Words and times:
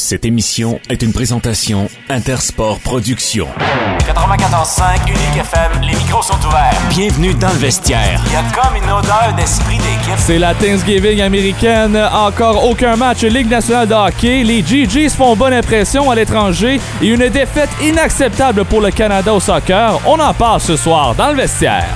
Cette 0.00 0.24
émission 0.24 0.80
est 0.88 1.02
une 1.02 1.12
présentation 1.12 1.86
Intersport 2.08 2.78
Productions. 2.80 3.48
94.5 3.98 5.06
Unique 5.06 5.36
FM, 5.40 5.82
les 5.82 5.94
micros 5.94 6.22
sont 6.22 6.38
ouverts. 6.48 6.74
Bienvenue 6.88 7.34
dans 7.34 7.50
le 7.50 7.58
vestiaire. 7.58 8.18
Il 8.26 8.32
y 8.32 8.36
a 8.36 8.42
comme 8.54 8.76
une 8.76 8.90
odeur 8.90 9.34
d'esprit 9.36 9.76
d'équipe. 9.76 10.14
C'est 10.16 10.38
la 10.38 10.54
Thanksgiving 10.54 11.20
américaine. 11.20 11.96
Encore 11.96 12.64
aucun 12.64 12.96
match 12.96 13.20
Ligue 13.20 13.50
nationale 13.50 13.88
de 13.88 13.94
hockey. 13.94 14.42
Les 14.42 14.62
GGs 14.62 15.10
font 15.10 15.36
bonne 15.36 15.52
impression 15.52 16.10
à 16.10 16.14
l'étranger 16.14 16.80
et 17.02 17.06
une 17.06 17.28
défaite 17.28 17.70
inacceptable 17.82 18.64
pour 18.64 18.80
le 18.80 18.90
Canada 18.90 19.34
au 19.34 19.38
soccer. 19.38 20.00
On 20.06 20.18
en 20.18 20.32
parle 20.32 20.62
ce 20.62 20.76
soir 20.76 21.14
dans 21.14 21.28
le 21.28 21.36
vestiaire. 21.36 21.86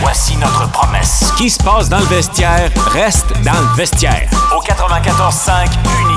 Voici 0.00 0.36
notre 0.36 0.70
promesse. 0.70 1.24
Ce 1.28 1.32
qui 1.42 1.50
se 1.50 1.58
passe 1.58 1.88
dans 1.88 1.98
le 1.98 2.06
vestiaire 2.06 2.70
reste 2.92 3.32
dans 3.42 3.58
le 3.58 3.76
vestiaire. 3.76 4.28
Au 4.56 4.60
94.5 4.60 5.66
Unique 6.04 6.07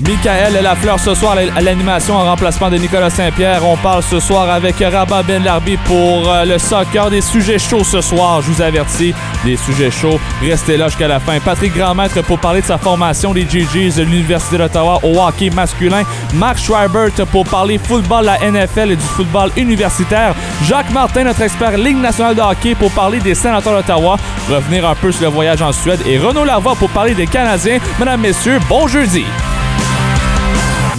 Michael 0.00 0.62
Lafleur 0.62 0.98
ce 0.98 1.14
soir 1.14 1.36
à 1.56 1.60
l'animation 1.60 2.16
en 2.16 2.24
remplacement 2.24 2.70
de 2.70 2.76
Nicolas 2.76 3.10
Saint-Pierre. 3.10 3.64
On 3.64 3.76
parle 3.76 4.02
ce 4.02 4.18
soir 4.18 4.50
avec 4.50 4.76
Rabat 4.78 5.22
Ben 5.22 5.42
Larbi 5.44 5.76
pour 5.76 6.28
euh, 6.28 6.44
le 6.44 6.58
soccer. 6.58 7.10
Des 7.10 7.20
sujets 7.20 7.58
chauds 7.58 7.84
ce 7.84 8.00
soir, 8.00 8.42
je 8.42 8.50
vous 8.50 8.62
avertis. 8.62 9.14
Des 9.44 9.56
sujets 9.56 9.90
chauds. 9.90 10.18
Restez 10.40 10.76
là 10.76 10.88
jusqu'à 10.88 11.08
la 11.08 11.20
fin. 11.20 11.38
Patrick 11.40 11.74
Grandmaître 11.74 12.22
pour 12.24 12.38
parler 12.38 12.62
de 12.62 12.66
sa 12.66 12.78
formation 12.78 13.32
des 13.32 13.42
GGs 13.42 13.96
de 13.96 14.02
l'Université 14.02 14.58
d'Ottawa 14.58 14.98
au 15.02 15.18
hockey 15.20 15.50
masculin. 15.50 16.02
Mark 16.34 16.58
Schreibert 16.58 17.12
pour 17.30 17.44
parler 17.44 17.78
football, 17.78 18.24
la 18.24 18.38
NFL 18.38 18.92
et 18.92 18.96
du 18.96 19.04
football 19.04 19.50
universitaire. 19.56 20.34
Jacques 20.64 20.90
Martin, 20.90 21.24
notre 21.24 21.42
expert 21.42 21.76
Ligue 21.76 21.98
nationale 21.98 22.34
de 22.34 22.40
hockey 22.40 22.74
pour 22.74 22.90
parler 22.90 23.20
des 23.20 23.34
sénateurs 23.34 23.74
d'Ottawa, 23.74 24.16
revenir 24.50 24.88
un 24.88 24.94
peu 24.94 25.12
sur 25.12 25.22
le 25.22 25.28
voyage 25.28 25.62
en 25.62 25.72
Suède 25.72 26.00
et 26.06 26.18
Renaud 26.18 26.44
Lavoie 26.44 26.74
pour 26.74 26.90
parler 26.90 27.14
des 27.14 27.26
Canadiens. 27.26 27.78
Mesdames, 27.98 28.20
Messieurs, 28.20 28.58
bon 28.68 28.88
jeudi! 28.88 29.24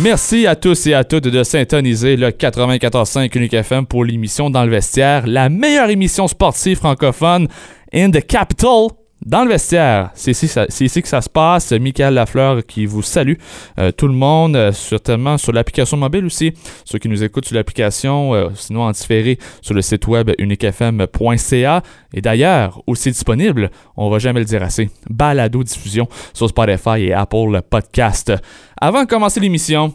Merci 0.02 0.48
à 0.48 0.56
tous 0.56 0.88
et 0.88 0.94
à 0.94 1.04
toutes 1.04 1.26
de 1.26 1.44
syntoniser 1.44 2.16
le 2.16 2.30
94.5 2.30 3.38
Unique 3.38 3.54
FM 3.54 3.86
pour 3.86 4.04
l'émission 4.04 4.50
Dans 4.50 4.64
le 4.64 4.72
vestiaire, 4.72 5.28
la 5.28 5.50
meilleure 5.50 5.90
émission 5.90 6.28
sportive 6.28 6.78
francophone 6.78 7.48
in 7.94 8.10
the 8.10 8.26
capital 8.26 8.88
dans 9.26 9.46
le 9.46 9.52
vestiaire, 9.52 10.12
c'est 10.16 10.32
ici, 10.32 11.02
que 11.02 11.08
ça 11.08 11.22
se 11.22 11.30
passe. 11.30 11.72
Michael 11.72 12.16
Lafleur 12.16 12.66
qui 12.66 12.86
vous 12.86 13.02
salue. 13.02 13.36
Euh, 13.80 13.92
tout 13.92 14.08
le 14.08 14.14
monde, 14.14 14.56
euh, 14.58 14.74
certainement 14.74 15.38
sur 15.38 15.54
l'application 15.54 15.96
mobile 15.96 16.26
aussi. 16.26 16.52
Ceux 16.84 17.00
qui 17.00 17.08
nous 17.08 17.24
écoutent 17.24 17.46
sur 17.46 17.56
l'application, 17.56 18.34
euh, 18.34 18.50
sinon 18.56 18.82
en 18.82 18.92
différé 18.92 19.38
sur 19.62 19.74
le 19.74 19.82
site 19.82 20.08
web 20.08 20.32
uniquefm.ca. 20.38 21.84
Et 22.14 22.22
d'ailleurs, 22.22 22.82
aussi 22.86 23.12
disponible, 23.12 23.72
on 23.96 24.10
va 24.10 24.20
jamais 24.20 24.40
le 24.42 24.46
dire 24.46 24.62
assez, 24.62 24.90
balado 25.10 25.64
diffusion 25.64 26.08
sur 26.34 26.50
Spotify 26.50 27.04
et 27.04 27.14
Apple 27.14 27.62
Podcast. 27.70 28.34
Avant 28.80 29.04
de 29.04 29.08
commencer 29.08 29.40
l'émission, 29.40 29.94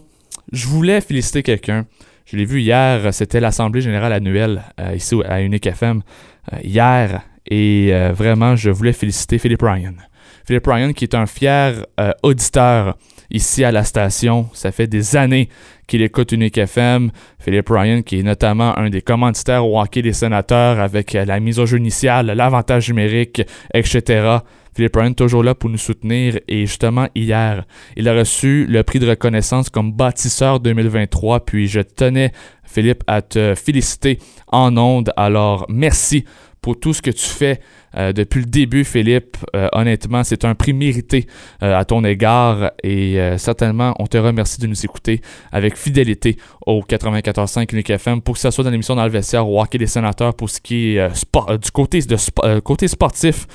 je 0.52 0.66
voulais 0.66 1.02
féliciter 1.02 1.42
quelqu'un. 1.42 1.84
Je 2.24 2.36
l'ai 2.36 2.46
vu 2.46 2.60
hier, 2.60 3.12
c'était 3.12 3.40
l'Assemblée 3.40 3.80
générale 3.82 4.12
annuelle 4.12 4.62
ici 4.94 5.16
à 5.26 5.40
Unique 5.40 5.66
FM. 5.66 6.02
hier, 6.62 7.22
et 7.50 7.90
euh, 7.92 8.12
vraiment, 8.12 8.56
je 8.56 8.70
voulais 8.70 8.92
féliciter 8.92 9.38
Philippe 9.38 9.62
Ryan. 9.62 9.94
Philippe 10.46 10.66
Ryan 10.66 10.92
qui 10.92 11.04
est 11.04 11.14
un 11.14 11.26
fier 11.26 11.84
euh, 12.00 12.12
auditeur 12.22 12.96
ici 13.30 13.64
à 13.64 13.72
la 13.72 13.84
station. 13.84 14.48
Ça 14.54 14.72
fait 14.72 14.86
des 14.86 15.16
années 15.16 15.48
qu'il 15.86 16.02
écoute 16.02 16.32
Unique 16.32 16.56
FM. 16.56 17.10
Philippe 17.38 17.68
Ryan 17.68 18.02
qui 18.02 18.20
est 18.20 18.22
notamment 18.22 18.76
un 18.78 18.88
des 18.88 19.02
commanditaires 19.02 19.66
au 19.66 19.80
hockey 19.80 20.02
des 20.02 20.12
sénateurs 20.14 20.80
avec 20.80 21.14
euh, 21.14 21.24
la 21.24 21.40
mise 21.40 21.58
au 21.58 21.66
jeu 21.66 21.78
initiale, 21.78 22.26
l'avantage 22.26 22.88
numérique, 22.88 23.42
etc. 23.74 24.38
Philippe 24.74 24.96
Ryan 24.96 25.12
toujours 25.12 25.42
là 25.42 25.54
pour 25.54 25.70
nous 25.70 25.76
soutenir 25.76 26.38
et 26.46 26.60
justement 26.60 27.08
hier, 27.14 27.64
il 27.96 28.08
a 28.08 28.14
reçu 28.14 28.64
le 28.66 28.82
prix 28.84 29.00
de 29.00 29.08
reconnaissance 29.08 29.70
comme 29.70 29.92
bâtisseur 29.92 30.60
2023 30.60 31.44
puis 31.44 31.66
je 31.66 31.80
tenais 31.80 32.32
Philippe 32.64 33.02
à 33.06 33.22
te 33.22 33.54
féliciter 33.54 34.18
en 34.46 34.76
ondes. 34.76 35.12
Alors 35.16 35.66
merci 35.68 36.24
pour 36.60 36.78
tout 36.78 36.92
ce 36.92 37.02
que 37.02 37.10
tu 37.10 37.26
fais 37.26 37.60
euh, 37.96 38.12
depuis 38.12 38.40
le 38.40 38.46
début, 38.46 38.84
Philippe. 38.84 39.36
Euh, 39.56 39.68
honnêtement, 39.72 40.24
c'est 40.24 40.44
un 40.44 40.54
prix 40.54 40.72
mérité 40.72 41.26
euh, 41.62 41.78
à 41.78 41.84
ton 41.84 42.04
égard 42.04 42.72
et 42.82 43.18
certainement, 43.38 43.94
on 43.98 44.06
te 44.06 44.18
remercie 44.18 44.60
de 44.60 44.66
nous 44.66 44.84
écouter 44.84 45.20
avec 45.52 45.76
fidélité 45.76 46.36
au 46.66 46.82
94.5 46.82 47.72
Unique 47.72 47.90
FM 47.90 48.20
pour 48.20 48.34
que 48.34 48.40
ce 48.40 48.50
soit 48.50 48.64
dans 48.64 48.70
l'émission 48.70 48.94
dans 48.94 49.04
le 49.04 49.10
vestiaire 49.10 49.48
hockey 49.48 49.78
des 49.78 49.86
sénateurs 49.86 50.34
pour 50.34 50.50
ce 50.50 50.60
qui 50.60 50.96
est 50.96 51.08
du 51.58 51.70
côté, 51.70 52.00
côté 52.64 52.88
sportif 52.88 53.46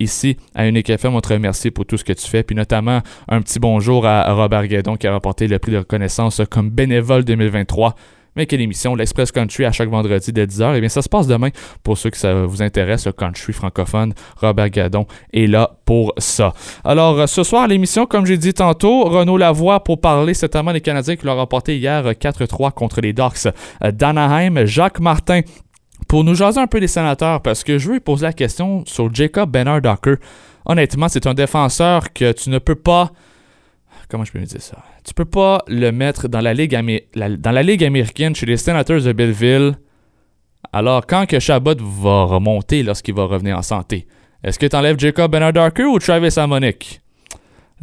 ici 0.00 0.36
à 0.54 0.66
Unique 0.66 0.90
FM. 0.90 1.14
On 1.14 1.20
te 1.20 1.32
remercie 1.32 1.70
pour 1.70 1.86
tout 1.86 1.96
ce 1.96 2.04
que 2.04 2.12
tu 2.12 2.26
fais, 2.26 2.42
puis 2.42 2.56
notamment 2.56 3.00
un 3.28 3.42
petit 3.42 3.58
bonjour 3.58 4.06
à 4.06 4.32
Robert 4.32 4.66
Guédon 4.66 4.96
qui 4.96 5.06
a 5.06 5.12
remporté 5.12 5.48
le 5.48 5.58
prix 5.58 5.72
de 5.72 5.78
reconnaissance 5.78 6.40
comme 6.50 6.70
bénévole 6.70 7.24
2023 7.24 7.94
mais 8.36 8.46
quelle 8.46 8.60
émission, 8.60 8.94
l'Express 8.94 9.32
Country 9.32 9.64
à 9.64 9.72
chaque 9.72 9.88
vendredi 9.88 10.32
dès 10.32 10.46
10h. 10.46 10.74
Eh 10.76 10.80
bien, 10.80 10.88
ça 10.88 11.02
se 11.02 11.08
passe 11.08 11.26
demain 11.26 11.48
pour 11.82 11.98
ceux 11.98 12.10
que 12.10 12.16
ça 12.16 12.44
vous 12.44 12.62
intéresse, 12.62 13.06
le 13.06 13.12
country 13.12 13.52
francophone. 13.52 14.12
Robert 14.36 14.70
Gadon 14.70 15.06
est 15.32 15.46
là 15.46 15.78
pour 15.84 16.12
ça. 16.18 16.52
Alors, 16.84 17.18
euh, 17.18 17.26
ce 17.26 17.42
soir, 17.42 17.66
l'émission, 17.66 18.06
comme 18.06 18.26
j'ai 18.26 18.36
dit 18.36 18.54
tantôt, 18.54 19.04
Renaud 19.04 19.38
Lavoie 19.38 19.82
pour 19.82 20.00
parler 20.00 20.34
certainement 20.34 20.72
des 20.72 20.80
Canadiens 20.80 21.16
qui 21.16 21.26
l'ont 21.26 21.36
remporté 21.36 21.76
hier 21.78 22.04
4-3 22.12 22.72
contre 22.72 23.00
les 23.00 23.12
Ducks 23.12 23.48
d'Anaheim. 23.80 24.64
Jacques 24.66 25.00
Martin 25.00 25.40
pour 26.08 26.24
nous 26.24 26.34
jaser 26.34 26.60
un 26.60 26.66
peu 26.66 26.80
des 26.80 26.88
sénateurs 26.88 27.40
parce 27.42 27.64
que 27.64 27.78
je 27.78 27.90
veux 27.90 28.00
poser 28.00 28.26
la 28.26 28.32
question 28.32 28.84
sur 28.86 29.12
Jacob 29.12 29.50
Benner 29.50 29.80
Docker. 29.80 30.16
Honnêtement, 30.64 31.08
c'est 31.08 31.26
un 31.26 31.34
défenseur 31.34 32.12
que 32.12 32.32
tu 32.32 32.50
ne 32.50 32.58
peux 32.58 32.74
pas 32.74 33.12
comment 34.08 34.24
je 34.24 34.32
peux 34.32 34.38
me 34.38 34.44
dire 34.44 34.62
ça? 34.62 34.78
Tu 35.04 35.14
peux 35.14 35.24
pas 35.24 35.62
le 35.68 35.90
mettre 35.90 36.28
dans 36.28 36.40
la 36.40 36.54
ligue, 36.54 36.76
dans 37.16 37.52
la 37.52 37.62
ligue 37.62 37.84
américaine 37.84 38.34
chez 38.34 38.46
les 38.46 38.56
Senators 38.56 39.02
de 39.02 39.12
Belleville. 39.12 39.74
Alors, 40.72 41.06
quand 41.06 41.26
que 41.26 41.38
Chabot 41.38 41.76
va 41.78 42.24
remonter 42.24 42.82
lorsqu'il 42.82 43.14
va 43.14 43.24
revenir 43.24 43.56
en 43.56 43.62
santé, 43.62 44.06
est-ce 44.42 44.58
que 44.58 44.66
tu 44.66 44.76
enlèves 44.76 44.98
Jacob 44.98 45.30
Bernard 45.30 45.72
ou 45.78 45.98
Travis 45.98 46.38
Amonic? 46.38 47.00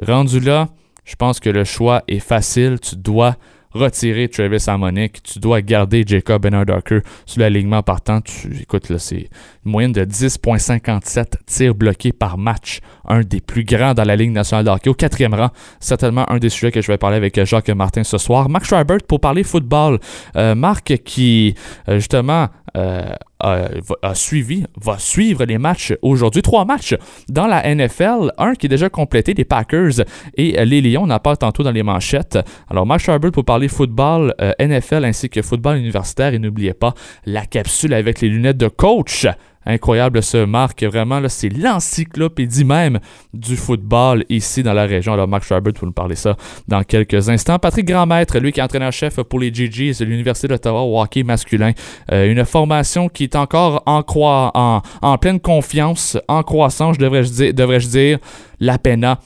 Rendu 0.02 0.40
là, 0.40 0.70
je 1.06 1.16
pense 1.16 1.40
que 1.40 1.50
le 1.50 1.64
choix 1.64 2.04
est 2.08 2.20
facile. 2.20 2.80
Tu 2.80 2.96
dois 2.96 3.36
retirer 3.74 4.30
Travis 4.30 4.64
Harmonic. 4.68 5.24
Tu 5.24 5.40
dois 5.40 5.62
garder 5.62 6.04
Jacob 6.06 6.42
Bernard 6.42 6.66
Darker 6.66 7.00
sur 7.26 7.42
l'alignement 7.42 7.84
partant. 7.84 8.22
Tu, 8.22 8.62
écoute, 8.62 8.90
là, 8.90 9.00
c'est 9.00 9.30
une 9.66 9.72
moyenne 9.72 9.92
de 9.92 10.06
10,57 10.06 11.26
tirs 11.46 11.76
bloqués 11.76 12.12
par 12.12 12.38
match. 12.38 12.80
Un 13.08 13.22
des 13.22 13.42
plus 13.42 13.64
grands 13.64 13.94
dans 13.94 14.04
la 14.04 14.16
Ligue 14.16 14.32
nationale 14.32 14.66
de 14.66 14.70
hockey. 14.70 14.90
Au 14.90 14.94
quatrième 14.94 15.34
rang, 15.34 15.50
certainement 15.80 16.30
un 16.32 16.38
des 16.38 16.50
sujets 16.50 16.72
que 16.72 16.82
je 16.82 16.88
vais 16.88 16.98
parler 16.98 17.18
avec 17.18 17.44
Jacques 17.44 17.70
Martin 17.70 18.04
ce 18.04 18.18
soir. 18.18 18.50
Mark 18.50 18.66
Schreibert 18.66 19.00
pour 19.08 19.20
parler 19.20 19.44
football. 19.44 20.00
Euh, 20.36 20.56
Marc 20.56 20.98
qui, 21.04 21.56
euh, 21.90 21.96
justement, 21.96 22.48
euh, 22.76 23.14
a, 23.44 24.16
suivi, 24.16 24.64
va 24.82 24.98
suivre 24.98 25.46
les 25.46 25.58
matchs 25.58 25.94
aujourd'hui. 26.02 26.42
Trois 26.42 26.66
matchs 26.66 26.96
dans 27.30 27.48
la 27.48 27.76
NFL. 27.76 28.32
Un 28.38 28.56
qui 28.56 28.68
est 28.68 28.70
déjà 28.70 28.90
complété, 28.90 29.34
les 29.34 29.46
Packers 29.46 30.06
et 30.36 30.64
les 30.66 30.82
Lions. 30.82 31.04
On 31.04 31.10
en 31.10 31.20
parle 31.20 31.38
tantôt 31.38 31.64
dans 31.64 31.72
les 31.72 31.84
manchettes. 31.84 32.40
Alors, 32.70 32.86
Mark 32.86 33.02
Schreiber 33.02 33.32
pour 33.32 33.46
parler 33.46 33.68
football, 33.68 34.34
NFL 34.60 35.06
ainsi 35.06 35.30
que 35.30 35.42
football 35.42 35.78
universitaire. 35.78 36.34
Et 36.34 36.40
n'oubliez 36.40 36.74
pas 36.74 36.94
la 37.26 37.46
capsule 37.46 37.94
avec 37.94 38.22
les 38.22 38.30
lunettes 38.30 38.58
de 38.58 38.68
coach 38.68 39.28
Incroyable 39.66 40.22
ce 40.22 40.46
Marc, 40.46 40.84
vraiment, 40.84 41.20
là, 41.20 41.30
c'est 41.30 41.50
l'encyclopédie 41.50 42.66
même 42.66 43.00
du 43.34 43.56
football 43.56 44.26
ici 44.30 44.64
dans 44.64 44.74
la 44.74 44.86
région. 44.86 45.14
Alors, 45.14 45.28
Marc 45.28 45.44
Schreiber, 45.44 45.72
vous 45.80 45.86
nous 45.86 45.94
parler 45.94 46.16
ça 46.16 46.36
dans 46.68 46.84
quelques 46.84 47.30
instants. 47.30 47.60
Patrick 47.60 47.86
Grandmaître, 47.86 48.38
lui 48.40 48.52
qui 48.52 48.60
est 48.60 48.64
entraîneur-chef 48.64 49.22
pour 49.24 49.40
les 49.40 49.54
GGs 49.54 50.00
de 50.00 50.06
l'Université 50.06 50.48
d'Ottawa 50.48 50.82
au 50.82 51.02
hockey 51.02 51.24
masculin. 51.24 51.72
Euh, 52.12 52.32
une 52.32 52.46
formation 52.46 53.10
qui 53.10 53.24
est 53.24 53.36
encore 53.36 53.84
en, 53.86 54.04
en, 54.16 54.82
en 55.02 55.18
pleine 55.18 55.40
confiance, 55.40 56.18
en 56.28 56.44
croissance, 56.44 56.98
devrais-je 56.98 57.32
dire, 57.32 57.54
devrais-je 57.54 57.88
dire. 57.88 58.20
La 58.60 58.78
PENA 58.78 59.20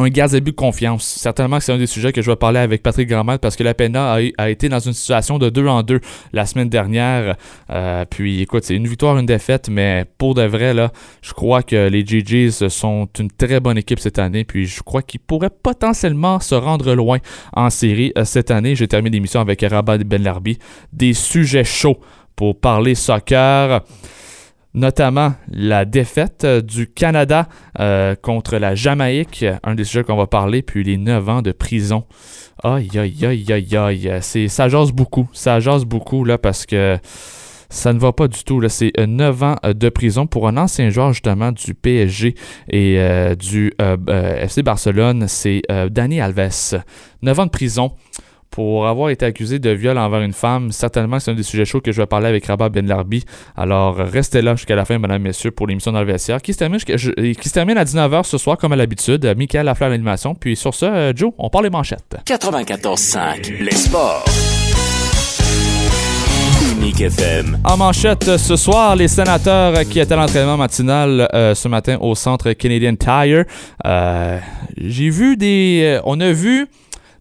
un 0.00 0.08
gaz 0.08 0.32
de 0.32 0.50
confiance. 0.50 1.04
Certainement 1.04 1.58
que 1.58 1.64
c'est 1.64 1.72
un 1.72 1.78
des 1.78 1.86
sujets 1.86 2.12
que 2.12 2.22
je 2.22 2.30
vais 2.30 2.36
parler 2.36 2.58
avec 2.58 2.82
Patrick 2.82 3.08
Grandmat 3.08 3.38
parce 3.38 3.56
que 3.56 3.62
la 3.62 3.74
PENA 3.74 4.18
a, 4.36 4.50
été 4.50 4.68
dans 4.68 4.78
une 4.78 4.92
situation 4.92 5.38
de 5.38 5.50
2 5.50 5.66
en 5.66 5.82
2 5.82 6.00
la 6.32 6.46
semaine 6.46 6.68
dernière. 6.68 7.36
Euh, 7.70 8.04
puis 8.08 8.40
écoute, 8.40 8.64
c'est 8.64 8.74
une 8.74 8.86
victoire, 8.86 9.18
une 9.18 9.26
défaite, 9.26 9.68
mais 9.68 10.06
pour 10.18 10.34
de 10.34 10.42
vrai, 10.42 10.72
là, 10.72 10.90
je 11.22 11.32
crois 11.32 11.62
que 11.62 11.88
les 11.88 12.04
GGs 12.04 12.68
sont 12.68 13.08
une 13.18 13.30
très 13.30 13.60
bonne 13.60 13.76
équipe 13.76 14.00
cette 14.00 14.18
année. 14.18 14.44
Puis 14.44 14.66
je 14.66 14.82
crois 14.82 15.02
qu'ils 15.02 15.20
pourraient 15.20 15.50
potentiellement 15.50 16.40
se 16.40 16.54
rendre 16.54 16.94
loin 16.94 17.18
en 17.52 17.68
série 17.68 18.12
euh, 18.16 18.24
cette 18.24 18.50
année. 18.50 18.74
J'ai 18.74 18.88
terminé 18.88 19.16
l'émission 19.16 19.40
avec 19.40 19.60
Rabat 19.62 19.98
Ben 19.98 20.22
Larbi. 20.22 20.58
Des 20.92 21.12
sujets 21.12 21.64
chauds 21.64 22.00
pour 22.36 22.58
parler 22.58 22.94
soccer 22.94 23.82
notamment 24.74 25.34
la 25.50 25.84
défaite 25.84 26.44
euh, 26.44 26.60
du 26.60 26.86
Canada 26.86 27.48
euh, 27.78 28.14
contre 28.14 28.56
la 28.56 28.74
Jamaïque, 28.74 29.44
un 29.62 29.74
des 29.74 29.84
sujets 29.84 30.04
qu'on 30.04 30.16
va 30.16 30.26
parler, 30.26 30.62
puis 30.62 30.84
les 30.84 30.96
9 30.96 31.28
ans 31.28 31.42
de 31.42 31.52
prison. 31.52 32.04
Aïe, 32.62 32.90
aïe, 32.96 33.26
aïe, 33.26 33.52
aïe, 33.52 33.76
aïe. 33.76 34.18
C'est, 34.20 34.48
ça 34.48 34.68
jase 34.68 34.92
beaucoup. 34.92 35.28
Ça 35.32 35.60
jase 35.60 35.84
beaucoup, 35.84 36.24
là, 36.24 36.38
parce 36.38 36.66
que 36.66 36.98
Ça 37.72 37.92
ne 37.92 38.00
va 38.00 38.12
pas 38.12 38.26
du 38.26 38.42
tout. 38.42 38.60
C'est 38.68 38.92
9 38.98 39.42
ans 39.44 39.56
de 39.62 39.88
prison 39.90 40.26
pour 40.26 40.48
un 40.48 40.56
ancien 40.56 40.90
joueur 40.90 41.12
justement 41.12 41.52
du 41.52 41.72
PSG 41.72 42.34
et 42.68 42.98
du 43.38 43.72
FC 44.08 44.64
Barcelone. 44.64 45.26
C'est 45.28 45.62
Dani 45.88 46.20
Alves. 46.20 46.82
9 47.22 47.38
ans 47.38 47.46
de 47.46 47.50
prison 47.50 47.92
pour 48.50 48.86
avoir 48.86 49.10
été 49.10 49.24
accusé 49.24 49.58
de 49.58 49.70
viol 49.70 49.96
envers 49.96 50.20
une 50.22 50.32
femme. 50.32 50.72
Certainement, 50.72 51.20
c'est 51.20 51.30
un 51.30 51.34
des 51.34 51.42
sujets 51.42 51.64
chauds 51.64 51.80
que 51.80 51.92
je 51.92 52.00
vais 52.00 52.06
parler 52.06 52.26
avec 52.26 52.46
Rabat 52.46 52.68
Ben 52.68 52.86
Larbi. 52.86 53.24
Alors, 53.56 53.96
restez 53.96 54.42
là 54.42 54.56
jusqu'à 54.56 54.76
la 54.76 54.84
fin, 54.84 54.98
mesdames, 54.98 55.22
messieurs, 55.22 55.50
pour 55.50 55.66
l'émission 55.66 55.92
dans 55.92 56.00
le 56.00 56.06
vestiaire 56.06 56.42
qui 56.42 56.52
se 56.52 56.58
termine, 56.58 56.80
qui 56.80 57.48
se 57.48 57.52
termine 57.52 57.78
à 57.78 57.84
19h 57.84 58.24
ce 58.24 58.38
soir, 58.38 58.56
comme 58.58 58.72
à 58.72 58.76
l'habitude. 58.76 59.24
Michael 59.36 59.68
a 59.68 59.74
fait 59.74 59.88
l'animation. 59.88 60.34
Puis 60.34 60.56
sur 60.56 60.74
ce, 60.74 60.86
euh, 60.86 61.12
Joe, 61.14 61.32
on 61.38 61.48
parle 61.48 61.64
les 61.64 61.70
manchettes. 61.70 62.16
94.5, 62.26 63.62
les 63.62 63.70
sports. 63.76 64.24
Unique 66.72 67.00
FM. 67.00 67.58
En 67.64 67.76
manchette 67.76 68.36
ce 68.36 68.56
soir, 68.56 68.96
les 68.96 69.08
sénateurs 69.08 69.84
qui 69.84 70.00
étaient 70.00 70.14
à 70.14 70.16
l'entraînement 70.16 70.56
matinal 70.56 71.28
euh, 71.34 71.54
ce 71.54 71.68
matin 71.68 71.98
au 72.00 72.14
centre 72.14 72.52
Canadian 72.52 72.96
Tire. 72.96 73.44
Euh, 73.86 74.38
j'ai 74.76 75.10
vu 75.10 75.36
des. 75.36 76.00
on 76.04 76.20
a 76.20 76.32
vu 76.32 76.66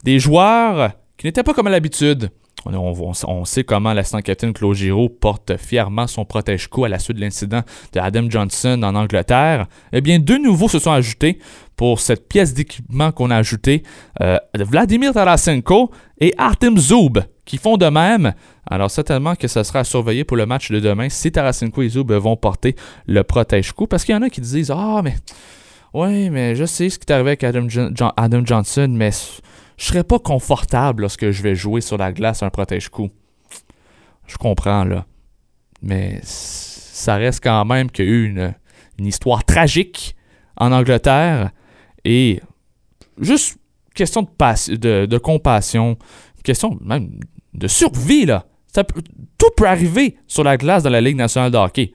des 0.04 0.20
joueurs 0.20 0.92
qui 1.20 1.28
n'était 1.28 1.44
pas 1.44 1.54
comme 1.54 1.68
à 1.68 1.70
l'habitude. 1.70 2.32
On, 2.66 3.46
sait 3.46 3.64
comment 3.64 3.94
l'assistant 3.94 4.22
capitaine 4.22 4.54
Claude 4.54 4.76
Giraud 4.76 5.10
porte 5.10 5.58
fièrement 5.58 6.08
son 6.08 6.26
protège-cou 6.26 6.86
à 6.86 6.90
la 6.90 7.00
suite 7.00 7.18
de 7.18 7.22
l'incident 7.22 7.62
de 7.94 8.00
Adam 8.00 8.30
Johnson 8.30 8.82
en 8.84 8.96
Angleterre. 8.96 9.68
Eh 9.94 10.02
bien, 10.02 10.20
deux 10.20 10.38
nouveaux 10.38 10.68
se 10.68 10.80
sont 10.80 10.92
ajoutés 10.92 11.40
pour 11.76 12.00
cette 12.00 12.28
pièce 12.28 12.54
d'équipement 12.54 13.12
qu'on 13.12 13.32
a 13.32 13.38
ajoutée. 13.38 13.84
Euh, 14.22 14.38
Vladimir 14.58 15.14
Tarasenko 15.14 15.92
et 16.20 16.34
Artem 16.38 16.78
Zoub 16.78 17.20
qui 17.46 17.58
font 17.58 17.78
de 17.78 17.88
même. 17.88 18.34
Alors 18.70 18.92
certainement 18.92 19.36
que 19.36 19.48
ce 19.48 19.64
sera 19.64 19.80
à 19.80 19.84
surveiller 19.84 20.24
pour 20.24 20.38
le 20.38 20.46
match 20.46 20.72
de 20.72 20.80
demain 20.80 21.10
si 21.10 21.32
Tarasenko 21.32 21.82
et 21.82 21.90
Zoub 21.90 22.12
vont 22.12 22.38
porter 22.38 22.76
le 23.08 23.24
protège-cou. 23.24 23.88
Parce 23.88 24.06
qu'il 24.06 24.16
y 24.16 24.18
en 24.18 24.22
a 24.22 24.30
qui 24.30 24.42
disent 24.42 24.72
«Ah, 24.76 25.02
mais... 25.04 25.16
Oui, 25.94 26.30
mais 26.30 26.56
je 26.56 26.66
sais 26.66 26.90
ce 26.90 27.00
qui 27.00 27.06
est 27.08 27.12
arrivé 27.12 27.32
avec 27.32 27.44
Adam 27.44 28.46
Johnson, 28.46 28.88
mais 28.92 29.10
je 29.80 29.86
serais 29.86 30.04
pas 30.04 30.20
confortable 30.20 31.02
lorsque 31.02 31.32
je 31.32 31.42
vais 31.42 31.56
jouer 31.56 31.80
sur 31.80 31.98
la 31.98 32.12
glace 32.12 32.44
un 32.44 32.50
protège-coup. 32.50 33.10
Je 34.28 34.36
comprends, 34.36 34.84
là. 34.84 35.06
Mais 35.82 36.20
ça 36.22 37.16
reste 37.16 37.42
quand 37.42 37.64
même 37.64 37.90
qu'il 37.90 38.06
y 38.06 38.08
a 38.10 38.12
eu 38.12 38.26
une, 38.26 38.54
histoire 39.08 39.46
tragique 39.46 40.18
en 40.58 40.74
Angleterre 40.74 41.52
et 42.04 42.42
juste 43.18 43.58
question 43.96 44.24
de, 44.24 44.76
de, 44.76 45.06
de 45.06 45.18
compassion, 45.18 45.98
question 46.44 46.78
même 46.82 47.18
de 47.54 47.68
survie, 47.70 48.26
là. 48.26 48.46
Tout 49.38 49.50
peut 49.56 49.66
arriver 49.66 50.18
sur 50.28 50.44
la 50.44 50.58
glace 50.58 50.84
de 50.84 50.90
la 50.90 51.00
Ligue 51.00 51.16
nationale 51.16 51.52
de 51.52 51.58
hockey. 51.58 51.94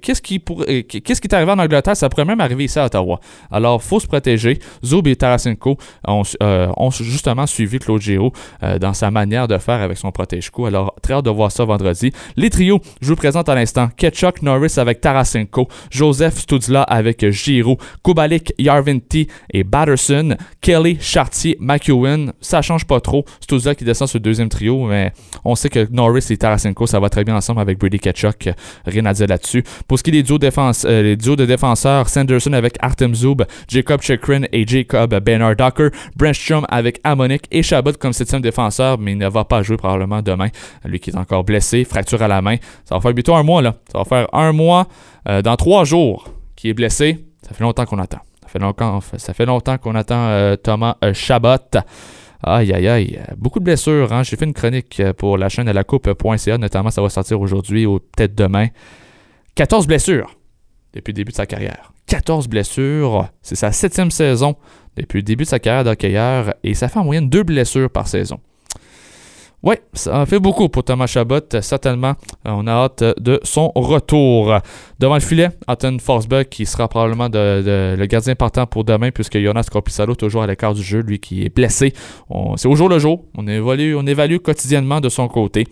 Qu'est-ce 0.00 0.22
qui, 0.22 0.42
euh, 0.68 0.82
qu'est-ce 0.82 1.20
qui 1.20 1.28
est 1.28 1.34
arrivé 1.34 1.50
en 1.50 1.58
Angleterre? 1.58 1.96
Ça 1.96 2.08
pourrait 2.08 2.24
même 2.24 2.40
arriver 2.40 2.64
ici 2.64 2.78
à 2.78 2.86
Ottawa. 2.86 3.20
Alors, 3.50 3.82
faut 3.82 4.00
se 4.00 4.06
protéger. 4.06 4.58
Zoub 4.84 5.06
et 5.06 5.16
Tarasenko 5.16 5.76
ont, 6.06 6.22
euh, 6.42 6.90
justement 7.00 7.46
suivi 7.46 7.78
Claude 7.78 8.00
Giraud 8.00 8.32
euh, 8.62 8.78
dans 8.78 8.94
sa 8.94 9.10
manière 9.10 9.48
de 9.48 9.58
faire 9.58 9.80
avec 9.80 9.98
son 9.98 10.12
protège-coup. 10.12 10.66
Alors, 10.66 10.94
très 11.02 11.14
hâte 11.14 11.24
de 11.24 11.30
voir 11.30 11.50
ça 11.50 11.64
vendredi. 11.64 12.12
Les 12.36 12.50
trios, 12.50 12.80
je 13.00 13.08
vous 13.08 13.16
présente 13.16 13.48
à 13.48 13.54
l'instant. 13.54 13.88
Ketchuk 13.96 14.42
Norris 14.42 14.74
avec 14.76 15.00
Tarasenko, 15.00 15.68
Joseph 15.90 16.38
Studzla 16.38 16.82
avec 16.82 17.28
Giraud, 17.30 17.78
Kubalik, 18.04 18.54
Yarvinti 18.58 19.28
et 19.52 19.64
Batterson, 19.64 20.36
Kelly, 20.60 20.98
Chartier, 21.00 21.56
McEwen. 21.60 22.32
Ça 22.40 22.62
change 22.62 22.84
pas 22.84 23.00
trop. 23.00 23.24
Studzla 23.40 23.74
qui 23.74 23.84
descend 23.84 24.08
sur 24.08 24.18
le 24.18 24.22
deuxième 24.22 24.48
trio, 24.48 24.86
mais 24.86 25.12
on 25.44 25.54
sait 25.54 25.68
que 25.68 25.88
Norris 25.90 26.26
et 26.30 26.36
Tarasenko, 26.36 26.86
ça 26.86 27.00
va 27.00 27.08
très 27.08 27.24
bien 27.24 27.36
ensemble 27.36 27.60
avec 27.60 27.78
Brady 27.78 27.98
Ketchuk. 27.98 28.50
Rien 28.86 29.06
à 29.06 29.12
dire 29.12 29.26
là-dessus. 29.26 29.63
Pour 29.88 29.98
ce 29.98 30.02
qui 30.02 30.10
est 30.10 30.22
des 30.22 30.32
euh, 30.32 31.16
duos 31.16 31.36
de 31.36 31.46
défenseurs, 31.46 32.08
Sanderson 32.08 32.52
avec 32.52 32.76
Artem 32.80 33.14
Zub, 33.14 33.42
Jacob 33.68 34.00
Chikrin 34.02 34.42
et 34.52 34.66
Jacob 34.66 35.14
Bernard 35.20 35.56
Docker, 35.56 35.90
Brent 36.16 36.64
avec 36.68 37.00
Ammonic 37.04 37.44
et 37.50 37.62
Chabot 37.62 37.92
comme 37.92 38.12
septième 38.12 38.42
défenseur, 38.42 38.98
mais 38.98 39.12
il 39.12 39.18
ne 39.18 39.28
va 39.28 39.44
pas 39.44 39.62
jouer 39.62 39.76
probablement 39.76 40.22
demain. 40.22 40.48
Lui 40.84 41.00
qui 41.00 41.10
est 41.10 41.16
encore 41.16 41.44
blessé, 41.44 41.84
fracture 41.84 42.22
à 42.22 42.28
la 42.28 42.42
main. 42.42 42.56
Ça 42.84 42.94
va 42.94 43.00
faire 43.00 43.14
bientôt 43.14 43.34
un 43.34 43.42
mois, 43.42 43.62
là. 43.62 43.74
Ça 43.90 43.98
va 43.98 44.04
faire 44.04 44.28
un 44.32 44.52
mois 44.52 44.86
euh, 45.28 45.42
dans 45.42 45.56
trois 45.56 45.84
jours 45.84 46.28
qui 46.56 46.68
est 46.68 46.74
blessé. 46.74 47.24
Ça 47.42 47.54
fait 47.54 47.64
longtemps 47.64 47.84
qu'on 47.84 47.98
attend. 47.98 48.20
Ça 48.42 48.48
fait 48.48 48.58
longtemps, 48.58 49.00
ça 49.16 49.34
fait 49.34 49.46
longtemps 49.46 49.78
qu'on 49.78 49.94
attend 49.94 50.28
euh, 50.28 50.56
Thomas 50.56 50.96
Chabot. 51.12 51.56
Aïe, 52.46 52.72
aïe, 52.74 52.88
aïe. 52.88 53.20
Beaucoup 53.38 53.58
de 53.58 53.64
blessures. 53.64 54.12
Hein? 54.12 54.22
J'ai 54.22 54.36
fait 54.36 54.44
une 54.44 54.52
chronique 54.52 55.02
pour 55.16 55.38
la 55.38 55.48
chaîne 55.48 55.66
de 55.66 55.70
la 55.70 55.82
coupe.ca, 55.82 56.58
notamment 56.58 56.90
ça 56.90 57.00
va 57.00 57.08
sortir 57.08 57.40
aujourd'hui 57.40 57.86
ou 57.86 58.00
peut-être 58.00 58.34
demain. 58.34 58.68
14 59.54 59.86
blessures 59.86 60.36
depuis 60.94 61.12
le 61.12 61.16
début 61.16 61.30
de 61.30 61.36
sa 61.36 61.46
carrière. 61.46 61.92
14 62.06 62.48
blessures, 62.48 63.28
c'est 63.40 63.54
sa 63.54 63.70
septième 63.70 64.10
saison 64.10 64.56
depuis 64.96 65.18
le 65.18 65.22
début 65.22 65.44
de 65.44 65.48
sa 65.48 65.58
carrière 65.58 65.84
d'hockeyeur 65.84 66.54
et 66.64 66.74
ça 66.74 66.88
fait 66.88 66.98
en 66.98 67.04
moyenne 67.04 67.28
deux 67.28 67.44
blessures 67.44 67.88
par 67.88 68.08
saison. 68.08 68.40
Oui, 69.62 69.76
ça 69.94 70.26
fait 70.26 70.40
beaucoup 70.40 70.68
pour 70.68 70.84
Thomas 70.84 71.06
Chabot. 71.06 71.40
Certainement, 71.62 72.14
on 72.44 72.66
a 72.66 72.72
hâte 72.72 73.02
de 73.18 73.40
son 73.44 73.72
retour. 73.74 74.58
Devant 74.98 75.14
le 75.14 75.20
filet, 75.20 75.48
Anton 75.66 75.96
Forsberg 75.98 76.48
qui 76.50 76.66
sera 76.66 76.86
probablement 76.86 77.28
le 77.32 78.04
gardien 78.04 78.34
partant 78.34 78.66
pour 78.66 78.84
demain 78.84 79.10
puisque 79.10 79.38
Jonas 79.38 79.68
Corpissalo 79.72 80.16
toujours 80.16 80.42
à 80.42 80.46
l'écart 80.46 80.74
du 80.74 80.82
jeu, 80.82 81.00
lui 81.00 81.18
qui 81.18 81.46
est 81.46 81.48
blessé. 81.48 81.94
C'est 82.56 82.68
au 82.68 82.74
jour 82.74 82.90
le 82.90 82.98
jour. 82.98 83.24
On 83.38 83.46
évalue 83.46 84.36
quotidiennement 84.38 85.00
de 85.00 85.08
son 85.08 85.28
côté 85.28 85.66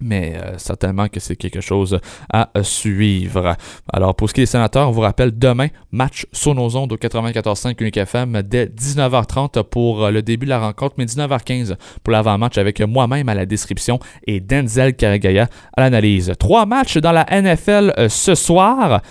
mais 0.00 0.34
euh, 0.36 0.58
certainement 0.58 1.08
que 1.08 1.20
c'est 1.20 1.36
quelque 1.36 1.60
chose 1.60 1.98
à 2.32 2.50
suivre. 2.62 3.56
Alors, 3.92 4.14
pour 4.14 4.28
ce 4.28 4.34
qui 4.34 4.40
est 4.40 4.44
des 4.44 4.46
sénateurs, 4.46 4.88
on 4.88 4.92
vous 4.92 5.00
rappelle 5.00 5.36
demain, 5.36 5.68
match 5.92 6.26
sur 6.32 6.54
nos 6.54 6.76
ondes 6.76 6.92
au 6.92 6.96
94.5 6.96 7.74
Unique 7.80 7.96
FM 7.96 8.42
dès 8.42 8.66
19h30 8.66 9.62
pour 9.64 10.04
euh, 10.04 10.10
le 10.10 10.22
début 10.22 10.46
de 10.46 10.50
la 10.50 10.60
rencontre, 10.60 10.94
mais 10.98 11.04
19h15 11.04 11.76
pour 12.02 12.12
l'avant-match 12.12 12.58
avec 12.58 12.80
moi-même 12.80 13.28
à 13.28 13.34
la 13.34 13.46
description 13.46 13.98
et 14.26 14.40
Denzel 14.40 14.94
Karagaya 14.94 15.48
à 15.76 15.82
l'analyse. 15.82 16.32
Trois 16.38 16.66
matchs 16.66 16.98
dans 16.98 17.12
la 17.12 17.26
NFL 17.30 17.94
euh, 17.98 18.08
ce 18.08 18.34
soir. 18.34 19.02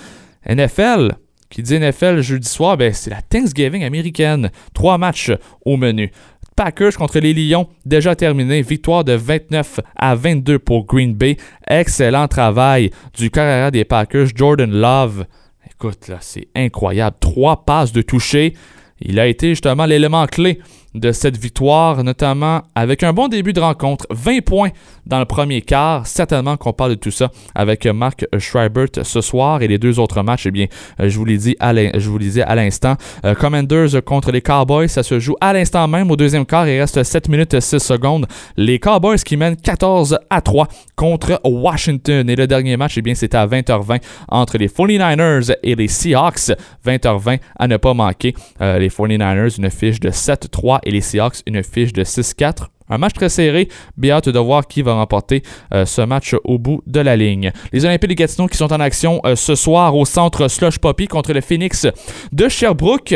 NFL, 0.48 1.12
qui 1.50 1.62
dit 1.62 1.80
NFL 1.80 2.22
jeudi 2.22 2.48
soir, 2.48 2.78
ben, 2.78 2.94
c'est 2.94 3.10
la 3.10 3.22
Thanksgiving 3.22 3.84
américaine. 3.84 4.50
Trois 4.74 4.98
matchs 4.98 5.32
au 5.66 5.78
menu. 5.78 6.12
Packers 6.58 6.98
contre 6.98 7.20
les 7.20 7.36
Lions, 7.36 7.68
déjà 7.86 8.16
terminé. 8.16 8.64
Victoire 8.64 9.04
de 9.04 9.14
29 9.14 9.80
à 9.96 10.16
22 10.16 10.58
pour 10.58 10.88
Green 10.88 11.14
Bay. 11.14 11.38
Excellent 11.68 12.28
travail 12.28 12.90
du 13.16 13.30
carrière 13.30 13.72
des 13.72 13.86
Packers, 13.86 14.30
Jordan 14.36 14.72
Love. 14.72 15.26
Écoute, 15.72 16.08
là, 16.08 16.18
c'est 16.20 16.48
incroyable. 16.56 17.16
Trois 17.20 17.64
passes 17.64 17.92
de 17.92 18.02
toucher. 18.02 18.56
Il 19.00 19.20
a 19.20 19.28
été 19.28 19.50
justement 19.50 19.86
l'élément 19.86 20.26
clé 20.26 20.60
de 20.96 21.12
cette 21.12 21.38
victoire, 21.38 22.04
notamment 22.04 22.62
avec 22.76 23.04
un 23.04 23.14
bon 23.14 23.28
début 23.28 23.54
de 23.54 23.60
rencontre. 23.60 24.06
20 24.10 24.44
points 24.44 24.70
dans 25.06 25.20
le 25.20 25.26
premier 25.26 25.62
quart. 25.62 26.06
Certainement 26.08 26.58
qu'on 26.58 26.74
parle 26.74 26.92
de 26.92 26.96
tout 26.96 27.12
ça 27.12 27.32
avec 27.56 27.86
Mark 27.86 28.26
Schreibert 28.38 28.88
ce 29.04 29.22
soir 29.22 29.62
et 29.62 29.68
les 29.68 29.78
deux 29.78 30.00
autres 30.00 30.22
matchs. 30.24 30.48
Eh 30.48 30.52
bien, 30.52 30.68
euh, 31.00 31.10
je 31.10 31.18
vous 31.18 31.26
l'ai 31.26 31.38
dit 31.38 31.56
à 31.60 31.74
je 31.78 32.10
vous 32.10 32.20
disais 32.20 32.42
à 32.42 32.56
l'instant. 32.56 32.96
Euh, 33.26 33.36
Commanders 33.36 34.04
contre 34.04 34.32
les 34.32 34.42
Cowboys, 34.42 34.90
ça 34.90 35.04
se 35.04 35.20
joue 35.20 35.36
à 35.42 35.54
l'instant 35.54 35.88
même 35.88 36.10
au 36.12 36.16
deuxième 36.16 36.46
quart. 36.46 36.68
Il 36.68 36.80
reste 36.80 37.04
7 37.04 37.30
minutes 37.30 37.60
6 37.60 37.80
secondes. 37.80 38.26
Les 38.56 38.80
Cowboys 38.80 39.18
qui 39.18 39.38
mènent 39.38 39.56
14 39.56 40.18
à 40.30 40.42
3 40.42 40.68
contre 40.96 41.40
Washington. 41.44 42.30
Et 42.30 42.36
le 42.36 42.48
dernier 42.48 42.78
match, 42.78 42.98
eh 42.98 43.02
bien, 43.02 43.16
c'était 43.16 43.38
à 43.38 43.46
20h20 43.48 44.02
entre 44.30 44.58
les 44.58 44.68
49ers 44.68 45.56
et 45.64 45.76
les 45.76 45.88
Seahawks. 45.88 46.52
20h20 46.86 47.40
à 47.58 47.68
ne 47.68 47.78
pas 47.78 47.94
manquer. 47.94 48.34
Euh, 48.62 48.80
les 48.80 48.90
49ers, 48.90 49.58
une 49.58 49.70
fiche 49.70 50.00
de 50.00 50.10
7-3 50.10 50.77
et 50.84 50.92
les 50.92 51.02
Seahawks 51.02 51.42
une 51.46 51.64
fiche 51.64 51.94
de 51.94 52.04
6-4. 52.04 52.68
Un 52.90 52.98
match 52.98 53.14
très 53.14 53.30
serré. 53.30 53.68
Bien 53.98 54.16
hâte 54.16 54.30
de 54.30 54.40
voir 54.40 54.68
qui 54.68 54.82
va 54.82 54.94
remporter 54.94 55.44
euh, 55.74 55.86
ce 55.86 56.02
match 56.02 56.36
au 56.44 56.58
bout 56.58 56.82
de 56.88 57.00
la 57.00 57.16
ligne. 57.16 57.52
Les 57.74 57.84
Olympiques 57.86 58.10
de 58.12 58.16
Gatineau 58.16 58.48
qui 58.48 58.58
sont 58.58 58.72
en 58.72 58.80
action 58.80 59.20
euh, 59.26 59.36
ce 59.36 59.56
soir 59.56 59.96
au 59.96 60.06
centre 60.06 60.48
Slush 60.48 60.80
Poppy 60.80 61.08
contre 61.08 61.34
le 61.34 61.42
Phoenix 61.42 61.86
de 62.32 62.48
Sherbrooke. 62.48 63.16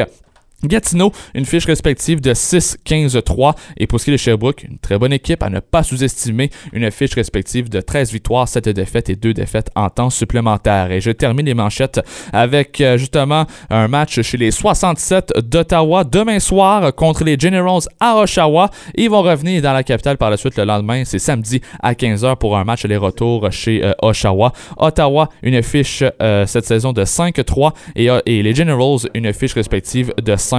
Gatineau, 0.63 1.11
une 1.33 1.45
fiche 1.45 1.65
respective 1.65 2.21
de 2.21 2.33
6-15-3. 2.33 3.55
Et 3.77 3.87
pour 3.87 3.99
ce 3.99 4.05
qui 4.05 4.11
est 4.11 4.13
de 4.13 4.17
Sherbrooke, 4.17 4.63
une 4.63 4.77
très 4.77 4.97
bonne 4.97 5.13
équipe 5.13 5.41
à 5.43 5.49
ne 5.49 5.59
pas 5.59 5.83
sous-estimer. 5.83 6.49
Une 6.73 6.89
fiche 6.91 7.15
respective 7.15 7.69
de 7.69 7.81
13 7.81 8.11
victoires, 8.11 8.47
7 8.47 8.69
défaites 8.69 9.09
et 9.09 9.15
2 9.15 9.33
défaites 9.33 9.69
en 9.75 9.89
temps 9.89 10.09
supplémentaire. 10.09 10.91
Et 10.91 11.01
je 11.01 11.11
termine 11.11 11.45
les 11.45 11.53
manchettes 11.53 12.01
avec 12.31 12.79
euh, 12.81 12.97
justement 12.97 13.45
un 13.69 13.87
match 13.87 14.21
chez 14.21 14.37
les 14.37 14.51
67 14.51 15.33
d'Ottawa 15.49 16.03
demain 16.03 16.39
soir 16.39 16.93
contre 16.93 17.23
les 17.23 17.37
Generals 17.39 17.81
à 17.99 18.17
Oshawa. 18.17 18.69
Ils 18.95 19.09
vont 19.09 19.21
revenir 19.21 19.61
dans 19.61 19.73
la 19.73 19.83
capitale 19.83 20.17
par 20.17 20.29
la 20.29 20.37
suite 20.37 20.57
le 20.57 20.65
lendemain. 20.65 21.03
C'est 21.05 21.19
samedi 21.19 21.61
à 21.81 21.93
15h 21.93 22.35
pour 22.37 22.55
un 22.57 22.63
match 22.63 22.85
aller-retour 22.85 23.51
chez 23.51 23.83
euh, 23.83 23.93
Oshawa. 24.01 24.53
Ottawa, 24.77 25.29
une 25.41 25.63
fiche 25.63 26.03
euh, 26.21 26.45
cette 26.45 26.65
saison 26.65 26.93
de 26.93 27.03
5-3 27.03 27.71
et, 27.95 28.09
et 28.25 28.43
les 28.43 28.53
Generals, 28.53 28.99
une 29.15 29.33
fiche 29.33 29.53
respective 29.53 30.13
de 30.21 30.35
5 30.35 30.50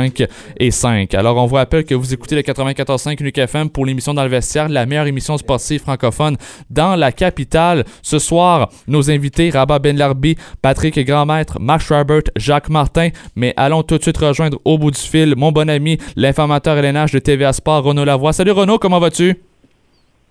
et 0.58 0.70
5. 0.70 1.14
Alors, 1.14 1.36
on 1.36 1.46
vous 1.46 1.56
rappelle 1.56 1.84
que 1.84 1.94
vous 1.94 2.12
écoutez 2.12 2.34
le 2.34 2.42
94.5 2.42 3.20
Unique 3.20 3.38
FM 3.38 3.70
pour 3.70 3.86
l'émission 3.86 4.14
Dans 4.14 4.22
le 4.22 4.28
vestiaire, 4.28 4.68
la 4.68 4.86
meilleure 4.86 5.06
émission 5.06 5.36
sportive 5.38 5.80
francophone 5.80 6.36
dans 6.70 6.96
la 6.96 7.12
capitale. 7.12 7.84
Ce 8.02 8.18
soir, 8.18 8.70
nos 8.86 9.10
invités, 9.10 9.50
Rabat 9.50 9.78
Benlarbi, 9.78 10.36
Patrick 10.60 10.98
Grandmaître, 10.98 11.60
Marc 11.60 11.82
Schreibert, 11.82 12.22
Jacques 12.36 12.68
Martin. 12.68 13.08
Mais 13.36 13.54
allons 13.56 13.82
tout 13.82 13.98
de 13.98 14.02
suite 14.02 14.18
rejoindre 14.18 14.58
au 14.64 14.78
bout 14.78 14.90
du 14.90 15.00
fil 15.00 15.34
mon 15.36 15.52
bon 15.52 15.68
ami, 15.68 15.98
l'informateur 16.16 16.76
LNH 16.76 17.12
de 17.12 17.18
TVA 17.18 17.52
Sport, 17.52 17.84
Renaud 17.84 18.04
Lavoie. 18.04 18.32
Salut 18.32 18.52
Renaud, 18.52 18.78
comment 18.78 19.00
vas-tu? 19.00 19.51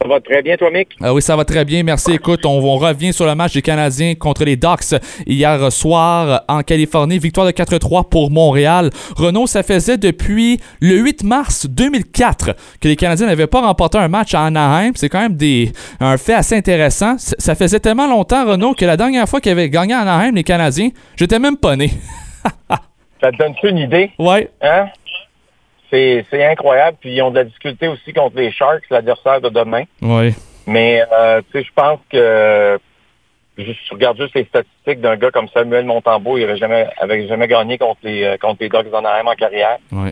Ça 0.01 0.07
va 0.07 0.19
très 0.19 0.41
bien, 0.41 0.57
toi, 0.57 0.71
Mick? 0.71 0.95
Ah 0.99 1.13
oui, 1.13 1.21
ça 1.21 1.35
va 1.35 1.45
très 1.45 1.63
bien. 1.63 1.83
Merci. 1.83 2.13
Écoute, 2.13 2.43
on, 2.45 2.57
on, 2.57 2.77
revient 2.77 3.13
sur 3.13 3.27
le 3.27 3.35
match 3.35 3.53
des 3.53 3.61
Canadiens 3.61 4.15
contre 4.15 4.43
les 4.45 4.55
Ducks 4.55 4.99
hier 5.27 5.71
soir 5.71 6.41
en 6.47 6.63
Californie. 6.63 7.19
Victoire 7.19 7.45
de 7.45 7.51
4-3 7.51 8.09
pour 8.09 8.31
Montréal. 8.31 8.89
Renault, 9.15 9.45
ça 9.45 9.61
faisait 9.61 9.97
depuis 9.97 10.59
le 10.79 10.95
8 10.95 11.23
mars 11.23 11.67
2004 11.69 12.55
que 12.79 12.87
les 12.87 12.95
Canadiens 12.95 13.27
n'avaient 13.27 13.45
pas 13.45 13.61
remporté 13.61 13.99
un 13.99 14.07
match 14.07 14.33
à 14.33 14.45
Anaheim. 14.45 14.93
C'est 14.95 15.09
quand 15.09 15.21
même 15.21 15.35
des, 15.35 15.71
un 15.99 16.17
fait 16.17 16.33
assez 16.33 16.55
intéressant. 16.55 17.17
Ça 17.17 17.53
faisait 17.53 17.79
tellement 17.79 18.07
longtemps, 18.07 18.47
Renault, 18.47 18.73
que 18.73 18.85
la 18.85 18.97
dernière 18.97 19.29
fois 19.29 19.39
qu'ils 19.39 19.51
avaient 19.51 19.69
gagné 19.69 19.93
à 19.93 19.99
Anaheim, 19.99 20.33
les 20.33 20.43
Canadiens, 20.43 20.89
j'étais 21.15 21.37
même 21.37 21.57
pas 21.57 21.75
né. 21.75 21.91
ça 23.21 23.31
te 23.31 23.37
donne 23.37 23.53
une 23.63 23.77
idée? 23.77 24.09
Ouais. 24.17 24.49
Hein? 24.63 24.87
C'est 25.91 26.45
incroyable. 26.45 26.97
Puis 26.99 27.13
ils 27.13 27.21
ont 27.21 27.31
de 27.31 27.35
la 27.35 27.43
difficulté 27.43 27.87
aussi 27.87 28.13
contre 28.13 28.37
les 28.37 28.51
Sharks, 28.51 28.89
l'adversaire 28.89 29.41
de 29.41 29.49
demain. 29.49 29.83
Oui. 30.01 30.33
Mais 30.67 31.03
euh, 31.11 31.41
tu 31.51 31.59
sais, 31.59 31.65
je 31.65 31.73
pense 31.73 31.99
que 32.09 32.79
je 33.57 33.73
regarde 33.91 34.17
juste 34.17 34.35
les 34.35 34.45
statistiques 34.45 35.01
d'un 35.01 35.17
gars 35.17 35.31
comme 35.31 35.47
Samuel 35.49 35.85
Montembeau, 35.85 36.37
il 36.37 36.41
n'avait 36.41 36.57
jamais, 36.57 36.87
avait 36.97 37.27
jamais 37.27 37.47
gagné 37.47 37.77
contre 37.77 37.99
les 38.03 38.23
euh, 38.23 38.37
contre 38.37 38.57
les 38.61 38.69
Ducks 38.69 38.89
d'Anaheim 38.89 39.27
en 39.27 39.35
carrière. 39.35 39.77
Oui. 39.91 40.09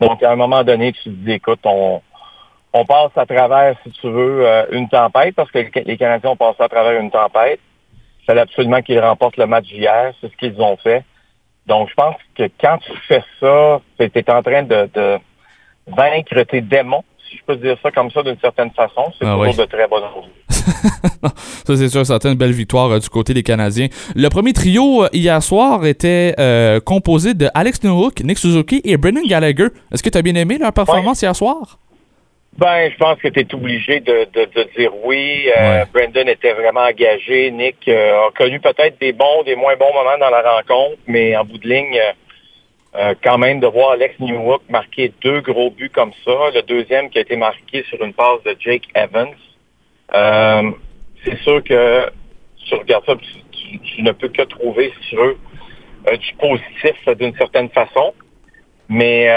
Donc 0.00 0.22
à 0.22 0.32
un 0.32 0.36
moment 0.36 0.62
donné, 0.62 0.92
tu 0.92 1.04
te 1.04 1.08
dis 1.08 1.32
écoute, 1.32 1.60
on, 1.64 2.02
on 2.72 2.84
passe 2.84 3.12
à 3.16 3.24
travers, 3.24 3.76
si 3.84 3.92
tu 3.92 4.10
veux, 4.10 4.46
euh, 4.46 4.66
une 4.72 4.88
tempête, 4.88 5.34
parce 5.34 5.50
que 5.50 5.58
les 5.58 5.96
Canadiens 5.96 6.30
ont 6.30 6.36
passé 6.36 6.60
à 6.60 6.68
travers 6.68 7.00
une 7.00 7.10
tempête. 7.10 7.60
Il 8.20 8.24
fallait 8.26 8.40
absolument 8.40 8.82
qu'ils 8.82 9.00
remportent 9.00 9.36
le 9.36 9.46
match 9.46 9.70
hier, 9.70 10.12
c'est 10.20 10.30
ce 10.30 10.36
qu'ils 10.36 10.60
ont 10.60 10.76
fait. 10.76 11.04
Donc, 11.66 11.88
je 11.88 11.94
pense 11.94 12.16
que 12.36 12.44
quand 12.60 12.78
tu 12.78 12.92
fais 13.08 13.22
ça, 13.40 13.80
tu 13.98 14.04
es 14.04 14.30
en 14.30 14.42
train 14.42 14.62
de, 14.62 14.88
de, 14.94 15.18
vaincre 15.86 16.42
tes 16.42 16.60
démons, 16.60 17.04
si 17.28 17.38
je 17.38 17.42
peux 17.44 17.56
dire 17.56 17.76
ça 17.82 17.90
comme 17.90 18.10
ça 18.10 18.22
d'une 18.22 18.38
certaine 18.38 18.70
façon. 18.70 19.12
C'est 19.18 19.26
ah 19.26 19.36
toujours 19.36 19.54
de 19.54 19.64
très 19.64 19.88
bonnes 19.88 20.02
ça, 21.66 21.76
c'est 21.76 21.88
sûr, 21.88 22.06
certaines 22.06 22.34
belles 22.34 22.52
victoires 22.52 22.90
euh, 22.90 22.98
du 22.98 23.08
côté 23.08 23.34
des 23.34 23.42
Canadiens. 23.42 23.88
Le 24.14 24.28
premier 24.28 24.52
trio 24.52 25.04
euh, 25.04 25.08
hier 25.12 25.42
soir 25.42 25.84
était 25.84 26.34
euh, 26.38 26.80
composé 26.80 27.34
de 27.34 27.48
Alex 27.54 27.82
Newhook, 27.82 28.20
Nick 28.22 28.38
Suzuki 28.38 28.80
et 28.84 28.96
Brendan 28.96 29.24
Gallagher. 29.26 29.68
Est-ce 29.92 30.02
que 30.02 30.08
tu 30.08 30.18
as 30.18 30.22
bien 30.22 30.34
aimé 30.34 30.58
leur 30.58 30.72
performance 30.72 31.22
hier 31.22 31.34
soir? 31.34 31.78
Ben, 32.56 32.88
je 32.88 32.96
pense 32.98 33.18
que 33.18 33.26
tu 33.26 33.40
es 33.40 33.54
obligé 33.54 33.98
de, 33.98 34.28
de, 34.32 34.68
dire 34.76 34.92
oui. 35.04 35.48
Euh, 35.58 35.84
Brandon 35.92 36.28
était 36.28 36.52
vraiment 36.52 36.82
engagé. 36.82 37.50
Nick 37.50 37.88
euh, 37.88 38.28
a 38.28 38.30
connu 38.30 38.60
peut-être 38.60 39.00
des 39.00 39.12
bons, 39.12 39.42
des 39.44 39.56
moins 39.56 39.74
bons 39.76 39.92
moments 39.92 40.18
dans 40.20 40.30
la 40.30 40.42
rencontre, 40.42 40.96
mais 41.08 41.36
en 41.36 41.44
bout 41.44 41.58
de 41.58 41.68
ligne, 41.68 41.98
euh, 42.94 43.14
quand 43.24 43.38
même 43.38 43.58
de 43.58 43.66
voir 43.66 43.92
Alex 43.92 44.20
Newhook 44.20 44.62
marquer 44.68 45.12
deux 45.20 45.40
gros 45.40 45.70
buts 45.70 45.90
comme 45.90 46.12
ça. 46.24 46.50
Le 46.54 46.62
deuxième 46.62 47.10
qui 47.10 47.18
a 47.18 47.22
été 47.22 47.34
marqué 47.34 47.82
sur 47.88 48.00
une 48.04 48.12
passe 48.12 48.42
de 48.44 48.54
Jake 48.60 48.84
Evans. 48.94 49.34
c'est 51.24 51.38
sûr 51.42 51.64
que 51.64 52.08
tu 52.64 52.74
regardes 52.76 53.04
ça, 53.04 53.16
tu, 53.82 54.02
ne 54.02 54.12
peux 54.12 54.28
que 54.28 54.42
trouver 54.42 54.92
sur 55.08 55.24
eux 55.24 55.38
du 56.18 56.34
positif 56.34 57.16
d'une 57.18 57.34
certaine 57.34 57.70
façon. 57.70 58.14
Mais 58.88 59.28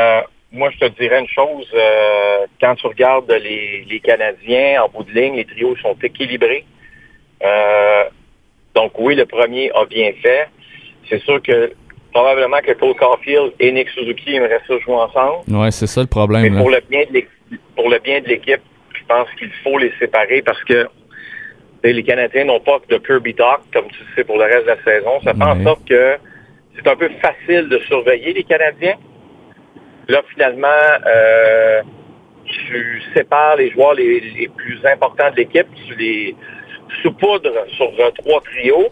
moi, 0.52 0.70
je 0.72 0.80
te 0.80 1.00
dirais 1.00 1.20
une 1.20 1.28
chose. 1.28 1.68
Euh, 1.74 2.46
quand 2.62 2.76
tu 2.76 2.88
regardes 2.88 3.32
les, 3.32 3.86
les, 3.90 4.00
Canadiens 4.00 4.84
en 4.84 4.90
bout 4.90 5.04
de 5.04 5.12
ligne, 5.12 5.36
les 5.36 5.46
trios 5.46 5.76
sont 5.78 5.96
équilibrés. 6.02 6.66
Euh, 7.44 8.04
donc 8.74 8.94
oui, 8.98 9.16
le 9.16 9.26
premier 9.26 9.72
a 9.72 9.86
bien 9.86 10.12
fait. 10.22 10.48
C'est 11.10 11.22
sûr 11.24 11.42
que 11.42 11.74
probablement 12.14 12.60
que 12.60 12.72
Cole 12.74 12.96
Caulfield 12.96 13.54
et 13.60 13.72
Nick 13.72 13.90
Suzuki 13.90 14.36
aimeraient 14.36 14.62
ça 14.68 14.78
jouer 14.80 14.96
ensemble. 14.96 15.44
Oui, 15.50 15.72
c'est 15.72 15.88
ça 15.88 16.02
le 16.02 16.08
problème. 16.08 16.54
Mais 16.54 16.60
pour 16.60 16.70
le 16.70 16.82
bien 16.90 17.04
de 17.12 17.24
pour 17.76 17.90
le 17.90 18.00
bien 18.00 18.22
de 18.22 18.28
l'équipe, 18.28 18.62
je 18.94 19.06
pense 19.08 19.28
qu'il 19.38 19.52
faut 19.64 19.78
les 19.78 19.92
séparer 20.00 20.42
parce 20.42 20.64
que 20.64 20.88
les 21.84 22.04
Canadiens 22.04 22.46
n'ont 22.46 22.60
pas 22.60 22.80
de 22.90 22.98
Kirby 22.98 23.34
Talk, 23.36 23.62
comme 23.74 23.88
tu 23.88 24.00
sais, 24.16 24.24
pour 24.24 24.38
le 24.38 24.44
reste 24.44 24.64
de 24.64 24.72
la 24.72 24.84
saison. 24.84 25.22
Ça 25.24 25.34
fait 25.34 25.44
en 25.44 25.64
sorte 25.64 25.88
que 25.88 26.18
c'est 26.76 26.88
un 26.88 26.96
peu 26.96 27.10
facile 27.22 27.70
de 27.70 27.80
surveiller 27.88 28.34
les 28.34 28.44
Canadiens. 28.44 28.96
Là, 30.10 30.22
finalement, 30.34 30.68
euh, 31.06 31.82
tu 32.46 33.02
sépares 33.14 33.58
les 33.58 33.72
joueurs 33.72 33.94
les, 33.94 34.50
plus 34.56 34.80
importants 34.86 35.30
de 35.32 35.38
l'équipe, 35.38 35.68
tu 35.88 35.96
les 35.96 36.36
saupoudres 37.04 37.52
sur 37.76 37.88
euh, 38.00 38.12
trois 38.20 38.42
trios. 38.42 38.88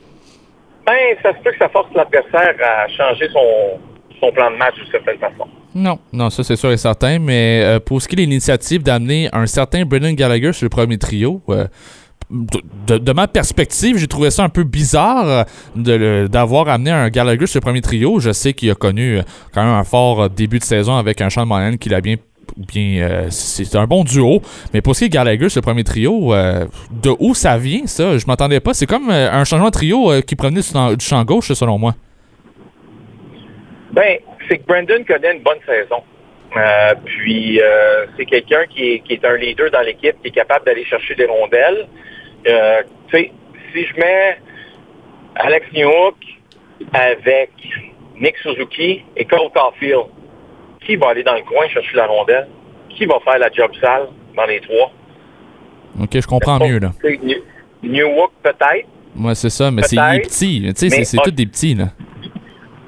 Ben, 0.86 1.16
ça 1.24 1.34
se 1.34 1.42
peut 1.42 1.52
que 1.52 1.58
ça 1.58 1.70
force 1.70 1.88
l'adversaire 1.96 2.56
à 2.62 2.88
changer 2.90 3.28
son, 3.30 3.80
son 4.20 4.32
plan 4.32 4.52
de 4.52 4.58
match 4.58 4.76
d'une 4.76 4.92
certaine 4.92 5.18
façon. 5.18 5.48
Non, 5.74 6.00
non, 6.14 6.30
ça 6.30 6.44
c'est 6.44 6.56
sûr 6.56 6.72
et 6.72 6.78
certain. 6.78 7.18
Mais 7.20 7.62
euh, 7.64 7.80
pour 7.80 8.02
ce 8.02 8.08
qui 8.08 8.16
est 8.16 8.18
de 8.18 8.22
l'initiative 8.22 8.84
d'amener 8.84 9.30
un 9.34 9.46
certain 9.46 9.84
Brendan 9.86 10.14
Gallagher 10.14 10.54
sur 10.54 10.66
le 10.66 10.70
premier 10.70 10.98
trio, 10.98 11.42
de, 12.30 13.12
ma 13.14 13.28
perspective, 13.28 13.98
j'ai 13.98 14.08
trouvé 14.08 14.32
ça 14.32 14.44
un 14.44 14.50
peu 14.50 14.64
bizarre 14.64 15.46
d'avoir 15.76 16.70
amené 16.70 16.92
un 16.92 17.10
Gallagher 17.10 17.46
sur 17.48 17.60
le 17.60 17.62
premier 17.62 17.82
trio. 17.82 18.20
Je 18.20 18.32
sais 18.32 18.54
qu'il 18.54 18.72
a 18.72 18.76
connu 18.76 19.20
quand 19.54 19.64
même 19.64 19.74
un 19.74 19.84
fort 19.84 20.30
début 20.30 20.60
de 20.60 20.64
saison 20.64 20.96
avec 20.98 21.22
un 21.22 21.30
Sean 21.30 21.46
Monahan 21.46 21.78
qui 21.78 21.90
l'a 21.90 22.02
bien 22.02 22.16
bien 22.58 23.02
euh, 23.02 23.28
c'est 23.30 23.76
un 23.76 23.86
bon 23.86 24.04
duo. 24.04 24.42
Mais 24.74 24.82
pour 24.82 24.96
ce 24.96 25.00
qui 25.00 25.06
est 25.06 25.10
Gallagher 25.10 25.50
ce 25.50 25.60
premier 25.60 25.84
trio 25.84 26.34
euh, 26.34 26.66
de 26.92 27.12
où 27.20 27.34
ça 27.34 27.58
vient 27.58 27.86
ça 27.88 28.18
je 28.18 28.26
m'attendais 28.28 28.60
pas. 28.60 28.74
C'est 28.74 28.86
comme 28.86 29.10
euh, 29.10 29.32
un 29.32 29.44
changement 29.44 29.68
de 29.68 29.74
trio 29.74 30.22
qui 30.22 30.36
provenait 30.36 30.62
du, 30.62 31.06
champ 31.06 31.24
gauche 31.24 31.52
selon 31.54 31.78
moi. 31.78 31.94
Ben 33.92 34.18
c'est 34.48 34.58
que 34.58 34.66
Brandon 34.66 35.04
connaît 35.08 35.36
une 35.36 35.44
bonne 35.44 35.60
saison. 35.66 36.02
Puis 37.06 37.60
c'est 38.16 38.26
quelqu'un 38.26 38.66
qui 38.70 39.02
est 39.10 39.26
un 39.26 39.36
leader 39.36 39.72
dans 39.72 39.82
l'équipe 39.82 40.16
qui 40.22 40.28
est 40.30 40.32
capable 40.32 40.66
d'aller 40.66 40.86
chercher 40.86 41.16
des 41.16 41.26
rondelles 41.26 41.88
euh, 42.48 42.84
tu 43.08 43.18
sais, 43.18 43.32
si 43.74 43.86
je 43.86 43.96
mets 44.00 44.38
Alex 45.36 45.66
Newhook 45.74 46.16
avec 46.94 47.52
Nick 48.20 48.38
Suzuki 48.38 49.04
et 49.16 49.26
Cole 49.26 49.52
Caulfield, 49.54 50.06
qui 50.86 50.96
va 50.96 51.10
aller 51.10 51.24
dans 51.24 51.36
le 51.36 51.42
coin 51.42 51.68
chercher 51.68 51.96
la 51.96 52.06
rondelle? 52.06 52.48
Qui 52.90 53.06
va 53.06 53.20
faire 53.26 53.40
la 53.40 53.50
job 53.52 53.72
sale 53.82 54.08
dans 54.36 54.46
les 54.46 54.62
trois? 54.62 54.92
OK, 56.02 56.10
je 56.14 56.28
comprends 56.28 56.60
mieux, 56.60 56.80
là. 56.80 56.92
Newhook, 57.84 58.32
peut-être? 58.42 58.88
Moi, 59.16 59.36
c'est 59.36 59.50
ça, 59.50 59.72
mais 59.72 59.82
c'est 59.84 59.96
petit. 59.96 60.62
Tu 60.78 60.90
sais, 60.90 61.04
c'est 61.04 61.18
tous 61.18 61.32
des 61.32 61.46
petits, 61.46 61.76
là. 61.76 61.86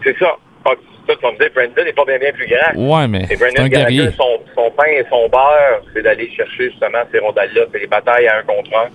C'est 0.04 0.18
ça. 0.18 0.38
Ah, 0.66 0.72
ça, 1.08 1.16
tu 1.16 1.22
vas 1.22 1.32
me 1.32 1.38
dire, 1.38 1.50
Brandon 1.54 1.84
n'est 1.84 1.94
pas 1.94 2.06
bien, 2.06 2.20
bien 2.20 2.32
plus 2.32 2.48
grand. 2.48 2.76
Ouais, 2.76 3.08
mais. 3.08 3.26
Et 3.30 3.36
Brandon 3.36 3.68
Gallagher, 3.68 4.12
son, 4.18 4.40
son 4.56 4.72
pain 4.72 4.88
et 4.88 5.06
son 5.10 5.28
beurre, 5.30 5.82
c'est 5.94 6.02
d'aller 6.02 6.30
chercher 6.36 6.70
justement 6.70 7.00
ces 7.12 7.20
rondelles-là. 7.20 7.64
C'est 7.72 7.80
les 7.80 7.88
batailles 7.88 8.28
à 8.28 8.38
un 8.40 8.44
contre 8.44 8.72
un. 8.78 8.90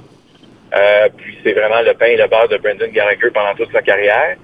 Euh, 0.74 1.08
puis 1.16 1.38
c'est 1.44 1.52
vraiment 1.52 1.82
le 1.82 1.92
pain 1.94 2.06
et 2.06 2.16
le 2.16 2.26
beurre 2.28 2.48
de 2.48 2.56
Brendan 2.56 2.90
Gallagher 2.90 3.30
pendant 3.32 3.54
toute 3.54 3.72
sa 3.72 3.82
carrière. 3.82 4.36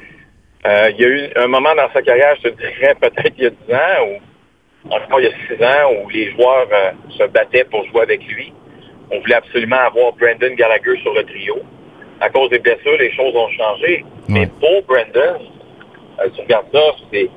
Euh, 0.66 0.90
il 0.90 1.00
y 1.00 1.04
a 1.04 1.08
eu 1.08 1.30
un 1.36 1.46
moment 1.46 1.74
dans 1.74 1.90
sa 1.92 2.02
carrière, 2.02 2.34
je 2.42 2.48
te 2.48 2.56
dirais 2.56 2.94
peut-être 3.00 3.32
il 3.38 3.44
y 3.44 3.46
a 3.46 3.50
10 3.50 3.74
ans, 3.74 4.06
ou 4.84 4.92
encore 4.92 5.20
il 5.20 5.24
y 5.24 5.28
a 5.28 5.56
6 5.56 5.64
ans, 5.64 6.02
où 6.02 6.08
les 6.10 6.30
joueurs 6.32 6.68
euh, 6.70 6.90
se 7.10 7.24
battaient 7.28 7.64
pour 7.64 7.86
jouer 7.86 8.02
avec 8.02 8.26
lui. 8.26 8.52
On 9.10 9.20
voulait 9.20 9.36
absolument 9.36 9.78
avoir 9.78 10.12
Brendan 10.12 10.54
Gallagher 10.54 11.00
sur 11.00 11.14
le 11.14 11.24
trio. 11.24 11.60
À 12.20 12.28
cause 12.28 12.50
des 12.50 12.58
blessures, 12.58 12.98
les 12.98 13.12
choses 13.12 13.34
ont 13.34 13.50
changé. 13.50 14.04
Mais 14.28 14.46
pour 14.60 14.82
Brendan, 14.82 15.38
tu 16.34 16.40
regardes 16.42 16.66
ça, 16.72 16.80
c'est 17.10 17.30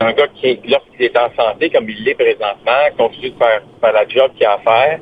un 0.00 0.12
gars 0.12 0.26
qui, 0.34 0.58
lorsqu'il 0.66 1.04
est 1.04 1.16
en 1.16 1.30
santé, 1.36 1.70
comme 1.70 1.88
il 1.88 2.02
l'est 2.02 2.14
présentement, 2.14 2.88
continue 2.98 3.30
de 3.30 3.36
faire, 3.36 3.62
faire 3.80 3.92
la 3.92 4.08
job 4.08 4.32
qu'il 4.34 4.46
a 4.46 4.54
à 4.54 4.58
faire. 4.58 4.98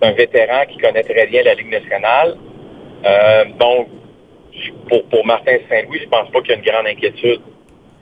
C'est 0.00 0.08
un 0.08 0.12
vétéran 0.12 0.64
qui 0.68 0.78
connaît 0.78 1.02
très 1.02 1.26
bien 1.26 1.42
la 1.42 1.54
Ligue 1.54 1.70
nationale. 1.70 2.36
Euh, 3.04 3.44
donc, 3.58 3.88
pour, 4.88 5.04
pour 5.08 5.26
Martin 5.26 5.56
Saint-Louis, 5.68 6.00
je 6.02 6.08
pense 6.08 6.30
pas 6.30 6.40
qu'il 6.40 6.50
y 6.50 6.54
a 6.54 6.56
une 6.56 6.64
grande 6.64 6.86
inquiétude 6.86 7.40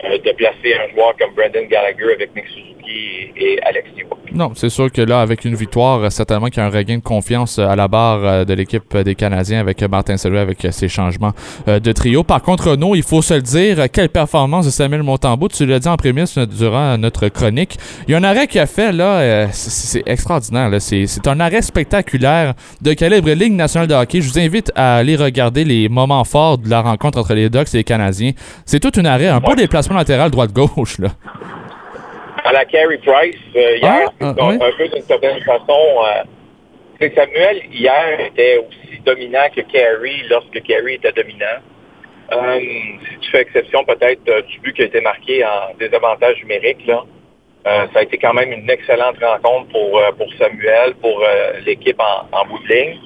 euh, 0.05 0.19
de 0.19 0.33
placer 0.33 0.75
un 0.75 0.89
joueur 0.95 1.17
comme 1.17 1.35
Brendan 1.35 1.67
Gallagher 1.67 2.13
avec 2.15 2.35
Nick 2.35 2.47
Suzuki 2.49 3.33
et, 3.37 3.63
Alex 3.63 3.89
Newhook. 3.97 4.26
Non, 4.37 4.53
c'est 4.55 4.69
sûr 4.69 4.93
que 4.93 5.01
là, 5.01 5.21
avec 5.21 5.45
une 5.45 5.55
victoire, 5.55 6.13
certainement 6.13 6.47
qu'il 6.47 6.59
y 6.59 6.61
a 6.61 6.67
un 6.67 6.71
regain 6.71 6.99
de 6.99 7.03
confiance 7.03 7.59
à 7.59 7.75
la 7.75 7.89
barre 7.89 8.21
euh, 8.23 8.45
de 8.45 8.53
l'équipe 8.55 8.97
des 8.97 9.15
Canadiens 9.15 9.61
avec 9.61 9.83
Martin 9.83 10.17
Saint-Louis, 10.17 10.39
avec 10.39 10.67
ses 10.71 10.89
changements 10.89 11.33
de 11.67 11.93
trio. 11.93 12.23
Par 12.23 12.43
contre, 12.43 12.77
non, 12.77 12.95
il 12.95 13.03
faut 13.03 13.23
se 13.23 13.35
le 13.35 13.43
dire, 13.43 13.91
quelle 13.91 14.09
performance 14.09 14.67
de 14.67 14.71
Samuel 14.71 15.03
Montembeau. 15.03 15.49
Tu 15.49 15.67
l'as 15.67 15.79
dit 15.79 15.89
en 15.89 15.97
prémisse 15.97 16.39
durant 16.39 16.99
notre 16.99 17.29
chronique. 17.29 17.79
Il 18.07 18.13
y 18.13 18.15
a 18.15 18.19
un 18.19 18.25
arrêt 18.25 18.47
qu'il 18.47 18.61
a 18.61 18.67
fait, 18.67 18.93
là, 18.93 19.49
c'est 19.53 20.03
extraordinaire. 20.07 20.71
C'est 20.81 21.27
un 21.27 21.41
arrêt 21.41 21.63
spectaculaire 21.63 22.55
de 22.83 22.93
calibre 22.93 23.31
Ligue 23.31 23.55
nationale 23.55 23.89
de 23.89 23.95
hockey. 23.95 24.21
Je 24.21 24.29
vous 24.31 24.39
invite 24.39 24.71
à 24.75 24.97
aller 24.97 25.17
regarder 25.17 25.65
les 25.65 25.89
moments 25.89 26.25
forts 26.25 26.59
de 26.59 26.69
la 26.69 26.83
rencontre 26.83 27.19
entre 27.19 27.35
les 27.35 27.49
Ducks 27.49 27.75
et 27.75 27.79
les 27.79 27.85
Canadiens. 27.85 28.33
C'est 28.65 28.81
tout 28.81 28.93
un 28.97 29.05
arrêt, 29.05 29.29
un 29.29 29.41
beau 29.41 29.55
déplacement 29.55 29.97
latéral 29.97 30.31
droite-gauche. 30.31 30.99
là. 30.99 31.11
À 32.47 32.53
la 32.53 32.65
Carey 32.65 32.99
Price, 32.99 33.37
euh, 33.57 33.77
hier, 33.77 34.09
Ah, 34.09 34.13
ah, 34.21 34.35
un, 34.39 34.49
oui. 34.51 34.55
un 34.63 34.73
peu 34.79 34.89
d'une 34.89 35.03
certaine 35.03 35.41
façon. 35.41 35.83
Euh, 37.01 37.09
Samuel, 37.15 37.63
hier, 37.73 38.21
était 38.21 38.59
aussi 38.59 39.01
dominant 39.05 39.47
que 39.55 39.61
Carey 39.63 40.23
lorsque 40.31 40.63
Carey 40.63 40.95
était 40.95 41.13
dominant. 41.13 41.59
Euh, 42.33 42.59
si 42.61 43.19
tu 43.21 43.31
fais 43.31 43.43
exception 43.43 43.85
peut-être 43.85 44.25
du 44.47 44.61
but 44.61 44.75
qui 44.75 44.83
a 44.83 44.87
été 44.87 45.01
marqué 45.01 45.45
en 45.45 45.75
désavantage 45.79 46.41
numérique, 46.43 46.87
là, 46.87 47.05
ça 47.65 47.99
a 47.99 48.03
été 48.03 48.17
quand 48.19 48.33
même 48.35 48.53
une 48.53 48.71
excellente 48.71 49.17
rencontre 49.21 49.69
pour, 49.73 50.01
pour 50.17 50.33
Samuel, 50.39 50.95
pour 51.03 51.23
l'équipe 51.65 52.01
en, 52.01 52.29
en 52.37 52.45
bout 52.47 52.59
de 52.61 52.69
ligne. 52.69 52.99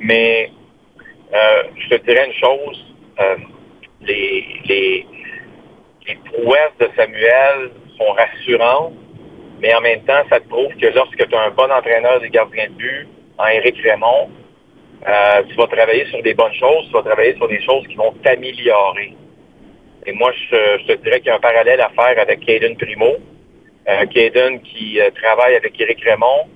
Mais 0.00 0.50
je 1.32 1.88
te 1.90 2.02
dirais 2.04 2.26
une 2.26 2.32
chose, 2.34 2.94
les, 4.00 4.44
les, 4.64 5.06
les 6.08 6.14
prouesses 6.24 6.76
de 6.80 6.88
Samuel 6.96 7.70
sont 7.96 8.14
mais 9.58 9.74
en 9.74 9.80
même 9.80 10.02
temps, 10.02 10.22
ça 10.28 10.38
te 10.38 10.48
prouve 10.48 10.74
que 10.76 10.86
lorsque 10.94 11.16
tu 11.16 11.34
as 11.34 11.40
un 11.40 11.50
bon 11.50 11.70
entraîneur 11.70 12.20
des 12.20 12.28
gardiens 12.28 12.66
de 12.66 12.74
but, 12.74 13.08
en 13.38 13.46
Éric 13.46 13.76
Raymond, 13.82 14.28
euh, 15.08 15.42
tu 15.48 15.54
vas 15.54 15.66
travailler 15.66 16.04
sur 16.06 16.22
des 16.22 16.34
bonnes 16.34 16.54
choses, 16.54 16.86
tu 16.86 16.92
vas 16.92 17.02
travailler 17.02 17.34
sur 17.36 17.48
des 17.48 17.62
choses 17.62 17.86
qui 17.86 17.94
vont 17.94 18.12
t'améliorer. 18.22 19.14
Et 20.04 20.12
moi, 20.12 20.30
je, 20.32 20.86
te 20.86 20.92
dirais 21.02 21.20
qu'il 21.20 21.28
y 21.28 21.30
a 21.30 21.36
un 21.36 21.40
parallèle 21.40 21.80
à 21.80 21.88
faire 21.88 22.20
avec 22.20 22.40
Caden 22.44 22.76
Primo. 22.76 23.16
Euh, 23.88 24.04
qui 24.06 25.00
euh, 25.00 25.10
travaille 25.22 25.54
avec 25.54 25.80
Éric 25.80 26.02
Raymond, 26.02 26.48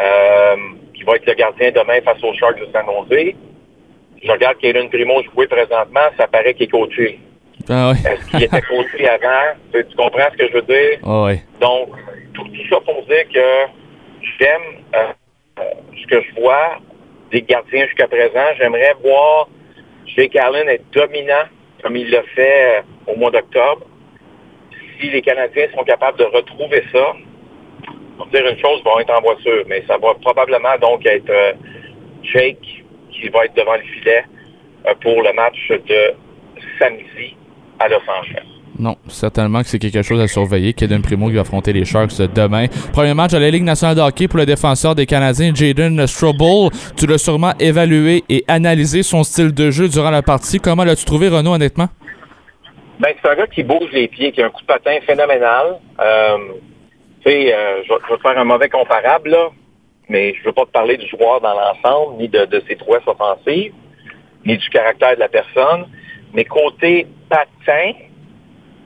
euh, 0.00 0.56
qui 0.92 1.04
va 1.04 1.14
être 1.14 1.26
le 1.26 1.34
gardien 1.34 1.70
demain 1.70 2.00
face 2.00 2.20
aux 2.24 2.34
Sharks 2.34 2.58
de 2.58 2.66
San 2.72 2.84
Jose. 2.86 3.34
Je 4.20 4.28
regarde 4.28 4.58
Caden 4.58 4.88
Primo 4.88 5.22
jouer 5.22 5.46
présentement, 5.46 6.10
ça 6.16 6.26
paraît 6.26 6.54
qu'il 6.54 6.64
est 6.64 6.70
coaché. 6.70 7.20
Ah 7.68 7.90
ouais. 7.90 8.12
Est-ce 8.12 8.30
qu'il 8.30 8.42
était 8.42 8.60
coaché 8.68 9.08
avant? 9.08 9.58
Tu, 9.72 9.84
tu 9.86 9.96
comprends 9.96 10.28
ce 10.32 10.36
que 10.36 10.48
je 10.48 10.52
veux 10.54 10.62
dire? 10.62 10.98
Ah 11.04 11.22
ouais. 11.24 11.42
Donc, 11.60 11.90
tout, 12.34 12.44
tout 12.44 12.68
ça 12.70 12.80
pour 12.80 13.04
dire 13.06 13.24
que 13.32 13.70
j'aime 14.38 14.84
euh, 14.94 15.62
ce 16.00 16.06
que 16.06 16.22
je 16.22 16.40
vois 16.40 16.78
des 17.30 17.42
gardiens 17.42 17.86
jusqu'à 17.86 18.08
présent. 18.08 18.46
J'aimerais 18.58 18.94
voir 19.02 19.48
Jake 20.06 20.36
Allen 20.36 20.68
être 20.68 20.84
dominant 20.92 21.44
comme 21.82 21.96
il 21.96 22.10
l'a 22.10 22.22
fait 22.34 22.78
euh, 22.78 23.12
au 23.12 23.16
mois 23.16 23.30
d'octobre. 23.30 23.86
Si 25.00 25.10
les 25.10 25.22
Canadiens 25.22 25.66
sont 25.74 25.82
capables 25.82 26.18
de 26.18 26.24
retrouver 26.24 26.84
ça, 26.92 27.14
va 28.18 28.24
dire 28.32 28.48
une 28.48 28.58
chose, 28.58 28.80
ils 28.80 28.84
vont 28.84 29.00
être 29.00 29.10
en 29.10 29.20
voiture, 29.20 29.64
mais 29.66 29.82
ça 29.88 29.98
va 29.98 30.14
probablement 30.14 30.78
donc 30.80 31.04
être 31.06 31.30
euh, 31.30 31.52
Jake 32.22 32.84
qui 33.10 33.28
va 33.28 33.44
être 33.46 33.54
devant 33.54 33.74
le 33.74 33.82
filet 33.82 34.24
euh, 34.86 34.94
pour 35.00 35.22
le 35.22 35.32
match 35.32 35.68
de 35.68 36.14
samedi 36.78 37.36
à 37.82 37.88
Los 37.88 38.02
Angeles. 38.08 38.46
Non, 38.78 38.96
certainement 39.08 39.60
que 39.60 39.68
c'est 39.68 39.78
quelque 39.78 40.02
chose 40.02 40.20
à 40.20 40.26
surveiller. 40.26 40.72
Kaden 40.72 41.02
Primo 41.02 41.28
qui 41.28 41.34
va 41.34 41.42
affronter 41.42 41.72
les 41.72 41.84
Sharks 41.84 42.16
demain. 42.34 42.66
Premier 42.92 43.14
match 43.14 43.34
à 43.34 43.38
la 43.38 43.50
Ligue 43.50 43.64
nationale 43.64 43.96
de 43.96 44.00
hockey 44.00 44.28
pour 44.28 44.38
le 44.38 44.46
défenseur 44.46 44.94
des 44.94 45.06
Canadiens, 45.06 45.52
Jaden 45.54 46.06
Strobel. 46.06 46.70
Tu 46.96 47.06
l'as 47.06 47.18
sûrement 47.18 47.52
évalué 47.60 48.24
et 48.28 48.44
analysé 48.48 49.02
son 49.02 49.24
style 49.24 49.52
de 49.52 49.70
jeu 49.70 49.88
durant 49.88 50.10
la 50.10 50.22
partie. 50.22 50.58
Comment 50.58 50.84
l'as-tu 50.84 51.04
trouvé, 51.04 51.28
Renaud, 51.28 51.54
honnêtement? 51.54 51.88
Ben, 52.98 53.12
c'est 53.20 53.30
un 53.30 53.34
gars 53.34 53.46
qui 53.46 53.62
bouge 53.62 53.90
les 53.92 54.08
pieds, 54.08 54.32
qui 54.32 54.40
a 54.42 54.46
un 54.46 54.50
coup 54.50 54.62
de 54.62 54.66
patin 54.66 54.96
phénoménal. 55.06 55.78
Euh, 56.00 56.38
tu 57.24 57.30
sais, 57.30 57.54
euh, 57.54 57.82
je, 57.84 57.92
vais, 57.92 57.98
je 58.06 58.12
vais 58.12 58.16
te 58.16 58.22
faire 58.22 58.38
un 58.38 58.44
mauvais 58.44 58.68
comparable, 58.68 59.30
là, 59.30 59.48
mais 60.08 60.34
je 60.34 60.44
veux 60.44 60.52
pas 60.52 60.64
te 60.64 60.70
parler 60.70 60.96
du 60.96 61.06
joueur 61.08 61.40
dans 61.40 61.52
l'ensemble, 61.52 62.16
ni 62.18 62.28
de, 62.28 62.46
de 62.46 62.62
ses 62.66 62.76
prouesses 62.76 63.06
offensives, 63.06 63.72
ni 64.46 64.56
du 64.56 64.68
caractère 64.70 65.14
de 65.14 65.20
la 65.20 65.28
personne. 65.28 65.86
Mais 66.32 66.44
côté 66.44 67.06
patin, 67.36 67.92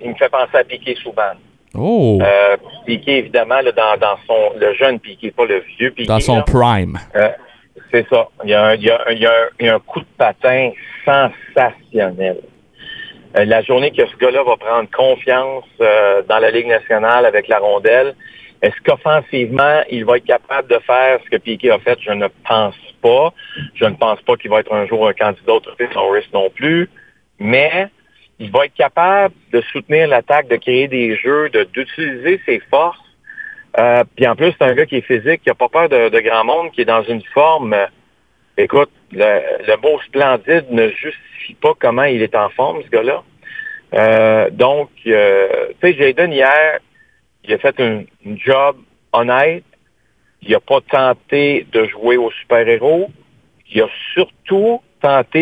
il 0.00 0.10
me 0.10 0.14
fait 0.14 0.28
penser 0.28 0.56
à 0.56 0.64
Piqué 0.64 0.94
souvent. 1.02 1.32
Oh! 1.74 2.18
Euh, 2.22 2.56
Piqué, 2.86 3.18
évidemment, 3.18 3.60
là, 3.60 3.72
dans, 3.72 3.96
dans 3.98 4.16
son 4.26 4.58
le 4.58 4.72
jeune 4.74 4.98
Piqué, 5.00 5.30
pas 5.30 5.44
le 5.44 5.62
vieux 5.78 5.90
Piqué. 5.90 6.08
dans 6.08 6.20
son 6.20 6.36
là. 6.36 6.42
prime. 6.42 6.98
Euh, 7.16 7.28
c'est 7.90 8.06
ça. 8.08 8.28
Il 8.44 8.50
y, 8.50 8.54
a 8.54 8.64
un, 8.66 8.74
il, 8.74 8.82
y 8.84 8.90
a 8.90 9.00
un- 9.06 9.12
il 9.12 9.18
y 9.18 9.26
a 9.26 9.30
un- 9.30 9.48
il 9.60 9.66
y 9.66 9.68
a 9.68 9.74
un 9.74 9.80
coup 9.80 10.00
de 10.00 10.06
patin 10.16 10.70
sensationnel. 11.04 12.38
Euh, 13.38 13.44
la 13.44 13.62
journée 13.62 13.90
que 13.90 14.06
ce 14.06 14.16
gars-là 14.16 14.42
va 14.44 14.56
prendre 14.56 14.88
confiance 14.90 15.64
euh, 15.80 16.22
dans 16.28 16.38
la 16.38 16.50
Ligue 16.50 16.68
nationale 16.68 17.26
avec 17.26 17.48
la 17.48 17.58
rondelle, 17.58 18.14
est-ce 18.62 18.76
qu'offensivement, 18.84 19.82
il 19.90 20.04
va 20.06 20.16
être 20.16 20.24
capable 20.24 20.68
de 20.68 20.78
faire 20.86 21.18
ce 21.24 21.30
que 21.30 21.36
Piquet 21.36 21.70
a 21.70 21.78
fait? 21.78 21.98
Je 22.00 22.12
ne 22.12 22.28
pense 22.48 22.74
pas. 23.02 23.32
Je 23.74 23.84
ne 23.84 23.94
pense 23.94 24.20
pas 24.22 24.36
qu'il 24.36 24.50
va 24.50 24.60
être 24.60 24.72
un 24.72 24.86
jour 24.86 25.06
un 25.06 25.12
candidat 25.12 25.52
au 25.52 25.60
trophée 25.60 25.88
Norris 25.94 26.26
non 26.32 26.48
plus. 26.50 26.88
Mais 27.38 27.88
il 28.38 28.50
va 28.50 28.66
être 28.66 28.74
capable 28.74 29.34
de 29.52 29.60
soutenir 29.72 30.08
l'attaque, 30.08 30.48
de 30.48 30.56
créer 30.56 30.88
des 30.88 31.16
jeux, 31.16 31.48
de- 31.50 31.64
d'utiliser 31.64 32.40
ses 32.44 32.60
forces. 32.70 33.00
Euh, 33.78 34.04
puis 34.14 34.26
en 34.26 34.36
plus, 34.36 34.52
c'est 34.58 34.64
un 34.64 34.74
gars 34.74 34.86
qui 34.86 34.96
est 34.96 35.00
physique, 35.02 35.42
qui 35.42 35.48
n'a 35.48 35.54
pas 35.54 35.68
peur 35.68 35.88
de, 35.88 36.20
grand 36.20 36.44
monde, 36.44 36.70
qui 36.72 36.82
est 36.82 36.86
dans 36.86 37.02
une 37.02 37.22
forme. 37.34 37.72
euh, 37.74 37.86
écoute, 38.56 38.90
le, 39.12 39.40
le 39.66 39.76
mot 39.82 40.00
splendide 40.02 40.66
ne 40.70 40.88
justifie 40.88 41.54
pas 41.60 41.74
comment 41.78 42.04
il 42.04 42.22
est 42.22 42.34
en 42.34 42.48
forme, 42.50 42.82
ce 42.82 42.88
gars-là. 42.88 43.22
Euh, 43.94 44.50
donc, 44.50 44.90
euh, 45.06 45.68
tu 45.80 45.92
sais, 45.92 45.94
Jaden, 45.94 46.32
hier, 46.32 46.80
il 47.44 47.54
a 47.54 47.58
fait 47.58 47.78
un 47.80 48.04
job 48.36 48.76
honnête. 49.12 49.64
Il 50.42 50.50
n'a 50.52 50.60
pas 50.60 50.80
tenté 50.80 51.66
de 51.72 51.86
jouer 51.86 52.16
au 52.16 52.30
super-héros. 52.30 53.10
Il 53.72 53.82
a 53.82 53.88
surtout 54.14 54.80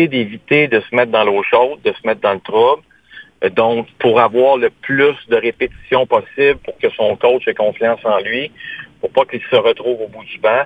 d'éviter 0.07 0.67
de 0.67 0.79
se 0.81 0.95
mettre 0.95 1.11
dans 1.11 1.23
l'eau 1.23 1.43
chaude, 1.43 1.81
de 1.83 1.91
se 1.93 2.07
mettre 2.07 2.21
dans 2.21 2.33
le 2.33 2.39
trouble. 2.39 2.83
Euh, 3.43 3.49
Donc, 3.49 3.87
pour 3.99 4.19
avoir 4.19 4.57
le 4.57 4.69
plus 4.69 5.15
de 5.29 5.35
répétitions 5.35 6.05
possible 6.05 6.59
pour 6.63 6.77
que 6.77 6.89
son 6.91 7.15
coach 7.15 7.47
ait 7.47 7.53
confiance 7.53 7.99
en 8.03 8.19
lui, 8.19 8.51
pour 9.01 9.11
pas 9.11 9.25
qu'il 9.25 9.41
se 9.41 9.55
retrouve 9.55 10.01
au 10.01 10.07
bout 10.07 10.23
du 10.23 10.39
banc. 10.39 10.63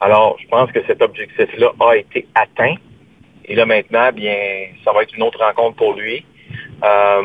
Alors, 0.00 0.36
je 0.40 0.48
pense 0.48 0.70
que 0.72 0.80
cet 0.86 1.02
objectif-là 1.02 1.72
a 1.80 1.96
été 1.96 2.26
atteint. 2.34 2.74
Et 3.44 3.54
là, 3.54 3.66
maintenant, 3.66 4.10
bien, 4.12 4.36
ça 4.84 4.92
va 4.92 5.02
être 5.02 5.14
une 5.14 5.22
autre 5.22 5.38
rencontre 5.38 5.76
pour 5.76 5.94
lui. 5.94 6.24
Euh, 6.82 7.22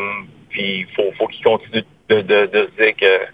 puis, 0.50 0.86
faut, 0.96 1.12
faut 1.18 1.28
qu'il 1.28 1.44
continue 1.44 1.84
de, 2.10 2.20
se 2.20 2.84
dire 2.84 2.96
que 2.96 3.26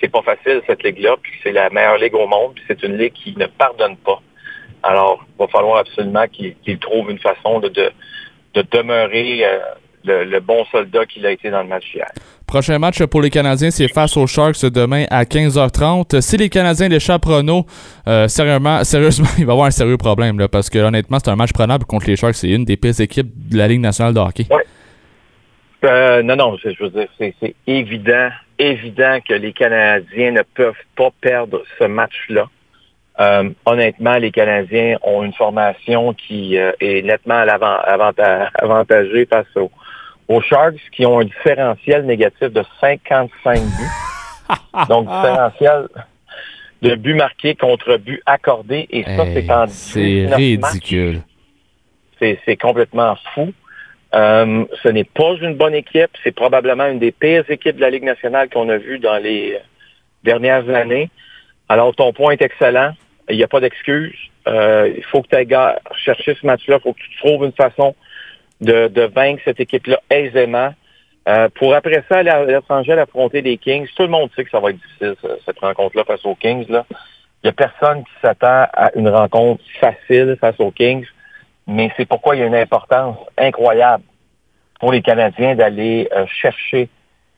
c'est 0.00 0.10
pas 0.10 0.22
facile, 0.22 0.62
cette 0.66 0.82
ligue-là, 0.82 1.16
puis 1.20 1.32
c'est 1.42 1.52
la 1.52 1.70
meilleure 1.70 1.98
ligue 1.98 2.14
au 2.14 2.26
monde, 2.26 2.54
puis 2.54 2.64
c'est 2.68 2.82
une 2.82 2.96
ligue 2.96 3.12
qui 3.12 3.36
ne 3.36 3.46
pardonne 3.46 3.96
pas. 3.96 4.20
Alors, 4.82 5.24
il 5.28 5.38
va 5.38 5.48
falloir 5.48 5.78
absolument 5.78 6.26
qu'il 6.28 6.78
trouve 6.78 7.10
une 7.10 7.18
façon 7.18 7.60
de, 7.60 7.68
de, 7.68 7.90
de 8.54 8.64
demeurer 8.70 9.44
euh, 9.44 9.58
le, 10.04 10.24
le 10.24 10.40
bon 10.40 10.64
soldat 10.70 11.06
qu'il 11.06 11.26
a 11.26 11.30
été 11.30 11.50
dans 11.50 11.62
le 11.62 11.68
match 11.68 11.84
hier. 11.94 12.08
Prochain 12.46 12.78
match 12.78 13.02
pour 13.04 13.20
les 13.20 13.28
Canadiens, 13.28 13.70
c'est 13.70 13.88
face 13.88 14.16
aux 14.16 14.26
Sharks 14.26 14.64
demain 14.64 15.04
à 15.10 15.24
15h30. 15.24 16.20
Si 16.22 16.38
les 16.38 16.48
Canadiens 16.48 16.88
l'échappent, 16.88 17.26
Renaud, 17.26 17.66
euh, 18.06 18.26
sérieusement, 18.26 18.82
sérieusement, 18.84 19.28
il 19.36 19.44
va 19.44 19.52
y 19.52 19.54
avoir 19.54 19.66
un 19.66 19.70
sérieux 19.70 19.98
problème, 19.98 20.38
là, 20.38 20.48
parce 20.48 20.70
que 20.70 20.78
honnêtement, 20.78 21.18
c'est 21.22 21.30
un 21.30 21.36
match 21.36 21.52
prenable 21.52 21.84
contre 21.84 22.06
les 22.06 22.16
Sharks. 22.16 22.36
C'est 22.36 22.48
une 22.48 22.64
des 22.64 22.76
pires 22.78 22.98
équipes 23.00 23.30
de 23.50 23.58
la 23.58 23.68
Ligue 23.68 23.80
nationale 23.80 24.14
de 24.14 24.20
hockey. 24.20 24.46
Euh, 25.84 26.22
non, 26.22 26.36
non, 26.36 26.56
je 26.56 26.70
veux 26.82 26.90
dire, 26.90 27.08
c'est 27.18 27.34
c'est 27.38 27.54
évident, 27.66 28.30
évident 28.58 29.18
que 29.26 29.34
les 29.34 29.52
Canadiens 29.52 30.32
ne 30.32 30.42
peuvent 30.42 30.74
pas 30.96 31.10
perdre 31.20 31.62
ce 31.78 31.84
match-là. 31.84 32.48
Euh, 33.20 33.50
honnêtement, 33.66 34.16
les 34.18 34.30
Canadiens 34.30 34.96
ont 35.02 35.24
une 35.24 35.32
formation 35.34 36.14
qui 36.14 36.56
euh, 36.56 36.70
est 36.80 37.02
nettement 37.02 37.34
à 37.38 37.44
l'avant- 37.44 37.80
avanta- 37.84 38.48
avantagée 38.54 39.26
face 39.26 39.46
aux, 39.56 39.70
aux 40.28 40.40
Sharks 40.40 40.76
qui 40.92 41.04
ont 41.04 41.18
un 41.20 41.24
différentiel 41.24 42.06
négatif 42.06 42.48
de 42.52 42.62
55 42.80 43.60
buts. 43.60 43.68
Donc, 44.88 45.06
différentiel 45.06 45.88
de 46.82 46.94
buts 46.94 47.14
marqués 47.14 47.56
contre 47.56 47.96
buts 47.96 48.22
accordés. 48.24 48.86
Et 48.90 49.02
ça, 49.02 49.24
Hey, 49.24 49.34
c'est 49.44 49.50
en 49.52 49.66
c'est 49.66 50.00
19 50.36 50.60
matchs. 50.60 50.72
ridicule. 50.72 51.20
C'est 52.20 52.56
complètement 52.56 53.16
fou. 53.34 53.52
Euh, 54.14 54.64
ce 54.82 54.88
n'est 54.88 55.04
pas 55.04 55.34
une 55.40 55.54
bonne 55.56 55.74
équipe. 55.74 56.10
C'est 56.24 56.34
probablement 56.34 56.86
une 56.86 56.98
des 56.98 57.12
pires 57.12 57.44
équipes 57.50 57.76
de 57.76 57.80
la 57.80 57.90
Ligue 57.90 58.04
nationale 58.04 58.48
qu'on 58.48 58.68
a 58.68 58.76
vues 58.78 58.98
dans 59.00 59.18
les 59.22 59.58
dernières 60.24 60.68
années. 60.70 61.10
Alors, 61.68 61.94
ton 61.94 62.12
point 62.12 62.32
est 62.32 62.42
excellent. 62.42 62.92
Il 63.30 63.36
n'y 63.36 63.42
a 63.42 63.48
pas 63.48 63.60
d'excuse. 63.60 64.16
Euh, 64.46 64.92
il 64.96 65.04
faut 65.04 65.22
que 65.22 65.28
tu 65.28 65.36
ailles 65.36 65.76
chercher 66.04 66.36
ce 66.40 66.46
match-là. 66.46 66.76
Il 66.78 66.82
faut 66.82 66.92
que 66.92 67.00
tu 67.00 67.18
trouves 67.18 67.44
une 67.44 67.52
façon 67.52 67.94
de, 68.60 68.88
de 68.88 69.02
vaincre 69.02 69.42
cette 69.44 69.60
équipe-là 69.60 70.00
aisément. 70.10 70.74
Euh, 71.28 71.48
pour 71.54 71.74
après 71.74 72.02
ça, 72.08 72.18
aller 72.18 72.30
à 72.30 72.60
Angeles 72.70 72.98
affronter 72.98 73.42
les 73.42 73.58
Kings, 73.58 73.86
tout 73.94 74.04
le 74.04 74.08
monde 74.08 74.30
sait 74.34 74.44
que 74.44 74.50
ça 74.50 74.60
va 74.60 74.70
être 74.70 74.78
difficile, 74.78 75.14
cette 75.44 75.58
rencontre-là 75.58 76.04
face 76.04 76.24
aux 76.24 76.34
Kings. 76.34 76.66
Là. 76.68 76.86
Il 76.90 77.46
n'y 77.46 77.50
a 77.50 77.52
personne 77.52 78.02
qui 78.02 78.12
s'attend 78.22 78.66
à 78.72 78.90
une 78.94 79.08
rencontre 79.08 79.62
facile 79.80 80.36
face 80.40 80.58
aux 80.58 80.70
Kings 80.70 81.04
mais 81.68 81.92
c'est 81.96 82.06
pourquoi 82.06 82.34
il 82.34 82.40
y 82.40 82.42
a 82.42 82.46
une 82.46 82.54
importance 82.54 83.18
incroyable 83.36 84.02
pour 84.80 84.90
les 84.90 85.02
Canadiens 85.02 85.54
d'aller 85.54 86.08
euh, 86.16 86.24
chercher 86.26 86.88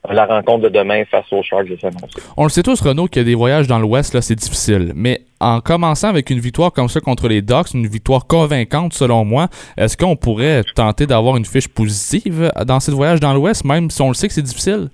la 0.09 0.25
rencontre 0.25 0.63
de 0.63 0.69
demain 0.69 1.05
face 1.05 1.31
aux 1.31 1.43
Sharks 1.43 1.67
de 1.67 1.77
San. 1.77 1.91
On 2.35 2.43
le 2.43 2.49
sait 2.49 2.63
tous, 2.63 2.81
Renaud, 2.81 3.07
que 3.07 3.19
des 3.19 3.35
voyages 3.35 3.67
dans 3.67 3.77
l'Ouest, 3.77 4.13
là, 4.13 4.21
c'est 4.21 4.35
difficile. 4.35 4.93
Mais 4.95 5.21
en 5.39 5.61
commençant 5.61 6.09
avec 6.09 6.29
une 6.29 6.39
victoire 6.39 6.71
comme 6.71 6.89
ça 6.89 6.99
contre 7.01 7.27
les 7.27 7.41
Ducks, 7.41 7.73
une 7.73 7.87
victoire 7.87 8.25
convaincante 8.25 8.93
selon 8.93 9.25
moi, 9.25 9.47
est-ce 9.77 9.97
qu'on 9.97 10.15
pourrait 10.15 10.63
tenter 10.75 11.05
d'avoir 11.05 11.37
une 11.37 11.45
fiche 11.45 11.67
positive 11.67 12.51
dans 12.65 12.79
ce 12.79 12.91
voyage 12.91 13.19
dans 13.19 13.33
l'Ouest, 13.33 13.63
même 13.63 13.89
si 13.89 14.01
on 14.01 14.07
le 14.07 14.15
sait 14.15 14.27
que 14.27 14.33
c'est 14.33 14.41
difficile? 14.41 14.89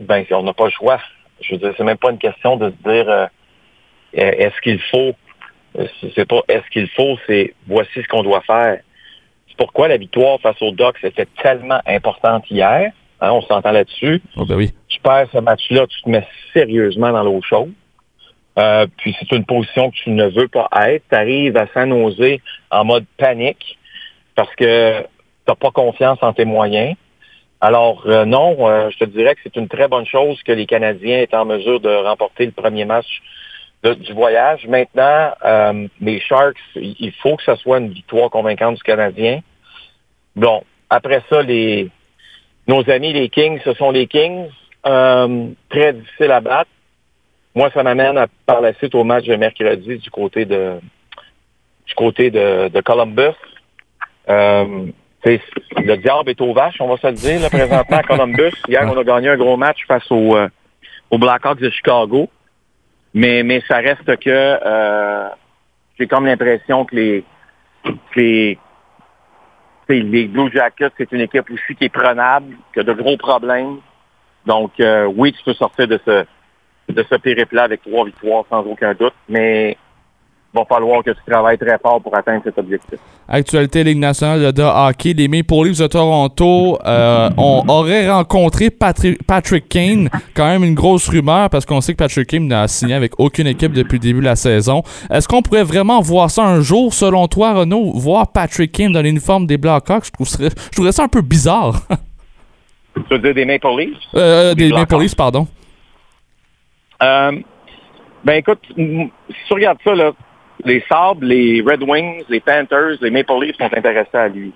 Ben, 0.00 0.24
on 0.30 0.42
n'a 0.42 0.52
pas 0.52 0.66
le 0.66 0.70
choix. 0.70 0.98
Je 1.40 1.52
veux 1.52 1.58
dire, 1.58 1.74
c'est 1.76 1.84
même 1.84 1.98
pas 1.98 2.10
une 2.10 2.18
question 2.18 2.56
de 2.56 2.70
se 2.70 2.90
dire 2.90 3.08
euh, 3.08 3.26
est-ce 4.12 4.58
qu'il 4.62 4.80
faut. 4.90 5.12
C'est 6.14 6.26
pas 6.26 6.40
est-ce 6.48 6.68
qu'il 6.70 6.88
faut, 6.88 7.18
c'est 7.26 7.54
voici 7.66 8.02
ce 8.02 8.08
qu'on 8.08 8.22
doit 8.22 8.40
faire. 8.40 8.80
C'est 9.48 9.56
pourquoi 9.58 9.88
la 9.88 9.98
victoire 9.98 10.40
face 10.40 10.60
aux 10.62 10.72
Ducks 10.72 11.02
était 11.02 11.26
tellement 11.42 11.80
importante 11.86 12.50
hier. 12.50 12.92
Hein, 13.20 13.30
on 13.32 13.42
s'entend 13.42 13.72
là-dessus. 13.72 14.20
Oh 14.36 14.44
ben 14.44 14.56
oui. 14.56 14.72
Tu 14.88 15.00
perds 15.00 15.28
ce 15.32 15.38
match-là, 15.38 15.86
tu 15.86 16.02
te 16.02 16.08
mets 16.08 16.26
sérieusement 16.52 17.12
dans 17.12 17.22
l'eau 17.22 17.40
chaude. 17.42 17.72
Euh, 18.58 18.86
puis 18.96 19.14
c'est 19.18 19.32
une 19.32 19.44
position 19.44 19.90
que 19.90 19.96
tu 19.96 20.10
ne 20.10 20.26
veux 20.28 20.48
pas 20.48 20.68
être. 20.88 21.04
Tu 21.08 21.14
arrives 21.14 21.56
à 21.56 21.66
San 21.74 21.90
Jose 21.90 22.38
en 22.70 22.84
mode 22.84 23.04
panique 23.16 23.78
parce 24.34 24.54
que 24.54 25.00
tu 25.00 25.06
n'as 25.48 25.54
pas 25.54 25.70
confiance 25.70 26.18
en 26.22 26.32
tes 26.32 26.44
moyens. 26.44 26.94
Alors 27.60 28.04
euh, 28.06 28.24
non, 28.24 28.68
euh, 28.68 28.90
je 28.90 28.98
te 28.98 29.04
dirais 29.04 29.34
que 29.34 29.40
c'est 29.44 29.56
une 29.56 29.68
très 29.68 29.88
bonne 29.88 30.06
chose 30.06 30.42
que 30.42 30.52
les 30.52 30.66
Canadiens 30.66 31.18
aient 31.18 31.34
en 31.34 31.46
mesure 31.46 31.80
de 31.80 31.88
remporter 31.88 32.46
le 32.46 32.52
premier 32.52 32.84
match 32.84 33.06
du 33.82 34.14
voyage. 34.14 34.66
Maintenant, 34.66 35.30
les 36.00 36.18
Sharks, 36.18 36.58
il 36.74 37.12
faut 37.22 37.36
que 37.36 37.44
ce 37.44 37.54
soit 37.54 37.78
une 37.78 37.90
victoire 37.90 38.30
convaincante 38.30 38.74
du 38.76 38.82
Canadien. 38.82 39.42
Bon, 40.34 40.64
après 40.90 41.22
ça, 41.30 41.40
les 41.42 41.88
nos 42.68 42.88
amis 42.90 43.12
les 43.12 43.28
Kings, 43.28 43.60
ce 43.64 43.74
sont 43.74 43.90
les 43.90 44.06
Kings. 44.06 44.48
très 44.82 45.92
difficile 45.92 46.30
à 46.30 46.40
battre. 46.40 46.70
Moi, 47.54 47.70
ça 47.72 47.82
m'amène 47.82 48.22
par 48.44 48.60
la 48.60 48.74
suite 48.74 48.94
au 48.94 49.02
match 49.02 49.24
de 49.24 49.34
mercredi 49.36 49.96
du 49.96 50.10
côté 50.10 50.44
de 50.44 50.78
du 51.86 51.94
côté 51.94 52.30
de, 52.30 52.80
Columbus. 52.80 53.36
Euh, 54.28 54.86
le 55.24 55.96
diable 55.96 56.30
est 56.30 56.40
aux 56.40 56.52
vaches, 56.52 56.76
on 56.80 56.88
va 56.88 56.96
se 56.96 57.06
le 57.06 57.12
dire, 57.14 57.40
là, 57.40 57.48
présentement 57.48 57.96
à 57.96 58.02
Columbus. 58.02 58.52
Hier, 58.68 58.82
on 58.84 58.96
a 58.96 59.04
gagné 59.04 59.28
un 59.28 59.36
gros 59.36 59.56
match 59.56 59.78
face 59.86 60.10
au, 60.10 60.36
euh, 60.36 60.48
aux 61.10 61.18
Blackhawks 61.18 61.60
de 61.60 61.70
Chicago. 61.70 62.28
Mais, 63.14 63.42
mais 63.42 63.62
ça 63.66 63.78
reste 63.78 64.16
que 64.18 64.28
euh, 64.28 65.28
j'ai 65.98 66.06
comme 66.06 66.26
l'impression 66.26 66.84
que 66.84 66.94
les, 66.94 67.24
les, 68.14 68.58
les 69.88 70.26
Blue 70.26 70.50
Jackets, 70.52 70.92
c'est 70.98 71.12
une 71.12 71.20
équipe 71.20 71.50
aussi 71.50 71.74
qui 71.76 71.84
est 71.84 71.88
prenable, 71.88 72.56
qui 72.72 72.80
a 72.80 72.82
de 72.82 72.92
gros 72.92 73.16
problèmes. 73.16 73.78
Donc, 74.44 74.72
euh, 74.80 75.06
oui, 75.06 75.32
tu 75.32 75.42
peux 75.44 75.54
sortir 75.54 75.88
de 75.88 75.98
ce, 76.04 76.24
de 76.92 77.02
ce 77.02 77.14
périple-là 77.16 77.64
avec 77.64 77.82
trois 77.82 78.04
victoires 78.04 78.44
sans 78.48 78.62
aucun 78.62 78.94
doute, 78.94 79.14
mais 79.28 79.76
va 80.56 80.64
falloir 80.64 81.02
que 81.02 81.10
tu 81.10 81.20
travailles 81.26 81.58
très 81.58 81.78
fort 81.78 82.00
pour 82.00 82.16
atteindre 82.16 82.42
cet 82.44 82.58
objectif. 82.58 82.98
Actualité 83.28 83.84
Ligue 83.84 83.98
nationale 83.98 84.52
de 84.52 84.62
hockey, 84.62 85.12
les 85.12 85.28
Maple 85.28 85.64
Leafs 85.64 85.78
de 85.78 85.86
Toronto 85.86 86.78
euh, 86.84 87.30
on 87.36 87.64
aurait 87.68 88.10
rencontré 88.10 88.70
Patrick, 88.70 89.68
Kane, 89.68 90.08
quand 90.34 90.46
même 90.46 90.64
une 90.64 90.74
grosse 90.74 91.08
rumeur 91.08 91.50
parce 91.50 91.66
qu'on 91.66 91.80
sait 91.80 91.92
que 91.92 91.98
Patrick 91.98 92.28
Kane 92.28 92.46
n'a 92.46 92.68
signé 92.68 92.94
avec 92.94 93.12
aucune 93.18 93.46
équipe 93.46 93.72
depuis 93.72 93.96
le 93.96 94.00
début 94.00 94.20
de 94.20 94.24
la 94.24 94.36
saison. 94.36 94.82
Est-ce 95.10 95.28
qu'on 95.28 95.42
pourrait 95.42 95.64
vraiment 95.64 96.00
voir 96.00 96.30
ça 96.30 96.44
un 96.44 96.60
jour, 96.60 96.92
selon 96.94 97.28
toi, 97.28 97.54
Renaud, 97.54 97.92
voir 97.94 98.32
Patrick 98.32 98.72
Kane 98.72 98.92
dans 98.92 99.02
l'uniforme 99.02 99.46
des 99.46 99.58
Blackhawks? 99.58 100.06
Je 100.06 100.10
trouverais, 100.10 100.50
je 100.50 100.70
trouverais 100.72 100.92
ça 100.92 101.04
un 101.04 101.08
peu 101.08 101.22
bizarre. 101.22 101.74
tu 102.94 103.02
veux 103.10 103.18
dire 103.18 103.34
des 103.34 103.44
Maple 103.44 103.66
Leafs? 103.78 103.98
Euh, 104.14 104.54
des, 104.54 104.68
des 104.68 104.72
Maple 104.72 104.98
Leafs, 105.00 105.16
pardon. 105.16 105.46
Euh, 107.02 107.32
ben 108.24 108.34
écoute, 108.34 108.60
si 108.76 109.10
tu 109.46 109.52
regardes 109.52 109.78
ça, 109.84 109.94
là, 109.94 110.12
les 110.64 110.82
Sabres, 110.88 111.24
les 111.24 111.62
Red 111.66 111.82
Wings, 111.82 112.24
les 112.28 112.40
Panthers, 112.40 112.96
les 113.00 113.10
Maple 113.10 113.32
Leafs 113.40 113.56
sont 113.56 113.64
intéressés 113.64 114.16
à 114.16 114.28
lui. 114.28 114.52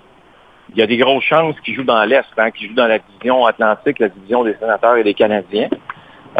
Il 0.73 0.79
y 0.79 0.81
a 0.81 0.87
des 0.87 0.97
grosses 0.97 1.23
chances 1.23 1.59
qu'il 1.61 1.75
joue 1.75 1.83
dans 1.83 2.03
l'Est, 2.05 2.25
hein, 2.37 2.51
qu'il 2.51 2.69
joue 2.69 2.75
dans 2.75 2.87
la 2.87 2.99
division 2.99 3.45
Atlantique, 3.45 3.99
la 3.99 4.09
division 4.09 4.43
des 4.43 4.55
sénateurs 4.55 4.95
et 4.95 5.03
des 5.03 5.13
Canadiens. 5.13 5.69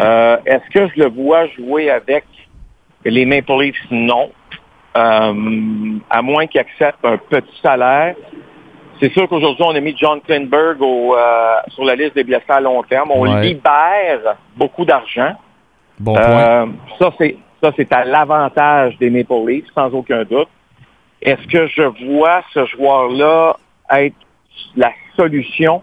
Euh, 0.00 0.36
est-ce 0.46 0.70
que 0.70 0.88
je 0.94 1.02
le 1.02 1.10
vois 1.10 1.46
jouer 1.48 1.90
avec 1.90 2.24
les 3.04 3.26
Maple 3.26 3.52
Leafs? 3.60 3.90
Non. 3.90 4.30
Euh, 4.96 5.98
à 6.10 6.22
moins 6.22 6.46
qu'il 6.46 6.60
accepte 6.60 7.04
un 7.04 7.16
petit 7.16 7.60
salaire. 7.62 8.14
C'est 9.00 9.12
sûr 9.12 9.28
qu'aujourd'hui, 9.28 9.64
on 9.66 9.74
a 9.74 9.80
mis 9.80 9.96
John 9.96 10.20
Klinberg 10.20 10.78
sur 11.68 11.84
la 11.84 11.94
liste 11.94 12.14
des 12.14 12.24
blessés 12.24 12.44
à 12.48 12.60
long 12.60 12.82
terme. 12.84 13.10
On 13.10 13.24
libère 13.24 14.36
beaucoup 14.56 14.84
d'argent. 14.84 15.34
Euh, 16.08 16.66
ça, 16.98 17.10
c'est 17.18 17.36
ça, 17.62 17.72
c'est 17.76 17.92
à 17.92 18.04
l'avantage 18.04 18.98
des 18.98 19.10
Maple 19.10 19.46
Leafs, 19.46 19.72
sans 19.74 19.92
aucun 19.94 20.24
doute. 20.24 20.48
Est-ce 21.20 21.46
que 21.46 21.66
je 21.68 21.82
vois 22.06 22.42
ce 22.52 22.66
joueur-là 22.66 23.56
être 23.90 24.16
la 24.74 24.92
solution? 25.16 25.82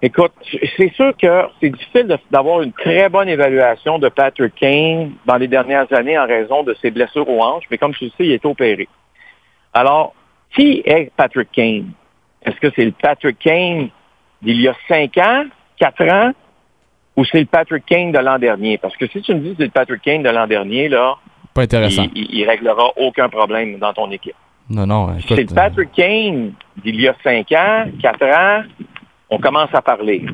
Écoute, 0.00 0.32
c'est 0.76 0.92
sûr 0.92 1.16
que 1.16 1.46
c'est 1.60 1.70
difficile 1.70 2.16
d'avoir 2.30 2.62
une 2.62 2.72
très 2.72 3.08
bonne 3.08 3.28
évaluation 3.28 3.98
de 3.98 4.08
Patrick 4.08 4.54
Kane 4.54 5.14
dans 5.24 5.36
les 5.36 5.48
dernières 5.48 5.92
années 5.92 6.16
en 6.16 6.26
raison 6.26 6.62
de 6.62 6.74
ses 6.74 6.92
blessures 6.92 7.28
aux 7.28 7.42
hanches, 7.42 7.64
mais 7.70 7.78
comme 7.78 7.94
tu 7.94 8.04
le 8.04 8.10
sais, 8.10 8.26
il 8.26 8.32
est 8.32 8.46
opéré. 8.46 8.88
Alors, 9.72 10.14
qui 10.54 10.82
est 10.84 11.10
Patrick 11.16 11.50
Kane? 11.50 11.90
Est-ce 12.44 12.60
que 12.60 12.68
c'est 12.76 12.84
le 12.84 12.92
Patrick 12.92 13.38
Kane 13.40 13.88
d'il 14.42 14.60
y 14.60 14.68
a 14.68 14.76
cinq 14.86 15.16
ans, 15.18 15.46
quatre 15.78 16.04
ans, 16.08 16.32
ou 17.16 17.24
c'est 17.24 17.40
le 17.40 17.46
Patrick 17.46 17.84
Kane 17.86 18.12
de 18.12 18.18
l'an 18.18 18.38
dernier? 18.38 18.78
Parce 18.78 18.96
que 18.96 19.06
si 19.08 19.22
tu 19.22 19.34
me 19.34 19.40
dis 19.40 19.50
que 19.50 19.56
c'est 19.58 19.64
le 19.64 19.70
Patrick 19.70 20.02
Kane 20.02 20.22
de 20.22 20.30
l'an 20.30 20.46
dernier, 20.46 20.88
là, 20.88 21.16
pas 21.54 21.62
intéressant. 21.62 22.06
Il, 22.14 22.42
ne 22.42 22.46
réglera 22.46 22.92
aucun 22.96 23.28
problème 23.30 23.78
dans 23.78 23.94
ton 23.94 24.10
équipe. 24.10 24.34
Non, 24.68 24.86
non. 24.86 25.16
c'est 25.26 25.36
le 25.36 25.54
Patrick 25.54 25.90
Kane 25.92 26.52
d'il 26.84 27.00
y 27.00 27.08
a 27.08 27.14
cinq 27.24 27.50
ans, 27.52 27.86
quatre 28.02 28.26
ans, 28.26 28.62
on 29.30 29.38
commence 29.38 29.70
à 29.72 29.80
parler. 29.80 30.24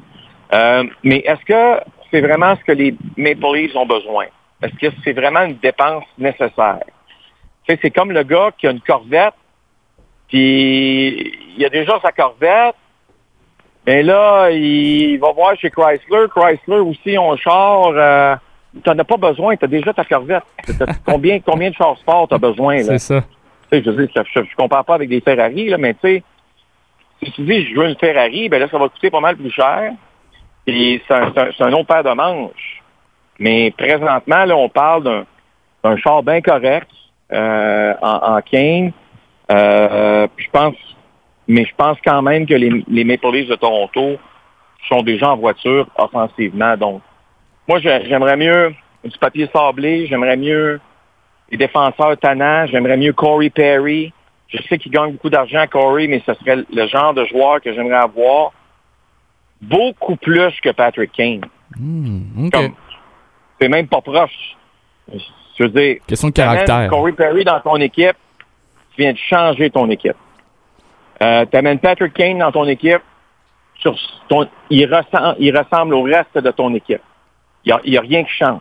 Euh, 0.52 0.84
mais 1.04 1.18
est-ce 1.18 1.44
que 1.44 1.80
c'est 2.10 2.20
vraiment 2.20 2.56
ce 2.56 2.64
que 2.64 2.72
les 2.72 2.94
Maple 3.16 3.54
Leafs 3.54 3.76
ont 3.76 3.86
besoin? 3.86 4.26
Est-ce 4.62 4.74
que 4.74 4.94
c'est 5.04 5.12
vraiment 5.12 5.42
une 5.42 5.56
dépense 5.56 6.04
nécessaire? 6.18 6.80
c'est 7.68 7.90
comme 7.90 8.12
le 8.12 8.22
gars 8.22 8.50
qui 8.58 8.66
a 8.66 8.70
une 8.70 8.80
corvette, 8.80 9.34
puis 10.28 11.32
il 11.56 11.64
a 11.64 11.68
déjà 11.68 11.98
sa 12.02 12.12
corvette, 12.12 12.74
mais 13.86 14.02
là, 14.02 14.50
il 14.50 15.18
va 15.18 15.32
voir 15.32 15.56
chez 15.58 15.70
Chrysler. 15.70 16.26
Chrysler 16.34 16.78
aussi, 16.78 17.18
on 17.18 17.36
char. 17.36 17.92
Euh, 17.94 18.36
tu 18.82 18.88
n'en 18.88 18.98
as 18.98 19.04
pas 19.04 19.16
besoin. 19.16 19.56
Tu 19.56 19.64
as 19.64 19.68
déjà 19.68 19.92
ta 19.92 20.04
Corvette. 20.04 20.44
combien, 21.06 21.40
combien 21.40 21.70
de 21.70 21.74
chars 21.74 21.98
sport 21.98 22.28
tu 22.28 22.34
as 22.34 22.38
besoin? 22.38 22.82
C'est 22.82 22.98
ça. 22.98 23.20
je 23.72 23.78
ne 23.78 24.06
je, 24.06 24.56
compare 24.56 24.84
pas 24.84 24.94
avec 24.94 25.08
des 25.08 25.20
Ferrari, 25.20 25.68
là, 25.68 25.78
mais 25.78 25.94
tu 25.94 26.00
sais, 26.02 26.22
si 27.22 27.32
tu 27.32 27.42
dis 27.42 27.66
je 27.66 27.78
veux 27.78 27.88
une 27.88 27.96
Ferrari, 27.96 28.48
ben 28.48 28.60
là, 28.60 28.68
ça 28.70 28.78
va 28.78 28.88
coûter 28.88 29.10
pas 29.10 29.20
mal 29.20 29.36
plus 29.36 29.50
cher. 29.50 29.92
Et 30.66 31.02
c'est 31.08 31.14
un, 31.14 31.72
autre 31.72 31.86
paire 31.86 32.04
de 32.04 32.14
manches. 32.14 32.82
Mais 33.40 33.72
présentement, 33.76 34.44
là, 34.44 34.56
on 34.56 34.68
parle 34.68 35.24
d'un 35.82 35.96
char 35.96 36.22
bien 36.22 36.40
correct 36.40 36.88
euh, 37.32 37.94
en, 38.00 38.36
en 38.36 38.40
euh, 39.50 40.26
je 40.36 40.50
pense 40.50 40.76
mais 41.52 41.66
je 41.66 41.74
pense 41.76 41.98
quand 42.04 42.22
même 42.22 42.46
que 42.46 42.54
les, 42.54 42.84
les 42.88 43.04
Maple 43.04 43.30
Leafs 43.30 43.48
de 43.48 43.56
Toronto 43.56 44.16
sont 44.88 45.02
déjà 45.02 45.30
en 45.32 45.36
voiture 45.36 45.86
offensivement. 45.96 46.76
Donc, 46.76 47.02
moi, 47.68 47.78
j'aimerais 47.78 48.36
mieux 48.36 48.74
du 49.04 49.18
papier 49.18 49.48
sablé, 49.54 50.06
j'aimerais 50.06 50.36
mieux 50.36 50.80
les 51.50 51.58
défenseurs 51.58 52.16
tannants, 52.16 52.66
j'aimerais 52.66 52.96
mieux 52.96 53.12
Corey 53.12 53.50
Perry. 53.50 54.12
Je 54.48 54.62
sais 54.68 54.78
qu'il 54.78 54.92
gagne 54.92 55.12
beaucoup 55.12 55.28
d'argent, 55.28 55.64
Corey, 55.70 56.06
mais 56.06 56.22
ce 56.26 56.32
serait 56.34 56.64
le 56.72 56.86
genre 56.86 57.12
de 57.12 57.24
joueur 57.26 57.60
que 57.60 57.72
j'aimerais 57.72 58.02
avoir 58.02 58.52
beaucoup 59.60 60.16
plus 60.16 60.58
que 60.62 60.70
Patrick 60.70 61.12
Kane. 61.12 61.42
Hmm, 61.78 62.48
c'est 63.60 63.68
même 63.68 63.88
pas 63.88 64.00
proche. 64.00 64.56
Je 65.58 65.64
veux 65.64 65.68
dire, 65.68 65.96
question 66.06 66.28
de 66.28 66.32
caractère. 66.32 66.88
Corey 66.88 67.12
Perry 67.12 67.44
dans 67.44 67.60
ton 67.60 67.76
équipe, 67.76 68.16
tu 68.94 69.02
viens 69.02 69.12
de 69.12 69.18
changer 69.18 69.70
ton 69.70 69.88
équipe. 69.90 70.16
Euh, 71.22 71.44
tu 71.50 71.56
amènes 71.56 71.78
Patrick 71.78 72.14
Kane 72.14 72.38
dans 72.38 72.50
ton 72.50 72.66
équipe, 72.66 73.02
sur 73.78 73.96
ton, 74.28 74.48
il, 74.70 74.92
ressemble, 74.92 75.36
il 75.38 75.56
ressemble 75.56 75.94
au 75.94 76.02
reste 76.02 76.36
de 76.36 76.50
ton 76.50 76.74
équipe. 76.74 77.02
Il 77.64 77.74
n'y 77.86 77.96
a, 77.96 78.00
a, 78.00 78.02
rien 78.02 78.24
qui 78.24 78.32
change. 78.32 78.60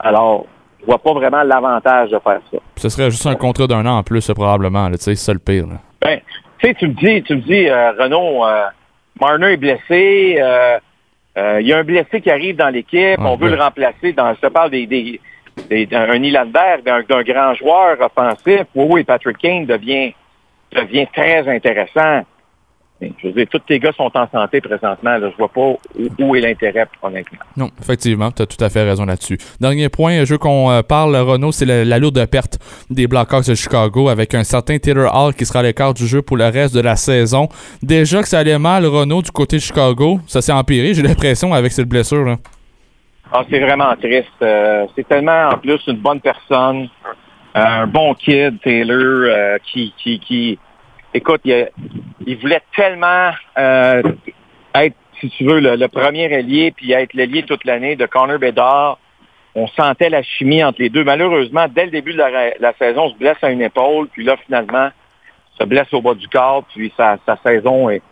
Alors, 0.00 0.46
je 0.80 0.86
vois 0.86 0.98
pas 0.98 1.12
vraiment 1.12 1.42
l'avantage 1.42 2.10
de 2.10 2.18
faire 2.18 2.40
ça. 2.50 2.58
Ce 2.76 2.88
serait 2.88 3.10
juste 3.10 3.26
un 3.26 3.34
contrat 3.36 3.66
d'un 3.66 3.86
an 3.86 3.98
en 3.98 4.02
plus, 4.02 4.26
probablement. 4.34 4.90
C'est 4.98 5.14
ça 5.14 5.32
le 5.32 5.38
pire. 5.38 5.66
Ben, 6.00 6.20
tu 6.58 6.66
sais, 6.66 6.74
tu 6.74 6.88
me 6.88 6.94
dis, 6.94 7.22
tu 7.22 7.36
me 7.36 7.40
dis, 7.40 7.68
euh, 7.68 7.92
Renaud, 7.92 8.44
euh, 8.44 8.66
Marner 9.20 9.52
est 9.52 9.56
blessé. 9.56 10.40
Il 11.38 11.66
y 11.66 11.72
a 11.72 11.78
un 11.78 11.84
blessé 11.84 12.20
qui 12.20 12.30
arrive 12.30 12.56
dans 12.56 12.70
l'équipe. 12.70 13.18
on 13.18 13.36
veut 13.36 13.50
le 13.50 13.62
remplacer. 13.62 14.12
Dans, 14.12 14.34
je 14.34 14.40
te 14.40 14.46
parle 14.48 14.70
des, 14.70 14.86
des, 14.86 15.20
des 15.70 15.86
d'un 15.86 16.18
Nylander, 16.18 16.78
d'un 16.84 17.22
grand 17.22 17.54
joueur 17.54 17.98
offensif. 18.00 18.64
Oui, 18.74 18.86
oui, 18.88 19.04
Patrick 19.04 19.38
Kane 19.38 19.66
devient 19.66 20.14
devient 20.72 21.06
très 21.12 21.46
intéressant. 21.48 22.24
je 23.00 23.26
veux 23.26 23.32
dire, 23.32 23.46
tous 23.50 23.58
tes 23.60 23.78
gars 23.78 23.92
sont 23.92 24.10
en 24.14 24.28
santé 24.30 24.60
présentement. 24.60 25.16
Je 25.20 25.30
Je 25.30 25.36
vois 25.36 25.48
pas 25.48 25.74
où, 26.18 26.36
est 26.36 26.40
l'intérêt, 26.40 26.86
honnêtement. 27.02 27.38
Non, 27.56 27.70
effectivement, 27.80 28.30
tu 28.30 28.42
as 28.42 28.46
tout 28.46 28.62
à 28.62 28.68
fait 28.68 28.82
raison 28.82 29.04
là-dessus. 29.04 29.38
Dernier 29.60 29.88
point, 29.88 30.24
je 30.24 30.32
veux 30.32 30.38
qu'on 30.38 30.70
euh, 30.70 30.82
parle, 30.82 31.16
Renault, 31.16 31.52
c'est 31.52 31.66
la, 31.66 31.98
lourde 31.98 32.24
perte 32.26 32.58
des 32.90 33.06
Blackhawks 33.06 33.48
de 33.48 33.54
Chicago 33.54 34.08
avec 34.08 34.34
un 34.34 34.44
certain 34.44 34.78
Taylor 34.78 35.14
Hall 35.14 35.34
qui 35.34 35.44
sera 35.44 35.60
à 35.60 35.62
l'écart 35.62 35.94
du 35.94 36.06
jeu 36.06 36.22
pour 36.22 36.36
le 36.36 36.46
reste 36.46 36.74
de 36.74 36.80
la 36.80 36.96
saison. 36.96 37.48
Déjà 37.82 38.22
que 38.22 38.28
ça 38.28 38.38
allait 38.38 38.58
mal, 38.58 38.86
Renault, 38.86 39.22
du 39.22 39.30
côté 39.30 39.56
de 39.56 39.62
Chicago, 39.62 40.20
ça 40.26 40.40
s'est 40.40 40.52
empiré, 40.52 40.94
j'ai 40.94 41.02
l'impression, 41.02 41.52
avec 41.52 41.72
cette 41.72 41.88
blessure. 41.88 42.24
là 42.24 42.36
Ah, 43.32 43.44
c'est 43.50 43.60
vraiment 43.60 43.94
triste. 43.96 44.28
Euh, 44.42 44.86
c'est 44.94 45.06
tellement 45.06 45.50
en 45.50 45.58
plus 45.58 45.80
une 45.86 45.98
bonne 45.98 46.20
personne, 46.20 46.88
un 47.56 47.86
bon 47.86 48.14
kid, 48.14 48.60
Taylor, 48.60 48.98
euh, 48.98 49.58
qui, 49.64 49.92
qui, 49.96 50.58
écoute, 51.14 51.40
il, 51.44 52.36
voulait 52.36 52.60
tellement 52.76 53.30
euh, 53.58 54.02
être, 54.74 54.96
si 55.20 55.30
tu 55.30 55.44
veux, 55.44 55.60
le, 55.60 55.88
premier 55.88 56.32
allié, 56.34 56.70
puis 56.70 56.92
être 56.92 57.14
l'allié 57.14 57.44
toute 57.44 57.64
l'année 57.64 57.96
de 57.96 58.04
Connor 58.04 58.38
Bedard. 58.38 58.98
On 59.54 59.66
sentait 59.68 60.10
la 60.10 60.22
chimie 60.22 60.62
entre 60.62 60.82
les 60.82 60.90
deux. 60.90 61.02
Malheureusement, 61.02 61.66
dès 61.74 61.86
le 61.86 61.90
début 61.90 62.12
de 62.12 62.18
la, 62.18 62.72
saison, 62.74 63.04
on 63.04 63.10
se 63.10 63.16
blesse 63.16 63.38
à 63.40 63.50
une 63.50 63.62
épaule, 63.62 64.08
puis 64.08 64.22
là, 64.22 64.36
finalement, 64.44 64.90
se 65.58 65.64
blesse 65.64 65.90
au 65.94 66.02
bas 66.02 66.12
du 66.12 66.28
corps, 66.28 66.62
puis 66.74 66.92
sa, 66.94 67.16
sa 67.24 67.38
saison 67.38 67.88
est, 67.88 68.02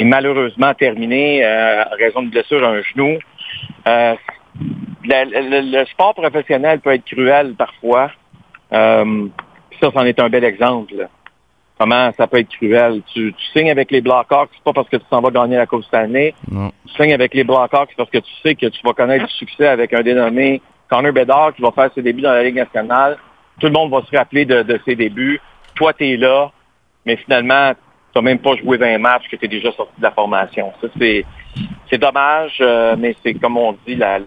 malheureusement 0.00 0.74
terminée 0.74 1.44
euh, 1.44 1.84
à 1.84 1.94
raison 1.94 2.22
de 2.22 2.30
blessure 2.30 2.64
à 2.64 2.70
un 2.70 2.82
genou. 2.82 3.18
Euh, 3.86 4.14
le 5.04 5.84
sport 5.86 6.14
professionnel 6.14 6.80
peut 6.80 6.92
être 6.92 7.04
cruel 7.04 7.54
parfois. 7.54 8.10
Euh, 8.72 9.26
ça, 9.80 9.90
c'en 9.92 10.04
est 10.04 10.18
un 10.20 10.28
bel 10.28 10.44
exemple. 10.44 10.94
là. 10.94 11.06
Comment 11.78 12.10
ça 12.18 12.26
peut 12.26 12.38
être 12.38 12.50
cruel? 12.50 13.00
Tu, 13.12 13.32
tu 13.32 13.44
signes 13.58 13.70
avec 13.70 13.90
les 13.90 14.02
Blackhawks, 14.02 14.50
c'est 14.54 14.62
pas 14.62 14.74
parce 14.74 14.88
que 14.90 14.98
tu 14.98 15.04
s'en 15.08 15.22
vas 15.22 15.30
gagner 15.30 15.56
la 15.56 15.64
Coupe 15.66 15.82
cette 15.84 15.94
année. 15.94 16.34
Non. 16.50 16.70
Tu 16.86 16.94
signes 17.02 17.14
avec 17.14 17.32
les 17.32 17.42
Blackhawks 17.44 17.94
parce 17.96 18.10
que 18.10 18.18
tu 18.18 18.30
sais 18.42 18.54
que 18.54 18.66
tu 18.66 18.80
vas 18.84 18.92
connaître 18.92 19.26
du 19.26 19.32
succès 19.32 19.66
avec 19.66 19.94
un 19.94 20.02
dénommé 20.02 20.60
Connor 20.90 21.12
Bedard 21.12 21.54
qui 21.54 21.62
va 21.62 21.70
faire 21.70 21.90
ses 21.94 22.02
débuts 22.02 22.20
dans 22.20 22.32
la 22.32 22.42
Ligue 22.42 22.56
nationale. 22.56 23.16
Tout 23.58 23.66
le 23.68 23.72
monde 23.72 23.90
va 23.90 24.02
se 24.02 24.14
rappeler 24.14 24.44
de, 24.44 24.62
de 24.62 24.78
ses 24.84 24.94
débuts. 24.94 25.40
Toi, 25.74 25.94
tu 25.94 26.06
es 26.06 26.16
là, 26.18 26.50
mais 27.06 27.16
finalement, 27.16 27.72
tu 28.12 28.18
n'as 28.18 28.22
même 28.22 28.40
pas 28.40 28.56
joué 28.56 28.76
20 28.76 28.98
matchs 28.98 29.28
que 29.30 29.36
tu 29.36 29.46
es 29.46 29.48
déjà 29.48 29.72
sorti 29.72 29.94
de 29.96 30.02
la 30.02 30.10
formation. 30.10 30.72
Ça, 30.82 30.88
c'est, 30.98 31.24
c'est 31.88 31.98
dommage, 31.98 32.58
euh, 32.60 32.94
mais 32.98 33.14
c'est 33.24 33.32
comme 33.34 33.56
on 33.56 33.74
dit, 33.86 33.94
la, 33.94 34.18
la- 34.18 34.24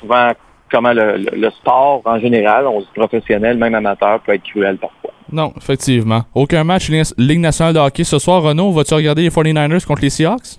souvent, 0.00 0.32
comment 0.72 0.92
le, 0.92 1.18
le- 1.18 1.36
le 1.38 1.50
sport 1.50 2.02
en 2.04 2.18
général, 2.18 2.66
on 2.66 2.80
dit 2.80 2.88
professionnel, 2.94 3.58
même 3.58 3.74
amateur, 3.74 4.18
peut 4.20 4.34
être 4.34 4.42
cruel 4.42 4.78
parfois. 4.78 5.12
Non, 5.30 5.52
effectivement. 5.56 6.22
Aucun 6.34 6.64
match 6.64 6.88
Ligue 6.88 7.04
Ligue 7.16 7.40
nationale 7.40 7.74
de 7.74 7.78
hockey 7.78 8.04
ce 8.04 8.18
soir. 8.18 8.42
Renaud, 8.42 8.72
vas-tu 8.72 8.94
regarder 8.94 9.22
les 9.22 9.30
49ers 9.30 9.84
contre 9.86 10.02
les 10.02 10.10
Seahawks? 10.10 10.58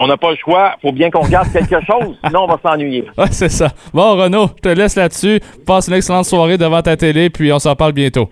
On 0.00 0.06
n'a 0.06 0.16
pas 0.16 0.30
le 0.30 0.36
choix. 0.36 0.74
faut 0.80 0.92
bien 0.92 1.10
qu'on 1.10 1.22
regarde 1.22 1.50
quelque 1.52 1.80
chose, 1.84 2.16
sinon 2.24 2.44
on 2.44 2.46
va 2.46 2.58
s'ennuyer. 2.62 3.04
Ouais, 3.16 3.26
c'est 3.30 3.48
ça. 3.48 3.68
Bon, 3.92 4.16
Renaud, 4.16 4.48
je 4.56 4.62
te 4.62 4.68
laisse 4.68 4.94
là-dessus. 4.96 5.40
Passe 5.66 5.88
une 5.88 5.94
excellente 5.94 6.24
soirée 6.26 6.56
devant 6.58 6.82
ta 6.82 6.96
télé, 6.96 7.30
puis 7.30 7.52
on 7.52 7.58
s'en 7.58 7.74
parle 7.74 7.92
bientôt. 7.92 8.28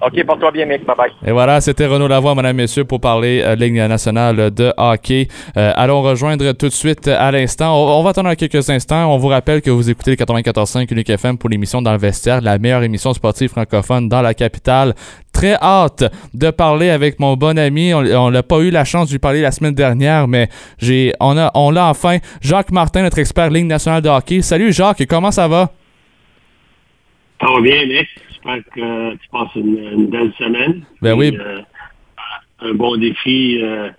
OK, 0.00 0.24
porte-toi 0.26 0.50
bien, 0.50 0.66
mec. 0.66 0.84
Bye-bye. 0.84 1.12
Et 1.24 1.30
voilà, 1.30 1.60
c'était 1.60 1.86
Renaud 1.86 2.08
Lavoie, 2.08 2.34
mesdames, 2.34 2.56
messieurs, 2.56 2.84
pour 2.84 3.00
parler 3.00 3.40
euh, 3.44 3.54
Ligue 3.54 3.74
nationale 3.74 4.50
de 4.50 4.72
hockey. 4.76 5.28
Euh, 5.56 5.72
allons 5.76 6.02
rejoindre 6.02 6.50
tout 6.52 6.66
de 6.66 6.72
suite 6.72 7.06
euh, 7.06 7.16
à 7.16 7.30
l'instant. 7.30 7.72
On, 7.76 8.00
on 8.00 8.02
va 8.02 8.10
attendre 8.10 8.34
quelques 8.34 8.68
instants. 8.70 9.14
On 9.14 9.18
vous 9.18 9.28
rappelle 9.28 9.62
que 9.62 9.70
vous 9.70 9.88
écoutez 9.88 10.10
le 10.10 10.16
94.5 10.16 10.92
Unique 10.92 11.10
FM 11.10 11.38
pour 11.38 11.48
l'émission 11.48 11.80
Dans 11.80 11.92
le 11.92 11.98
vestiaire, 11.98 12.40
la 12.40 12.58
meilleure 12.58 12.82
émission 12.82 13.14
sportive 13.14 13.50
francophone 13.50 14.08
dans 14.08 14.20
la 14.20 14.34
capitale. 14.34 14.94
Très 15.32 15.54
hâte 15.54 16.04
de 16.34 16.50
parler 16.50 16.90
avec 16.90 17.20
mon 17.20 17.34
bon 17.36 17.56
ami. 17.56 17.94
On 17.94 18.30
n'a 18.30 18.42
pas 18.42 18.58
eu 18.58 18.70
la 18.70 18.84
chance 18.84 19.06
de 19.08 19.12
lui 19.12 19.20
parler 19.20 19.42
la 19.42 19.52
semaine 19.52 19.74
dernière, 19.74 20.26
mais 20.26 20.48
j'ai, 20.78 21.12
on 21.20 21.38
a, 21.38 21.52
on 21.54 21.70
l'a 21.70 21.86
enfin. 21.86 22.18
Jacques 22.40 22.72
Martin, 22.72 23.02
notre 23.02 23.20
expert 23.20 23.48
Ligue 23.48 23.66
nationale 23.66 24.02
de 24.02 24.08
hockey. 24.08 24.42
Salut 24.42 24.72
Jacques, 24.72 25.06
comment 25.08 25.30
ça 25.30 25.46
va? 25.46 25.70
Ça 27.40 27.46
va 27.46 27.60
bien, 27.60 27.86
Nick. 27.86 28.08
J'espère 28.44 28.64
que 28.74 29.14
tu 29.14 29.28
passes 29.30 29.54
une, 29.56 29.78
une 29.78 30.06
belle 30.06 30.32
semaine. 30.38 30.82
Ben 31.00 31.14
oui. 31.14 31.32
Puis, 31.32 31.40
euh, 31.40 31.60
un 32.60 32.74
bon 32.74 32.96
défi 32.96 33.60
euh, 33.62 33.90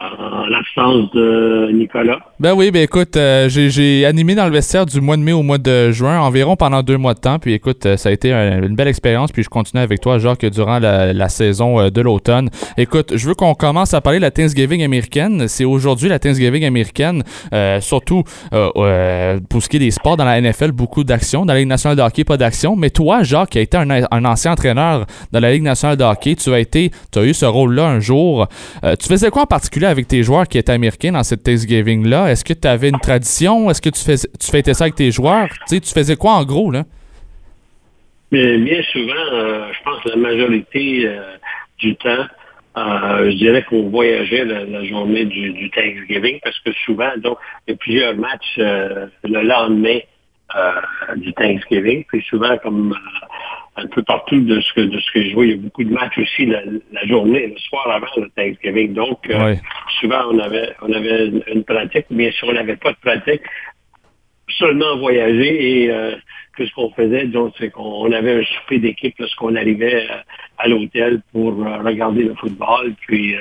en 0.00 0.46
l'absence 0.46 1.10
de 1.12 1.70
Nicolas. 1.72 2.18
Ben 2.38 2.54
oui, 2.54 2.70
ben 2.70 2.82
écoute, 2.82 3.16
euh, 3.16 3.48
j'ai, 3.50 4.06
animé 4.06 4.34
dans 4.34 4.46
le 4.46 4.52
vestiaire 4.52 4.86
du 4.86 5.00
mois 5.00 5.16
de 5.18 5.22
mai 5.22 5.32
au 5.32 5.42
mois 5.42 5.58
de 5.58 5.90
juin, 5.90 6.18
environ 6.20 6.56
pendant 6.56 6.82
deux 6.82 6.96
mois 6.96 7.12
de 7.12 7.20
temps. 7.20 7.38
Puis 7.38 7.52
écoute, 7.52 7.84
euh, 7.84 7.96
ça 7.98 8.08
a 8.08 8.12
été 8.12 8.32
un- 8.32 8.62
une 8.62 8.74
belle 8.74 8.88
expérience. 8.88 9.30
Puis 9.30 9.42
je 9.42 9.50
continue 9.50 9.82
avec 9.82 10.00
toi, 10.00 10.18
Jacques, 10.18 10.46
durant 10.46 10.78
la, 10.78 11.28
saison 11.28 11.78
euh, 11.78 11.90
de 11.90 12.00
l'automne. 12.00 12.48
Écoute, 12.78 13.12
je 13.14 13.28
veux 13.28 13.34
qu'on 13.34 13.54
commence 13.54 13.92
à 13.92 14.00
parler 14.00 14.18
de 14.18 14.22
la 14.24 14.30
Thanksgiving 14.30 14.82
américaine. 14.82 15.48
C'est 15.48 15.66
aujourd'hui 15.66 16.08
la 16.08 16.18
Thanksgiving 16.18 16.64
américaine, 16.64 17.22
surtout 17.80 18.22
pour 18.50 19.62
ce 19.62 19.68
qui 19.68 19.76
est 19.76 19.80
des 19.80 19.90
sports 19.90 20.16
dans 20.16 20.24
la 20.24 20.40
NFL, 20.40 20.72
beaucoup 20.72 21.04
d'action. 21.04 21.44
Dans 21.44 21.52
la 21.52 21.58
Ligue 21.60 21.68
nationale 21.68 21.96
de 21.96 22.02
hockey, 22.02 22.24
pas 22.24 22.36
d'action. 22.36 22.74
Mais 22.74 22.90
toi, 22.90 23.22
Jacques, 23.22 23.50
qui 23.50 23.58
a 23.58 23.60
été 23.60 23.76
un, 23.76 23.88
un 23.90 24.24
ancien 24.24 24.52
entraîneur 24.52 25.06
dans 25.30 25.40
la 25.40 25.52
Ligue 25.52 25.62
nationale 25.62 25.96
de 25.96 26.04
hockey, 26.04 26.34
tu 26.36 26.52
as 26.52 26.58
été, 26.58 26.90
tu 27.12 27.18
as 27.18 27.24
eu 27.24 27.34
ce 27.34 27.44
rôle-là 27.46 27.86
un 27.86 28.00
jour. 28.00 28.48
Tu 28.82 29.06
faisais 29.06 29.30
quoi 29.30 29.42
en 29.42 29.46
particulier 29.46 29.86
avec 29.90 30.08
tes 30.08 30.22
joueurs 30.22 30.48
qui 30.48 30.58
étaient 30.58 30.72
américains 30.72 31.12
dans 31.12 31.22
cette 31.22 31.42
Thanksgiving-là? 31.42 32.30
Est-ce 32.30 32.44
que 32.44 32.54
tu 32.54 32.66
avais 32.66 32.88
une 32.88 33.00
tradition? 33.00 33.70
Est-ce 33.70 33.82
que 33.82 33.90
tu, 33.90 34.02
fais, 34.02 34.16
tu 34.16 34.50
fêtais 34.50 34.74
ça 34.74 34.84
avec 34.84 34.94
tes 34.94 35.10
joueurs? 35.10 35.48
Tu 35.68 35.76
sais, 35.76 35.80
tu 35.80 35.92
faisais 35.92 36.16
quoi 36.16 36.32
en 36.32 36.44
gros, 36.44 36.70
là? 36.70 36.84
Bien 38.30 38.80
souvent, 38.92 39.12
euh, 39.32 39.72
je 39.72 39.82
pense 39.82 40.00
que 40.02 40.10
la 40.10 40.16
majorité 40.16 41.02
euh, 41.04 41.36
du 41.78 41.96
temps, 41.96 42.26
euh, 42.76 43.30
je 43.30 43.36
dirais 43.36 43.64
qu'on 43.68 43.88
voyageait 43.88 44.44
la, 44.44 44.84
journée 44.84 45.24
du, 45.24 45.52
du 45.52 45.68
Thanksgiving 45.70 46.38
parce 46.44 46.58
que 46.60 46.70
souvent, 46.84 47.10
donc, 47.16 47.38
il 47.66 47.72
y 47.72 47.74
a 47.74 47.76
plusieurs 47.76 48.16
matchs 48.16 48.56
le 48.56 49.42
lendemain 49.42 49.98
du 51.16 51.32
Thanksgiving. 51.34 52.04
Puis 52.04 52.24
souvent, 52.28 52.56
comme 52.58 52.96
un 53.76 53.86
peu 53.86 54.02
partout 54.02 54.40
de 54.40 54.60
ce 54.60 54.72
que 54.74 54.80
de 54.80 54.98
ce 54.98 55.10
que 55.12 55.24
je 55.24 55.32
vois, 55.34 55.46
il 55.46 55.50
y 55.50 55.54
a 55.54 55.56
beaucoup 55.56 55.84
de 55.84 55.92
matchs 55.92 56.18
aussi 56.18 56.44
la, 56.46 56.60
la 56.92 57.06
journée, 57.06 57.46
le 57.46 57.56
soir 57.58 57.88
avant 57.90 58.06
le 58.16 58.28
Thanksgiving. 58.36 58.92
Donc, 58.94 59.18
euh, 59.30 59.54
souvent, 60.00 60.22
on 60.32 60.38
avait 60.38 60.70
on 60.82 60.92
avait 60.92 61.28
une, 61.54 61.64
pratique. 61.64 62.06
Bien 62.10 62.30
sûr, 62.32 62.48
on 62.48 62.52
n'avait 62.52 62.76
pas 62.76 62.92
de 62.92 62.98
pratique, 63.02 63.42
seulement 64.48 64.96
voyager 64.98 65.82
et 65.84 65.90
euh, 65.90 66.14
que 66.56 66.66
ce 66.66 66.74
qu'on 66.74 66.90
faisait, 66.90 67.26
donc, 67.26 67.54
c'est 67.58 67.70
qu'on 67.70 68.10
avait 68.12 68.40
un 68.40 68.44
souper 68.44 68.78
d'équipe 68.80 69.14
lorsqu'on 69.18 69.54
arrivait 69.54 70.06
euh, 70.10 70.16
à 70.58 70.68
l'hôtel 70.68 71.22
pour 71.32 71.52
euh, 71.64 71.78
regarder 71.78 72.24
le 72.24 72.34
football, 72.34 72.92
puis 73.06 73.36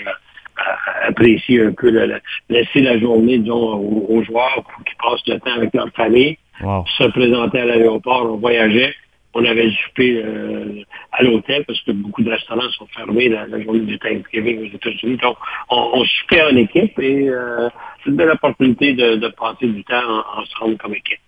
apprécier 1.03 1.61
un 1.63 1.71
peu, 1.71 1.89
le- 1.89 2.19
laisser 2.49 2.81
la 2.81 2.99
journée, 2.99 3.39
disons, 3.39 3.55
aux, 3.75 4.05
aux 4.09 4.23
joueurs 4.23 4.63
pour 4.63 4.83
qu'ils 4.83 4.97
passent 4.97 5.25
le 5.27 5.39
temps 5.39 5.53
avec 5.57 5.73
leur 5.73 5.89
famille, 5.93 6.37
Wow. 6.61 6.83
se 6.97 7.05
présenter 7.05 7.59
à 7.61 7.65
l'aéroport, 7.65 8.33
on 8.33 8.35
voyageait, 8.35 8.93
on 9.35 9.45
avait 9.45 9.65
le 9.65 9.71
souper 9.71 10.21
euh, 10.23 10.81
à 11.11 11.23
l'hôtel 11.23 11.63
parce 11.65 11.79
que 11.81 11.91
beaucoup 11.91 12.23
de 12.23 12.31
restaurants 12.31 12.69
sont 12.71 12.87
fermés 12.87 13.29
la, 13.29 13.45
la 13.47 13.61
journée 13.61 13.81
du 13.81 13.99
Thanksgiving 13.99 14.63
aux 14.63 14.75
États-Unis. 14.75 15.17
Donc, 15.17 15.37
on, 15.69 15.89
on 15.93 16.03
soupait 16.03 16.41
en 16.43 16.55
équipe 16.55 16.97
et 16.99 17.29
euh, 17.29 17.69
c'est 18.03 18.09
une 18.09 18.15
belle 18.15 18.31
opportunité 18.31 18.93
de, 18.93 19.17
de 19.17 19.27
passer 19.27 19.67
du 19.67 19.83
temps 19.83 20.01
en- 20.07 20.41
ensemble 20.41 20.77
comme 20.77 20.95
équipe. 20.95 21.19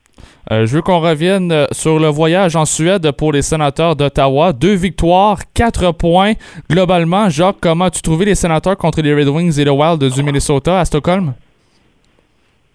Euh, 0.52 0.66
je 0.66 0.76
veux 0.76 0.82
qu'on 0.82 1.00
revienne 1.00 1.68
sur 1.72 2.00
le 2.00 2.08
voyage 2.08 2.56
en 2.56 2.66
Suède 2.66 3.12
pour 3.12 3.32
les 3.34 3.42
sénateurs 3.42 3.96
d'Ottawa. 3.96 4.52
Deux 4.54 4.76
victoires, 4.76 5.38
quatre 5.54 5.92
points. 5.94 6.34
Globalement, 6.70 7.30
Jacques, 7.30 7.58
comment 7.62 7.86
as-tu 7.86 8.02
trouvé 8.02 8.26
les 8.26 8.36
sénateurs 8.36 8.78
contre 8.78 9.02
les 9.02 9.14
Red 9.14 9.30
Wings 9.30 9.60
et 9.60 9.64
le 9.64 9.72
Wild 9.72 10.04
du 10.04 10.24
Minnesota 10.24 10.80
à 10.80 10.86
Stockholm? 10.86 11.34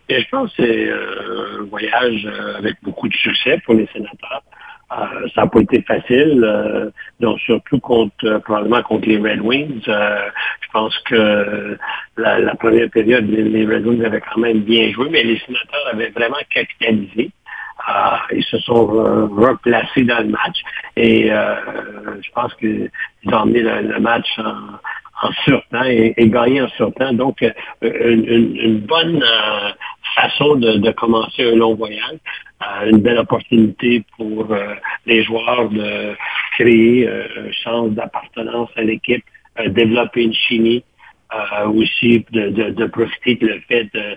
Et 0.08 0.20
je 0.20 0.28
pense 0.30 0.54
que 0.54 0.62
c'est 0.64 0.90
un 0.90 1.64
voyage 1.64 2.28
avec 2.58 2.76
beaucoup 2.82 3.08
de 3.08 3.14
succès 3.14 3.60
pour 3.64 3.74
les 3.74 3.88
sénateurs. 3.92 4.42
Euh, 4.92 5.26
ça 5.34 5.42
n'a 5.42 5.46
pas 5.48 5.60
été 5.60 5.82
facile, 5.82 6.44
euh, 6.44 6.90
donc 7.18 7.40
surtout 7.40 7.80
contre 7.80 8.14
euh, 8.24 8.38
probablement 8.38 8.82
contre 8.82 9.08
les 9.08 9.18
Red 9.18 9.40
Wings. 9.40 9.82
Euh, 9.88 10.28
je 10.60 10.68
pense 10.72 10.96
que 11.00 11.76
la, 12.16 12.38
la 12.38 12.54
première 12.54 12.88
période, 12.90 13.28
les, 13.28 13.66
Red 13.66 13.84
Wings 13.84 14.04
avaient 14.04 14.20
quand 14.20 14.40
même 14.40 14.60
bien 14.60 14.92
joué, 14.92 15.08
mais 15.10 15.24
les 15.24 15.38
sénateurs 15.38 15.88
avaient 15.92 16.10
vraiment 16.10 16.36
capitalisé. 16.54 17.32
Euh, 17.88 18.16
ils 18.32 18.44
se 18.44 18.58
sont 18.58 18.86
replacés 18.86 20.04
dans 20.04 20.20
le 20.20 20.28
match 20.28 20.58
et 20.96 21.32
euh, 21.32 21.56
je 22.22 22.30
pense 22.32 22.54
qu'ils 22.54 22.90
ont 23.26 23.32
emmené 23.32 23.62
le, 23.62 23.82
le 23.82 24.00
match 24.00 24.28
en, 24.38 24.78
en 25.22 25.32
surtemps 25.44 25.84
et, 25.84 26.14
et 26.16 26.28
gagné 26.28 26.62
en 26.62 26.68
surtemps. 26.68 27.12
Donc, 27.12 27.42
euh, 27.42 27.50
une, 27.82 28.24
une- 28.26 28.56
bonne 28.80 29.22
euh, 29.22 29.70
façon 30.14 30.56
de, 30.56 30.72
de 30.78 30.90
commencer 30.92 31.42
un 31.50 31.56
long 31.56 31.74
voyage, 31.74 32.18
euh, 32.62 32.90
une 32.90 33.00
belle 33.00 33.18
opportunité 33.18 34.04
pour 34.16 34.52
euh, 34.52 34.74
les 35.06 35.22
joueurs 35.22 35.68
de 35.68 36.14
créer 36.56 37.08
euh, 37.08 37.48
un 37.48 37.52
sens 37.64 37.90
d'appartenance 37.90 38.70
à 38.76 38.82
l'équipe, 38.82 39.24
développer 39.68 40.22
une 40.24 40.34
chimie, 40.34 40.84
aussi 41.74 42.24
de, 42.30 42.50
de, 42.50 42.70
de 42.70 42.86
profiter 42.86 43.34
de 43.34 43.46
le 43.48 43.60
fait 43.68 43.84
de- 43.92 44.16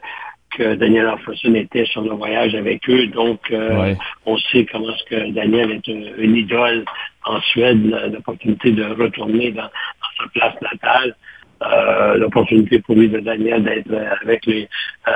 que 0.58 0.76
Daniel 0.76 1.08
Alfredson 1.08 1.54
était 1.56 1.86
sur 1.86 2.02
le 2.02 2.12
voyage 2.12 2.56
avec 2.56 2.88
eux. 2.90 3.08
Donc, 3.08 3.40
euh, 3.52 3.80
Ouais. 3.80 3.98
on 4.26 4.38
sait 4.38 4.66
comment 4.72 4.90
est-ce 4.90 5.04
que 5.06 5.32
Daniel 5.32 5.72
est 5.72 5.88
une, 5.88 6.12
une 6.18 6.36
idole 6.36 6.86
en 7.26 7.40
Suède, 7.42 7.84
l'opportunité 8.14 8.72
de 8.72 8.84
retourner 8.86 9.52
dans, 9.52 9.64
dans 9.64 10.24
sa 10.24 10.30
place 10.34 10.56
natale. 10.62 11.16
Euh, 11.62 12.16
l'opportunité 12.16 12.80
pour 12.80 12.96
lui 12.96 13.10
de 13.10 13.20
Daniel 13.20 13.62
d'être 13.66 13.92
euh, 13.92 14.14
avec 14.22 14.46
les 14.46 14.70
euh, 15.10 15.12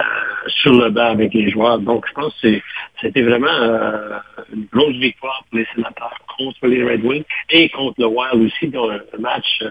sur 0.61 0.73
le 0.73 0.89
banc 0.89 1.11
avec 1.11 1.33
les 1.33 1.49
joueurs. 1.49 1.79
Donc, 1.79 2.05
je 2.05 2.11
pense 2.11 2.37
que 2.41 2.59
c'était 2.99 3.21
vraiment 3.21 3.47
euh, 3.47 4.17
une 4.53 4.65
grosse 4.69 4.97
victoire 4.97 5.45
pour 5.49 5.59
les 5.59 5.65
sénateurs 5.73 6.17
contre 6.37 6.67
les 6.67 6.83
Red 6.83 7.05
Wings 7.05 7.23
et 7.49 7.69
contre 7.69 7.95
le 7.97 8.07
Wild 8.07 8.41
aussi, 8.45 8.67
dans 8.67 8.89
un, 8.89 8.99
match 9.19 9.45
euh, 9.61 9.69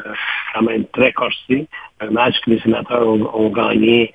quand 0.54 0.62
même 0.62 0.86
très 0.94 1.12
corsé, 1.12 1.66
un 2.00 2.10
match 2.10 2.40
que 2.40 2.48
les 2.52 2.60
sénateurs 2.60 3.06
ont, 3.06 3.30
ont 3.34 3.50
gagné 3.50 4.14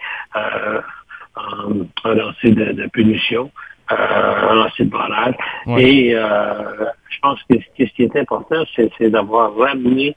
euh, 1.38 1.84
en, 2.04 2.14
lancer 2.14 2.52
de, 2.52 2.88
punition, 2.88 3.52
en 3.90 4.54
lancer 4.54 4.86
de 4.86 4.90
barrage. 4.90 5.36
Et 5.78 6.12
je 6.12 7.20
pense 7.22 7.40
que 7.50 7.56
ce 7.78 7.84
qui 7.84 8.04
est 8.04 8.16
important, 8.16 8.64
c'est 8.76 9.10
d'avoir 9.10 9.56
ramené 9.56 10.16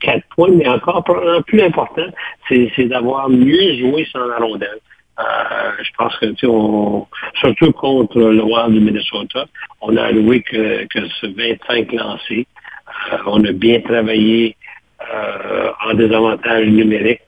quatre 0.00 0.26
points, 0.36 0.50
mais 0.50 0.68
encore 0.68 1.04
plus 1.46 1.62
important, 1.62 2.06
c'est 2.48 2.84
d'avoir 2.84 3.28
mieux 3.28 3.76
joué 3.78 4.06
sans 4.12 4.26
la 4.26 4.36
rondelle. 4.36 4.80
Euh, 5.18 5.72
je 5.82 5.90
pense 5.98 6.16
que, 6.18 6.34
surtout 6.34 7.72
contre 7.72 8.18
le 8.18 8.42
Wild 8.42 8.72
du 8.72 8.80
Minnesota, 8.80 9.46
on 9.80 9.96
a 9.96 10.04
alloué 10.04 10.42
que, 10.42 10.86
que 10.86 11.08
ce 11.20 11.26
25 11.26 11.92
lancés. 11.92 12.46
Euh, 13.12 13.18
on 13.26 13.44
a 13.44 13.52
bien 13.52 13.80
travaillé 13.80 14.56
euh, 15.12 15.70
en 15.86 15.94
désavantage 15.94 16.66
numérique 16.66 17.20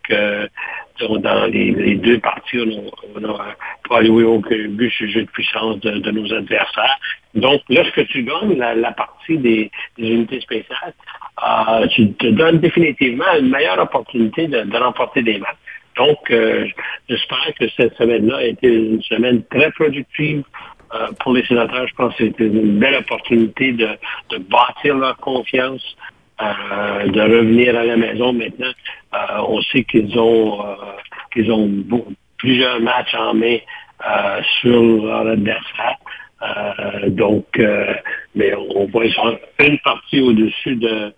dans 1.00 1.46
les, 1.46 1.94
deux 1.96 2.18
parties. 2.18 2.58
On 3.14 3.20
n'a 3.20 3.56
pas 3.88 3.98
alloué 3.98 4.24
aucun 4.24 4.68
but 4.68 4.90
sur 4.90 5.06
le 5.06 5.22
de 5.22 5.30
puissance 5.30 5.80
de, 5.80 6.10
nos 6.10 6.32
adversaires. 6.32 6.98
Donc, 7.34 7.62
lorsque 7.68 8.06
tu 8.08 8.22
gagnes 8.22 8.56
la, 8.56 8.92
partie 8.92 9.38
des, 9.38 9.70
unités 9.98 10.40
spéciales, 10.40 10.94
tu 11.90 12.12
te 12.14 12.26
donnes 12.26 12.58
définitivement 12.58 13.36
une 13.38 13.50
meilleure 13.50 13.78
opportunité 13.78 14.46
de 14.46 14.76
remporter 14.76 15.22
des 15.22 15.38
matchs. 15.38 15.56
Donc, 15.96 16.18
euh, 16.30 16.66
j'espère 17.08 17.52
que 17.58 17.68
cette 17.76 17.96
semaine-là 17.96 18.38
a 18.38 18.44
été 18.44 18.66
une 18.66 19.02
semaine 19.02 19.44
très 19.44 19.70
productive 19.72 20.42
euh, 20.94 21.08
pour 21.20 21.32
les 21.34 21.44
sénateurs. 21.46 21.86
Je 21.86 21.94
pense 21.94 22.14
que 22.16 22.24
c'était 22.24 22.46
une 22.46 22.78
belle 22.78 22.96
opportunité 22.96 23.72
de 23.72 23.88
bâtir 24.50 24.96
leur 24.96 25.16
confiance, 25.18 25.96
euh, 26.40 27.06
de 27.08 27.20
revenir 27.20 27.76
à 27.76 27.84
la 27.84 27.96
maison. 27.96 28.32
Maintenant, 28.32 28.72
on 29.46 29.60
sait 29.62 29.84
qu'ils 29.84 30.18
ont 30.18 30.58
qu'ils 31.32 31.50
ont 31.50 31.70
plusieurs 32.38 32.80
matchs 32.80 33.14
en 33.14 33.34
mai 33.34 33.64
sur 34.60 34.82
leur 34.82 35.28
adversaire. 35.28 35.98
donc, 37.08 37.46
mais 38.34 38.52
on 38.54 38.86
voit 38.86 39.04
une 39.60 39.78
partie 39.78 40.20
au-dessus 40.20 40.76
de, 40.76 41.12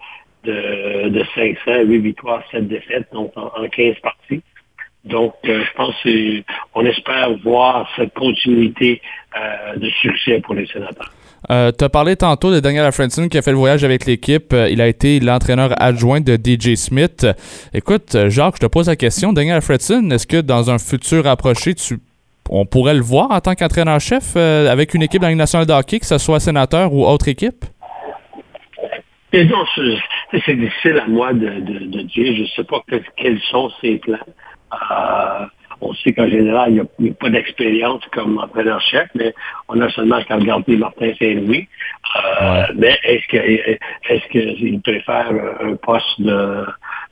de, 0.44 1.08
de 1.08 1.24
500, 1.34 1.84
8 1.84 1.98
victoires, 1.98 2.42
7 2.50 2.68
défaites, 2.68 3.08
donc 3.12 3.32
en, 3.36 3.50
en 3.56 3.68
15 3.68 3.96
parties. 4.02 4.42
Donc, 5.06 5.34
euh, 5.44 5.64
je 5.64 5.72
pense 5.74 5.94
qu'on 6.72 6.84
espère 6.84 7.38
voir 7.38 7.88
cette 7.96 8.12
continuité 8.14 9.00
euh, 9.36 9.76
de 9.76 9.88
succès 10.02 10.40
pour 10.40 10.54
les 10.54 10.66
sénateurs. 10.66 11.12
Euh, 11.50 11.70
tu 11.76 11.84
as 11.84 11.88
parlé 11.88 12.16
tantôt 12.16 12.52
de 12.52 12.60
Daniel 12.60 12.84
Alfredson 12.84 13.28
qui 13.28 13.38
a 13.38 13.42
fait 13.42 13.52
le 13.52 13.56
voyage 13.56 13.84
avec 13.84 14.06
l'équipe. 14.06 14.52
il 14.52 14.80
a 14.80 14.88
été 14.88 15.20
l'entraîneur 15.20 15.70
adjoint 15.80 16.20
de 16.20 16.36
DJ 16.36 16.74
Smith. 16.74 17.26
Écoute, 17.72 18.16
Jacques, 18.28 18.56
je 18.56 18.66
te 18.66 18.66
pose 18.66 18.88
la 18.88 18.96
question. 18.96 19.32
Daniel 19.32 19.56
Alfredson, 19.56 20.10
est-ce 20.10 20.26
que 20.26 20.40
dans 20.40 20.70
un 20.70 20.78
futur 20.78 21.26
approché, 21.26 21.74
tu, 21.74 21.98
on 22.50 22.66
pourrait 22.66 22.94
le 22.94 23.00
voir 23.00 23.30
en 23.30 23.40
tant 23.40 23.54
qu'entraîneur-chef 23.54 24.36
avec 24.36 24.94
une 24.94 25.02
équipe 25.02 25.22
dans 25.22 25.28
la 25.28 25.34
nationale 25.34 25.66
de 25.66 25.72
hockey, 25.72 26.00
que 26.00 26.06
ce 26.06 26.18
soit 26.18 26.40
sénateur 26.40 26.92
ou 26.92 27.06
autre 27.06 27.28
équipe? 27.28 27.64
c'est 30.44 30.54
difficile 30.54 30.98
à 30.98 31.06
moi 31.08 31.32
de, 31.32 31.48
dire. 32.02 32.36
Je 32.36 32.42
ne 32.42 32.46
sais 32.48 32.64
pas 32.64 32.82
quels 33.16 33.40
sont 33.50 33.70
ses 33.80 33.96
plans. 33.98 34.18
Euh, 34.72 35.46
on 35.80 35.92
sait 35.94 36.12
qu'en 36.12 36.28
général, 36.28 36.70
il 36.70 37.04
n'y 37.04 37.10
a, 37.10 37.14
pas 37.14 37.30
d'expérience 37.30 38.02
comme 38.12 38.38
entraîneur-chef, 38.38 39.08
mais 39.14 39.34
on 39.68 39.80
a 39.80 39.88
seulement 39.90 40.22
qu'à 40.22 40.36
regarder 40.36 40.76
Martin 40.76 41.12
Saint-Louis. 41.18 41.68
Euh, 42.16 42.62
mais 42.76 42.98
est-ce 43.04 43.26
que 43.28 43.36
est-ce 43.36 44.28
qu'il 44.28 44.80
préfère 44.80 45.30
un 45.60 45.76
poste 45.76 46.20
de, 46.20 46.66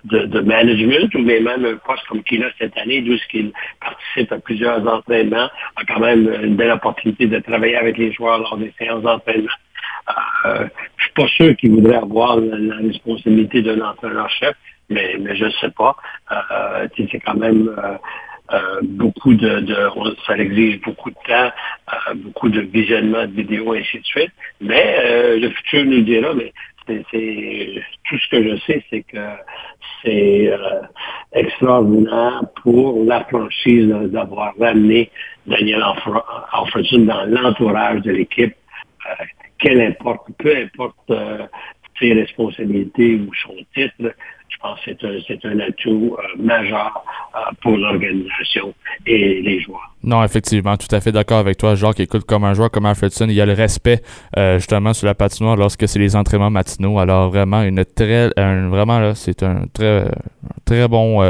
de, 0.04 0.40
management 0.40 1.14
ou 1.14 1.18
même 1.20 1.46
un 1.46 1.76
poste 1.84 2.06
comme 2.08 2.22
qu'il 2.22 2.42
a 2.44 2.48
cette 2.58 2.76
année, 2.78 3.02
d'où 3.02 3.16
qu'il 3.30 3.52
participe 3.80 4.32
à 4.32 4.38
plusieurs 4.38 4.86
entraînements, 4.86 5.48
a 5.76 5.84
quand 5.86 6.00
même 6.00 6.30
une 6.42 6.56
belle 6.56 6.72
opportunité 6.72 7.26
de 7.26 7.38
travailler 7.40 7.76
avec 7.76 7.98
les 7.98 8.12
joueurs 8.12 8.38
lors 8.38 8.56
des 8.56 8.72
séances 8.78 9.02
d'entraînement. 9.02 9.48
Euh, 10.46 10.66
je 10.96 11.04
suis 11.04 11.12
pas 11.14 11.28
sûr 11.28 11.56
qu'il 11.56 11.70
voudrait 11.70 11.96
avoir 11.96 12.36
la 12.38 12.76
responsabilité 12.76 13.62
d'un 13.62 13.80
entraîneur-chef 13.80 14.54
mais, 14.90 15.16
mais 15.18 15.36
je 15.36 15.44
ne 15.46 15.50
sais 15.50 15.70
pas. 15.70 15.96
Euh, 16.30 16.88
c'est 16.96 17.20
quand 17.20 17.34
même 17.34 17.74
euh, 17.78 17.96
euh, 18.54 18.80
beaucoup 18.82 19.34
de, 19.34 19.66
ça 20.26 20.36
exige 20.36 20.80
beaucoup 20.80 21.10
de 21.10 21.16
temps, 21.26 21.50
beaucoup 22.16 22.48
de 22.48 22.60
visionnement 22.60 23.26
de 23.26 23.32
vidéos, 23.32 23.74
et 23.74 23.80
ainsi 23.80 23.98
de 23.98 24.04
suite. 24.04 24.32
Mais 24.60 25.36
le 25.38 25.48
futur 25.50 25.84
nous 25.84 26.02
dira, 26.02 26.34
mais 26.34 26.52
c'est 26.86 27.82
tout 28.08 28.18
ce 28.18 28.28
que 28.28 28.42
je 28.42 28.56
sais, 28.66 28.84
c'est 28.90 29.02
que 29.02 29.18
c'est 30.02 30.52
extraordinaire 31.32 32.42
pour 32.62 33.04
la 33.04 33.24
franchise 33.24 33.88
d'avoir 33.88 34.54
ramené 34.58 35.10
Daniel 35.46 35.82
Alfredson 36.52 37.00
dans 37.00 37.24
l'entourage 37.24 38.02
de 38.02 38.12
l'équipe. 38.12 38.54
quel 39.58 39.80
importe, 39.80 40.28
peu 40.38 40.54
importe 40.56 41.12
ses 41.98 42.12
responsabilités 42.12 43.14
ou 43.14 43.30
son 43.34 43.56
titre, 43.74 44.14
je 44.48 44.56
pense 44.58 44.80
que 44.80 44.90
c'est 45.26 45.44
un, 45.44 45.60
atout 45.60 46.16
euh, 46.18 46.22
majeur 46.36 47.04
euh, 47.34 47.38
pour 47.62 47.76
l'organisation 47.76 48.74
et 49.06 49.42
les 49.42 49.60
joueurs. 49.60 49.93
Non, 50.04 50.22
effectivement, 50.22 50.76
tout 50.76 50.94
à 50.94 51.00
fait 51.00 51.12
d'accord 51.12 51.38
avec 51.38 51.56
toi, 51.56 51.74
Jacques. 51.74 52.00
Écoute, 52.00 52.24
comme 52.24 52.44
un 52.44 52.54
joueur 52.54 52.70
comme 52.70 52.86
Alfredson, 52.86 53.26
il 53.28 53.34
y 53.34 53.40
a 53.40 53.46
le 53.46 53.54
respect 53.54 54.02
euh, 54.36 54.58
justement 54.58 54.92
sur 54.92 55.06
la 55.06 55.14
patinoire 55.14 55.56
lorsque 55.56 55.88
c'est 55.88 55.98
les 55.98 56.14
entraînements 56.14 56.50
matinaux. 56.50 56.98
Alors 56.98 57.30
vraiment, 57.30 57.62
une 57.62 57.84
très, 57.84 58.30
vraiment 58.36 58.98
là, 58.98 59.14
c'est 59.14 59.42
un 59.42 59.64
très, 59.72 60.04
très 60.64 60.86
bon, 60.88 61.22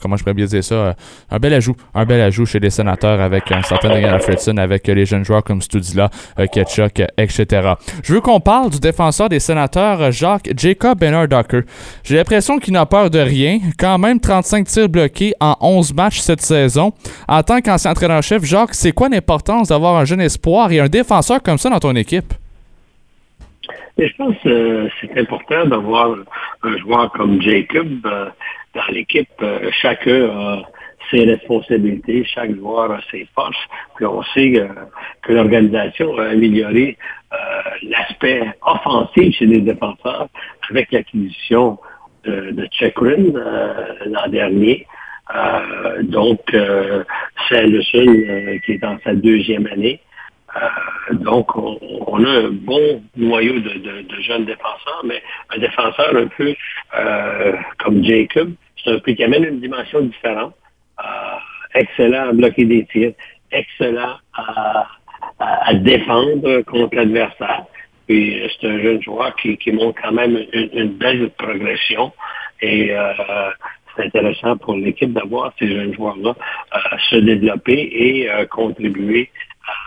comment 0.00 0.16
je 0.16 0.22
pourrais 0.22 0.34
bien 0.34 0.46
dire 0.46 0.62
ça, 0.62 0.94
un 1.30 1.38
bel 1.38 1.54
ajout, 1.54 1.76
un 1.94 2.04
bel 2.04 2.20
ajout 2.20 2.46
chez 2.46 2.60
les 2.60 2.70
sénateurs 2.70 3.20
avec 3.20 3.50
un 3.50 3.62
certain 3.62 3.88
Daniel 3.88 4.14
Alfredson, 4.14 4.56
avec 4.56 4.86
les 4.86 5.06
jeunes 5.06 5.24
joueurs 5.24 5.42
comme 5.42 5.62
Studila, 5.62 6.10
Ketchuk, 6.52 7.02
etc. 7.16 7.72
Je 8.02 8.14
veux 8.14 8.20
qu'on 8.20 8.40
parle 8.40 8.70
du 8.70 8.78
défenseur 8.78 9.28
des 9.28 9.40
sénateurs, 9.40 10.12
Jacques 10.12 10.50
Jacob 10.56 10.98
Bernard 10.98 11.28
Docker. 11.28 11.62
J'ai 12.04 12.16
l'impression 12.16 12.58
qu'il 12.58 12.72
n'a 12.72 12.86
peur 12.86 13.10
de 13.10 13.18
rien. 13.18 13.58
Quand 13.78 13.98
même 13.98 14.20
35 14.20 14.66
tirs 14.66 14.88
bloqués 14.88 15.34
en 15.40 15.56
11 15.60 15.94
matchs 15.94 16.20
cette 16.20 16.42
saison. 16.42 16.92
En 17.26 17.42
tant 17.42 17.60
qu'ancien 17.60 17.94
entraîneur-chef, 18.18 18.44
Jacques, 18.44 18.74
c'est 18.74 18.92
quoi 18.92 19.08
l'importance 19.08 19.68
d'avoir 19.68 19.96
un 19.96 20.04
jeune 20.04 20.20
espoir 20.20 20.72
et 20.72 20.80
un 20.80 20.88
défenseur 20.88 21.42
comme 21.42 21.58
ça 21.58 21.70
dans 21.70 21.78
ton 21.78 21.94
équipe? 21.94 22.32
je 23.98 24.14
pense 24.16 24.36
que 24.44 24.48
euh, 24.48 24.88
c'est 25.00 25.18
important 25.18 25.66
d'avoir 25.66 26.16
un 26.62 26.76
joueur 26.78 27.10
comme 27.12 27.42
Jacob 27.42 27.88
euh, 28.06 28.28
dans 28.74 28.86
l'équipe. 28.92 29.28
Euh, 29.42 29.70
chacun 29.72 30.28
a 30.30 30.62
ses 31.10 31.24
responsabilités, 31.24 32.24
chaque 32.24 32.54
joueur 32.54 32.92
a 32.92 33.00
ses 33.10 33.26
forces. 33.34 33.56
Puis 33.96 34.06
on 34.06 34.22
sait 34.34 34.68
que 35.22 35.32
l'organisation 35.32 36.16
a 36.18 36.28
amélioré 36.28 36.96
l'aspect 37.82 38.42
offensif 38.62 39.36
chez 39.36 39.46
les 39.46 39.60
défenseurs 39.62 40.28
avec 40.70 40.92
l'acquisition 40.92 41.78
de, 42.24 42.50
de 42.52 42.68
euh, 42.82 43.94
l'an 44.06 44.28
dernier. 44.28 44.86
Euh, 45.34 46.02
donc, 46.02 46.40
euh, 46.54 47.04
c'est 47.48 47.66
le 47.66 47.82
seul 47.82 48.60
qui 48.64 48.72
est 48.72 48.78
dans 48.78 48.98
sa 49.04 49.14
deuxième 49.14 49.66
année. 49.66 50.00
donc, 51.12 51.54
on, 51.56 52.24
a 52.24 52.30
un 52.30 52.50
bon 52.50 53.02
noyau 53.16 53.60
de, 53.60 54.20
jeunes 54.20 54.46
défenseurs, 54.46 55.02
mais 55.04 55.22
un 55.54 55.58
défenseur 55.58 56.16
un 56.16 56.26
peu 56.26 56.54
comme 57.78 58.02
Jacob, 58.04 58.52
c'est 58.82 58.90
un 58.92 58.98
peu 58.98 59.12
qui 59.12 59.22
amène 59.22 59.44
une 59.44 59.60
dimension 59.60 60.00
différente. 60.00 60.54
excellent 61.74 62.30
à 62.30 62.32
bloquer 62.32 62.64
des 62.64 62.86
tirs, 62.86 63.12
excellent 63.52 64.16
à 65.38 65.74
défendre 65.74 66.62
contre 66.62 66.96
l'adversaire. 66.96 67.66
Puis 68.08 68.40
c'est 68.60 68.66
un 68.66 68.78
jeune 68.80 69.02
joueur 69.02 69.36
qui, 69.36 69.58
qui 69.58 69.70
montre 69.70 70.00
quand 70.02 70.12
même 70.12 70.42
une, 70.52 70.92
belle 70.94 71.30
progression. 71.36 72.10
Et 72.62 72.90
euh, 72.90 73.12
c'est 73.98 74.06
intéressant 74.06 74.56
pour 74.56 74.76
l'équipe 74.76 75.12
d'avoir 75.12 75.52
ces 75.58 75.68
jeunes 75.68 75.94
joueurs-là 75.94 76.30
euh, 76.74 76.78
se 77.10 77.16
développer 77.16 77.90
et 77.92 78.30
euh, 78.30 78.46
contribuer 78.46 79.30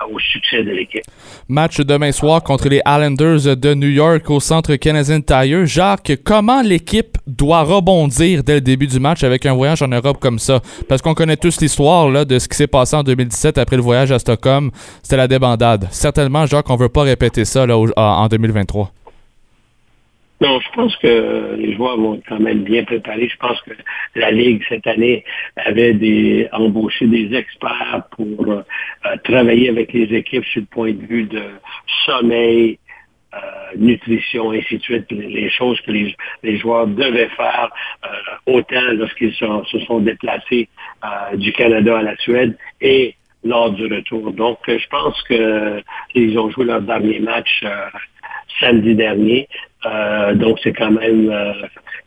au 0.09 0.19
succès 0.19 0.63
de 0.63 0.71
l'équipe. 0.71 1.03
Match 1.47 1.79
demain 1.79 2.11
soir 2.11 2.43
contre 2.43 2.69
les 2.69 2.81
Islanders 2.85 3.55
de 3.57 3.73
New 3.73 3.87
York 3.89 4.29
au 4.29 4.39
centre 4.39 4.75
Canadian 4.75 5.21
Tire. 5.21 5.65
Jacques, 5.65 6.13
comment 6.23 6.61
l'équipe 6.61 7.17
doit 7.27 7.63
rebondir 7.63 8.43
dès 8.43 8.55
le 8.55 8.61
début 8.61 8.87
du 8.87 8.99
match 8.99 9.23
avec 9.23 9.45
un 9.45 9.53
voyage 9.53 9.81
en 9.81 9.87
Europe 9.87 10.17
comme 10.19 10.39
ça? 10.39 10.61
Parce 10.87 11.01
qu'on 11.01 11.13
connaît 11.13 11.37
tous 11.37 11.61
l'histoire 11.61 12.25
de 12.25 12.39
ce 12.39 12.47
qui 12.47 12.57
s'est 12.57 12.67
passé 12.67 12.95
en 12.95 13.03
2017 13.03 13.57
après 13.57 13.75
le 13.75 13.81
voyage 13.81 14.11
à 14.11 14.19
Stockholm. 14.19 14.71
C'était 15.01 15.17
la 15.17 15.27
débandade. 15.27 15.87
Certainement, 15.91 16.45
Jacques, 16.45 16.69
on 16.69 16.75
ne 16.75 16.79
veut 16.79 16.89
pas 16.89 17.03
répéter 17.03 17.45
ça 17.45 17.65
là, 17.65 17.77
en 17.77 18.27
2023. 18.27 18.91
Non, 20.41 20.59
je 20.59 20.69
pense 20.71 20.95
que 20.97 21.55
les 21.55 21.75
joueurs 21.75 21.97
vont 21.97 22.19
quand 22.27 22.39
même 22.39 22.63
bien 22.63 22.83
préparés. 22.83 23.29
Je 23.29 23.37
pense 23.37 23.61
que 23.61 23.73
la 24.15 24.31
Ligue, 24.31 24.63
cette 24.67 24.87
année, 24.87 25.23
avait 25.55 26.49
embauché 26.51 27.05
des 27.05 27.31
experts 27.35 28.03
pour 28.09 28.49
euh, 28.49 28.63
travailler 29.23 29.69
avec 29.69 29.93
les 29.93 30.11
équipes 30.15 30.45
sur 30.45 30.61
le 30.61 30.65
point 30.65 30.93
de 30.93 31.05
vue 31.05 31.25
de 31.25 31.43
sommeil, 32.07 32.79
euh, 33.35 33.37
nutrition, 33.77 34.49
ainsi 34.51 34.79
de 34.79 34.81
suite, 34.81 35.11
les 35.11 35.51
choses 35.51 35.79
que 35.81 35.91
les, 35.91 36.57
joueurs 36.57 36.87
devaient 36.87 37.29
faire 37.37 37.69
euh, 38.03 38.51
autant 38.57 38.93
lorsqu'ils 38.93 39.33
se 39.35 39.79
sont 39.85 39.99
déplacés 39.99 40.67
du 41.35 41.53
Canada 41.53 41.99
à 41.99 42.01
la 42.01 42.17
Suède 42.17 42.57
et 42.81 43.15
lors 43.43 43.71
du 43.71 43.85
retour. 43.85 44.31
Donc, 44.33 44.57
je 44.67 44.87
pense 44.89 45.21
qu'ils 45.23 46.39
ont 46.39 46.49
joué 46.49 46.65
leur 46.65 46.81
dernier 46.81 47.19
match 47.19 47.63
samedi 48.59 48.95
dernier. 48.95 49.47
Donc, 50.35 50.59
c'est 50.63 50.73
quand 50.73 50.91
même 50.91 51.31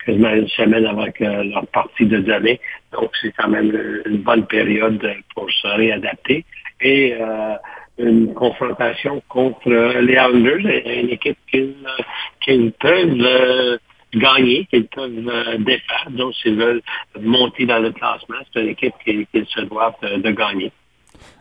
quasiment 0.04 0.34
une 0.34 0.48
semaine 0.48 0.86
avant 0.86 1.06
leur 1.20 1.66
partie 1.68 2.06
de 2.06 2.18
demain. 2.18 2.54
Donc, 2.92 3.10
c'est 3.20 3.32
quand 3.36 3.48
même 3.48 3.76
une 4.06 4.18
bonne 4.18 4.46
période 4.46 5.04
pour 5.34 5.50
se 5.50 5.66
réadapter. 5.68 6.44
Et 6.80 7.14
une 7.98 8.34
confrontation 8.34 9.22
contre 9.28 9.70
les 9.70 10.14
Islanders, 10.14 10.82
une 10.86 11.10
équipe 11.10 11.38
qu'ils 12.40 12.72
peuvent 12.72 13.20
euh, 13.20 13.78
gagner, 14.14 14.66
qu'ils 14.66 14.86
peuvent 14.86 15.28
euh, 15.28 15.58
défaire. 15.58 16.08
Donc, 16.10 16.34
s'ils 16.34 16.56
veulent 16.56 16.82
monter 17.20 17.66
dans 17.66 17.78
le 17.78 17.92
classement, 17.92 18.38
c'est 18.52 18.62
une 18.62 18.70
équipe 18.70 18.94
qu'ils 19.04 19.46
se 19.46 19.60
doivent 19.62 19.94
de 20.02 20.30
gagner. 20.30 20.72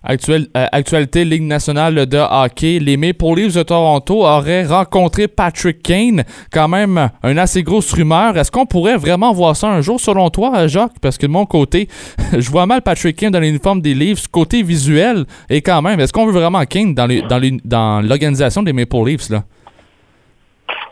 Euh, 0.10 0.46
actualité 0.74 1.24
Ligue 1.24 1.44
nationale 1.44 2.06
de 2.06 2.18
hockey, 2.18 2.80
les 2.80 2.98
Maple 2.98 3.36
Leafs 3.38 3.56
de 3.56 3.64
Toronto 3.64 4.26
auraient 4.26 4.66
rencontré 4.66 5.30
Patrick 5.30 5.82
Kane. 5.82 6.26
Quand 6.52 6.68
même, 6.68 7.10
une 7.24 7.40
assez 7.40 7.64
grosse 7.64 7.94
rumeur. 7.94 8.38
Est-ce 8.38 8.52
qu'on 8.52 8.66
pourrait 8.66 8.98
vraiment 8.98 9.32
voir 9.32 9.56
ça 9.56 9.70
un 9.70 9.80
jour, 9.80 10.02
selon 10.02 10.30
toi, 10.30 10.68
Jacques? 10.68 11.00
Parce 11.02 11.18
que 11.18 11.26
de 11.26 11.32
mon 11.32 11.46
côté, 11.46 11.88
je 12.38 12.50
vois 12.50 12.66
mal 12.66 12.82
Patrick 12.82 13.16
Kane 13.16 13.32
dans 13.32 13.40
l'uniforme 13.40 13.82
des 13.82 13.94
Leafs. 13.94 14.28
Côté 14.28 14.62
visuel, 14.62 15.26
et 15.50 15.62
quand 15.62 15.82
même, 15.82 16.00
est-ce 16.02 16.12
qu'on 16.12 16.26
veut 16.26 16.34
vraiment 16.34 16.64
Kane 16.66 16.94
dans 16.94 18.02
l'organisation 18.02 18.62
dans 18.62 18.66
des 18.66 18.74
Maple 18.74 19.06
Leafs, 19.06 19.30
là? 19.30 19.44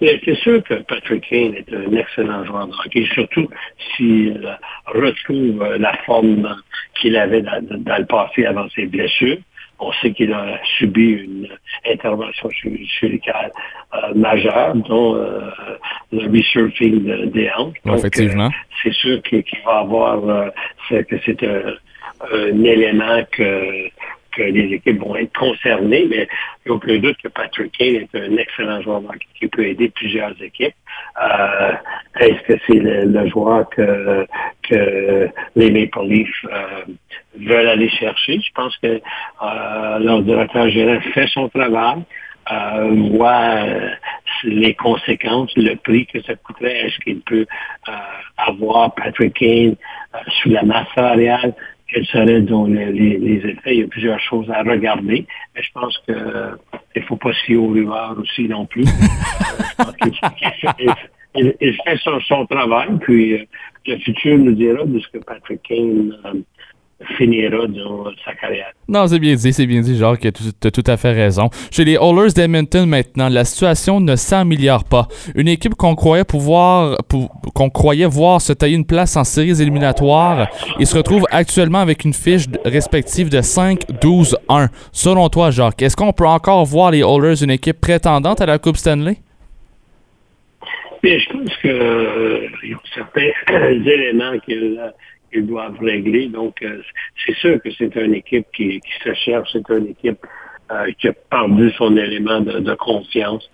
C'est 0.02 0.36
sûr 0.36 0.64
que 0.64 0.74
Patrick 0.76 1.30
Kane 1.30 1.54
est 1.56 1.72
un 1.74 1.96
excellent 1.96 2.44
joueur 2.44 2.68
de 2.68 2.74
hockey, 2.74 3.06
surtout 3.14 3.48
s'il 3.96 4.58
retrouve 4.88 5.64
la 5.78 5.94
forme 6.06 6.56
qu'il 7.00 7.16
avait 7.16 7.42
dans, 7.42 7.62
le 7.70 8.06
passé 8.06 8.46
avant 8.46 8.68
ses 8.70 8.88
blessures. 8.88 9.38
On 9.80 9.92
sait 9.94 10.12
qu'il 10.12 10.32
a 10.34 10.60
subi 10.78 11.12
une 11.12 11.48
intervention 11.92 12.50
chirurgicale 12.50 13.52
euh, 13.94 14.14
majeure, 14.16 14.76
dont 14.76 15.16
euh, 15.16 15.50
le 16.12 16.28
resurfing 16.30 17.32
des 17.32 17.50
hanches. 17.58 17.78
Effectivement. 17.86 18.46
Euh, 18.46 18.76
c'est 18.84 18.94
sûr 18.94 19.22
qu'il 19.24 19.44
va 19.66 19.80
avoir, 19.80 20.52
que 20.90 21.16
c'est 21.26 21.44
un, 21.44 22.64
élément 22.64 23.24
que 23.32 23.90
que 24.32 24.44
les 24.44 24.74
équipes 24.74 25.00
vont 25.00 25.16
être 25.16 25.38
concernées, 25.38 26.06
mais 26.10 26.28
il 26.66 26.70
n'y 26.70 26.72
a 26.72 26.74
aucun 26.74 26.98
doute 26.98 27.18
que 27.24 27.28
Patrick 27.28 27.72
Kane 27.78 27.96
est 27.96 28.16
un 28.16 28.38
excellent 28.38 28.82
joueur 28.82 29.02
qui 29.40 29.48
peut 29.48 29.66
aider 29.66 29.90
plusieurs 29.90 30.34
équipes. 30.42 30.74
Euh, 31.22 31.74
est-ce 32.20 32.42
que 32.44 32.60
c'est 32.68 32.80
le, 32.80 33.28
joueur 33.30 33.70
que, 33.70 34.26
les 35.56 35.72
Maple 35.72 36.08
Leafs 36.08 36.46
euh, 36.46 36.84
veulent 37.40 37.68
aller 37.68 37.90
chercher? 37.90 38.40
Je 38.40 38.52
pense 38.54 38.76
que 38.78 39.02
euh, 39.42 40.22
directeur 40.22 40.70
général 40.70 41.02
fait 41.14 41.28
son 41.28 41.50
travail. 41.50 42.04
voit 43.12 43.66
les 44.44 44.74
conséquences, 44.74 45.52
le 45.56 45.76
prix 45.76 46.06
que 46.08 46.22
ça 46.24 46.36
coûterait. 46.36 46.88
Est-ce 46.88 46.98
qu'il 47.00 47.22
peut 47.22 47.46
avoir 48.38 48.94
Patrick 48.96 49.34
Kane 49.36 49.76
sous 50.42 50.50
la 50.50 50.64
masse 50.64 50.88
salariale? 50.96 51.54
Quels 51.92 52.06
seraient 52.06 52.42
donc 52.42 52.70
les, 52.70 53.42
effets. 53.46 53.76
Il 53.76 53.80
y 53.80 53.84
a 53.84 53.88
plusieurs 53.88 54.20
choses 54.20 54.50
à 54.50 54.64
regarder. 54.64 55.26
Mais 55.56 55.62
je 55.62 55.72
pense 55.74 55.98
qu'il 56.06 56.16
ne 56.16 57.02
faut 57.02 57.18
pas 57.18 57.34
fier 57.34 57.58
aux 57.58 57.68
rumeurs 57.68 58.16
aussi 58.20 58.48
non 58.48 58.66
plus. 58.66 58.86
il, 61.36 61.78
fait 61.84 61.98
son, 62.28 62.46
travail, 62.46 62.90
puis 63.02 63.34
euh, 63.34 63.46
le 63.88 63.98
futur 63.98 64.38
nous 64.38 64.54
dira 64.54 64.84
de 64.86 65.00
ce 65.00 65.08
que 65.10 65.18
Patrick 65.20 65.62
Kane 65.64 66.18
euh, 66.26 66.34
finira 67.18 67.58
sa 68.26 68.34
carrière. 68.34 68.72
Non, 68.88 69.08
c'est 69.08 69.20
bien 69.20 69.36
dit, 69.36 69.54
c'est 69.54 69.66
bien 69.66 69.82
dit, 69.82 69.98
Jacques, 69.98 70.22
tu 70.22 70.68
as 70.68 70.72
tout 70.72 70.84
à 70.88 70.98
fait 70.98 71.12
raison. 71.12 71.50
Chez 71.72 71.86
les 71.86 71.94
Oilers 71.94 72.34
d'Edmonton 72.34 72.86
maintenant, 72.86 73.30
la 73.30 73.46
situation 73.46 74.00
ne 74.00 74.16
s'améliore 74.16 74.84
pas. 74.84 75.08
Une 75.36 75.48
équipe 75.48 75.76
qu'on 75.76 75.96
croyait 75.96 76.24
pouvoir, 76.24 76.98
qu'on 77.54 77.70
croyait 77.70 78.06
voir 78.06 78.42
se 78.42 78.54
tailler 78.54 78.76
une 78.76 78.86
place 78.86 79.16
en 79.18 79.24
séries 79.24 79.62
éliminatoires, 79.62 80.48
il 80.80 80.88
se 80.88 80.98
retrouve 80.98 81.26
actuellement 81.32 81.80
avec 81.80 82.06
une 82.06 82.14
fiche 82.14 82.46
respective 82.66 83.30
de 83.30 83.40
5-12-1. 83.40 84.70
Selon 84.92 85.30
toi, 85.30 85.52
Jacques, 85.52 85.82
est-ce 85.82 85.96
qu'on 85.96 86.14
peut 86.14 86.28
encore 86.28 86.66
voir 86.66 86.92
les 86.92 87.00
Oilers 87.00 87.44
une 87.44 87.52
équipe 87.52 87.80
prétendante 87.80 88.42
à 88.42 88.46
la 88.46 88.58
Coupe 88.60 88.78
Stanley? 88.78 89.18
Bien, 91.04 91.18
je 91.18 91.30
pense 91.32 91.58
qu'il 91.58 91.72
euh, 91.72 92.48
y 92.64 92.74
a 92.74 92.78
certains 92.94 93.32
éléments 93.70 94.38
que 94.48 94.78
qu'ils 95.32 95.48
doivent 95.48 95.80
régler. 95.80 96.28
Donc, 96.28 96.62
euh, 96.62 96.82
c'est 97.26 97.36
sûr 97.36 97.62
que 97.62 97.70
c'est 97.78 97.96
une 97.96 98.14
équipe 98.14 98.46
qui, 98.54 98.82
se 99.04 99.14
cherche, 99.14 99.50
c'est 99.52 99.70
une 99.70 99.88
équipe 99.88 100.20
euh, 100.72 100.92
qui 101.00 101.08
a 101.08 101.14
perdu 101.14 101.72
son 101.72 101.96
élément 101.98 102.42
de, 102.42 102.74
confiance. 102.76 103.50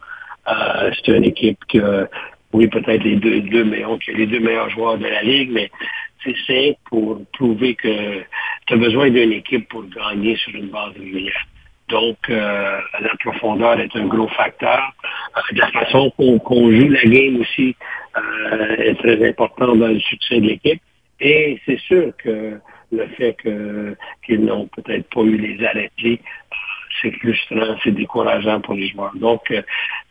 Euh, 0.47 0.91
c'est 0.95 1.15
une 1.15 1.25
équipe 1.25 1.59
qui 1.67 1.79
oui, 2.53 2.67
peut-être 2.67 3.03
les 3.03 3.17
deux, 3.17 3.41
deux 3.41 3.65
meilleurs, 3.65 3.97
les 4.07 4.25
deux 4.25 4.39
meilleurs 4.39 4.69
joueurs 4.69 4.97
de 4.97 5.05
la 5.05 5.21
Ligue, 5.21 5.51
mais 5.51 5.69
c'est 6.47 6.77
pour 6.89 7.21
prouver 7.33 7.75
que 7.75 8.21
tu 8.65 8.73
as 8.73 8.77
besoin 8.77 9.09
d'une 9.09 9.33
équipe 9.33 9.67
pour 9.67 9.83
gagner 9.89 10.37
sur 10.37 10.55
une 10.55 10.69
base 10.69 10.93
régulière. 10.93 11.45
Donc, 11.89 12.17
la 12.29 13.15
profondeur 13.19 13.79
est 13.81 13.93
un 13.95 14.05
gros 14.05 14.29
facteur. 14.29 14.93
la 15.51 15.67
façon 15.71 16.09
qu'on 16.11 16.71
joue 16.71 16.89
la 16.89 17.03
game 17.03 17.41
aussi 17.41 17.75
est 18.79 18.95
très 18.95 19.29
important 19.29 19.75
dans 19.75 19.87
le 19.87 19.99
succès 19.99 20.39
de 20.39 20.47
l'équipe. 20.47 20.81
Et 21.19 21.59
c'est 21.65 21.79
sûr 21.79 22.13
que 22.17 22.59
le 22.91 23.07
fait 23.17 23.35
qu'ils 24.25 24.45
n'ont 24.45 24.67
peut-être 24.67 25.09
pas 25.09 25.21
eu 25.21 25.37
les 25.37 25.65
arrêts 25.65 25.91
c'est 27.01 27.11
frustrant, 27.11 27.75
c'est 27.83 27.91
décourageant 27.91 28.61
pour 28.61 28.73
les 28.73 28.89
joueurs. 28.89 29.13
Donc, 29.15 29.51
euh, 29.51 29.61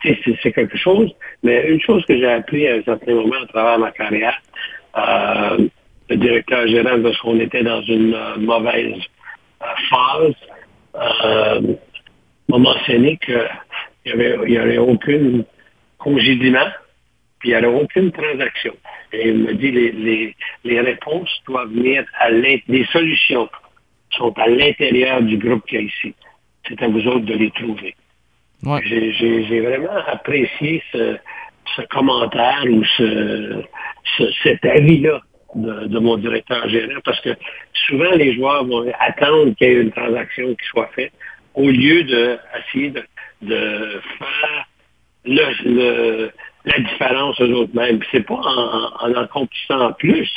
c'est 0.03 0.51
quelque 0.53 0.77
chose. 0.77 1.11
Mais 1.43 1.67
une 1.67 1.81
chose 1.81 2.05
que 2.05 2.17
j'ai 2.17 2.31
appris 2.31 2.67
à 2.67 2.75
un 2.75 2.83
certain 2.83 3.13
moment 3.13 3.35
à 3.43 3.47
travers 3.47 3.79
ma 3.79 3.91
carrière, 3.91 4.39
euh, 4.97 5.67
le 6.09 6.15
directeur 6.15 6.67
général, 6.67 7.01
lorsqu'on 7.01 7.39
était 7.39 7.63
dans 7.63 7.81
une 7.81 8.13
euh, 8.13 8.37
mauvaise 8.37 9.01
phase, 9.89 10.35
m'a 12.49 12.57
mentionné 12.57 13.17
qu'il 13.17 13.49
n'y 14.05 14.11
avait, 14.13 14.37
il 14.47 14.53
y 14.53 14.59
aurait 14.59 14.77
aucun 14.77 15.43
congédiement, 15.97 16.67
puis 17.39 17.49
il 17.49 17.57
n'y 17.57 17.65
aurait 17.65 17.81
aucune 17.81 18.11
transaction. 18.11 18.73
Et 19.13 19.29
il 19.29 19.37
me 19.39 19.53
dit 19.53 19.71
les, 19.71 19.91
les, 19.91 20.35
les 20.63 20.81
réponses 20.81 21.29
doivent 21.47 21.71
venir 21.71 22.05
à 22.19 22.29
l'intérieur, 22.29 22.61
les 22.67 22.85
solutions 22.85 23.49
sont 24.11 24.33
à 24.37 24.47
l'intérieur 24.47 25.21
du 25.21 25.37
groupe 25.37 25.65
qu'il 25.67 25.79
y 25.79 25.83
a 25.83 25.85
ici. 25.85 26.15
C'est 26.67 26.81
à 26.81 26.87
vous 26.87 27.05
autres 27.07 27.25
de 27.25 27.33
les 27.35 27.51
trouver. 27.51 27.95
J'ai 28.83 29.61
vraiment 29.61 29.97
apprécié 30.07 30.83
ce, 30.91 31.17
ce 31.75 31.81
commentaire 31.83 32.63
ou 32.69 32.83
ce, 32.97 33.63
ce 34.17 34.31
cet 34.43 34.65
avis-là 34.65 35.21
de, 35.55 35.87
de, 35.87 35.99
mon 35.99 36.17
directeur 36.17 36.67
général 36.67 37.01
parce 37.05 37.19
que 37.21 37.29
souvent 37.87 38.11
les 38.11 38.33
joueurs 38.35 38.65
vont 38.65 38.91
attendre 38.99 39.53
qu'il 39.55 39.67
y 39.67 39.71
ait 39.71 39.81
une 39.81 39.91
transaction 39.91 40.55
qui 40.55 40.67
soit 40.67 40.89
faite 40.95 41.13
au 41.53 41.69
lieu 41.69 42.03
d'essayer 42.03 42.89
de, 42.91 43.03
de 43.43 44.01
faire 44.17 44.65
le, 45.25 45.63
le, 45.65 46.31
la 46.67 46.79
différence 46.79 47.39
aux 47.39 47.51
autres 47.51 47.75
mêmes. 47.75 47.99
C'est 48.11 48.25
pas 48.25 48.35
en, 48.35 49.07
en 49.07 49.13
accomplissant 49.15 49.93
plus. 49.93 50.29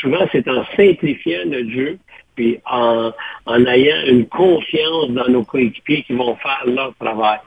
Souvent, 0.00 0.26
c'est 0.32 0.48
en 0.48 0.64
simplifiant 0.76 1.46
notre 1.46 1.70
jeu, 1.70 1.98
puis 2.34 2.58
en, 2.66 3.12
en 3.46 3.66
ayant 3.66 4.06
une 4.06 4.26
confiance 4.26 5.10
dans 5.10 5.28
nos 5.28 5.44
coéquipiers 5.44 6.02
qui 6.02 6.14
vont 6.14 6.34
faire 6.36 6.62
leur 6.66 6.94
travail. 6.96 7.38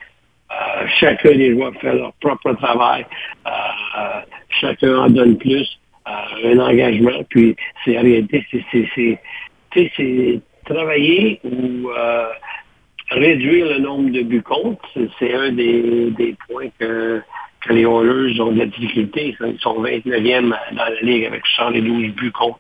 Euh, 0.50 0.88
chacun 1.00 1.32
des 1.32 1.52
joueurs 1.52 1.74
fait 1.82 1.94
leur 1.94 2.14
propre 2.14 2.54
travail. 2.54 3.06
Euh, 3.46 4.22
chacun 4.62 4.98
en 4.98 5.10
donne 5.10 5.38
plus. 5.38 5.80
Euh, 6.08 6.54
un 6.54 6.60
engagement. 6.60 7.22
Puis, 7.30 7.56
c'est 7.84 7.98
en 7.98 8.02
réalité, 8.02 8.46
c'est 9.74 10.42
travailler 10.66 11.40
ou 11.44 11.90
réduire 13.12 13.68
le 13.68 13.80
nombre 13.80 14.10
de 14.12 14.22
buts 14.22 14.42
contre. 14.42 14.88
C'est 15.20 15.34
un 15.34 15.52
des, 15.52 16.12
des 16.12 16.36
points 16.48 16.70
que 16.80 17.22
les 17.74 17.82
Oilers 17.82 18.40
ont 18.42 18.52
de 18.52 18.60
la 18.60 18.66
difficulté. 18.66 19.36
Ils 19.40 19.60
sont 19.60 19.82
29e 19.82 20.50
dans 20.72 20.84
la 20.84 21.02
Ligue 21.02 21.26
avec 21.26 21.44
112 21.56 22.14
buts 22.14 22.32
contre. 22.32 22.60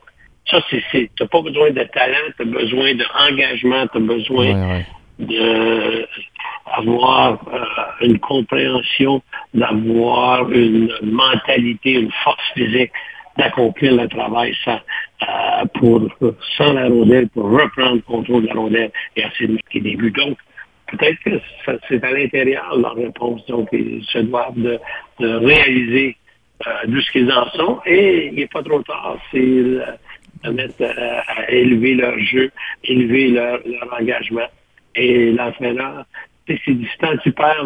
Ça, 0.50 0.62
c'est, 0.70 0.82
tu 0.92 1.10
n'as 1.20 1.28
pas 1.28 1.42
besoin 1.42 1.72
de 1.72 1.84
talent, 1.84 2.18
tu 2.38 2.44
as 2.44 2.46
besoin 2.46 2.94
d'engagement, 2.96 3.86
tu 3.88 3.98
as 3.98 4.02
besoin 4.02 4.84
d'avoir 6.66 7.40
euh, 7.54 8.06
une 8.06 8.20
compréhension, 8.20 9.22
d'avoir 9.54 10.50
une 10.52 10.90
mentalité, 11.02 11.94
une 11.94 12.12
force 12.24 12.52
physique, 12.54 12.92
d'accomplir 13.38 13.96
le 13.96 14.08
travail 14.08 14.56
sans, 14.64 14.80
euh, 15.24 15.66
pour, 15.74 16.08
sans 16.58 16.74
la 16.74 16.88
rondelle, 16.88 17.28
pour 17.30 17.52
reprendre 17.52 17.96
le 17.96 18.02
contrôle 18.02 18.44
de 18.44 18.48
la 18.48 18.54
rondelle 18.54 18.92
et 19.16 19.22
essayer 19.22 19.48
de 19.48 19.54
marquer 19.54 19.82
des 19.82 19.96
buts. 19.96 20.12
Donc, 20.12 20.38
peut-être 20.88 21.20
que 21.24 21.78
c'est 21.88 22.04
à 22.04 22.12
l'intérieur 22.12 22.78
leur 22.78 22.96
réponse. 22.96 23.46
Donc, 23.48 23.70
ils 23.72 24.04
se 24.06 24.20
doivent 24.20 24.58
de, 24.58 24.80
réaliser 25.20 26.16
d'où 26.88 27.02
ce 27.02 27.12
qu'ils 27.12 27.32
en 27.32 27.50
sont. 27.52 27.80
Et 27.86 28.28
il 28.28 28.36
n'est 28.36 28.48
pas 28.48 28.64
trop 28.64 28.82
tard, 28.84 29.18
c'est 29.32 29.40
de 29.40 30.50
mettre 30.52 30.84
à 30.84 31.52
élever 31.52 31.96
leur 31.96 32.18
jeu, 32.20 32.52
élever 32.84 33.30
leur, 33.30 33.60
leur 33.66 34.00
engagement. 34.00 34.48
Et 34.96 35.32
l'entraîneur, 35.32 36.06
c'est 36.48 36.74
distant, 36.74 37.16
tu 37.24 37.32
perds, 37.32 37.66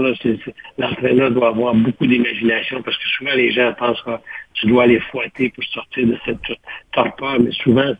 l'entraîneur 0.78 1.32
doit 1.32 1.50
avoir 1.50 1.76
beaucoup 1.76 2.08
d'imagination 2.08 2.82
parce 2.82 2.98
que 2.98 3.08
souvent 3.18 3.34
les 3.34 3.52
gens 3.52 3.74
pensent 3.74 4.02
que 4.02 4.12
tu 4.54 4.68
dois 4.68 4.88
les 4.88 5.00
fouetter 5.00 5.50
pour 5.50 5.64
sortir 5.66 6.08
de 6.08 6.18
cette 6.26 6.58
torpeur, 6.92 7.40
mais 7.40 7.52
souvent, 7.52 7.94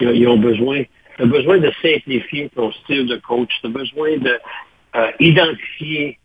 ils 0.00 0.28
ont 0.28 0.38
besoin, 0.38 0.82
tu 1.20 1.26
as 1.26 1.28
besoin 1.28 1.58
de 1.58 1.70
simplifier 1.82 2.48
ton 2.54 2.72
style 2.72 3.06
de 3.06 3.16
coach, 3.16 3.50
tu 3.60 3.66
as 3.66 3.70
besoin 3.70 4.16
de 4.16 4.38
euh, 4.96 6.16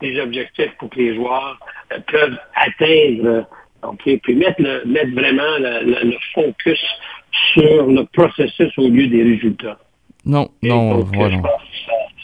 tes 0.00 0.20
objectifs 0.20 0.72
pour 0.78 0.90
que 0.90 0.98
les 0.98 1.14
joueurs 1.14 1.58
euh, 1.92 1.98
peuvent 2.10 2.38
atteindre, 2.56 3.46
OK, 3.82 4.02
puis 4.22 4.34
mettre, 4.34 4.60
le, 4.60 4.82
mettre 4.86 5.12
vraiment 5.12 5.58
le, 5.58 6.04
le, 6.10 6.16
focus 6.34 6.80
sur 7.52 7.86
le 7.86 8.04
processus 8.12 8.76
au 8.78 8.88
lieu 8.88 9.06
des 9.06 9.22
résultats. 9.22 9.78
Non, 10.26 10.48
non, 10.62 11.00
voilà 11.00 11.38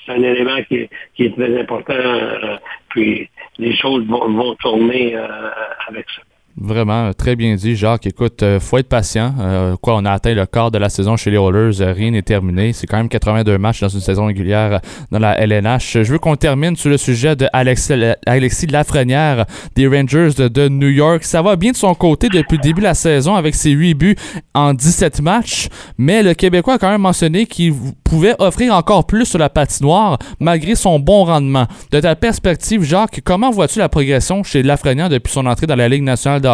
c'est 0.05 0.13
un 0.13 0.23
élément 0.23 0.63
qui 0.65 0.89
est, 1.19 1.37
très 1.37 1.61
important. 1.61 1.95
Euh, 1.95 2.57
puis 2.89 3.29
les 3.59 3.77
choses 3.77 4.07
vont, 4.07 4.55
tourner 4.57 5.15
euh, 5.17 5.51
avec 5.89 6.07
ça. 6.11 6.23
Vraiment, 6.63 7.15
très 7.15 7.37
bien 7.37 7.55
dit, 7.55 7.75
Jacques. 7.75 8.07
Écoute, 8.07 8.43
euh, 8.43 8.61
faut 8.61 8.77
être 8.77 8.89
patient. 8.89 9.33
Euh, 9.41 9.77
quoi, 9.81 9.97
on 9.97 10.05
a 10.05 10.13
atteint 10.13 10.35
le 10.35 10.45
quart 10.45 10.71
de 10.71 10.77
la 10.77 10.91
saison 10.91 11.17
chez 11.17 11.31
les 11.31 11.39
Oilers. 11.39 11.81
Euh, 11.81 11.95
rien 11.95 12.11
n'est 12.11 12.21
terminé. 12.21 12.75
C'est 12.75 12.87
quand 12.87 12.99
même 12.99 13.09
82 13.09 13.57
matchs 13.57 13.81
dans 13.81 13.89
une 13.89 14.01
saison 14.01 14.27
régulière 14.27 14.83
dans 15.11 15.19
la 15.19 15.39
LNH. 15.41 16.03
Je 16.03 16.13
veux 16.13 16.19
qu'on 16.19 16.37
termine 16.37 16.77
sur 16.77 16.91
le 16.91 16.99
sujet 16.99 17.35
de 17.35 17.47
Alexis, 17.55 18.67
Lafrenière 18.67 19.47
des 19.75 19.87
Rangers 19.87 20.33
de, 20.37 20.69
New 20.69 20.89
York. 20.91 21.25
Ça 21.25 21.41
va 21.41 21.57
bien 21.57 21.71
de 21.71 21.77
son 21.77 21.95
côté 21.95 22.29
depuis 22.29 22.59
le 22.59 22.63
début 22.63 22.81
de 22.81 22.87
la 22.87 22.95
saison 22.95 23.37
avec 23.37 23.55
ses 23.55 23.71
8 23.71 23.95
buts 23.95 24.17
en 24.53 24.75
17 24.75 25.23
matchs. 25.23 25.69
Mais 25.97 26.23
le 26.23 26.35
Québécois 26.35 26.75
a 26.75 26.79
quand 26.79 26.91
même 26.91 27.01
mentionné 27.01 27.47
qu'il 27.47 27.73
pouvait 28.05 28.35
offrir 28.39 28.75
encore 28.75 29.07
plus 29.07 29.25
sur 29.25 29.39
la 29.39 29.49
patinoire 29.49 30.19
malgré 30.39 30.75
son 30.75 30.99
bon 30.99 31.25
rendement. 31.25 31.67
De 31.91 32.01
ta 32.01 32.15
perspective, 32.17 32.83
Jacques, 32.83 33.23
comment 33.25 33.51
vois-tu 33.51 33.79
la 33.79 33.89
progression 33.89 34.43
chez 34.43 34.63
Lafrenière 34.63 35.09
depuis 35.09 35.33
son 35.33 35.47
entrée 35.47 35.67
dans 35.67 35.77
la 35.77 35.89
Ligue 35.89 36.03
nationale 36.03 36.43
de 36.43 36.50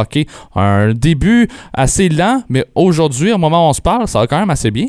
Un 0.54 0.92
début 0.92 1.48
assez 1.72 2.08
lent, 2.08 2.42
mais 2.48 2.64
aujourd'hui, 2.74 3.32
au 3.32 3.38
moment 3.38 3.66
où 3.66 3.70
on 3.70 3.72
se 3.72 3.82
parle, 3.82 4.06
ça 4.08 4.20
va 4.20 4.26
quand 4.26 4.38
même 4.38 4.50
assez 4.50 4.70
bien. 4.70 4.86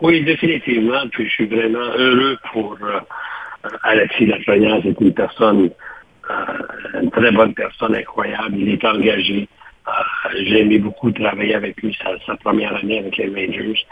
Oui, 0.00 0.22
définitivement. 0.24 1.08
Puis 1.10 1.24
je 1.26 1.30
suis 1.30 1.46
vraiment 1.46 1.78
heureux 1.96 2.36
pour 2.52 2.76
euh, 2.82 3.00
Alexis 3.82 4.26
Lafrenière. 4.26 4.80
C'est 4.82 5.00
une 5.00 5.14
personne, 5.14 5.70
euh, 6.30 7.00
une 7.02 7.10
très 7.10 7.30
bonne 7.32 7.54
personne, 7.54 7.94
incroyable. 7.94 8.56
Il 8.58 8.68
est 8.68 8.84
engagé. 8.84 9.48
Euh, 9.88 10.30
j'ai 10.44 10.60
aimé 10.60 10.78
beaucoup 10.78 11.10
travailler 11.12 11.54
avec 11.54 11.80
lui 11.82 11.96
sa, 12.26 12.36
première 12.36 12.74
année 12.76 12.98
avec 12.98 13.16
les 13.16 13.26
Rangers. 13.28 13.86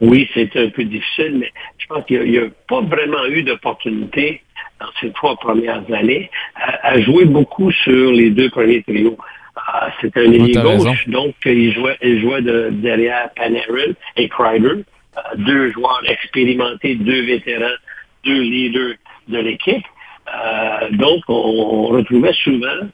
oui, 0.00 0.28
c'était 0.32 0.66
un 0.66 0.70
peu 0.70 0.84
difficile, 0.84 1.38
mais 1.38 1.52
je 1.78 1.86
pense 1.86 2.04
qu'il 2.06 2.22
n'y 2.22 2.38
a, 2.38 2.46
pas 2.68 2.80
vraiment 2.82 3.24
eu 3.26 3.42
d'opportunité 3.42 4.42
dans 4.80 4.86
ses 5.00 5.10
trois 5.12 5.36
premières 5.36 5.82
années, 5.92 6.30
a, 6.54 7.00
joué 7.00 7.24
beaucoup 7.24 7.72
sur 7.72 8.12
les 8.12 8.30
deux 8.30 8.50
premiers 8.50 8.82
trios. 8.82 9.16
Ah, 9.56 9.90
C'était 10.00 10.20
un 10.20 10.32
ailier 10.32 10.52
gauche, 10.52 11.08
donc 11.08 11.34
il 11.44 11.72
jouait, 11.72 11.96
il 12.02 12.20
jouait 12.20 12.42
de, 12.42 12.68
derrière 12.72 13.30
Panarin 13.34 13.94
et 14.16 14.28
Kreider, 14.28 14.68
euh, 14.68 15.20
deux 15.36 15.72
joueurs 15.72 16.02
expérimentés, 16.06 16.94
deux 16.96 17.22
vétérans, 17.22 17.76
deux 18.24 18.40
leaders 18.40 18.96
de 19.28 19.38
l'équipe. 19.38 19.84
Euh, 20.28 20.90
donc, 20.92 21.22
on, 21.28 21.86
retrouvait 21.86 22.34
souvent 22.44 22.66
euh, 22.66 22.88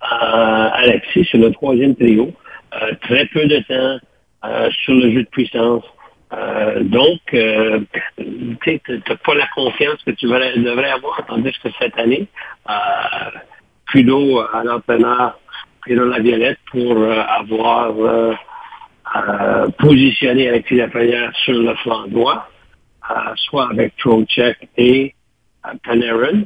Alexis 0.00 1.24
sur 1.24 1.38
le 1.38 1.50
troisième 1.52 1.94
trio, 1.94 2.32
très 3.02 3.26
peu 3.26 3.46
de 3.46 3.58
temps 3.68 3.98
sur 4.84 4.94
le 4.94 5.12
jeu 5.12 5.22
de 5.22 5.28
puissance, 5.28 5.84
euh, 6.32 6.82
donc, 6.82 7.20
euh, 7.32 7.80
tu 8.18 8.80
n'as 8.88 9.16
pas 9.24 9.34
la 9.34 9.46
confiance 9.54 10.02
que 10.04 10.10
tu 10.10 10.26
devrais 10.26 10.90
avoir, 10.90 11.24
tandis 11.26 11.52
que 11.62 11.68
cette 11.78 11.98
année, 11.98 12.26
euh, 12.68 12.74
Pluto 13.86 14.40
à 14.52 14.62
l'entraîneur 14.64 15.38
Pedro 15.84 16.04
Laviolette 16.04 16.58
pour 16.70 16.92
euh, 16.92 17.22
avoir 17.26 17.94
euh, 17.96 19.66
positionné 19.78 20.48
avec 20.50 20.70
Lafrenière 20.70 21.34
sur 21.44 21.54
le 21.54 21.74
flanc 21.76 22.06
droit, 22.08 22.46
soit 23.36 23.70
avec 23.70 23.96
Trocheck 23.96 24.68
et 24.76 25.14
Panarin, 25.82 26.42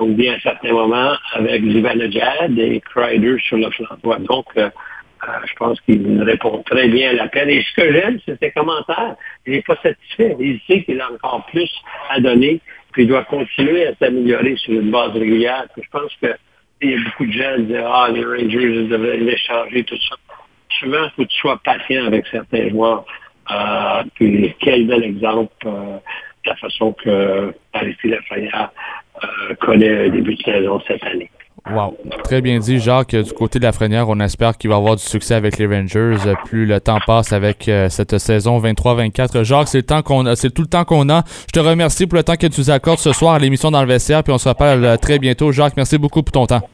ou 0.00 0.06
bien 0.08 0.34
à 0.34 0.40
certains 0.40 0.72
moments 0.72 1.14
avec 1.34 1.62
Zivanejad 1.62 2.58
et 2.58 2.80
Kreider 2.80 3.36
sur 3.40 3.58
le 3.58 3.70
flanc. 3.70 3.96
Donc, 4.20 4.46
euh, 4.56 4.68
je 5.46 5.54
pense 5.54 5.80
qu'il 5.82 6.22
répond 6.22 6.62
très 6.62 6.88
bien 6.88 7.10
à 7.10 7.12
l'appel. 7.14 7.50
Et 7.50 7.62
ce 7.62 7.80
que 7.80 7.92
j'aime, 7.92 8.18
c'est 8.24 8.38
ses 8.38 8.50
commentaires. 8.52 9.16
Il 9.46 9.54
n'est 9.54 9.62
pas 9.62 9.76
satisfait. 9.82 10.36
Il 10.38 10.60
sait 10.66 10.82
qu'il 10.82 11.00
a 11.00 11.10
encore 11.10 11.46
plus 11.46 11.70
à 12.10 12.20
donner, 12.20 12.60
puis 12.92 13.02
il 13.02 13.08
doit 13.08 13.24
continuer 13.24 13.86
à 13.86 13.94
s'améliorer 13.96 14.56
sur 14.56 14.74
une 14.74 14.90
base 14.90 15.12
régulière. 15.12 15.66
je 15.76 15.88
pense 15.90 16.12
que 16.22 16.34
il 16.80 16.90
y 16.90 16.94
a 16.94 16.98
beaucoup 16.98 17.26
de 17.26 17.32
gens 17.32 17.56
qui 17.56 17.62
disent 17.64 17.82
Ah, 17.84 18.08
les 18.12 18.24
Rangers 18.24 18.86
devraient 18.86 19.16
l'échanger, 19.16 19.84
tout 19.84 19.96
ça. 20.08 20.16
Souvent, 20.78 21.04
il 21.04 21.10
faut 21.16 21.22
que 21.24 21.28
tu 21.28 21.38
sois 21.38 21.60
patient 21.64 22.06
avec 22.06 22.26
certains 22.28 22.68
joueurs. 22.68 23.04
Euh, 23.50 24.04
puis 24.14 24.54
quel 24.60 24.86
bel 24.86 25.02
exemple 25.02 25.52
euh, 25.66 25.96
de 26.44 26.50
la 26.50 26.56
façon 26.56 26.92
que 26.92 27.52
Aristide 27.72 28.10
Lafayette 28.10 28.52
euh, 28.54 28.66
connaît 29.60 30.06
un 30.06 30.08
début 30.10 30.34
de 30.34 30.42
saison 30.42 30.80
cette 30.86 31.02
année. 31.04 31.30
Wow. 31.70 31.96
Très 32.24 32.40
bien 32.40 32.58
dit, 32.58 32.78
Jacques. 32.78 33.14
Du 33.14 33.32
côté 33.32 33.58
de 33.58 33.64
la 33.64 33.72
Frenière, 33.72 34.08
on 34.08 34.18
espère 34.20 34.56
qu'il 34.56 34.70
va 34.70 34.76
avoir 34.76 34.96
du 34.96 35.02
succès 35.02 35.34
avec 35.34 35.58
les 35.58 35.66
Rangers. 35.66 36.16
Plus 36.46 36.64
le 36.64 36.80
temps 36.80 36.98
passe 37.06 37.32
avec 37.32 37.68
euh, 37.68 37.88
cette 37.88 38.16
saison 38.18 38.58
23-24. 38.58 39.44
Jacques, 39.44 39.68
c'est 39.68 39.78
le 39.78 39.82
temps 39.84 40.02
qu'on 40.02 40.34
c'est 40.34 40.52
tout 40.52 40.62
le 40.62 40.68
temps 40.68 40.84
qu'on 40.84 41.08
a. 41.10 41.24
Je 41.46 41.52
te 41.52 41.60
remercie 41.60 42.06
pour 42.06 42.16
le 42.16 42.22
temps 42.22 42.36
que 42.36 42.46
tu 42.46 42.60
nous 42.60 42.70
accordes 42.70 43.00
ce 43.00 43.12
soir 43.12 43.34
à 43.34 43.38
l'émission 43.38 43.70
dans 43.70 43.82
le 43.82 43.88
vestiaire, 43.88 44.22
puis 44.22 44.32
on 44.32 44.38
se 44.38 44.48
rappelle 44.48 44.84
euh, 44.84 44.96
très 44.96 45.18
bientôt. 45.18 45.52
Jacques, 45.52 45.76
merci 45.76 45.98
beaucoup 45.98 46.22
pour 46.22 46.32
ton 46.32 46.46
temps. 46.46 46.66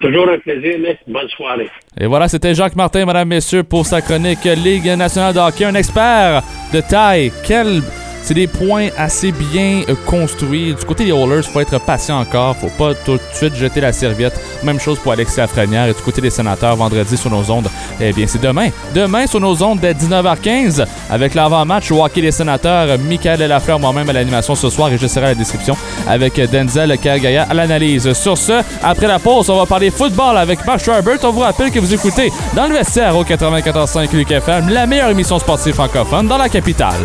Toujours 0.00 0.28
un 0.30 0.38
plaisir, 0.38 0.78
mais 0.80 0.98
bonne 1.06 1.28
soirée. 1.28 1.68
Et 1.98 2.06
voilà, 2.06 2.26
c'était 2.26 2.54
Jacques 2.54 2.74
Martin, 2.74 3.04
mesdames, 3.04 3.28
messieurs, 3.28 3.62
pour 3.62 3.84
sa 3.84 4.00
chronique 4.00 4.44
Ligue 4.44 4.86
nationale 4.96 5.34
de 5.34 5.38
hockey. 5.38 5.66
Un 5.66 5.74
expert 5.74 6.42
de 6.72 6.80
taille. 6.80 7.30
Quel 7.46 7.82
c'est 8.22 8.34
des 8.34 8.46
points 8.46 8.88
assez 8.96 9.32
bien 9.32 9.82
euh, 9.88 9.94
construits. 10.06 10.74
Du 10.74 10.84
côté 10.84 11.04
des 11.04 11.12
Oilers, 11.12 11.42
faut 11.42 11.60
être 11.60 11.78
patient 11.80 12.20
encore. 12.20 12.56
Faut 12.56 12.68
pas 12.68 12.94
tout 12.94 13.14
de 13.14 13.20
suite 13.32 13.54
jeter 13.54 13.80
la 13.80 13.92
serviette. 13.92 14.38
Même 14.62 14.78
chose 14.78 14.98
pour 14.98 15.12
Alexis 15.12 15.38
Lafrenière. 15.38 15.86
Et 15.86 15.94
du 15.94 16.02
côté 16.02 16.20
des 16.20 16.30
sénateurs, 16.30 16.76
vendredi 16.76 17.16
sur 17.16 17.30
nos 17.30 17.50
ondes, 17.50 17.68
eh 18.00 18.12
bien, 18.12 18.26
c'est 18.26 18.40
demain. 18.40 18.68
Demain 18.94 19.26
sur 19.26 19.40
nos 19.40 19.62
ondes 19.62 19.80
dès 19.80 19.92
19h15 19.92 20.84
avec 21.10 21.34
l'avant-match 21.34 21.90
au 21.90 22.04
hockey 22.04 22.22
des 22.22 22.32
sénateurs. 22.32 22.98
Michael 22.98 23.40
Lafleur, 23.40 23.78
moi-même 23.78 24.08
à 24.10 24.12
l'animation 24.12 24.54
ce 24.54 24.70
soir 24.70 24.92
et 24.92 24.98
je 24.98 25.06
serai 25.06 25.26
à 25.26 25.28
la 25.30 25.34
description 25.34 25.76
avec 26.08 26.34
Denzel 26.50 26.96
Kagaya 26.98 27.46
à 27.48 27.54
l'analyse. 27.54 28.12
Sur 28.12 28.36
ce, 28.36 28.62
après 28.82 29.06
la 29.06 29.18
pause, 29.18 29.50
on 29.50 29.56
va 29.56 29.66
parler 29.66 29.90
football 29.90 30.36
avec 30.36 30.64
Mark 30.66 30.80
Schreiber. 30.80 31.16
On 31.22 31.30
vous 31.30 31.40
rappelle 31.40 31.70
que 31.70 31.78
vous 31.78 31.92
écoutez 31.92 32.32
dans 32.54 32.66
le 32.66 32.74
vestiaire 32.74 33.16
au 33.16 33.24
94.5 33.24 34.14
UQFM, 34.14 34.68
la 34.68 34.86
meilleure 34.86 35.10
émission 35.10 35.38
sportive 35.38 35.74
francophone 35.74 36.26
dans 36.26 36.38
la 36.38 36.48
capitale. 36.48 37.00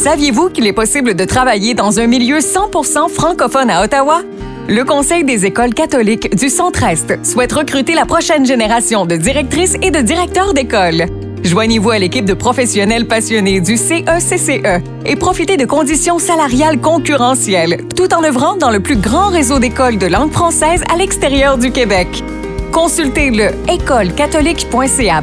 Saviez-vous 0.00 0.48
qu'il 0.48 0.66
est 0.66 0.72
possible 0.72 1.12
de 1.12 1.26
travailler 1.26 1.74
dans 1.74 2.00
un 2.00 2.06
milieu 2.06 2.38
100% 2.38 3.10
francophone 3.10 3.68
à 3.68 3.84
Ottawa? 3.84 4.22
Le 4.66 4.82
Conseil 4.82 5.24
des 5.24 5.44
écoles 5.44 5.74
catholiques 5.74 6.34
du 6.34 6.48
Centre-Est 6.48 7.22
souhaite 7.22 7.52
recruter 7.52 7.94
la 7.94 8.06
prochaine 8.06 8.46
génération 8.46 9.04
de 9.04 9.16
directrices 9.16 9.76
et 9.82 9.90
de 9.90 10.00
directeurs 10.00 10.54
d'école. 10.54 11.04
Joignez-vous 11.44 11.90
à 11.90 11.98
l'équipe 11.98 12.24
de 12.24 12.32
professionnels 12.32 13.08
passionnés 13.08 13.60
du 13.60 13.76
CECCE 13.76 14.62
e 14.64 14.80
et 15.04 15.16
profitez 15.16 15.58
de 15.58 15.66
conditions 15.66 16.18
salariales 16.18 16.80
concurrentielles, 16.80 17.82
tout 17.94 18.14
en 18.14 18.24
œuvrant 18.24 18.56
dans 18.56 18.70
le 18.70 18.80
plus 18.80 18.96
grand 18.96 19.28
réseau 19.28 19.58
d'écoles 19.58 19.98
de 19.98 20.06
langue 20.06 20.32
française 20.32 20.82
à 20.90 20.96
l'extérieur 20.96 21.58
du 21.58 21.72
Québec. 21.72 22.24
Consultez 22.72 23.30
le 23.30 23.50
écolecatholique.ca 23.68 25.22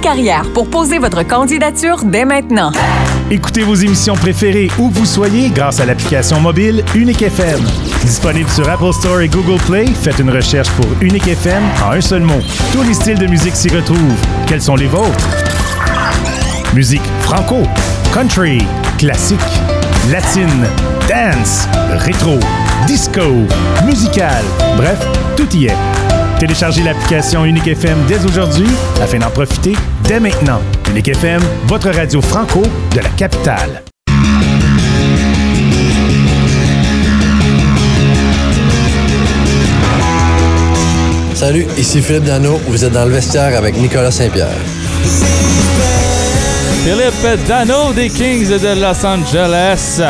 carrière 0.00 0.44
pour 0.54 0.70
poser 0.70 0.98
votre 0.98 1.26
candidature 1.26 2.04
dès 2.04 2.24
maintenant. 2.24 2.70
Écoutez 3.32 3.62
vos 3.62 3.74
émissions 3.74 4.14
préférées 4.14 4.68
où 4.78 4.90
vous 4.90 5.06
soyez 5.06 5.48
grâce 5.48 5.80
à 5.80 5.86
l'application 5.86 6.38
mobile 6.38 6.84
Unique 6.94 7.22
FM. 7.22 7.64
Disponible 8.02 8.50
sur 8.50 8.68
Apple 8.68 8.92
Store 8.92 9.22
et 9.22 9.28
Google 9.28 9.58
Play, 9.62 9.86
faites 9.86 10.18
une 10.18 10.28
recherche 10.28 10.68
pour 10.72 10.84
Unique 11.00 11.26
FM 11.26 11.62
en 11.82 11.92
un 11.92 12.00
seul 12.02 12.20
mot. 12.20 12.40
Tous 12.74 12.82
les 12.82 12.92
styles 12.92 13.18
de 13.18 13.26
musique 13.26 13.56
s'y 13.56 13.70
retrouvent. 13.70 14.20
Quels 14.46 14.60
sont 14.60 14.76
les 14.76 14.86
vôtres? 14.86 15.30
Musique 16.74 17.00
franco, 17.22 17.62
country, 18.12 18.58
classique, 18.98 19.40
latine, 20.10 20.66
dance, 21.08 21.66
rétro, 22.04 22.38
disco, 22.86 23.46
musical, 23.86 24.44
bref, 24.76 24.98
tout 25.38 25.48
y 25.56 25.68
est. 25.68 26.01
Téléchargez 26.42 26.82
l'application 26.82 27.44
Unique 27.44 27.68
FM 27.68 27.98
dès 28.08 28.24
aujourd'hui 28.24 28.66
afin 29.00 29.20
d'en 29.20 29.30
profiter 29.30 29.74
dès 30.02 30.18
maintenant. 30.18 30.60
Unique 30.90 31.06
FM, 31.06 31.40
votre 31.68 31.88
radio 31.90 32.20
franco 32.20 32.62
de 32.62 32.98
la 32.98 33.08
capitale. 33.10 33.84
Salut, 41.36 41.64
ici 41.78 42.02
Philippe 42.02 42.24
Dano. 42.24 42.60
Vous 42.66 42.84
êtes 42.84 42.92
dans 42.92 43.04
le 43.04 43.12
vestiaire 43.12 43.56
avec 43.56 43.76
Nicolas 43.76 44.10
Saint-Pierre. 44.10 44.48
Philippe 46.82 47.46
Dano 47.46 47.92
des 47.92 48.08
Kings 48.08 48.48
de 48.48 48.80
Los 48.80 49.06
Angeles. 49.06 50.00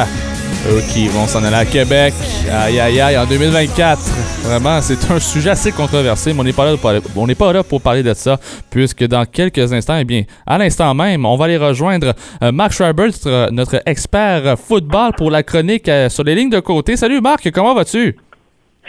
Eux 0.70 0.80
qui 0.92 1.08
vont 1.08 1.26
s'en 1.26 1.42
aller 1.42 1.56
à 1.56 1.64
Québec. 1.64 2.14
Aïe, 2.48 2.78
aïe, 2.78 3.00
aïe, 3.00 3.18
en 3.18 3.26
2024. 3.26 3.98
Vraiment, 4.44 4.80
c'est 4.80 5.10
un 5.10 5.18
sujet 5.18 5.50
assez 5.50 5.72
controversé, 5.72 6.32
mais 6.32 6.40
on 6.40 6.44
n'est 6.44 6.52
pas, 6.52 6.64
là 6.64 6.76
pour, 6.76 7.22
on 7.22 7.26
pas 7.26 7.52
là 7.52 7.64
pour 7.64 7.80
parler 7.80 8.04
de 8.04 8.14
ça, 8.14 8.38
puisque 8.70 9.04
dans 9.04 9.24
quelques 9.24 9.72
instants, 9.72 9.96
eh 9.98 10.04
bien, 10.04 10.22
à 10.46 10.58
l'instant 10.58 10.94
même, 10.94 11.26
on 11.26 11.36
va 11.36 11.46
aller 11.46 11.56
rejoindre 11.56 12.14
euh, 12.42 12.52
Marc 12.52 12.72
Schreiber, 12.72 13.06
notre, 13.06 13.50
notre 13.50 13.82
expert 13.86 14.56
football 14.56 15.12
pour 15.16 15.32
la 15.32 15.42
chronique 15.42 15.88
euh, 15.88 16.08
sur 16.08 16.22
les 16.22 16.36
lignes 16.36 16.50
de 16.50 16.60
côté. 16.60 16.96
Salut 16.96 17.20
Marc, 17.20 17.50
comment 17.50 17.74
vas-tu? 17.74 18.16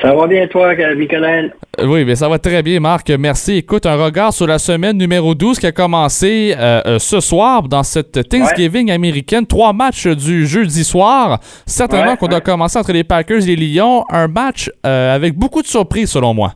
Ça 0.02 0.14
va 0.14 0.28
bien, 0.28 0.48
toi, 0.48 0.74
Nicolas? 0.96 1.44
Euh, 1.80 1.86
Oui, 1.86 2.04
mais 2.04 2.16
ça 2.16 2.28
va 2.28 2.40
très 2.40 2.62
bien, 2.64 2.80
Marc. 2.80 3.10
Merci. 3.12 3.58
Écoute, 3.58 3.86
un 3.86 3.96
regard 3.96 4.34
sur 4.34 4.48
la 4.48 4.58
semaine 4.60 4.98
numéro 4.98 5.34
12 5.36 5.60
qui 5.60 5.68
a 5.68 5.72
commencé 5.72 6.54
euh, 6.58 6.82
euh, 6.86 7.00
ce 7.00 7.20
soir 7.20 7.64
dans 7.64 7.84
cette 7.84 8.28
Thanksgiving 8.28 8.92
américaine. 8.92 9.46
Trois 9.46 9.72
matchs 9.72 10.08
du 10.08 10.46
jeudi 10.48 10.84
soir. 10.84 11.40
Certainement 11.66 12.12
Ouais, 12.12 12.18
qu'on 12.18 12.28
doit 12.28 12.38
ouais. 12.40 12.42
commencer 12.44 12.78
entre 12.80 12.92
les 12.92 13.04
Packers 13.04 13.48
et 13.48 13.56
les 13.56 13.68
Lions. 13.76 14.04
Un 14.10 14.28
match 14.28 14.70
euh, 14.86 15.16
avec 15.16 15.36
beaucoup 15.36 15.62
de 15.62 15.68
surprises, 15.68 16.12
selon 16.12 16.34
moi. 16.34 16.54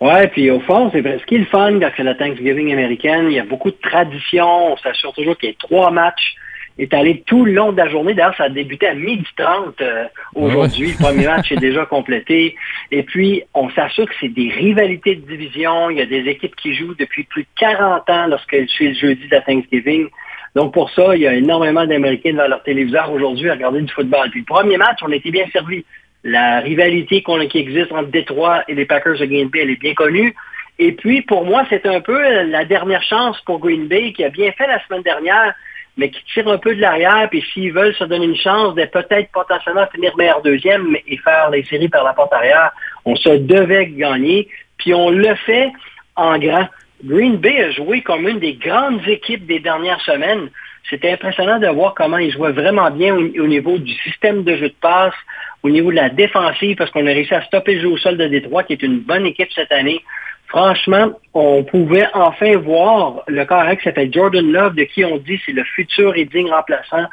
Ouais, 0.00 0.28
puis 0.28 0.48
au 0.50 0.60
fond, 0.60 0.90
c'est. 0.92 1.02
Ce 1.02 1.26
qui 1.26 1.34
est 1.34 1.38
le 1.38 1.44
fun 1.46 1.78
quand 1.80 1.90
c'est 1.96 2.04
la 2.04 2.14
Thanksgiving 2.14 2.72
américaine, 2.72 3.26
il 3.30 3.32
y 3.36 3.40
a 3.40 3.44
beaucoup 3.44 3.70
de 3.70 3.76
traditions. 3.82 4.72
On 4.72 4.76
s'assure 4.76 5.12
toujours 5.12 5.36
qu'il 5.36 5.48
y 5.48 5.52
ait 5.52 5.56
trois 5.58 5.90
matchs 5.90 6.34
étalés 6.78 7.22
tout 7.26 7.44
le 7.44 7.52
long 7.52 7.72
de 7.72 7.76
la 7.78 7.88
journée. 7.88 8.14
D'ailleurs, 8.14 8.36
ça 8.36 8.44
a 8.44 8.48
débuté 8.48 8.86
à 8.86 8.94
12h30 8.94 9.72
euh, 9.80 10.04
aujourd'hui. 10.34 10.92
Le 10.92 11.04
premier 11.04 11.26
match 11.26 11.50
est 11.50 11.56
déjà 11.56 11.86
complété. 11.86 12.54
Et 12.90 13.02
puis, 13.02 13.42
on 13.54 13.68
s'assure 13.70 14.06
que 14.06 14.14
c'est 14.20 14.28
des 14.28 14.48
rivalités 14.50 15.16
de 15.16 15.26
division. 15.26 15.90
Il 15.90 15.98
y 15.98 16.02
a 16.02 16.06
des 16.06 16.28
équipes 16.28 16.54
qui 16.56 16.74
jouent 16.74 16.94
depuis 16.94 17.24
plus 17.24 17.42
de 17.42 17.48
40 17.58 18.08
ans 18.10 18.26
lorsque 18.28 18.56
c'est 18.76 18.84
le 18.84 18.94
jeudi 18.94 19.26
de 19.26 19.34
la 19.34 19.40
Thanksgiving. 19.42 20.06
Donc, 20.54 20.72
pour 20.72 20.90
ça, 20.90 21.14
il 21.14 21.22
y 21.22 21.26
a 21.26 21.34
énormément 21.34 21.84
d'Américains 21.84 22.32
devant 22.32 22.48
leur 22.48 22.62
téléviseur 22.62 23.12
aujourd'hui 23.12 23.50
à 23.50 23.54
regarder 23.54 23.82
du 23.82 23.92
football. 23.92 24.30
Puis 24.30 24.40
le 24.40 24.46
premier 24.46 24.76
match, 24.76 24.98
on 25.02 25.12
était 25.12 25.30
bien 25.30 25.46
servi. 25.52 25.84
La 26.24 26.60
rivalité 26.60 27.22
qu'on- 27.22 27.46
qui 27.46 27.58
existe 27.58 27.92
entre 27.92 28.08
Détroit 28.10 28.64
et 28.66 28.74
les 28.74 28.86
Packers 28.86 29.18
de 29.18 29.26
Green 29.26 29.48
Bay, 29.48 29.60
elle 29.62 29.70
est 29.70 29.80
bien 29.80 29.94
connue. 29.94 30.34
Et 30.80 30.92
puis, 30.92 31.22
pour 31.22 31.44
moi, 31.44 31.64
c'est 31.70 31.86
un 31.86 32.00
peu 32.00 32.20
la 32.46 32.64
dernière 32.64 33.02
chance 33.02 33.40
pour 33.42 33.58
Green 33.58 33.86
Bay 33.88 34.12
qui 34.12 34.24
a 34.24 34.28
bien 34.30 34.50
fait 34.52 34.66
la 34.66 34.84
semaine 34.86 35.02
dernière, 35.02 35.54
mais 35.98 36.10
qui 36.10 36.22
tire 36.32 36.48
un 36.48 36.56
peu 36.56 36.74
de 36.74 36.80
l'arrière. 36.80 37.28
Puis 37.28 37.44
s'ils 37.52 37.72
veulent 37.72 37.94
se 37.94 38.04
donner 38.04 38.24
une 38.24 38.36
chance 38.36 38.74
de 38.74 38.84
peut-être 38.86 39.30
potentiellement 39.32 39.86
finir 39.92 40.16
meilleur 40.16 40.40
deuxième 40.40 40.96
et 41.06 41.18
faire 41.18 41.50
les 41.50 41.64
séries 41.64 41.88
par 41.88 42.04
la 42.04 42.14
porte 42.14 42.32
arrière, 42.32 42.70
on 43.04 43.16
se 43.16 43.28
devait 43.28 43.88
gagner. 43.88 44.48
Puis 44.78 44.94
on 44.94 45.10
le 45.10 45.34
fait 45.34 45.70
en 46.16 46.38
grand. 46.38 46.68
Green 47.04 47.36
Bay 47.36 47.62
a 47.62 47.70
joué 47.72 48.00
comme 48.00 48.26
une 48.26 48.38
des 48.38 48.54
grandes 48.54 49.06
équipes 49.06 49.46
des 49.46 49.60
dernières 49.60 50.00
semaines. 50.00 50.48
C'était 50.88 51.12
impressionnant 51.12 51.58
de 51.58 51.66
voir 51.66 51.94
comment 51.94 52.16
ils 52.16 52.32
jouaient 52.32 52.52
vraiment 52.52 52.90
bien 52.90 53.14
au, 53.14 53.20
au 53.20 53.46
niveau 53.46 53.76
du 53.78 53.92
système 53.92 54.42
de 54.42 54.56
jeu 54.56 54.68
de 54.68 54.74
passe, 54.80 55.14
au 55.62 55.68
niveau 55.68 55.90
de 55.90 55.96
la 55.96 56.08
défensive, 56.08 56.76
parce 56.76 56.90
qu'on 56.90 57.06
a 57.06 57.10
réussi 57.10 57.34
à 57.34 57.42
stopper 57.42 57.74
le 57.74 57.82
jeu 57.82 57.88
au 57.88 57.98
sol 57.98 58.16
de 58.16 58.26
Détroit, 58.26 58.62
qui 58.62 58.72
est 58.72 58.82
une 58.82 59.00
bonne 59.00 59.26
équipe 59.26 59.52
cette 59.52 59.72
année. 59.72 60.02
Franchement, 60.48 61.12
on 61.34 61.62
pouvait 61.62 62.06
enfin 62.14 62.56
voir 62.56 63.22
le 63.26 63.44
carré 63.44 63.76
qui 63.76 63.84
s'appelle 63.84 64.12
Jordan 64.12 64.50
Love, 64.50 64.74
de 64.74 64.84
qui 64.84 65.04
on 65.04 65.18
dit 65.18 65.40
c'est 65.44 65.52
le 65.52 65.64
futur 65.64 66.16
et 66.16 66.24
digne 66.24 66.50
remplaçant 66.50 67.06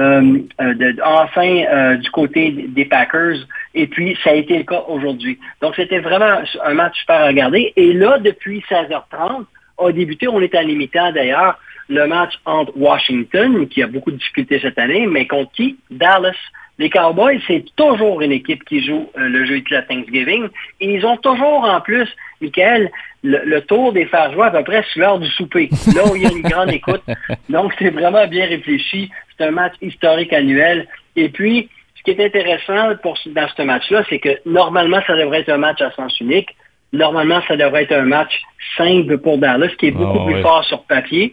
euh, 0.00 0.38
euh, 0.60 0.92
enfin 1.04 1.64
euh, 1.72 1.96
du 1.96 2.08
côté 2.10 2.50
des 2.68 2.84
Packers. 2.84 3.38
Et 3.74 3.88
puis, 3.88 4.16
ça 4.22 4.30
a 4.30 4.34
été 4.34 4.58
le 4.58 4.62
cas 4.62 4.84
aujourd'hui. 4.86 5.40
Donc, 5.60 5.74
c'était 5.74 5.98
vraiment 5.98 6.40
un 6.64 6.74
match 6.74 7.00
super 7.00 7.16
à 7.16 7.26
regarder. 7.26 7.72
Et 7.74 7.92
là, 7.92 8.18
depuis 8.18 8.64
16h30, 8.70 9.44
a 9.78 9.92
débuté, 9.92 10.28
on 10.28 10.40
est 10.40 10.54
à 10.54 10.62
l'imitant 10.62 11.10
d'ailleurs, 11.12 11.58
le 11.88 12.06
match 12.06 12.34
entre 12.44 12.72
Washington, 12.76 13.66
qui 13.66 13.82
a 13.82 13.88
beaucoup 13.88 14.12
de 14.12 14.16
difficultés 14.16 14.60
cette 14.60 14.78
année, 14.78 15.06
mais 15.06 15.26
contre 15.26 15.50
qui? 15.52 15.78
Dallas. 15.90 16.36
Les 16.78 16.90
Cowboys, 16.90 17.40
c'est 17.48 17.64
toujours 17.74 18.22
une 18.22 18.30
équipe 18.30 18.62
qui 18.64 18.84
joue 18.86 19.10
le 19.16 19.44
jeu 19.46 19.60
de 19.60 19.74
la 19.74 19.82
Thanksgiving. 19.82 20.46
Et 20.80 20.94
ils 20.94 21.04
ont 21.04 21.16
toujours 21.16 21.64
en 21.64 21.80
plus, 21.80 22.08
Michael, 22.40 22.90
le, 23.22 23.38
le 23.44 23.60
tour 23.62 23.92
des 23.92 24.06
faire 24.06 24.32
jouer 24.32 24.46
à 24.46 24.50
peu 24.50 24.64
près 24.64 24.82
sur 24.92 25.00
l'heure 25.00 25.18
du 25.18 25.28
souper, 25.30 25.68
là 25.94 26.06
où 26.06 26.16
il 26.16 26.22
y 26.22 26.26
a 26.26 26.30
une 26.30 26.42
grande 26.52 26.72
écoute. 26.72 27.02
Donc, 27.48 27.72
c'est 27.78 27.90
vraiment 27.90 28.26
bien 28.26 28.46
réfléchi. 28.46 29.10
C'est 29.36 29.46
un 29.46 29.50
match 29.50 29.74
historique 29.82 30.32
annuel. 30.32 30.86
Et 31.16 31.28
puis, 31.28 31.68
ce 31.96 32.02
qui 32.02 32.10
est 32.12 32.24
intéressant 32.24 32.94
pour, 33.02 33.18
dans 33.26 33.48
ce 33.56 33.62
match-là, 33.62 34.04
c'est 34.08 34.18
que 34.20 34.38
normalement, 34.46 35.00
ça 35.06 35.16
devrait 35.16 35.40
être 35.40 35.48
un 35.50 35.58
match 35.58 35.80
à 35.80 35.90
sens 35.92 36.18
unique. 36.20 36.50
Normalement, 36.92 37.40
ça 37.46 37.56
devrait 37.56 37.82
être 37.82 37.92
un 37.92 38.04
match 38.06 38.40
simple 38.76 39.18
pour 39.18 39.36
Dallas, 39.36 39.68
qui 39.78 39.88
est 39.88 39.90
beaucoup 39.90 40.20
Ah, 40.22 40.24
plus 40.24 40.34
oui. 40.36 40.42
fort 40.42 40.64
sur 40.64 40.84
papier. 40.84 41.32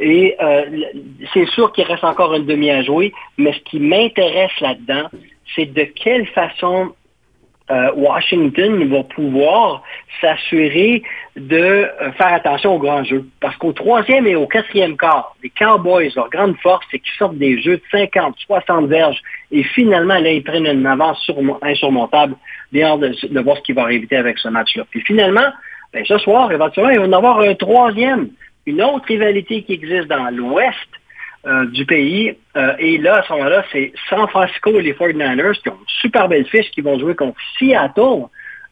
Et 0.00 0.34
euh, 0.40 0.62
c'est 1.34 1.46
sûr 1.50 1.72
qu'il 1.72 1.84
reste 1.84 2.04
encore 2.04 2.34
une 2.34 2.46
demi 2.46 2.70
à 2.70 2.82
jouer, 2.82 3.12
mais 3.36 3.52
ce 3.52 3.58
qui 3.68 3.80
m'intéresse 3.80 4.58
là-dedans, 4.60 5.08
c'est 5.54 5.66
de 5.66 5.82
quelle 5.82 6.26
façon 6.28 6.94
euh, 7.70 7.90
Washington 7.96 8.84
va 8.90 9.02
pouvoir 9.04 9.82
s'assurer 10.20 11.02
de 11.36 11.56
euh, 11.56 12.12
faire 12.12 12.34
attention 12.34 12.74
aux 12.74 12.78
grands 12.78 13.04
jeux. 13.04 13.24
Parce 13.40 13.56
qu'au 13.56 13.72
troisième 13.72 14.26
et 14.26 14.36
au 14.36 14.46
quatrième 14.46 14.96
quart, 14.96 15.34
les 15.42 15.50
Cowboys, 15.50 16.10
leur 16.14 16.28
grande 16.28 16.56
force, 16.58 16.84
c'est 16.90 16.98
qu'ils 16.98 17.12
sortent 17.18 17.38
des 17.38 17.60
jeux 17.62 17.78
de 17.78 17.82
50, 17.90 18.36
60 18.46 18.86
verges 18.86 19.20
et 19.50 19.62
finalement, 19.62 20.18
là, 20.18 20.30
ils 20.30 20.42
prennent 20.42 20.66
une 20.66 20.86
avance 20.86 21.24
surmo- 21.26 21.58
insurmontable. 21.62 22.34
Bien 22.70 22.98
de, 22.98 23.14
de 23.28 23.40
voir 23.40 23.56
ce 23.56 23.62
qui 23.62 23.72
va 23.72 23.82
arriver 23.82 24.14
avec 24.16 24.38
ce 24.38 24.48
match-là. 24.48 24.84
Puis 24.90 25.00
finalement, 25.00 25.52
ben, 25.92 26.04
ce 26.04 26.18
soir, 26.18 26.52
éventuellement, 26.52 26.90
il 26.90 26.98
va 26.98 27.04
y 27.06 27.08
en 27.08 27.12
avoir 27.12 27.40
un 27.40 27.54
troisième, 27.54 28.28
une 28.66 28.82
autre 28.82 29.06
rivalité 29.06 29.62
qui 29.62 29.74
existe 29.74 30.08
dans 30.08 30.28
l'ouest 30.30 30.88
euh, 31.46 31.66
du 31.66 31.84
pays. 31.84 32.36
Euh, 32.56 32.74
et 32.78 32.98
là, 32.98 33.16
à 33.16 33.22
ce 33.22 33.32
moment-là, 33.32 33.64
c'est 33.72 33.92
San 34.08 34.26
Francisco 34.28 34.78
et 34.78 34.82
les 34.82 34.94
49ers 34.94 35.60
qui 35.60 35.68
ont 35.68 35.72
une 35.72 35.94
super 36.00 36.28
belle 36.28 36.46
fiche 36.46 36.70
qui 36.70 36.80
vont 36.80 36.98
jouer 36.98 37.14
contre 37.14 37.36
Seattle. 37.58 38.26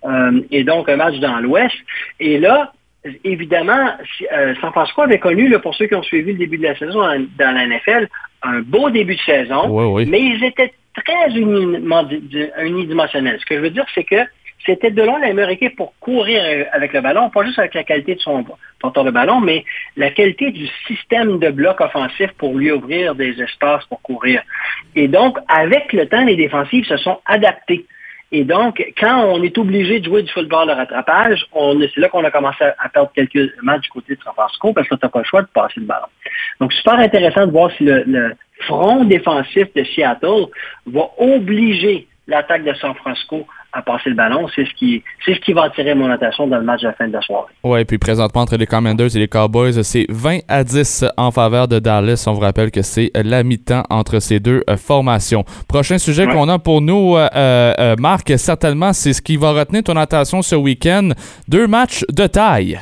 Euh, 0.04 0.40
et 0.50 0.64
donc, 0.64 0.88
un 0.88 0.96
match 0.96 1.18
dans 1.20 1.38
l'ouest. 1.38 1.74
Et 2.18 2.38
là, 2.38 2.72
évidemment, 3.24 3.92
euh, 4.32 4.54
San 4.60 4.72
Francisco 4.72 5.02
avait 5.02 5.18
connu, 5.18 5.48
là, 5.48 5.58
pour 5.58 5.74
ceux 5.74 5.86
qui 5.86 5.94
ont 5.94 6.02
suivi 6.02 6.32
le 6.32 6.38
début 6.38 6.58
de 6.58 6.64
la 6.64 6.76
saison 6.76 7.00
dans, 7.00 7.54
la 7.54 7.66
NFL, 7.66 8.08
un 8.42 8.60
beau 8.60 8.90
début 8.90 9.16
de 9.16 9.20
saison, 9.20 9.68
Oui, 9.68 10.04
oui. 10.04 10.10
mais 10.10 10.20
ils 10.20 10.44
étaient 10.44 10.72
très 10.94 11.30
unidimensionnels. 11.30 13.38
Ce 13.40 13.46
que 13.46 13.56
je 13.56 13.60
veux 13.60 13.70
dire, 13.70 13.86
c'est 13.94 14.04
que 14.04 14.16
c'était 14.64 14.90
de 14.90 15.02
loin 15.02 15.18
la 15.18 15.32
meilleure 15.32 15.50
équipe 15.50 15.76
pour 15.76 15.94
courir 15.98 16.42
euh, 16.44 16.64
avec 16.72 16.92
le 16.92 17.00
ballon, 17.00 17.30
pas 17.30 17.44
juste 17.44 17.58
avec 17.58 17.74
la 17.74 17.84
qualité 17.84 18.14
de 18.14 18.20
son 18.20 18.44
porteur 18.78 19.04
de 19.04 19.10
ballon, 19.10 19.40
mais 19.40 19.64
la 19.96 20.10
qualité 20.10 20.50
du 20.50 20.66
système 20.86 21.38
de 21.38 21.50
bloc 21.50 21.80
offensif 21.80 22.30
pour 22.38 22.54
lui 22.56 22.70
ouvrir 22.70 23.14
des 23.14 23.40
espaces 23.40 23.84
pour 23.86 24.00
courir. 24.02 24.42
Et 24.94 25.08
donc, 25.08 25.38
avec 25.48 25.92
le 25.92 26.06
temps, 26.08 26.24
les 26.24 26.36
défensives 26.36 26.84
se 26.86 26.96
sont 26.98 27.20
adaptées. 27.26 27.86
Et 28.34 28.44
donc, 28.44 28.82
quand 28.98 29.24
on 29.26 29.42
est 29.42 29.58
obligé 29.58 30.00
de 30.00 30.06
jouer 30.06 30.22
du 30.22 30.32
football 30.32 30.68
de 30.68 30.72
rattrapage, 30.72 31.44
c'est 31.52 32.00
là 32.00 32.08
qu'on 32.08 32.24
a 32.24 32.30
commencé 32.30 32.64
à, 32.64 32.88
perdre 32.88 33.10
quelques 33.14 33.52
matchs 33.62 33.82
du 33.82 33.90
côté 33.90 34.16
de 34.16 34.22
San 34.22 34.32
Francisco 34.32 34.72
parce 34.72 34.88
que 34.88 34.94
tu 34.94 35.00
n'as 35.02 35.10
pas 35.10 35.18
le 35.18 35.24
choix 35.26 35.42
de 35.42 35.48
passer 35.48 35.80
le 35.80 35.86
ballon. 35.86 36.06
Donc, 36.58 36.72
super 36.72 36.94
intéressant 36.94 37.46
de 37.46 37.52
voir 37.52 37.70
si 37.76 37.84
le 37.84 38.34
front 38.60 39.04
défensif 39.04 39.66
de 39.74 39.84
Seattle 39.84 40.46
va 40.86 41.10
obliger 41.18 42.06
l'attaque 42.26 42.64
de 42.64 42.72
San 42.74 42.94
Francisco 42.94 43.46
à 43.72 43.82
passer 43.82 44.10
le 44.10 44.16
ballon. 44.16 44.46
C'est 44.54 44.64
ce 44.66 44.72
qui, 44.74 45.02
c'est 45.24 45.34
ce 45.34 45.40
qui 45.40 45.52
va 45.52 45.64
attirer 45.64 45.94
mon 45.94 46.10
attention 46.10 46.46
dans 46.46 46.58
le 46.58 46.64
match 46.64 46.82
de 46.82 46.88
la 46.88 46.92
fin 46.92 47.08
de 47.08 47.12
la 47.12 47.20
soirée. 47.22 47.52
Ouais, 47.64 47.84
puis 47.84 47.98
présentement, 47.98 48.42
entre 48.42 48.56
les 48.56 48.66
Commanders 48.66 49.14
et 49.16 49.18
les 49.18 49.28
Cowboys, 49.28 49.82
c'est 49.82 50.06
20 50.08 50.40
à 50.48 50.62
10 50.64 51.04
en 51.16 51.30
faveur 51.30 51.68
de 51.68 51.78
Dallas. 51.78 52.24
On 52.28 52.32
vous 52.32 52.40
rappelle 52.40 52.70
que 52.70 52.82
c'est 52.82 53.10
la 53.14 53.42
mi-temps 53.42 53.84
entre 53.90 54.18
ces 54.20 54.40
deux 54.40 54.62
euh, 54.68 54.76
formations. 54.76 55.44
Prochain 55.68 55.98
sujet 55.98 56.26
Ouais. 56.26 56.32
qu'on 56.32 56.48
a 56.48 56.58
pour 56.58 56.80
nous, 56.80 57.16
euh, 57.16 57.28
euh, 57.34 57.96
Marc, 57.98 58.32
certainement, 58.38 58.92
c'est 58.92 59.12
ce 59.12 59.22
qui 59.22 59.36
va 59.36 59.52
retenir 59.52 59.82
ton 59.82 59.96
attention 59.96 60.42
ce 60.42 60.54
week-end. 60.54 61.10
Deux 61.48 61.66
matchs 61.66 62.04
de 62.10 62.26
taille. 62.26 62.78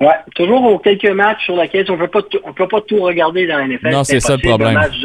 Ouais, 0.00 0.08
toujours 0.34 0.62
aux 0.64 0.78
quelques 0.78 1.10
matchs 1.10 1.44
sur 1.44 1.56
lesquels 1.56 1.84
on 1.90 1.96
ne 1.96 2.06
peut 2.06 2.68
pas 2.68 2.80
tout 2.80 3.00
regarder 3.02 3.46
dans 3.46 3.58
la 3.58 3.66
NFL. 3.68 3.90
Non, 3.90 4.02
c'est 4.04 4.18
ça 4.20 4.36
le 4.36 4.42
problème. 4.48 4.72
Match 4.74 4.98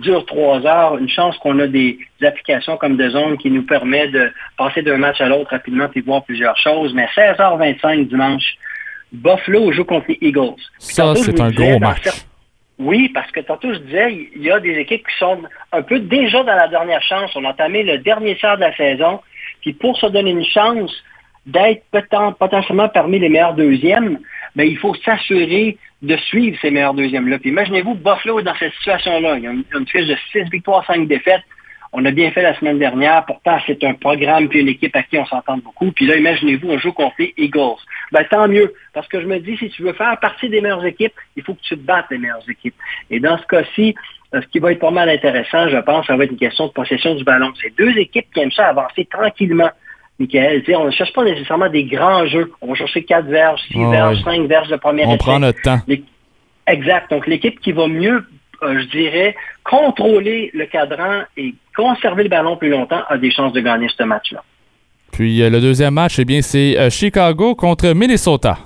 dure, 0.00 0.24
trois 0.26 0.64
heures. 0.66 0.98
Une 0.98 1.08
chance 1.08 1.36
qu'on 1.38 1.58
a 1.58 1.66
des, 1.66 1.98
des 2.20 2.26
applications 2.26 2.76
comme 2.76 2.96
The 2.96 3.10
Zone 3.10 3.38
qui 3.38 3.50
nous 3.50 3.62
permet 3.64 4.08
de 4.08 4.30
passer 4.56 4.82
d'un 4.82 4.96
match 4.98 5.20
à 5.20 5.28
l'autre 5.28 5.50
rapidement 5.50 5.88
et 5.94 6.00
voir 6.00 6.24
plusieurs 6.24 6.56
choses. 6.56 6.92
Mais 6.94 7.06
16h25 7.16 8.08
dimanche, 8.08 8.56
Buffalo 9.12 9.72
joue 9.72 9.84
contre 9.84 10.06
les 10.08 10.18
Eagles. 10.20 10.54
Puis 10.56 10.64
Ça, 10.80 11.14
c'est 11.14 11.40
un 11.40 11.50
gros 11.50 11.78
match. 11.78 12.08
Oui, 12.78 13.08
parce 13.08 13.30
que 13.32 13.40
tantôt 13.40 13.72
je 13.74 13.78
disais, 13.80 14.28
il 14.36 14.42
y 14.42 14.50
a 14.52 14.60
des 14.60 14.74
équipes 14.74 15.04
qui 15.06 15.16
sont 15.18 15.42
un 15.72 15.82
peu 15.82 15.98
déjà 15.98 16.44
dans 16.44 16.54
la 16.54 16.68
dernière 16.68 17.02
chance. 17.02 17.30
On 17.34 17.44
a 17.44 17.48
entamé 17.48 17.82
le 17.82 17.98
dernier 17.98 18.36
tiers 18.36 18.56
de 18.56 18.62
la 18.62 18.76
saison. 18.76 19.20
Puis 19.62 19.72
pour 19.72 19.96
se 19.98 20.06
donner 20.06 20.30
une 20.30 20.44
chance 20.44 20.92
d'être 21.46 21.82
poten- 21.92 22.34
potentiellement 22.34 22.88
parmi 22.88 23.18
les 23.18 23.28
meilleurs 23.30 23.54
deuxièmes, 23.54 24.18
ben, 24.56 24.64
il 24.64 24.78
faut 24.78 24.94
s'assurer 24.94 25.76
de 26.02 26.16
suivre 26.16 26.56
ces 26.60 26.70
meilleurs 26.70 26.94
deuxièmes-là. 26.94 27.38
Puis 27.38 27.50
imaginez-vous, 27.50 27.94
Buffalo 27.94 28.40
dans 28.42 28.54
cette 28.56 28.72
situation-là. 28.74 29.36
Il 29.36 29.44
y 29.44 29.46
a 29.46 29.50
une, 29.50 29.64
une 29.74 29.86
fiche 29.86 30.06
de 30.06 30.16
6 30.32 30.50
victoires, 30.50 30.84
5 30.86 31.08
défaites. 31.08 31.42
On 31.92 32.04
a 32.04 32.10
bien 32.10 32.30
fait 32.30 32.42
la 32.42 32.54
semaine 32.58 32.78
dernière. 32.78 33.24
Pourtant, 33.24 33.58
c'est 33.66 33.82
un 33.82 33.94
programme 33.94 34.48
puis 34.48 34.60
une 34.60 34.68
équipe 34.68 34.94
à 34.94 35.02
qui 35.02 35.18
on 35.18 35.24
s'entend 35.24 35.56
beaucoup. 35.56 35.90
Puis 35.90 36.06
là, 36.06 36.16
imaginez-vous, 36.16 36.68
on 36.68 36.78
joue 36.78 36.92
contre 36.92 37.14
les 37.18 37.32
Eagles. 37.36 37.80
Ben, 38.12 38.24
tant 38.30 38.46
mieux. 38.46 38.74
Parce 38.92 39.08
que 39.08 39.20
je 39.20 39.26
me 39.26 39.38
dis, 39.38 39.56
si 39.56 39.70
tu 39.70 39.82
veux 39.82 39.94
faire 39.94 40.18
partie 40.20 40.48
des 40.48 40.60
meilleures 40.60 40.84
équipes, 40.84 41.14
il 41.36 41.42
faut 41.42 41.54
que 41.54 41.62
tu 41.62 41.76
battes 41.76 42.06
les 42.10 42.18
meilleures 42.18 42.48
équipes. 42.48 42.74
Et 43.10 43.20
dans 43.20 43.38
ce 43.38 43.46
cas-ci, 43.46 43.94
euh, 44.34 44.42
ce 44.42 44.46
qui 44.48 44.58
va 44.58 44.72
être 44.72 44.80
pas 44.80 44.90
mal 44.90 45.08
intéressant, 45.08 45.68
je 45.68 45.78
pense, 45.78 46.06
ça 46.06 46.16
va 46.16 46.24
être 46.24 46.32
une 46.32 46.38
question 46.38 46.66
de 46.66 46.72
possession 46.72 47.14
du 47.14 47.24
ballon. 47.24 47.52
C'est 47.60 47.74
deux 47.76 47.96
équipes 47.96 48.26
qui 48.34 48.40
aiment 48.40 48.52
ça 48.52 48.66
avancer 48.66 49.06
tranquillement. 49.06 49.70
Michael, 50.18 50.62
on 50.76 50.86
ne 50.86 50.90
cherche 50.90 51.12
pas 51.12 51.24
nécessairement 51.24 51.68
des 51.68 51.84
grands 51.84 52.26
jeux. 52.26 52.52
On 52.60 52.68
va 52.68 52.74
chercher 52.74 53.04
quatre 53.04 53.26
verges, 53.26 53.60
six 53.70 53.78
Ouais, 53.78 53.90
verges, 53.90 54.18
ouais. 54.18 54.24
cinq 54.24 54.48
verges 54.48 54.68
de 54.68 54.76
première 54.76 55.08
On 55.08 55.16
prend 55.16 55.38
notre 55.38 55.60
temps. 55.62 55.80
Exact. 56.66 57.10
Donc, 57.10 57.26
l'équipe 57.26 57.60
qui 57.60 57.72
va 57.72 57.86
mieux, 57.86 58.26
euh, 58.62 58.80
je 58.80 58.84
dirais, 58.88 59.34
contrôler 59.64 60.50
le 60.54 60.66
cadran 60.66 61.22
et 61.36 61.54
conserver 61.76 62.24
le 62.24 62.28
ballon 62.28 62.56
plus 62.56 62.68
longtemps 62.68 63.02
a 63.08 63.16
des 63.16 63.30
chances 63.30 63.52
de 63.52 63.60
gagner 63.60 63.86
ce 63.96 64.02
match-là. 64.02 64.42
Puis 65.12 65.40
euh, 65.42 65.48
le 65.50 65.60
deuxième 65.60 65.94
match, 65.94 66.18
eh 66.18 66.24
bien, 66.24 66.42
c'est 66.42 66.76
euh, 66.78 66.90
Chicago 66.90 67.54
contre 67.54 67.92
Minnesota. 67.94 68.58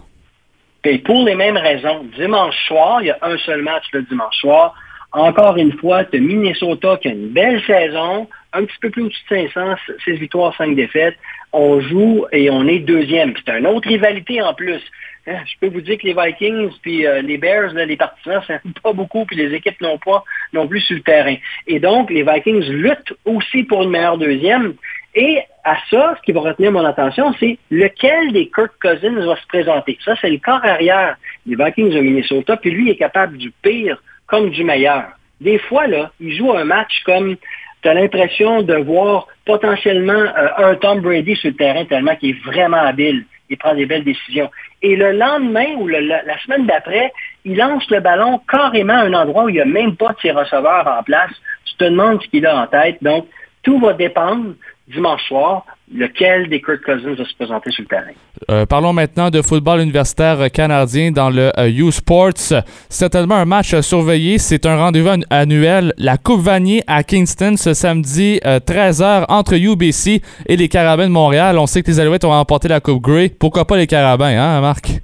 Et 0.84 0.98
pour 0.98 1.24
les 1.24 1.36
mêmes 1.36 1.56
raisons, 1.56 2.04
dimanche 2.16 2.56
soir, 2.66 3.00
il 3.02 3.06
y 3.06 3.10
a 3.10 3.18
un 3.22 3.36
seul 3.38 3.62
match 3.62 3.84
le 3.92 4.02
dimanche 4.02 4.34
soir. 4.36 4.74
Encore 5.12 5.56
une 5.58 5.72
fois, 5.78 6.04
tu 6.04 6.20
Minnesota 6.20 6.96
qui 7.00 7.08
a 7.08 7.12
une 7.12 7.28
belle 7.28 7.62
saison, 7.66 8.26
un 8.52 8.64
petit 8.64 8.78
peu 8.80 8.90
plus 8.90 9.02
au-dessus 9.04 9.22
de 9.30 9.48
500, 9.54 9.74
6 10.04 10.12
victoires, 10.12 10.54
5 10.56 10.74
défaites. 10.74 11.14
On 11.52 11.80
joue 11.80 12.26
et 12.32 12.50
on 12.50 12.66
est 12.66 12.78
deuxième. 12.78 13.34
C'est 13.44 13.58
une 13.58 13.66
autre 13.66 13.88
rivalité 13.88 14.40
en 14.40 14.54
plus. 14.54 14.80
Hein, 15.26 15.38
Je 15.46 15.54
peux 15.60 15.72
vous 15.72 15.82
dire 15.82 15.98
que 15.98 16.06
les 16.06 16.14
Vikings 16.14 16.70
puis 16.82 17.06
euh, 17.06 17.22
les 17.22 17.38
Bears, 17.38 17.72
là, 17.74 17.84
les 17.84 17.96
partisans, 17.96 18.42
ça 18.46 18.58
pas 18.82 18.92
beaucoup, 18.92 19.24
puis 19.24 19.36
les 19.36 19.54
équipes 19.54 19.80
n'ont 19.80 19.98
pas 19.98 20.24
non 20.52 20.66
plus 20.66 20.80
sur 20.80 20.96
le 20.96 21.02
terrain. 21.02 21.36
Et 21.66 21.78
donc, 21.78 22.10
les 22.10 22.24
Vikings 22.24 22.68
luttent 22.68 23.12
aussi 23.24 23.62
pour 23.64 23.82
une 23.82 23.90
meilleure 23.90 24.18
deuxième. 24.18 24.74
Et 25.14 25.40
à 25.64 25.76
ça, 25.90 26.14
ce 26.16 26.22
qui 26.22 26.32
va 26.32 26.40
retenir 26.40 26.72
mon 26.72 26.84
attention, 26.84 27.34
c'est 27.38 27.58
lequel 27.70 28.32
des 28.32 28.48
Kirk 28.48 28.72
Cousins 28.80 29.24
va 29.24 29.36
se 29.36 29.46
présenter. 29.46 29.98
Ça, 30.04 30.14
c'est 30.20 30.30
le 30.30 30.38
corps 30.38 30.64
arrière 30.64 31.16
des 31.46 31.54
Vikings 31.54 31.90
de 31.90 32.00
Minnesota, 32.00 32.56
puis 32.56 32.70
lui 32.70 32.90
est 32.90 32.96
capable 32.96 33.36
du 33.36 33.52
pire 33.62 34.02
comme 34.26 34.50
du 34.50 34.64
meilleur. 34.64 35.04
Des 35.40 35.58
fois, 35.58 35.86
là, 35.86 36.10
il 36.20 36.34
joue 36.36 36.52
un 36.52 36.64
match 36.64 37.02
comme 37.04 37.36
tu 37.82 37.88
as 37.88 37.94
l'impression 37.94 38.62
de 38.62 38.74
voir 38.74 39.26
potentiellement 39.44 40.12
euh, 40.12 40.48
un 40.58 40.74
Tom 40.76 41.00
Brady 41.00 41.36
sur 41.36 41.50
le 41.50 41.56
terrain 41.56 41.84
tellement 41.84 42.16
qu'il 42.16 42.30
est 42.30 42.44
vraiment 42.44 42.78
habile. 42.78 43.24
Il 43.50 43.58
prend 43.58 43.74
des 43.74 43.86
belles 43.86 44.04
décisions. 44.04 44.50
Et 44.80 44.96
le 44.96 45.12
lendemain 45.12 45.74
ou 45.76 45.88
la, 45.88 46.00
la 46.00 46.38
semaine 46.44 46.66
d'après, 46.66 47.12
il 47.44 47.56
lance 47.56 47.88
le 47.90 48.00
ballon 48.00 48.40
carrément 48.48 48.94
à 48.94 49.02
un 49.02 49.12
endroit 49.12 49.44
où 49.44 49.48
il 49.48 49.54
n'y 49.54 49.60
a 49.60 49.66
même 49.66 49.96
pas 49.96 50.12
de 50.12 50.20
ses 50.22 50.30
receveurs 50.30 50.86
en 50.86 51.02
place. 51.02 51.32
Tu 51.66 51.74
te 51.76 51.84
demandes 51.84 52.22
ce 52.22 52.28
qu'il 52.28 52.46
a 52.46 52.56
en 52.56 52.66
tête. 52.66 52.98
Donc, 53.02 53.26
tout 53.62 53.78
va 53.78 53.92
dépendre 53.92 54.54
dimanche 54.92 55.22
soir, 55.28 55.64
lequel 55.94 56.48
des 56.48 56.60
Kirk 56.60 56.82
Cousins 56.84 57.14
va 57.14 57.24
se 57.24 57.34
présenter 57.34 57.70
sur 57.70 57.82
le 57.82 57.88
terrain? 57.88 58.12
Euh, 58.50 58.66
parlons 58.66 58.92
maintenant 58.92 59.30
de 59.30 59.40
football 59.42 59.80
universitaire 59.80 60.50
canadien 60.50 61.10
dans 61.12 61.30
le 61.30 61.50
euh, 61.58 61.68
U-Sports. 61.68 62.54
Certainement 62.88 63.36
un 63.36 63.44
match 63.44 63.72
à 63.74 63.82
surveiller. 63.82 64.38
C'est 64.38 64.66
un 64.66 64.76
rendez-vous 64.76 65.08
annu- 65.10 65.24
annuel. 65.30 65.92
La 65.98 66.16
Coupe 66.16 66.40
Vanier 66.42 66.82
à 66.86 67.02
Kingston 67.04 67.54
ce 67.56 67.74
samedi 67.74 68.40
13h 68.44 69.26
entre 69.28 69.54
UBC 69.54 70.22
et 70.46 70.56
les 70.56 70.68
Carabins 70.68 71.06
de 71.06 71.12
Montréal. 71.12 71.58
On 71.58 71.66
sait 71.66 71.82
que 71.82 71.90
les 71.90 72.00
Alouettes 72.00 72.24
ont 72.24 72.30
remporté 72.30 72.68
la 72.68 72.80
Coupe 72.80 73.02
Grey. 73.02 73.28
Pourquoi 73.38 73.66
pas 73.66 73.76
les 73.76 73.86
Carabins, 73.86 74.26
hein, 74.36 74.60
Marc? 74.60 75.00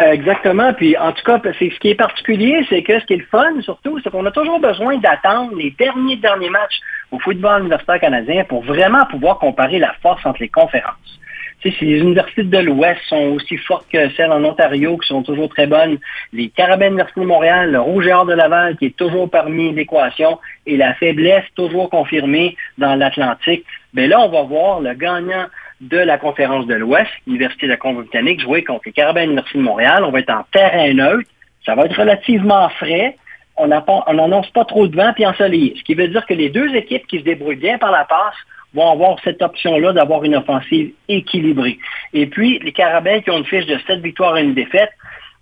Exactement. 0.00 0.72
Puis 0.72 0.96
en 0.96 1.12
tout 1.12 1.22
cas, 1.24 1.40
c'est 1.58 1.70
ce 1.70 1.78
qui 1.78 1.90
est 1.90 1.94
particulier, 1.94 2.64
c'est 2.68 2.82
que 2.82 2.98
ce 3.00 3.04
qui 3.04 3.14
est 3.14 3.18
le 3.18 3.26
fun 3.30 3.60
surtout, 3.60 4.00
c'est 4.02 4.10
qu'on 4.10 4.24
a 4.24 4.30
toujours 4.30 4.58
besoin 4.58 4.96
d'attendre 4.96 5.54
les 5.56 5.70
derniers 5.72 6.16
derniers 6.16 6.48
matchs 6.48 6.80
au 7.10 7.18
football 7.18 7.60
universitaire 7.60 8.00
canadien 8.00 8.44
pour 8.44 8.62
vraiment 8.62 9.04
pouvoir 9.10 9.38
comparer 9.38 9.78
la 9.78 9.92
force 10.00 10.24
entre 10.24 10.40
les 10.40 10.48
conférences. 10.48 11.20
Tu 11.60 11.70
sais, 11.70 11.76
si 11.76 11.84
les 11.84 11.98
universités 11.98 12.42
de 12.42 12.58
l'Ouest 12.58 13.00
sont 13.06 13.34
aussi 13.34 13.58
fortes 13.58 13.86
que 13.92 14.08
celles 14.12 14.32
en 14.32 14.42
Ontario, 14.42 14.96
qui 14.96 15.08
sont 15.08 15.22
toujours 15.22 15.50
très 15.50 15.66
bonnes, 15.66 15.98
les 16.32 16.48
Carabins 16.48 16.86
de 16.86 16.90
l'Université 16.92 17.20
de 17.20 17.26
Montréal, 17.26 17.72
le 17.72 17.80
Rouge 17.80 18.06
et 18.06 18.14
Or 18.14 18.24
de 18.24 18.32
Laval, 18.32 18.78
qui 18.78 18.86
est 18.86 18.96
toujours 18.96 19.28
parmi 19.28 19.70
l'équation, 19.74 20.38
et 20.64 20.78
la 20.78 20.94
faiblesse 20.94 21.44
toujours 21.54 21.90
confirmée 21.90 22.56
dans 22.78 22.94
l'Atlantique, 22.94 23.66
ben 23.92 24.08
là, 24.08 24.20
on 24.20 24.30
va 24.30 24.42
voir 24.42 24.80
le 24.80 24.94
gagnant 24.94 25.46
de 25.80 25.98
la 25.98 26.18
conférence 26.18 26.66
de 26.66 26.74
l'Ouest, 26.74 27.10
l'Université 27.26 27.66
de 27.66 27.72
la 27.72 27.76
Colombie-Britannique, 27.76 28.40
jouer 28.40 28.64
contre 28.64 28.82
les 28.86 28.92
Carabins 28.92 29.26
de 29.26 29.34
de 29.34 29.60
Montréal. 29.60 30.04
On 30.04 30.10
va 30.10 30.20
être 30.20 30.30
en 30.30 30.44
terrain 30.52 30.92
neutre. 30.92 31.28
Ça 31.64 31.74
va 31.74 31.84
être 31.84 31.98
relativement 31.98 32.68
frais. 32.70 33.16
On 33.56 33.66
n'annonce 33.66 34.50
pas 34.50 34.64
trop 34.64 34.86
de 34.86 34.96
vent 34.96 35.12
puis 35.14 35.26
ensoleillé. 35.26 35.74
Ce 35.76 35.82
qui 35.82 35.94
veut 35.94 36.08
dire 36.08 36.24
que 36.26 36.34
les 36.34 36.48
deux 36.48 36.74
équipes 36.74 37.06
qui 37.06 37.18
se 37.18 37.24
débrouillent 37.24 37.56
bien 37.56 37.78
par 37.78 37.90
la 37.90 38.04
passe 38.04 38.36
vont 38.72 38.90
avoir 38.90 39.18
cette 39.24 39.42
option-là 39.42 39.92
d'avoir 39.92 40.22
une 40.24 40.36
offensive 40.36 40.92
équilibrée. 41.08 41.78
Et 42.12 42.26
puis, 42.26 42.58
les 42.60 42.72
Carabins 42.72 43.20
qui 43.20 43.30
ont 43.30 43.38
une 43.38 43.44
fiche 43.44 43.66
de 43.66 43.78
7 43.86 44.00
victoires 44.00 44.38
et 44.38 44.42
une 44.42 44.54
défaite, 44.54 44.90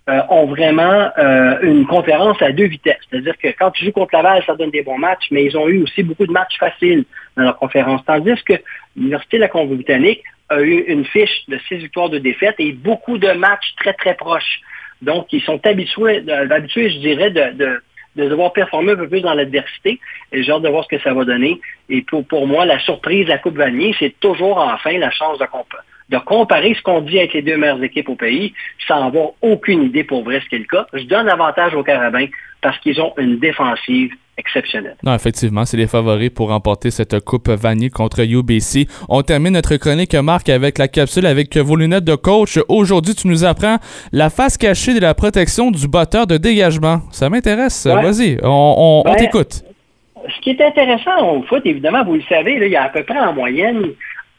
euh, 0.09 0.21
ont 0.29 0.47
vraiment 0.47 1.11
euh, 1.19 1.59
une 1.61 1.85
conférence 1.85 2.41
à 2.41 2.51
deux 2.51 2.65
vitesses. 2.65 2.97
C'est-à-dire 3.09 3.37
que 3.37 3.49
quand 3.49 3.69
tu 3.69 3.85
joues 3.85 3.91
contre 3.91 4.15
Laval, 4.15 4.41
ça 4.43 4.55
donne 4.55 4.71
des 4.71 4.81
bons 4.81 4.97
matchs, 4.97 5.27
mais 5.29 5.45
ils 5.45 5.55
ont 5.55 5.67
eu 5.67 5.83
aussi 5.83 6.01
beaucoup 6.01 6.25
de 6.25 6.31
matchs 6.31 6.57
faciles 6.57 7.05
dans 7.37 7.43
leur 7.43 7.57
conférence. 7.57 8.01
Tandis 8.05 8.41
que 8.43 8.53
l'Université 8.95 9.37
de 9.37 9.41
la 9.41 9.49
Colombie-Britannique 9.49 10.23
a 10.49 10.61
eu 10.61 10.79
une 10.87 11.05
fiche 11.05 11.43
de 11.47 11.59
six 11.67 11.75
victoires 11.75 12.09
de 12.09 12.17
défaite 12.17 12.55
et 12.57 12.71
beaucoup 12.71 13.19
de 13.19 13.31
matchs 13.33 13.75
très, 13.77 13.93
très 13.93 14.15
proches. 14.15 14.61
Donc, 15.03 15.27
ils 15.31 15.43
sont 15.43 15.61
habitués, 15.63 16.23
habitués 16.49 16.89
je 16.89 16.97
dirais, 16.97 17.29
de, 17.29 17.53
de, 17.53 17.81
de 18.15 18.29
devoir 18.29 18.51
performer 18.51 18.93
un 18.93 18.95
peu 18.95 19.07
plus 19.07 19.21
dans 19.21 19.35
l'adversité. 19.35 19.99
Et 20.31 20.41
j'ai 20.41 20.51
hâte 20.51 20.63
de 20.63 20.69
voir 20.69 20.85
ce 20.85 20.89
que 20.95 21.01
ça 21.03 21.13
va 21.13 21.23
donner. 21.23 21.61
Et 21.87 22.01
pour, 22.01 22.25
pour 22.25 22.47
moi, 22.47 22.65
la 22.65 22.79
surprise 22.79 23.25
de 23.25 23.29
la 23.29 23.37
Coupe 23.37 23.57
Vanier, 23.57 23.95
c'est 23.99 24.19
toujours 24.19 24.57
enfin 24.57 24.97
la 24.97 25.11
chance 25.11 25.37
de, 25.37 25.45
de 26.09 26.17
comparer 26.17 26.73
ce 26.75 26.81
qu'on 26.81 27.01
dit 27.01 27.19
avec 27.19 27.33
les 27.33 27.41
deux 27.41 27.57
meilleures 27.57 27.83
équipes 27.83 28.09
au 28.09 28.15
pays 28.15 28.53
sans 28.87 29.07
avoir 29.07 29.29
aucune 29.41 29.83
idée 29.83 30.03
pour 30.03 30.23
vrai 30.23 30.41
ce 30.43 30.49
qui 30.49 30.55
est 30.55 30.59
le 30.59 30.65
cas. 30.65 30.87
Je 30.93 31.03
donne 31.03 31.27
l'avantage 31.27 31.75
aux 31.75 31.83
Carabins 31.83 32.25
parce 32.61 32.77
qu'ils 32.79 32.99
ont 32.99 33.13
une 33.17 33.37
défensive 33.39 34.11
exceptionnelle. 34.37 34.95
Non, 35.03 35.13
effectivement, 35.13 35.65
c'est 35.65 35.75
les 35.77 35.85
favoris 35.87 36.29
pour 36.29 36.49
remporter 36.49 36.91
cette 36.91 37.19
Coupe 37.25 37.49
Vanier 37.49 37.89
contre 37.89 38.21
UBC. 38.21 38.87
On 39.09 39.21
termine 39.21 39.53
notre 39.53 39.75
chronique, 39.75 40.15
Marc, 40.15 40.47
avec 40.49 40.77
la 40.77 40.87
capsule 40.87 41.25
avec 41.25 41.55
vos 41.57 41.75
lunettes 41.75 42.05
de 42.05 42.15
coach. 42.15 42.57
Aujourd'hui, 42.69 43.13
tu 43.15 43.27
nous 43.27 43.43
apprends 43.43 43.77
la 44.13 44.29
face 44.29 44.57
cachée 44.57 44.93
de 44.93 45.01
la 45.01 45.13
protection 45.13 45.71
du 45.71 45.87
botteur 45.87 46.25
de 46.25 46.37
dégagement. 46.37 47.01
Ça 47.11 47.29
m'intéresse. 47.29 47.85
Ouais. 47.85 48.01
Vas-y, 48.01 48.37
on, 48.41 48.47
on- 48.47 49.03
on 49.05 49.11
Ouais. 49.11 49.17
t'écoute. 49.17 49.61
Ce 50.35 50.41
qui 50.41 50.51
est 50.51 50.61
intéressant 50.61 51.33
au 51.35 51.43
foot, 51.43 51.61
évidemment, 51.65 52.03
vous 52.05 52.15
le 52.15 52.21
savez, 52.29 52.59
là, 52.59 52.65
il 52.65 52.71
y 52.71 52.75
a 52.75 52.83
à 52.83 52.89
peu 52.89 53.03
près 53.03 53.19
en 53.19 53.33
moyenne 53.33 53.87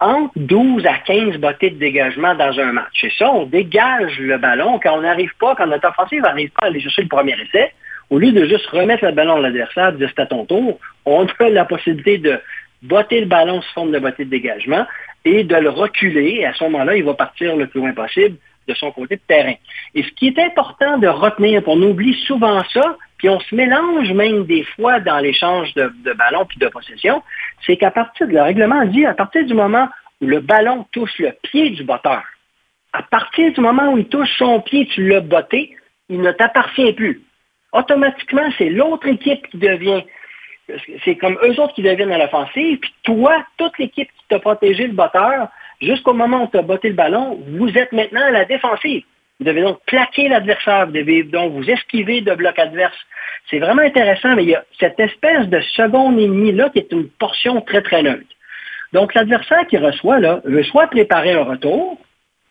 entre 0.00 0.32
12 0.36 0.86
à 0.86 0.98
15 0.98 1.36
bottées 1.36 1.70
de 1.70 1.78
dégagement 1.78 2.34
dans 2.34 2.58
un 2.58 2.72
match. 2.72 3.04
Et 3.04 3.10
ça, 3.18 3.30
on 3.30 3.44
dégage 3.44 4.18
le 4.18 4.38
ballon 4.38 4.80
quand 4.82 4.96
on 4.96 5.02
n'arrive 5.02 5.32
pas, 5.38 5.54
quand 5.54 5.66
notre 5.66 5.88
offensive 5.88 6.22
n'arrive 6.22 6.50
pas 6.50 6.64
à 6.64 6.68
aller 6.68 6.80
chercher 6.80 7.02
le 7.02 7.08
premier 7.08 7.36
essai. 7.40 7.72
Au 8.08 8.18
lieu 8.18 8.32
de 8.32 8.44
juste 8.46 8.66
remettre 8.66 9.04
le 9.04 9.12
ballon 9.12 9.36
à 9.36 9.40
l'adversaire, 9.40 9.92
de 9.92 10.06
c'est 10.06 10.20
à 10.20 10.26
ton 10.26 10.44
tour, 10.44 10.80
on 11.04 11.26
a 11.26 11.48
la 11.48 11.64
possibilité 11.64 12.18
de 12.18 12.40
botter 12.82 13.20
le 13.20 13.26
ballon 13.26 13.60
sous 13.60 13.72
forme 13.72 13.92
de 13.92 13.98
bottée 13.98 14.24
de 14.24 14.30
dégagement 14.30 14.86
et 15.24 15.44
de 15.44 15.54
le 15.54 15.68
reculer. 15.68 16.44
À 16.44 16.54
ce 16.54 16.64
moment-là, 16.64 16.96
il 16.96 17.04
va 17.04 17.14
partir 17.14 17.54
le 17.56 17.66
plus 17.66 17.80
loin 17.80 17.92
possible 17.92 18.36
de 18.66 18.74
son 18.74 18.90
côté 18.90 19.16
de 19.16 19.22
terrain. 19.28 19.54
Et 19.94 20.02
ce 20.02 20.10
qui 20.12 20.28
est 20.28 20.38
important 20.38 20.98
de 20.98 21.08
retenir, 21.08 21.62
on 21.66 21.80
oublie 21.82 22.14
souvent 22.26 22.62
ça, 22.72 22.96
puis 23.20 23.28
on 23.28 23.38
se 23.38 23.54
mélange 23.54 24.10
même 24.14 24.46
des 24.46 24.64
fois 24.64 24.98
dans 24.98 25.18
l'échange 25.18 25.74
de, 25.74 25.92
ballons 26.14 26.46
puis 26.46 26.56
de 26.58 26.68
possession, 26.68 27.22
c'est 27.66 27.76
qu'à 27.76 27.90
partir 27.90 28.26
de 28.26 28.32
le 28.32 28.40
règlement 28.40 28.82
dit, 28.86 29.04
à 29.04 29.12
partir 29.12 29.44
du 29.44 29.52
moment 29.52 29.90
où 30.22 30.26
le 30.26 30.40
ballon 30.40 30.86
touche 30.90 31.18
le 31.18 31.32
pied 31.42 31.68
du 31.68 31.84
botteur, 31.84 32.22
à 32.94 33.02
partir 33.02 33.52
du 33.52 33.60
moment 33.60 33.92
où 33.92 33.98
il 33.98 34.08
touche 34.08 34.38
son 34.38 34.62
pied, 34.62 34.86
tu 34.86 35.06
l'as 35.06 35.20
botté, 35.20 35.76
il 36.08 36.22
ne 36.22 36.32
t'appartient 36.32 36.94
plus. 36.94 37.20
Automatiquement, 37.74 38.48
c'est 38.56 38.70
l'autre 38.70 39.06
équipe 39.06 39.46
qui 39.48 39.58
devient 39.58 40.02
c'est 41.04 41.16
comme 41.16 41.36
eux 41.44 41.60
autres 41.60 41.74
qui 41.74 41.82
deviennent 41.82 42.12
à 42.12 42.18
l'offensive, 42.18 42.78
puis 42.78 42.94
toi, 43.02 43.44
toute 43.58 43.76
l'équipe 43.78 44.08
qui 44.08 44.24
t'a 44.30 44.38
protégé 44.38 44.86
le 44.86 44.94
botteur, 44.94 45.48
jusqu'au 45.82 46.14
moment 46.14 46.44
où 46.44 46.46
tu 46.46 46.56
as 46.56 46.62
botté 46.62 46.88
le 46.88 46.94
ballon, 46.94 47.38
vous 47.48 47.68
êtes 47.76 47.92
maintenant 47.92 48.22
à 48.22 48.30
la 48.30 48.46
défensive. 48.46 49.02
Vous 49.40 49.46
devez 49.46 49.62
donc 49.62 49.80
plaquer 49.86 50.28
l'adversaire, 50.28 50.86
vous 50.86 50.92
devez 50.92 51.22
donc 51.22 51.54
vous 51.54 51.70
esquiver 51.70 52.20
de 52.20 52.34
bloc 52.34 52.58
adverse. 52.58 52.96
C'est 53.48 53.58
vraiment 53.58 53.80
intéressant, 53.80 54.36
mais 54.36 54.42
il 54.42 54.50
y 54.50 54.54
a 54.54 54.64
cette 54.78 55.00
espèce 55.00 55.48
de 55.48 55.60
seconde 55.60 56.20
et 56.20 56.26
demie-là 56.26 56.68
qui 56.68 56.80
est 56.80 56.92
une 56.92 57.08
portion 57.08 57.62
très, 57.62 57.80
très 57.80 58.02
neutre. 58.02 58.26
Donc, 58.92 59.14
l'adversaire 59.14 59.66
qui 59.66 59.78
reçoit, 59.78 60.18
là, 60.18 60.40
veut 60.44 60.62
soit 60.64 60.88
préparer 60.88 61.32
un 61.32 61.44
retour, 61.44 61.98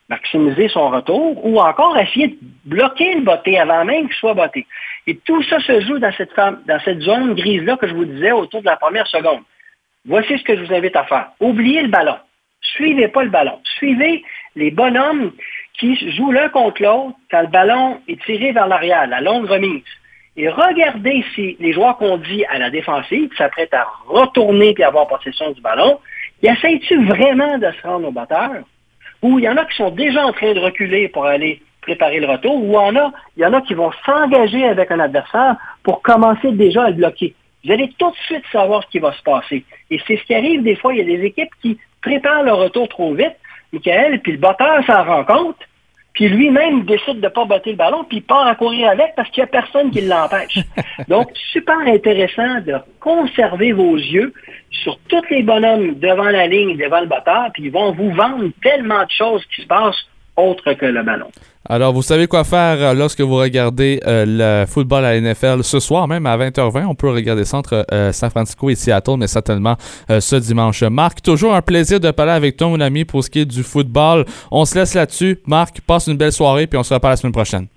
maximiser 0.10 0.68
son 0.70 0.90
retour, 0.90 1.46
ou 1.46 1.60
encore 1.60 1.96
essayer 2.00 2.30
de 2.30 2.38
bloquer 2.66 3.14
le 3.14 3.22
botté 3.22 3.60
avant 3.60 3.86
même 3.86 4.08
qu'il 4.08 4.16
soit 4.16 4.34
botté. 4.34 4.66
Et 5.06 5.16
tout 5.18 5.44
ça 5.44 5.60
se 5.60 5.82
joue 5.82 6.00
dans 6.00 6.12
cette, 6.14 6.36
dans 6.36 6.80
cette 6.84 7.02
zone 7.02 7.36
grise-là 7.36 7.78
que 7.78 7.88
je 7.88 7.94
vous 7.94 8.06
disais 8.06 8.32
autour 8.32 8.62
de 8.62 8.66
la 8.66 8.78
première 8.78 9.08
seconde. 9.08 9.42
Voici 10.06 10.40
ce 10.40 10.44
que 10.44 10.56
je 10.56 10.64
vous 10.64 10.74
invite 10.74 10.96
à 10.96 11.04
faire. 11.04 11.30
Oubliez 11.40 11.84
le 11.84 11.90
ballon. 11.90 12.16
Suivez 12.62 13.10
pas 13.10 13.24
le 13.24 13.30
ballon. 13.30 13.60
Suivez 13.78 14.24
les 14.56 14.72
bonhommes 14.72 15.32
qui 15.80 16.12
jouent 16.12 16.32
l'un 16.32 16.50
contre 16.50 16.82
l'autre 16.84 17.16
quand 17.32 17.42
le 17.42 17.48
ballon 17.48 18.00
est 18.08 18.22
tiré 18.24 18.52
vers 18.52 18.68
l'arrière, 18.68 19.08
la 19.08 19.22
longue 19.22 19.46
remise. 19.46 19.84
Et 20.38 20.50
regardez 20.50 21.24
si 21.36 21.58
les 21.60 21.74
joueurs 21.74 21.98
qu'on 21.98 22.18
dit 22.18 22.46
à 22.46 22.60
la 22.60 22.70
défensive 22.70 23.30
s'apprêtent 23.38 23.74
à 23.74 23.88
retourner 24.08 24.76
et 24.78 24.84
avoir 24.84 25.08
possession 25.08 25.52
du 25.52 25.62
ballon, 25.62 26.00
y 26.44 26.48
essayent-tu 26.48 27.06
vraiment 27.06 27.58
de 27.58 27.72
se 27.72 27.88
rendre 27.88 28.08
au 28.08 28.12
batteur? 28.12 28.64
Ou 29.22 29.40
il 29.40 29.46
y 29.46 29.50
en 29.50 29.58
a 29.58 29.66
qui 29.66 29.76
sont 29.76 29.92
déjà 29.92 30.26
en 30.26 30.32
train 30.32 30.54
de 30.54 30.60
reculer 30.60 31.10
pour 31.10 31.26
aller 31.26 31.62
préparer 31.82 32.20
le 32.20 32.28
retour, 32.28 32.64
ou 32.64 32.78
en 32.78 32.96
a, 32.96 33.12
il 33.36 33.44
y 33.44 33.46
en 33.46 33.54
a 33.54 33.62
qui 33.62 33.74
vont 33.74 33.92
s'engager 34.06 34.66
avec 34.66 34.92
un 34.92 35.00
adversaire 35.00 35.56
pour 35.84 36.02
commencer 36.02 36.52
déjà 36.52 36.84
à 36.84 36.90
le 36.90 36.96
bloquer? 36.96 37.34
Vous 37.66 37.72
allez 37.72 37.90
tout 37.98 38.12
de 38.12 38.16
suite 38.26 38.44
savoir 38.52 38.84
ce 38.84 38.90
qui 38.90 39.00
va 39.00 39.12
se 39.14 39.22
passer. 39.24 39.66
Et 39.90 40.00
c'est 40.08 40.18
ce 40.18 40.24
qui 40.24 40.34
arrive 40.34 40.64
des 40.64 40.76
fois. 40.76 40.94
Il 40.94 41.00
y 41.00 41.02
a 41.02 41.18
des 41.18 41.26
équipes 41.26 41.52
qui 41.62 41.78
préparent 42.02 42.44
le 42.44 42.54
retour 42.54 42.88
trop 42.88 43.14
vite, 43.14 43.36
Michael, 43.74 44.22
puis 44.22 44.34
le 44.34 44.38
batteur 44.38 44.84
s'en 44.86 45.04
rend 45.04 45.26
compte, 45.26 45.58
puis 46.20 46.28
lui-même 46.28 46.84
décide 46.84 47.22
de 47.22 47.28
ne 47.28 47.30
pas 47.30 47.46
botter 47.46 47.70
le 47.70 47.78
ballon, 47.78 48.04
puis 48.04 48.18
il 48.18 48.24
part 48.24 48.46
à 48.46 48.54
courir 48.54 48.90
avec 48.90 49.16
parce 49.16 49.30
qu'il 49.30 49.42
n'y 49.42 49.48
a 49.48 49.48
personne 49.48 49.90
qui 49.90 50.02
l'empêche. 50.02 50.60
Donc, 51.08 51.30
super 51.54 51.80
intéressant 51.80 52.60
de 52.60 52.76
conserver 53.00 53.72
vos 53.72 53.96
yeux 53.96 54.34
sur 54.70 55.00
tous 55.08 55.24
les 55.30 55.44
bonhommes 55.44 55.98
devant 55.98 56.30
la 56.30 56.46
ligne, 56.46 56.76
devant 56.76 57.00
le 57.00 57.06
batteur, 57.06 57.52
puis 57.54 57.64
ils 57.64 57.72
vont 57.72 57.94
vous 57.94 58.12
vendre 58.12 58.50
tellement 58.62 59.06
de 59.06 59.12
choses 59.12 59.46
qui 59.56 59.62
se 59.62 59.68
passent 59.68 60.10
autre 60.36 60.74
que 60.74 60.88
le 60.88 61.04
ballon. 61.04 61.32
Alors, 61.72 61.94
vous 61.94 62.02
savez 62.02 62.26
quoi 62.26 62.44
faire 62.44 62.82
euh, 62.82 62.94
lorsque 62.96 63.22
vous 63.22 63.36
regardez 63.36 64.00
euh, 64.08 64.26
le 64.28 64.66
football 64.66 65.06
à 65.06 65.14
la 65.14 65.22
NFL 65.22 65.64
ce 65.64 65.80
soir, 65.80 66.08
même 66.08 66.26
à 66.26 66.36
20h20. 66.36 66.86
On 66.88 66.96
peut 66.96 67.12
regarder 67.12 67.46
ça 67.46 67.58
entre 67.58 67.86
euh, 67.92 68.12
San 68.12 68.32
Francisco 68.32 68.72
et 68.72 68.76
Seattle, 68.76 69.18
mais 69.20 69.28
certainement 69.28 69.78
ce 70.10 70.36
dimanche. 70.36 70.82
Marc, 70.82 71.22
toujours 71.22 71.54
un 71.54 71.62
plaisir 71.62 72.00
de 72.00 72.10
parler 72.10 72.32
avec 72.32 72.58
toi, 72.58 72.70
mon 72.70 72.80
ami, 72.80 73.06
pour 73.06 73.24
ce 73.24 73.30
qui 73.30 73.42
est 73.42 73.46
du 73.46 73.62
football. 73.62 74.26
On 74.50 74.66
se 74.66 74.80
laisse 74.80 74.96
là-dessus. 74.96 75.38
Marc, 75.46 75.82
passe 75.82 76.08
une 76.08 76.18
belle 76.18 76.32
soirée, 76.32 76.66
puis 76.66 76.80
on 76.80 76.84
se 76.84 76.92
reparle 76.92 77.14
la 77.14 77.18
semaine 77.18 77.34
prochaine. 77.34 77.68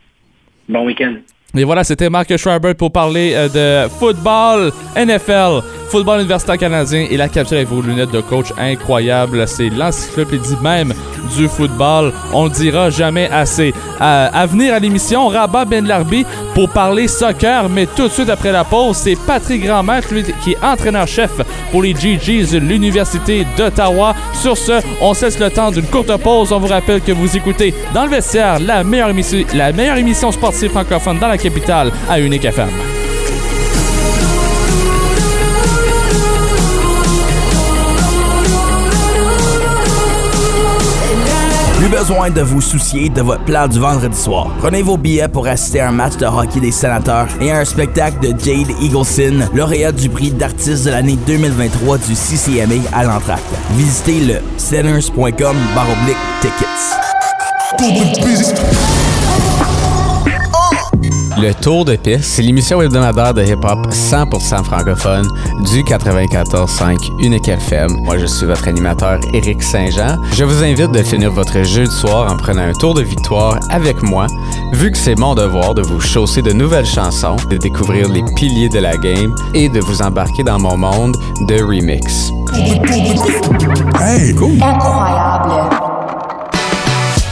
Bon 0.71 0.87
week-end. 0.87 1.17
Et 1.55 1.65
voilà, 1.65 1.85
c'était 1.85 2.09
Marc 2.09 2.35
Schreiber 2.35 2.73
pour 2.73 2.93
parler 2.93 3.35
de 3.53 3.87
football, 3.91 4.73
NFL, 4.97 5.61
football 5.93 6.21
universitaire 6.21 6.57
canadien 6.57 7.07
et 7.11 7.19
la 7.19 7.29
capture 7.29 7.59
avec 7.59 7.69
vos 7.69 7.83
lunettes 7.83 8.13
de 8.13 8.23
coach 8.23 8.47
incroyable. 8.57 9.47
C'est 9.47 9.69
l'encyclopédie 9.69 10.57
même 10.63 10.95
du 11.37 11.49
football. 11.49 12.15
On 12.33 12.45
le 12.45 12.51
dira 12.51 12.89
jamais 12.89 13.29
assez. 13.29 13.75
à 14.01 14.47
venir 14.47 14.73
à 14.73 14.79
l'émission, 14.79 15.29
Rabat 15.29 15.67
Ben 15.67 15.87
Larbi 15.87 16.25
pour 16.55 16.71
parler 16.71 17.09
soccer, 17.09 17.69
mais 17.69 17.85
tout 17.85 18.09
de 18.09 18.13
suite 18.13 18.31
après 18.31 18.53
la 18.53 18.65
pause, 18.65 18.97
c'est 18.97 19.17
Patrick 19.27 19.63
Grandmaître, 19.65 20.09
qui 20.43 20.53
est 20.53 20.65
entraîneur-chef 20.65 21.31
pour 21.71 21.83
les 21.83 21.93
GGs 21.95 22.53
de 22.53 22.59
l'Université 22.59 23.47
d'Ottawa. 23.59 24.15
Sur 24.33 24.57
ce, 24.57 24.81
on 25.03 25.13
cesse 25.13 25.39
le 25.39 25.51
temps 25.51 25.71
d'une 25.71 25.87
courte 25.87 26.17
pause. 26.17 26.53
On 26.53 26.59
vous 26.59 26.69
rappelle 26.69 27.03
que 27.03 27.13
vous 27.13 27.37
écoutez 27.37 27.75
dans 27.93 28.05
le 28.05 28.11
vestiaire 28.11 28.59
la 28.61 28.83
meilleure 28.83 29.11
émission, 29.11 29.45
la 29.53 29.73
meilleure 29.73 29.99
émission 29.99 30.33
sportive 30.33 30.71
francophone 30.71 31.19
dans 31.19 31.29
la 31.29 31.37
capitale 31.37 31.93
à 32.09 32.19
Unique 32.19 32.47
FM. 32.47 33.02
Besoin 41.93 42.31
de 42.31 42.41
vous 42.41 42.63
soucier 42.63 43.11
de 43.11 43.21
votre 43.21 43.45
plan 43.45 43.69
du 43.69 43.79
vendredi 43.79 44.17
soir. 44.19 44.49
Prenez 44.61 44.81
vos 44.81 44.97
billets 44.97 45.29
pour 45.29 45.47
assister 45.47 45.81
à 45.81 45.91
un 45.91 45.93
match 45.93 46.17
de 46.17 46.25
hockey 46.25 46.59
des 46.59 46.73
sénateurs 46.73 47.29
et 47.39 47.53
à 47.53 47.59
un 47.59 47.65
spectacle 47.67 48.19
de 48.21 48.29
Jade 48.29 48.71
Eagleson, 48.81 49.47
lauréat 49.55 49.93
du 49.93 50.09
prix 50.09 50.31
d'artiste 50.31 50.87
de 50.87 50.91
l'année 50.91 51.19
2023 51.27 51.99
du 51.99 52.15
CCMA 52.15 52.89
à 52.95 53.05
l'entracte. 53.05 53.45
Visitez 53.73 54.21
le 54.21 54.37
centers.com 54.57 55.57
tickets. 56.41 57.03
Le 61.43 61.53
Tour 61.55 61.85
de 61.85 61.97
piste, 61.97 62.23
c'est 62.23 62.43
l'émission 62.43 62.81
hebdomadaire 62.81 63.35
de 63.35 63.43
hip-hop 63.43 63.89
100% 63.91 64.63
francophone 64.63 65.27
du 65.73 65.83
94.5 65.83 66.97
Unique 67.19 67.49
FM. 67.49 67.91
Moi, 68.05 68.17
je 68.17 68.27
suis 68.27 68.47
votre 68.47 68.69
animateur 68.69 69.19
Éric 69.35 69.61
Saint-Jean. 69.61 70.19
Je 70.35 70.45
vous 70.45 70.63
invite 70.63 70.93
de 70.93 71.03
finir 71.03 71.33
votre 71.33 71.65
jeu 71.65 71.83
de 71.83 71.91
soir 71.91 72.33
en 72.33 72.37
prenant 72.37 72.63
un 72.63 72.73
tour 72.75 72.95
de 72.95 73.03
victoire 73.03 73.59
avec 73.71 74.05
moi, 74.05 74.29
vu 74.75 74.93
que 74.93 74.97
c'est 74.97 75.19
mon 75.19 75.35
devoir 75.35 75.75
de 75.75 75.83
vous 75.83 75.99
chausser 75.99 76.43
de 76.43 76.53
nouvelles 76.53 76.87
chansons, 76.87 77.35
de 77.51 77.57
découvrir 77.57 78.09
les 78.09 78.23
piliers 78.37 78.69
de 78.69 78.79
la 78.79 78.97
game 78.97 79.35
et 79.53 79.69
de 79.69 79.81
vous 79.81 80.01
embarquer 80.01 80.45
dans 80.45 80.61
mon 80.61 80.77
monde 80.77 81.17
de 81.49 81.61
remix. 81.61 82.31
Hey, 84.01 84.33
cool. 84.37 84.63
Incroyable. 84.63 85.82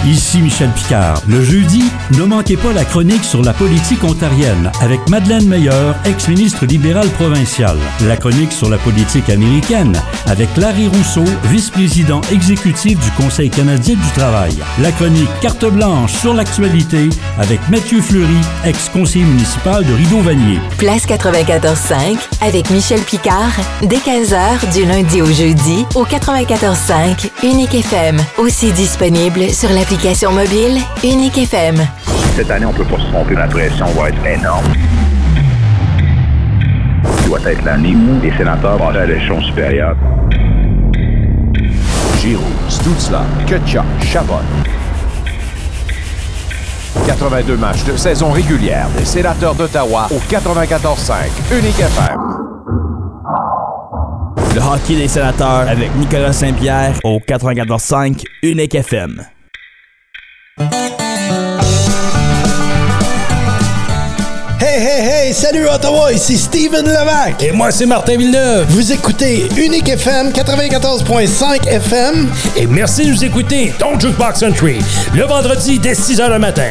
Ici 0.06 0.40
Michel 0.40 0.70
Picard. 0.70 1.20
Le 1.28 1.44
jeudi, 1.44 1.84
ne 2.16 2.22
manquez 2.22 2.56
pas 2.56 2.72
la 2.72 2.86
chronique 2.86 3.22
sur 3.22 3.42
la 3.42 3.52
politique 3.52 4.02
ontarienne 4.02 4.72
avec 4.80 5.06
Madeleine 5.10 5.46
Meilleur, 5.46 5.94
ex-ministre 6.06 6.64
libéral 6.64 7.06
provincial. 7.10 7.76
La 8.06 8.16
chronique 8.16 8.50
sur 8.50 8.70
la 8.70 8.78
politique 8.78 9.28
américaine 9.28 10.00
avec 10.26 10.48
Larry 10.56 10.88
Rousseau, 10.88 11.24
vice-président 11.44 12.22
exécutif 12.32 12.98
du 12.98 13.10
Conseil 13.10 13.50
canadien 13.50 13.94
du 13.94 14.10
travail. 14.18 14.56
La 14.80 14.90
chronique 14.90 15.28
carte 15.42 15.66
blanche 15.66 16.14
sur 16.14 16.32
l'actualité 16.32 17.10
avec 17.38 17.60
Mathieu 17.68 18.00
Fleury, 18.00 18.40
ex-conseiller 18.64 19.26
municipal 19.26 19.84
de 19.84 19.92
Rideau-Vanier. 19.92 20.60
Place 20.78 21.06
94.5 21.06 22.16
avec 22.40 22.70
Michel 22.70 23.00
Picard 23.00 23.52
dès 23.82 23.98
15h 23.98 24.72
du 24.72 24.86
lundi 24.86 25.20
au 25.20 25.26
jeudi 25.26 25.84
au 25.94 26.04
94.5 26.04 27.30
Unique 27.42 27.74
FM. 27.74 28.16
Aussi 28.38 28.72
disponible 28.72 29.50
sur 29.52 29.68
la 29.68 29.84
Application 29.92 30.30
mobile 30.30 30.78
Unique 31.02 31.36
FM. 31.36 31.74
Cette 32.36 32.48
année, 32.48 32.64
on 32.64 32.72
peut 32.72 32.84
pas 32.84 33.00
se 33.00 33.10
tromper. 33.10 33.34
La 33.34 33.48
pression 33.48 33.86
va 33.86 34.10
être 34.10 34.24
énorme. 34.24 34.64
Ce 37.04 37.26
doit 37.26 37.40
être 37.44 37.64
l'année 37.64 37.96
où 37.96 38.22
les 38.22 38.30
sénateurs 38.36 38.78
vont 38.78 38.90
à 38.90 39.04
l'échelon 39.04 39.42
supérieur. 39.42 39.96
Giroud, 42.20 42.44
Stutzla, 42.68 43.22
Kutchuk, 43.48 43.82
Chabot. 44.04 44.34
82 47.08 47.56
matchs 47.56 47.82
de 47.82 47.96
saison 47.96 48.30
régulière 48.30 48.86
des 48.96 49.04
sénateurs 49.04 49.56
d'Ottawa 49.56 50.06
au 50.12 50.20
94.5 50.32 51.58
Unique 51.58 51.80
FM. 51.80 52.20
Le 54.54 54.60
hockey 54.60 54.94
des 54.94 55.08
sénateurs 55.08 55.68
avec 55.68 55.92
Nicolas 55.96 56.32
Saint-Pierre 56.32 56.92
au 57.02 57.18
94.5 57.18 58.22
Unique 58.44 58.76
FM. 58.76 59.20
Hey, 64.72 64.78
hey, 64.78 65.02
hey! 65.02 65.32
Salut 65.32 65.66
Ottawa, 65.66 66.12
ici 66.12 66.38
Steven 66.38 66.86
Levac. 66.86 67.42
Et 67.42 67.50
moi, 67.50 67.72
c'est 67.72 67.86
Martin 67.86 68.16
Villeneuve. 68.16 68.66
Vous 68.68 68.92
écoutez 68.92 69.48
Unique 69.56 69.88
FM 69.88 70.30
94.5 70.30 71.66
FM. 71.66 72.28
Et 72.56 72.68
merci 72.68 73.04
de 73.04 73.10
nous 73.10 73.24
écouter, 73.24 73.74
Don't 73.80 74.00
Jukebox 74.00 74.38
Country, 74.38 74.78
le 75.12 75.24
vendredi 75.24 75.80
dès 75.80 75.96
6 75.96 76.20
h 76.20 76.30
le 76.30 76.38
matin. 76.38 76.70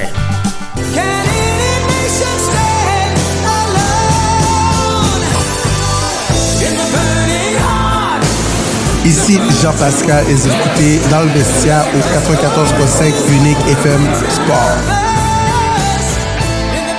Ici 9.03 9.39
Jean-Pascal 9.61 10.23
et 10.29 10.33
vous 10.35 10.47
écoutez 10.47 11.01
dans 11.11 11.23
le 11.23 11.31
vestiaire 11.31 11.85
au 11.93 11.99
94.5 11.99 13.11
Unique 13.33 13.57
FM 13.67 14.07
Sport. 14.29 15.08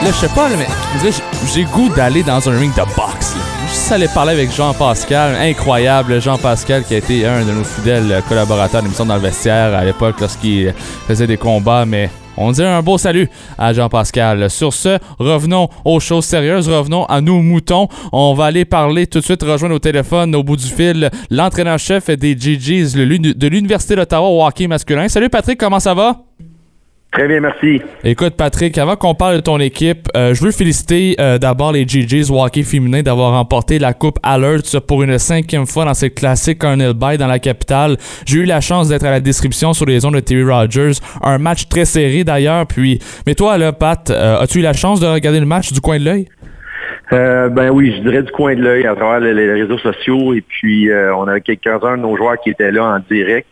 Là, 0.02 0.06
je 0.06 0.16
sais 0.16 0.34
pas, 0.34 0.48
mais 0.56 0.66
j'ai 1.54 1.64
goût 1.64 1.90
d'aller 1.90 2.22
dans 2.22 2.48
un 2.48 2.58
ring 2.58 2.72
de 2.74 2.80
boxe. 2.96 3.36
Juste 3.68 3.92
aller 3.92 4.08
parler 4.08 4.32
avec 4.32 4.50
Jean-Pascal, 4.50 5.34
incroyable 5.36 6.22
Jean-Pascal 6.22 6.84
qui 6.84 6.94
a 6.94 6.96
été 6.96 7.26
un 7.26 7.44
de 7.44 7.52
nos 7.52 7.64
fidèles 7.64 8.22
collaborateurs 8.26 8.82
d'émission 8.82 9.04
dans 9.04 9.16
le 9.16 9.20
vestiaire 9.20 9.74
à 9.74 9.84
l'époque 9.84 10.16
lorsqu'il 10.18 10.72
faisait 11.06 11.26
des 11.26 11.36
combats, 11.36 11.84
mais 11.84 12.08
on 12.38 12.50
dit 12.50 12.62
un 12.62 12.80
beau 12.80 12.96
salut 12.96 13.28
à 13.58 13.74
Jean-Pascal. 13.74 14.48
Sur 14.48 14.72
ce, 14.72 14.98
revenons 15.18 15.68
aux 15.84 16.00
choses 16.00 16.24
sérieuses, 16.24 16.70
revenons 16.70 17.04
à 17.04 17.20
nos 17.20 17.42
moutons. 17.42 17.86
On 18.10 18.32
va 18.32 18.46
aller 18.46 18.64
parler 18.64 19.06
tout 19.06 19.18
de 19.20 19.24
suite, 19.24 19.42
rejoindre 19.42 19.74
au 19.74 19.80
téléphone 19.80 20.34
au 20.34 20.42
bout 20.42 20.56
du 20.56 20.66
fil 20.66 21.10
l'entraîneur-chef 21.28 22.08
des 22.08 22.34
GGs 22.38 22.94
de 22.94 23.46
l'Université 23.48 23.96
d'Ottawa 23.96 24.28
au 24.28 24.42
hockey 24.46 24.66
masculin. 24.66 25.08
Salut 25.08 25.28
Patrick, 25.28 25.60
comment 25.60 25.80
ça 25.80 25.92
va? 25.92 26.22
Très 27.12 27.26
bien, 27.26 27.40
merci. 27.40 27.82
Écoute, 28.04 28.36
Patrick, 28.36 28.78
avant 28.78 28.94
qu'on 28.94 29.16
parle 29.16 29.36
de 29.36 29.40
ton 29.40 29.58
équipe, 29.58 30.06
euh, 30.16 30.32
je 30.32 30.44
veux 30.44 30.52
féliciter 30.52 31.16
euh, 31.18 31.38
d'abord 31.38 31.72
les 31.72 31.84
GGs 31.84 32.30
hockey 32.30 32.62
féminin 32.62 33.02
d'avoir 33.02 33.32
remporté 33.32 33.80
la 33.80 33.94
Coupe 33.94 34.20
Alert 34.22 34.78
pour 34.86 35.02
une 35.02 35.18
cinquième 35.18 35.66
fois 35.66 35.84
dans 35.84 35.94
cette 35.94 36.14
classique 36.14 36.58
Colonel 36.58 36.92
Bay 36.92 37.18
dans 37.18 37.26
la 37.26 37.40
capitale. 37.40 37.96
J'ai 38.26 38.38
eu 38.38 38.44
la 38.44 38.60
chance 38.60 38.88
d'être 38.88 39.04
à 39.04 39.10
la 39.10 39.18
description 39.18 39.72
sur 39.72 39.86
les 39.86 40.04
ondes 40.06 40.14
de 40.14 40.20
Terry 40.20 40.44
Rogers. 40.44 41.00
Un 41.20 41.38
match 41.38 41.68
très 41.68 41.84
serré 41.84 42.22
d'ailleurs. 42.22 42.64
Puis, 42.68 43.00
mais 43.26 43.34
toi, 43.34 43.58
là, 43.58 43.72
Pat, 43.72 44.08
euh, 44.10 44.38
as-tu 44.38 44.60
eu 44.60 44.62
la 44.62 44.72
chance 44.72 45.00
de 45.00 45.06
regarder 45.06 45.40
le 45.40 45.46
match 45.46 45.72
du 45.72 45.80
coin 45.80 45.98
de 45.98 46.04
l'œil? 46.04 46.28
ben 47.10 47.70
oui, 47.70 47.92
je 47.96 48.02
dirais 48.08 48.22
du 48.22 48.30
coin 48.30 48.54
de 48.54 48.62
l'œil 48.62 48.86
à 48.86 48.94
travers 48.94 49.18
les, 49.18 49.52
réseaux 49.52 49.78
sociaux. 49.78 50.32
Et 50.32 50.42
puis, 50.42 50.88
on 51.16 51.26
avait 51.26 51.40
quelques-uns 51.40 51.96
de 51.96 52.02
nos 52.02 52.16
joueurs 52.16 52.36
qui 52.40 52.50
étaient 52.50 52.70
là 52.70 52.84
en 52.84 53.00
direct. 53.12 53.48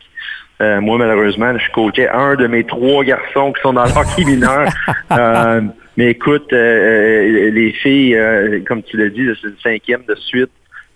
Euh, 0.60 0.80
moi, 0.80 0.98
malheureusement, 0.98 1.56
je 1.56 1.70
coachais 1.72 2.08
un 2.08 2.34
de 2.34 2.46
mes 2.48 2.64
trois 2.64 3.04
garçons 3.04 3.52
qui 3.52 3.60
sont 3.62 3.72
dans 3.72 3.84
le 3.84 3.90
hockey 3.96 4.24
mineur. 4.24 4.68
Euh, 5.12 5.60
mais 5.96 6.10
écoute, 6.10 6.52
euh, 6.52 7.50
les 7.50 7.72
filles, 7.72 8.16
euh, 8.16 8.60
comme 8.66 8.82
tu 8.82 8.96
l'as 8.96 9.08
dit, 9.10 9.28
c'est 9.40 9.48
le 9.48 9.56
cinquième 9.62 10.02
de 10.08 10.14
suite. 10.16 10.50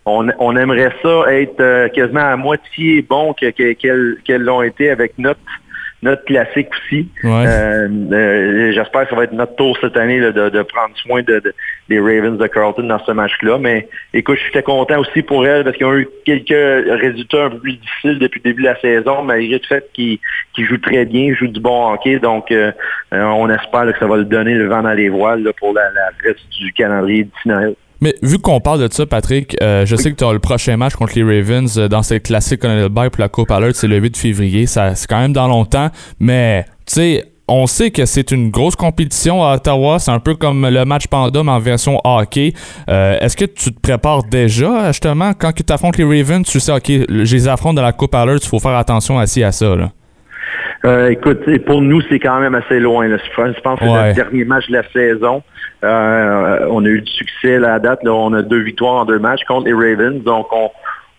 On, 0.05 0.27
on 0.41 0.57
aimerait 0.57 0.93
ça 1.01 1.33
être 1.33 1.61
euh, 1.61 1.89
quasiment 1.89 2.25
à 2.33 2.37
moitié 2.37 3.03
bon 3.03 3.35
que- 3.35 3.51
que- 3.51 3.73
qu'elles 3.75 4.17
qu'elles 4.25 4.43
l'ont 4.43 4.63
été 4.63 4.91
avec 4.91 5.13
notre 5.17 5.39
notre 6.03 6.25
classique 6.25 6.69
aussi. 6.73 7.09
Ouais. 7.23 7.45
Euh, 7.47 7.89
euh, 8.13 8.73
J'espère 8.73 9.05
que 9.05 9.11
ça 9.11 9.17
va 9.17 9.25
être 9.25 9.33
notre 9.33 9.55
tour 9.57 9.79
cette 9.81 9.97
année 9.97 10.19
là, 10.19 10.33
de, 10.33 10.49
de 10.49 10.63
prendre 10.63 10.97
soin 10.97 11.23
de, 11.23 11.39
de- 11.39 11.55
des 11.89 12.01
Ravens 12.01 12.37
de 12.39 12.47
Carlton 12.49 12.83
dans 12.83 12.99
ce 13.05 13.13
match-là. 13.13 13.59
Mais 13.59 13.89
écoute, 14.13 14.39
je 14.45 14.51
suis 14.51 14.63
content 14.63 14.99
aussi 14.99 15.23
pour 15.23 15.47
elles 15.47 15.63
parce 15.65 15.77
qu'ils 15.77 15.87
ont 15.87 15.95
eu 15.97 16.09
quelques 16.25 16.49
résultats 17.01 17.45
un 17.45 17.51
peu 17.51 17.59
plus 17.59 17.75
difficiles 17.75 18.19
depuis 18.19 18.41
le 18.45 18.51
début 18.51 18.63
de 18.63 18.69
la 18.69 18.81
saison, 18.81 19.23
malgré 19.23 19.59
le 19.59 19.67
fait 19.67 19.89
qu'ils 19.93 20.19
jouent 20.59 20.79
très 20.79 21.05
bien, 21.05 21.23
ils 21.27 21.35
jouent 21.37 21.47
du 21.49 21.61
bon 21.61 21.93
hockey. 21.93 22.19
Donc, 22.19 22.51
euh, 22.51 22.73
euh, 23.15 23.23
on 23.23 23.49
espère 23.51 23.85
là, 23.85 23.93
que 23.93 23.99
ça 23.99 24.07
va 24.07 24.17
le 24.17 24.25
donner 24.25 24.55
le 24.55 24.67
vent 24.67 24.83
dans 24.83 24.93
les 24.95 25.09
voiles 25.09 25.43
là, 25.45 25.53
pour 25.59 25.73
la, 25.73 25.83
la 25.93 26.11
reste 26.25 26.49
du 26.59 26.73
calendrier 26.73 27.25
d'ici 27.25 27.49
Noël. 27.49 27.75
Mais 28.03 28.15
vu 28.23 28.39
qu'on 28.39 28.61
parle 28.61 28.81
de 28.87 28.93
ça, 28.93 29.07
Patrick, 29.07 29.57
euh, 29.63 29.87
je 29.87 29.97
sais 29.97 30.11
que 30.11 30.17
tu 30.17 30.25
as 30.25 30.33
le 30.33 30.41
prochain 30.41 30.77
match 30.77 30.95
contre 30.95 31.13
les 31.15 31.23
Ravens 31.23 31.79
euh, 31.79 31.89
dans 31.89 32.03
cette 32.03 32.25
classique 32.25 32.61
Colonel 32.61 32.89
Bay 32.89 33.09
pour 33.11 33.21
la 33.23 33.29
Coupe 33.29 33.51
Alert, 33.51 33.75
c'est 33.77 33.87
le 33.87 33.97
8 33.99 34.17
février. 34.17 34.67
Ça, 34.67 34.95
c'est 34.97 35.09
quand 35.09 35.21
même 35.21 35.33
dans 35.33 35.47
longtemps. 35.49 35.89
Mais, 36.19 36.65
tu 36.85 36.95
sais, 36.95 37.25
on 37.47 37.67
sait 37.67 37.91
que 37.93 38.05
c'est 38.05 38.33
une 38.33 38.51
grosse 38.51 38.75
compétition 38.77 39.45
à 39.45 39.55
Ottawa. 39.55 39.99
C'est 40.01 40.11
un 40.11 40.19
peu 40.19 40.35
comme 40.35 40.69
le 40.69 40.85
match 40.85 41.07
Panda, 41.07 41.43
mais 41.45 41.51
en 41.53 41.61
version 41.61 42.01
hockey. 42.03 42.55
Euh, 42.91 43.19
Est-ce 43.21 43.37
que 43.37 43.45
tu 43.45 43.73
te 43.73 43.81
prépares 43.81 44.25
déjà, 44.25 44.89
justement, 44.89 45.33
quand 45.39 45.53
tu 45.55 45.73
affrontes 45.73 45.97
les 45.97 46.05
Ravens, 46.05 46.45
tu 46.45 46.59
sais, 46.61 46.73
OK, 46.73 46.89
je 46.89 47.35
les 47.35 47.47
affronte 47.49 47.77
dans 47.77 47.83
la 47.83 47.93
Coupe 47.93 48.15
Alert, 48.17 48.43
il 48.45 48.49
faut 48.49 48.59
faire 48.59 48.75
attention 48.77 49.19
assis 49.19 49.45
à 49.45 49.53
ça, 49.53 49.77
là. 49.77 49.91
Euh, 50.85 51.11
écoute, 51.11 51.39
pour 51.67 51.81
nous, 51.81 52.01
c'est 52.09 52.19
quand 52.19 52.41
même 52.41 52.57
assez 52.57 52.81
loin. 52.81 53.07
là. 53.07 53.17
Je 53.17 53.61
pense 53.61 53.79
que 53.79 53.85
c'est 53.85 53.91
Ouais. 53.91 54.09
le 54.09 54.15
dernier 54.15 54.45
match 54.45 54.67
de 54.69 54.73
la 54.73 54.83
saison. 54.93 55.41
Euh, 55.85 56.66
on 56.70 56.85
a 56.85 56.89
eu 56.89 57.01
du 57.01 57.11
succès 57.12 57.59
là, 57.59 57.74
à 57.74 57.78
date. 57.78 58.03
Là, 58.05 58.12
on 58.12 58.33
a 58.33 58.43
deux 58.43 58.61
victoires 58.62 58.95
en 58.95 59.05
deux 59.05 59.18
matchs 59.18 59.45
contre 59.49 59.66
les 59.66 59.72
Ravens. 59.72 60.22
Donc, 60.22 60.47
on, 60.53 60.70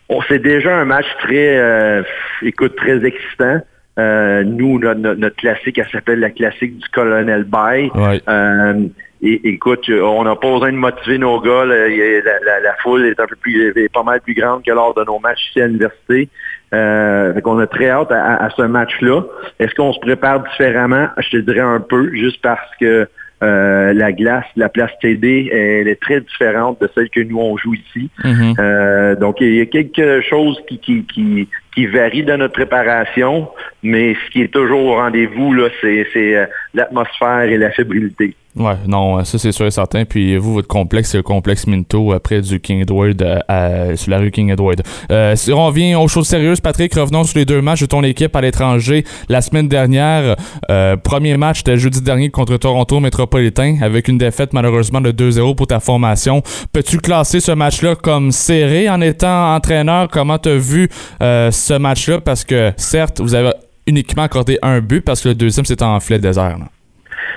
on 0.09 0.22
c'est 0.24 0.39
déjà 0.39 0.76
un 0.76 0.86
match 0.86 1.05
très, 1.20 1.57
euh, 1.57 2.03
écoute, 2.41 2.76
très 2.76 3.03
excitant. 3.05 3.59
Euh, 3.99 4.43
nous, 4.43 4.80
notre, 4.80 4.99
notre- 5.01 5.36
classique, 5.36 5.78
elle 5.78 5.88
s'appelle 5.91 6.20
la 6.20 6.32
classique 6.32 6.78
du 6.78 6.89
Colonel 6.89 7.43
Bay. 7.43 7.91
Ouais. 7.93 8.22
Euh, 8.28 8.74
et, 9.22 9.49
écoute, 9.49 9.89
on 9.89 10.24
n'a 10.24 10.36
pas 10.36 10.51
besoin 10.51 10.72
de 10.72 10.78
motiver 10.78 11.18
nos 11.18 11.39
gars. 11.41 11.66
là. 11.66 11.88
La, 11.88 12.39
la- 12.45 12.59
la 12.61 12.74
foule 12.82 13.05
est 13.05 13.20
un 13.20 13.28
peu 13.28 13.36
plus, 13.36 13.72
est 13.76 13.93
pas 13.93 14.03
mal 14.03 14.20
plus 14.22 14.34
grande 14.34 14.64
que 14.66 14.72
lors 14.72 14.93
de 14.95 15.03
nos 15.03 15.20
matchs 15.20 15.49
ici 15.49 15.61
à 15.61 15.68
l'université. 15.68 16.28
Euh, 16.74 17.34
fait 17.36 17.41
qu'on 17.41 17.59
a 17.59 17.68
très 17.68 17.89
hâte 17.89 18.11
à, 18.11 18.20
à- 18.24 18.45
à 18.45 18.49
ce 18.49 18.64
match-là. 18.64 19.22
Est-ce 19.59 19.76
qu'on 19.76 19.93
se 19.93 19.99
prépare 19.99 20.39
différemment? 20.41 21.07
Je 21.20 21.30
te 21.30 21.38
dirais 21.38 21.59
un 21.59 21.80
peu, 21.80 22.09
juste 22.16 22.41
parce 22.41 22.68
que 22.80 23.07
euh, 23.44 23.94
la 23.94 24.12
glace, 24.12 24.46
la 24.56 24.70
place 24.70 24.91
TD, 25.02 25.50
elle 25.52 25.88
est 25.88 26.02
très 26.02 26.22
différente 26.22 26.80
de 26.82 26.89
celle 26.96 27.10
que 27.10 27.20
nous 27.20 27.39
on 27.39 27.58
joue 27.58 27.74
ici. 27.74 28.10
Mhm. 28.24 28.56
Euh, 28.58 29.16
donc 29.16 29.41
il 29.41 29.56
y 29.56 29.62
a 29.62 29.66
quelque 29.66 30.22
chose 30.22 30.58
qui, 30.68 30.80
qui, 30.80 31.04
qui, 31.04 31.50
qui 31.76 31.86
varie 31.86 32.24
dans 32.24 32.38
notre 32.38 32.54
préparation, 32.54 33.50
mais 33.82 34.16
ce 34.16 34.32
qui 34.32 34.41
est 34.44 34.54
toujours 34.54 34.86
au 34.86 34.96
rendez-vous, 34.96 35.54
là, 35.54 35.68
c'est, 35.82 36.08
c'est 36.14 36.36
euh, 36.36 36.46
l'atmosphère 36.74 37.41
et 37.43 37.57
la 37.57 37.71
fébrilité. 37.71 38.36
Ouais, 38.55 38.76
non, 38.88 39.17
euh, 39.17 39.24
ça 39.24 39.39
c'est 39.39 39.51
sûr 39.51 39.65
et 39.65 39.71
certain. 39.71 40.05
Puis 40.05 40.38
vous, 40.38 40.53
votre 40.53 40.67
complexe, 40.67 41.09
c'est 41.09 41.17
le 41.17 41.24
complexe 41.24 41.65
Minto 41.65 42.13
euh, 42.13 42.19
près 42.19 42.39
du 42.39 42.59
King 42.59 42.82
Edward, 42.82 43.19
euh, 43.24 43.39
à- 43.47 43.95
sur 43.95 44.11
la 44.11 44.19
rue 44.19 44.30
King 44.30 44.51
Edward. 44.51 44.80
Euh, 45.11 45.36
si 45.36 45.51
on 45.51 45.65
revient 45.65 45.95
aux 45.95 46.07
choses 46.07 46.28
sérieuses, 46.28 46.59
Patrick, 46.61 46.93
revenons 46.93 47.24
sur 47.24 47.39
les 47.39 47.45
deux 47.45 47.61
matchs 47.63 47.82
de 47.82 47.86
ton 47.88 48.03
équipe 48.03 48.36
à 48.36 48.41
l'étranger 48.41 49.05
la 49.28 49.41
semaine 49.41 49.67
dernière. 49.67 50.36
Euh, 50.69 50.95
premier 50.97 51.36
match, 51.36 51.57
c'était 51.59 51.78
jeudi 51.78 51.99
dernier 52.01 52.30
contre 52.30 52.57
Toronto 52.57 52.99
Métropolitain, 52.99 53.78
avec 53.82 54.07
une 54.07 54.19
défaite 54.19 54.53
malheureusement 54.53 55.01
de 55.01 55.11
2-0 55.11 55.55
pour 55.55 55.65
ta 55.65 55.80
formation. 55.80 56.43
Peux-tu 56.74 56.99
classer 56.99 57.39
ce 57.39 57.53
match-là 57.53 57.95
comme 57.95 58.32
serré 58.32 58.88
en 58.88 59.01
étant 59.01 59.55
entraîneur? 59.55 60.09
Comment 60.09 60.38
tu 60.38 60.49
as 60.49 60.57
vu 60.57 60.89
euh, 61.24 61.49
ce 61.49 61.74
match-là? 61.74 62.21
Parce 62.21 62.43
que 62.45 62.71
certes, 62.78 63.19
vous 63.19 63.34
avez 63.34 63.49
uniquement 63.88 64.24
accordé 64.24 64.58
un 64.62 64.80
but 64.80 65.02
parce 65.02 65.22
que 65.22 65.30
le 65.30 65.36
deuxième, 65.36 65.66
c'était 65.66 65.84
en 65.84 66.00
filet 66.00 66.20
désert. 66.20 66.58
là. 66.60 66.66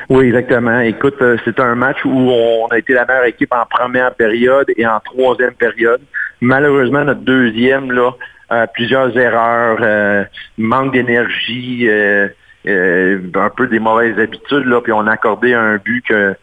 Oui, 0.08 0.26
exactement. 0.26 0.80
Écoute, 0.80 1.16
euh, 1.20 1.36
c'est 1.44 1.58
un 1.58 1.74
match 1.74 2.04
où 2.04 2.30
on 2.30 2.66
a 2.68 2.78
été 2.78 2.92
la 2.92 3.04
meilleure 3.04 3.24
équipe 3.24 3.52
en 3.52 3.64
première 3.68 4.14
période 4.14 4.66
et 4.76 4.86
en 4.86 5.00
troisième 5.00 5.54
période. 5.54 6.00
Malheureusement, 6.40 7.04
notre 7.04 7.22
deuxième, 7.22 7.90
là, 7.90 8.12
euh, 8.52 8.66
plusieurs 8.74 9.16
erreurs, 9.18 9.78
euh, 9.80 10.24
manque 10.58 10.92
d'énergie, 10.92 11.88
euh, 11.88 12.28
un 12.66 13.50
peu 13.50 13.66
des 13.66 13.80
mauvaises 13.80 14.18
habitudes, 14.18 14.66
là, 14.66 14.80
puis 14.80 14.92
on 14.92 15.06
a 15.06 15.12
accordé 15.12 15.54
un 15.54 15.76
but 15.78 16.04
que 16.06 16.34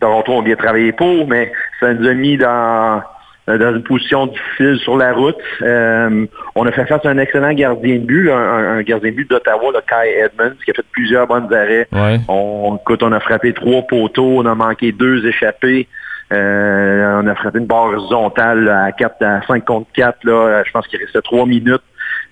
Toronto 0.00 0.38
a 0.38 0.42
bien 0.42 0.56
travaillé 0.56 0.92
pour, 0.92 1.26
mais 1.26 1.50
ça 1.80 1.94
nous 1.94 2.06
a 2.06 2.14
mis 2.14 2.36
dans 2.36 3.02
dans 3.46 3.74
une 3.76 3.82
position 3.82 4.26
difficile 4.26 4.78
sur 4.78 4.96
la 4.96 5.12
route. 5.12 5.36
Euh, 5.62 6.26
on 6.54 6.66
a 6.66 6.72
fait 6.72 6.86
face 6.86 7.04
à 7.04 7.10
un 7.10 7.18
excellent 7.18 7.52
gardien 7.52 7.96
de 7.96 8.00
but, 8.04 8.30
un, 8.30 8.36
un- 8.78 8.82
gardien 8.82 9.10
de 9.10 9.16
but 9.16 9.28
d'Ottawa, 9.28 9.70
le 9.74 9.80
Kai 9.80 10.18
Edmonds, 10.18 10.56
qui 10.64 10.70
a 10.70 10.74
fait 10.74 10.84
plusieurs 10.92 11.26
bonnes 11.26 11.52
arrêts. 11.52 11.86
Ouais. 11.92 12.20
On, 12.28 12.78
écoute, 12.80 13.02
on 13.02 13.12
a 13.12 13.20
frappé 13.20 13.52
trois 13.52 13.82
poteaux, 13.82 14.38
on 14.38 14.46
a 14.46 14.54
manqué 14.54 14.92
deux 14.92 15.26
échappés. 15.26 15.88
Euh, 16.32 17.20
on 17.22 17.26
a 17.26 17.34
frappé 17.34 17.58
une 17.58 17.66
barre 17.66 17.84
horizontale 17.92 18.64
là, 18.64 18.84
à 18.84 18.92
4 18.92 19.22
à 19.22 19.42
5 19.46 19.64
contre 19.64 19.88
4. 19.92 20.24
Là, 20.24 20.62
je 20.64 20.70
pense 20.72 20.86
qu'il 20.86 20.98
restait 20.98 21.20
trois 21.20 21.44
minutes. 21.46 21.82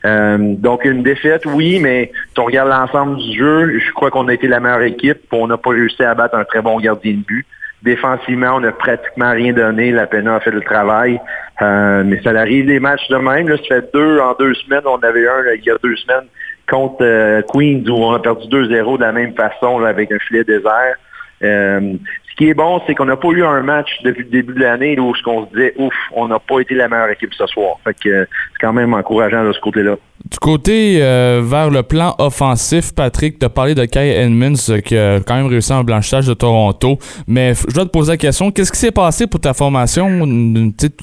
Euh, 0.04 0.36
donc 0.56 0.84
une 0.84 1.02
défaite, 1.02 1.44
oui, 1.46 1.78
mais 1.80 2.10
si 2.32 2.40
on 2.40 2.44
regarde 2.46 2.70
l'ensemble 2.70 3.18
du 3.18 3.38
jeu, 3.38 3.78
je 3.78 3.92
crois 3.92 4.10
qu'on 4.10 4.26
a 4.28 4.34
été 4.34 4.48
la 4.48 4.60
meilleure 4.60 4.82
équipe. 4.82 5.20
On 5.30 5.46
n'a 5.46 5.58
pas 5.58 5.70
réussi 5.70 6.02
à 6.02 6.14
battre 6.14 6.36
un 6.36 6.44
très 6.44 6.62
bon 6.62 6.80
gardien 6.80 7.12
de 7.12 7.18
but. 7.24 7.46
Défensivement, 7.83 8.57
on 8.57 8.61
n'a 8.61 8.72
pratiquement 8.72 9.33
rien 9.33 9.53
donné. 9.53 9.91
La 9.91 10.07
PENA 10.07 10.37
a 10.37 10.41
fait 10.41 10.53
le 10.53 10.61
travail. 10.61 11.20
Euh, 11.61 12.03
mais 12.05 12.20
ça 12.22 12.30
arrive 12.30 12.66
des 12.66 12.80
matchs 12.80 13.09
de 13.09 13.16
même. 13.16 13.49
Là, 13.49 13.57
ça 13.57 13.76
fait 13.76 13.93
deux 13.93 14.18
en 14.20 14.35
deux 14.35 14.55
semaines. 14.55 14.83
On 14.85 14.99
avait 14.99 15.28
un 15.28 15.43
là, 15.43 15.55
il 15.55 15.64
y 15.64 15.70
a 15.70 15.76
deux 15.83 15.97
semaines 15.97 16.26
contre 16.70 17.03
euh, 17.03 17.43
Queens 17.53 17.83
où 17.89 18.05
on 18.05 18.12
a 18.12 18.20
perdu 18.20 18.47
2-0 18.49 18.99
de 18.99 19.03
la 19.03 19.12
même 19.12 19.35
façon 19.35 19.78
là, 19.78 19.89
avec 19.89 20.12
un 20.12 20.18
filet 20.18 20.45
désert. 20.45 20.97
Euh, 21.43 21.95
ce 22.33 22.37
qui 22.37 22.49
est 22.49 22.55
bon, 22.55 22.80
c'est 22.87 22.95
qu'on 22.95 23.05
n'a 23.05 23.16
pas 23.16 23.28
eu 23.28 23.45
un 23.45 23.62
match 23.62 23.91
depuis 24.05 24.24
le 24.24 24.30
début 24.30 24.55
de 24.55 24.61
l'année 24.61 24.99
où 24.99 25.14
ce 25.14 25.22
qu'on 25.22 25.45
se 25.45 25.51
disait, 25.51 25.74
ouf, 25.76 25.93
on 26.12 26.28
n'a 26.28 26.39
pas 26.39 26.61
été 26.61 26.74
la 26.74 26.89
meilleure 26.89 27.11
équipe 27.11 27.35
ce 27.35 27.47
soir. 27.47 27.76
Fait 27.85 27.95
que 27.95 28.09
euh, 28.09 28.24
c'est 28.53 28.66
quand 28.66 28.72
même 28.72 28.95
encourageant 28.95 29.45
de 29.45 29.53
ce 29.53 29.61
côté-là. 29.61 29.97
Du 30.30 30.39
côté 30.39 31.03
euh, 31.03 31.43
vers 31.45 31.68
le 31.68 31.83
plan 31.83 32.14
offensif, 32.18 32.95
Patrick, 32.95 33.39
tu 33.39 33.45
as 33.45 33.51
parlé 33.51 33.74
de 33.74 33.85
Kai 33.85 34.12
Edmonds 34.16 34.55
euh, 34.70 34.80
qui 34.80 34.97
a 34.97 35.20
quand 35.20 35.35
même 35.35 35.47
réussi 35.47 35.74
en 35.74 35.85
blanchissage 35.85 36.26
de 36.26 36.33
Toronto. 36.33 36.99
Mais 37.26 37.53
je 37.68 37.74
dois 37.74 37.85
te 37.85 37.91
poser 37.91 38.12
la 38.12 38.16
question, 38.16 38.51
qu'est-ce 38.51 38.72
qui 38.72 38.78
s'est 38.78 38.93
passé 38.93 39.26
pour 39.26 39.41
ta 39.41 39.53
formation? 39.53 40.09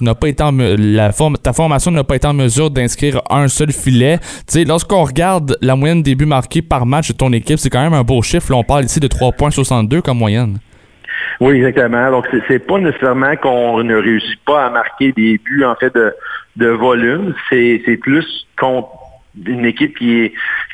N'as 0.01 0.15
pas 0.15 0.29
été 0.29 0.41
en 0.41 0.51
la 0.57 1.11
ta 1.43 1.53
formation 1.53 1.91
n'a 1.91 2.03
pas 2.03 2.15
été 2.15 2.27
en 2.27 2.33
mesure 2.33 2.71
d'inscrire 2.71 3.21
un 3.29 3.47
seul 3.49 3.71
filet. 3.71 4.17
Lorsqu'on 4.65 5.03
regarde 5.03 5.57
la 5.61 5.75
moyenne 5.75 6.01
des 6.01 6.15
buts 6.15 6.25
marqués 6.25 6.63
par 6.63 6.87
match 6.87 7.09
de 7.09 7.13
ton 7.13 7.31
équipe, 7.33 7.59
c'est 7.59 7.69
quand 7.69 7.83
même 7.83 7.93
un 7.93 8.03
beau 8.03 8.21
chiffre. 8.23 8.51
Là, 8.51 8.57
on 8.57 8.63
parle 8.63 8.85
ici 8.85 8.99
de 8.99 9.07
3,62 9.07 10.01
comme 10.01 10.17
moyenne. 10.17 10.57
Oui, 11.39 11.57
exactement. 11.57 12.11
Donc, 12.11 12.27
c'est- 12.47 12.59
pas 12.59 12.77
nécessairement 12.79 13.35
qu'on 13.35 13.83
ne 13.83 13.95
réussit 13.95 14.39
pas 14.45 14.65
à 14.65 14.69
marquer 14.69 15.11
des 15.11 15.37
buts, 15.37 15.63
en 15.63 15.75
fait, 15.75 15.93
de, 15.93 16.13
de 16.57 16.67
volume. 16.67 17.33
C'est 17.49 17.81
c'est 17.85 17.97
plus 17.97 18.45
contre 18.59 18.89
une 19.45 19.65
équipe 19.65 19.97
qui, 19.97 20.21
est, 20.23 20.29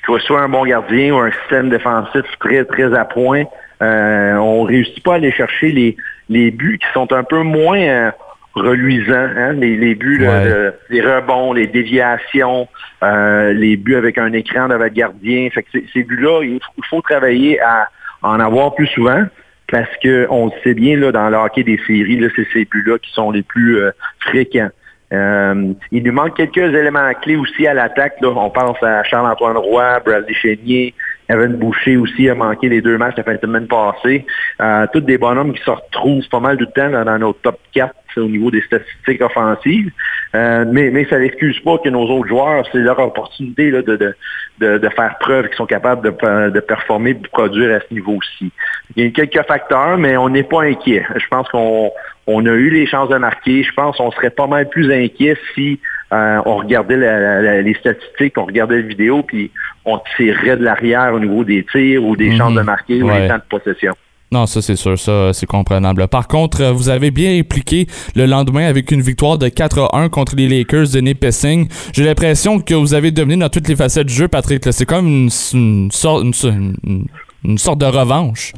qui 0.06 0.26
soit 0.26 0.42
un 0.42 0.50
bon 0.50 0.66
gardien 0.66 1.14
ou 1.14 1.20
un 1.20 1.32
système 1.32 1.70
défensif 1.70 2.24
très, 2.40 2.66
très 2.66 2.94
à 2.98 3.06
point. 3.06 3.44
Euh, 3.82 4.36
on 4.36 4.64
réussit 4.64 5.04
pas 5.04 5.14
à 5.14 5.16
aller 5.16 5.32
chercher 5.32 5.72
les, 5.72 5.98
les 6.30 6.50
buts 6.52 6.80
qui 6.82 6.88
sont 6.94 7.12
un 7.12 7.24
peu 7.24 7.42
moins 7.44 7.80
euh, 7.80 8.12
reluisants. 8.56 9.14
hein. 9.38 9.54
Les, 9.54 9.76
les 9.76 9.96
buts, 9.96 10.18
là, 10.20 10.46
de- 10.46 10.74
les 10.90 11.02
rebonds, 11.02 11.54
les 11.54 11.68
déviations, 11.68 12.68
euh, 13.04 13.52
les 13.54 13.76
buts 13.78 13.96
avec 13.96 14.18
un 14.18 14.32
écran 14.34 14.68
de 14.70 14.76
votre 14.76 14.94
gardien. 14.94 15.50
Fait 15.54 15.64
que 15.64 15.70
ces- 15.94 16.04
buts-là, 16.04 16.42
il 16.44 16.60
faut, 16.64 16.72
il 16.78 16.86
faut 16.90 17.02
travailler 17.02 17.60
à 17.62 17.90
en 18.24 18.40
avoir 18.40 18.74
plus 18.74 18.88
souvent 18.88 19.24
parce 19.72 19.90
que 20.04 20.28
on 20.30 20.48
le 20.48 20.52
sait 20.64 20.74
bien 20.74 20.98
là, 20.98 21.12
dans 21.12 21.30
le 21.30 21.38
hockey 21.38 21.64
des 21.64 21.80
séries, 21.88 22.20
c'est 22.36 22.48
ces 22.54 22.66
buts-là 22.66 22.98
qui 23.00 23.12
sont 23.12 23.32
les 23.32 23.44
plus 23.44 23.80
euh, 23.80 23.92
fréquents. 24.20 24.70
Euh, 25.14 25.74
il 25.92 26.04
nous 26.04 26.12
manque 26.12 26.36
quelques 26.36 26.58
éléments 26.58 27.12
clés 27.22 27.36
aussi 27.36 27.68
à 27.68 27.74
l'attaque. 27.74 28.16
On 28.22 28.50
pense 28.50 28.82
à 28.82 29.04
Charles-Antoine 29.04 29.58
Roy, 29.58 30.00
Bradley 30.00 30.34
Chénier, 30.34 30.94
Evan 31.30 31.56
Boucher 31.56 31.98
aussi 31.98 32.30
a 32.30 32.36
manqué 32.36 32.70
les 32.70 32.82
deux 32.82 32.98
matchs 32.98 33.16
la 33.18 33.24
fin 33.24 33.34
de 33.34 33.40
semaine 33.40 33.68
passée. 33.68 34.26
Euh, 34.62 34.86
tous 34.94 35.02
des 35.02 35.18
bonhommes 35.18 35.54
qui 35.54 35.64
se 35.64 35.70
retrouvent 35.70 36.28
pas 36.30 36.40
mal 36.40 36.58
du 36.58 36.68
temps 36.68 36.88
là, 36.88 37.04
dans 37.04 37.18
nos 37.18 37.34
top 37.34 37.60
4, 37.74 37.94
au 38.18 38.28
niveau 38.28 38.52
des 38.52 38.62
statistiques 38.62 39.22
offensives. 39.22 39.92
Euh, 40.36 40.66
mais, 40.68 40.90
mais 40.92 41.06
ça 41.06 41.20
n'excuse 41.20 41.60
pas 41.60 41.78
que 41.80 41.90
nos 41.90 42.04
autres 42.04 42.28
joueurs, 42.28 42.66
c'est 42.72 42.80
leur 42.80 43.00
opportunité 43.00 43.72
là, 43.72 43.82
de, 43.82 43.96
de, 43.96 44.78
de, 44.78 44.90
faire 44.90 45.18
preuve 45.20 45.48
qu'ils 45.48 45.58
sont 45.58 45.66
capables 45.66 46.02
de, 46.02 46.50
de 46.50 46.60
performer, 46.60 47.14
de 47.14 47.28
produire 47.28 47.76
à 47.76 47.80
ce 47.82 47.94
niveau-ci. 47.94 48.52
Il 48.96 49.04
y 49.04 49.08
a 49.08 49.12
quelques 49.12 49.46
facteurs, 49.48 49.98
mais 49.98 50.18
on 50.18 50.30
n'est 50.30 50.44
pas 50.44 50.64
inquiet. 50.64 51.06
Je 51.16 51.28
pense 51.28 51.48
qu'on 51.50 51.92
on 52.28 52.46
a 52.46 52.52
eu 52.52 52.70
les 52.70 52.88
chances 52.88 53.10
de 53.10 53.18
marquer. 53.18 53.64
Je 53.64 53.72
pense 53.74 53.98
qu'on 53.98 54.12
serait 54.12 54.30
pas 54.30 54.48
mal 54.48 54.70
plus 54.70 54.92
inquiet 54.92 55.38
si 55.54 55.80
euh, 56.14 56.42
on 56.46 56.58
regardait 56.58 57.62
les 57.62 57.74
statistiques, 57.76 58.38
on 58.38 58.46
regardait 58.46 58.82
la 58.82 58.88
vidéo, 58.88 59.24
puis 59.24 59.52
on 59.86 60.00
tirait 60.16 60.58
de 60.58 60.64
l'arrière 60.64 61.14
au 61.14 61.20
niveau 61.20 61.44
des 61.44 61.66
tirs 61.72 62.04
ou 62.04 62.16
des 62.16 62.36
chances 62.38 62.54
de 62.54 62.62
marquer 62.62 63.02
ou 63.02 63.12
des 63.12 63.28
temps 63.28 63.38
de 63.38 63.50
possession. 63.50 63.94
Non, 64.32 64.48
ça 64.48 64.62
c'est 64.62 64.76
sûr, 64.76 64.98
ça 64.98 65.32
c'est 65.34 65.46
comprenable. 65.46 66.08
Par 66.08 66.28
contre, 66.28 66.62
euh, 66.62 66.72
vous 66.72 66.90
avez 66.90 67.12
bien 67.12 67.40
impliqué 67.40 67.88
le 68.16 68.26
lendemain 68.26 68.66
avec 68.66 68.92
une 68.92 69.02
victoire 69.02 69.38
de 69.38 69.48
4 69.48 69.90
à 69.94 70.00
1 70.00 70.10
contre 70.10 70.36
les 70.36 70.48
Lakers 70.48 70.90
de 70.94 71.00
Nipissing. 71.00 71.70
J'ai 71.94 72.04
l'impression 72.04 72.60
que 72.60 72.74
vous 72.74 72.94
avez 72.94 73.12
dominé 73.12 73.42
dans 73.42 73.50
toutes 73.50 73.68
les 73.68 73.76
facettes 73.76 74.08
du 74.08 74.14
jeu, 74.14 74.28
Patrick. 74.28 74.64
C'est 74.72 74.86
comme 74.86 75.08
une, 75.08 75.30
sorte, 75.30 76.24
une, 76.24 77.58
sorte 77.58 77.80
de 77.80 77.86
revanche. 77.86 78.54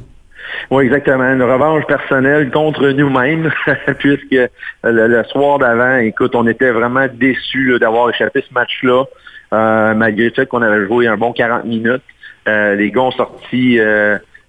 Oui, 0.71 0.85
exactement. 0.85 1.31
Une 1.33 1.43
revanche 1.43 1.85
personnelle 1.85 2.51
contre 2.51 2.89
nous-mêmes, 2.89 3.51
puisque 3.99 4.49
le, 4.83 5.23
soir 5.25 5.59
d'avant, 5.59 5.97
écoute, 5.97 6.35
on 6.35 6.47
était 6.47 6.71
vraiment 6.71 7.07
déçus 7.13 7.77
d'avoir 7.79 8.09
échappé 8.09 8.43
ce 8.47 8.53
match-là, 8.53 9.03
euh, 9.53 9.93
malgré 9.93 10.25
le 10.25 10.31
fait 10.31 10.45
qu'on 10.45 10.61
avait 10.61 10.85
joué 10.85 11.07
un 11.07 11.17
bon 11.17 11.33
40 11.33 11.65
minutes. 11.65 12.03
Euh, 12.47 12.75
les 12.75 12.91
gars 12.91 13.01
ont 13.01 13.11
sorti 13.11 13.79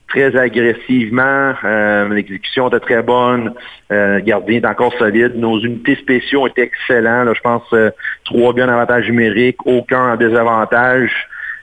très 0.08 0.36
agressivement. 0.36 1.54
Euh, 1.64 2.08
L'exécution 2.08 2.68
était 2.68 2.80
très 2.80 3.02
bonne. 3.02 3.54
Euh, 3.92 4.20
gardien 4.20 4.56
est 4.56 4.66
encore 4.66 4.92
solide. 4.94 5.36
Nos 5.36 5.60
unités 5.60 5.96
spéciaux 5.96 6.46
étaient 6.48 6.62
excellents. 6.62 7.32
je 7.32 7.40
pense 7.40 7.62
euh, 7.74 7.90
trois 8.24 8.52
bien 8.52 8.68
en 8.68 8.72
avantage 8.72 9.08
numérique, 9.08 9.58
aucun 9.66 10.12
en 10.12 10.16
désavantage. 10.16 11.10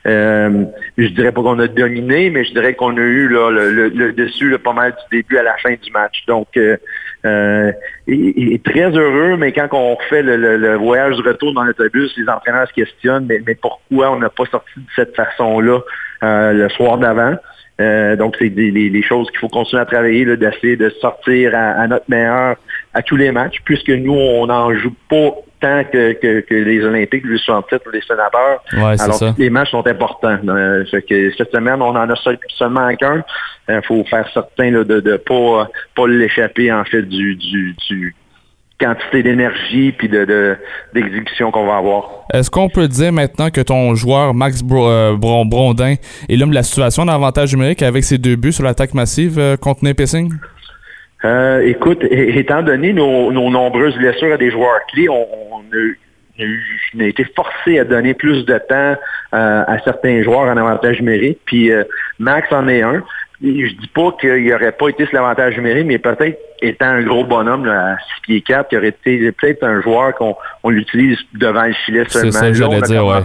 Euh, 0.06 0.64
je 0.96 1.08
dirais 1.08 1.32
pas 1.32 1.42
qu'on 1.42 1.58
a 1.58 1.66
dominé, 1.66 2.30
mais 2.30 2.44
je 2.44 2.52
dirais 2.52 2.74
qu'on 2.74 2.96
a 2.96 3.00
eu 3.00 3.28
le, 3.28 4.12
dessus 4.12 4.56
pas 4.58 4.72
mal 4.72 4.92
du 4.92 5.18
début 5.18 5.36
à 5.38 5.42
la 5.42 5.56
fin 5.56 5.70
du 5.70 5.90
match. 5.90 6.24
Donc, 6.26 6.48
euh, 6.56 6.76
euh 7.24 7.72
très 8.64 8.90
heureux, 8.90 9.36
mais 9.36 9.52
quand 9.52 9.68
on 9.72 9.96
fait 10.08 10.22
le, 10.22 10.76
voyage 10.76 11.16
de 11.16 11.22
retour 11.22 11.52
dans 11.54 11.64
l'autobus, 11.64 12.16
les 12.16 12.28
entraîneurs 12.28 12.68
se 12.68 12.74
questionnent, 12.74 13.26
mais, 13.26 13.40
mais 13.46 13.54
pourquoi 13.56 14.12
on 14.12 14.18
n'a 14.18 14.30
pas 14.30 14.46
sorti 14.46 14.70
de 14.76 14.86
cette 14.94 15.16
façon-là 15.16 15.80
le 16.22 16.68
soir 16.68 16.98
d'avant? 16.98 17.36
Euh, 17.80 18.16
donc, 18.16 18.36
c'est 18.38 18.48
des, 18.48 19.02
choses 19.02 19.28
qu'il 19.30 19.38
faut 19.38 19.48
continuer 19.48 19.82
à 19.82 19.84
travailler, 19.84 20.24
d'essayer 20.36 20.76
de 20.76 20.88
sortir 21.00 21.52
à, 21.54 21.86
notre 21.86 22.06
meilleur 22.08 22.56
à 22.94 23.02
tous 23.02 23.16
les 23.16 23.32
matchs, 23.32 23.60
puisque 23.64 23.90
nous, 23.90 24.14
on 24.14 24.46
n'en 24.46 24.72
joue 24.74 24.94
pas 25.10 25.34
tant 25.60 25.84
que, 25.84 26.44
les 26.50 26.84
Olympiques, 26.84 27.24
les 27.24 27.38
67 27.38 27.82
ou 27.86 27.90
les 27.90 28.02
sénateurs. 28.02 28.62
Alors, 28.72 29.34
les 29.38 29.50
matchs 29.50 29.70
sont 29.70 29.86
importants. 29.86 30.38
Euh, 30.48 30.84
que 31.08 31.32
cette 31.36 31.50
semaine, 31.50 31.80
on 31.80 31.96
en 31.96 32.10
a 32.10 32.14
seulement 32.58 32.94
qu'un. 32.96 33.24
Il 33.68 33.74
euh, 33.74 33.82
faut 33.82 34.04
faire 34.04 34.28
certain 34.32 34.70
de 34.70 35.00
ne 35.00 35.16
pas, 35.16 35.68
pas 35.94 36.06
l'échapper, 36.06 36.72
en 36.72 36.84
fait, 36.84 37.02
du, 37.02 37.36
du, 37.36 37.74
du 37.88 38.14
quantité 38.78 39.22
d'énergie 39.22 39.92
puis 39.92 40.08
de, 40.08 40.56
d'exécution 40.94 41.50
qu'on 41.50 41.66
va 41.66 41.76
avoir. 41.76 42.26
Est-ce 42.32 42.50
qu'on 42.50 42.68
peut 42.68 42.88
dire 42.88 43.12
maintenant 43.12 43.50
que 43.50 43.60
ton 43.60 43.94
joueur 43.94 44.34
Max 44.34 44.62
euh, 44.70 45.16
Brondin 45.16 45.94
est 46.28 46.36
l'homme 46.36 46.50
de 46.50 46.54
la 46.54 46.62
situation 46.62 47.06
d'avantage 47.06 47.54
numérique 47.54 47.82
avec 47.82 48.04
ses 48.04 48.18
deux 48.18 48.36
buts 48.36 48.52
sur 48.52 48.64
l'attaque 48.64 48.94
massive 48.94 49.38
euh, 49.38 49.56
contre 49.56 49.84
Nipissing? 49.84 50.32
Euh, 51.24 51.60
écoute, 51.60 52.04
étant 52.10 52.62
donné 52.62 52.92
nos, 52.92 53.32
nombreuses 53.32 53.96
blessures 53.96 54.34
à 54.34 54.36
des 54.36 54.50
joueurs 54.50 54.80
clés, 54.92 55.08
on, 55.08 55.62
a, 56.38 57.04
été 57.04 57.24
forcé 57.34 57.78
à 57.78 57.84
donner 57.84 58.14
plus 58.14 58.44
de 58.44 58.58
temps 58.58 58.96
à 59.32 59.78
certains 59.84 60.22
joueurs 60.22 60.48
en 60.48 60.56
avantage 60.56 61.00
numérique. 61.00 61.38
Puis 61.46 61.70
Max 62.18 62.52
en 62.52 62.68
est 62.68 62.82
un 62.82 63.02
je 63.42 63.74
dis 63.74 63.88
pas 63.88 64.12
qu'il 64.20 64.46
n'aurait 64.46 64.72
pas 64.72 64.88
été 64.88 65.06
sur 65.06 65.14
l'avantage 65.14 65.56
numérique, 65.56 65.86
mais 65.86 65.98
peut-être 65.98 66.38
étant 66.62 66.86
un 66.86 67.02
gros 67.02 67.24
bonhomme 67.24 67.68
à 67.68 67.96
6 67.98 68.22
pieds 68.22 68.40
4, 68.40 68.68
il 68.72 68.78
aurait 68.78 68.88
été 68.88 69.32
peut-être 69.32 69.62
un 69.62 69.82
joueur 69.82 70.14
qu'on 70.14 70.36
on 70.62 70.70
l'utilise 70.70 71.18
devant 71.34 71.64
le 71.64 71.74
filet 71.84 72.04
seulement. 72.08 72.32
C'est 72.32 72.54
ça, 72.54 72.68
on 72.68 72.80
dire, 72.80 73.06
ouais. 73.06 73.22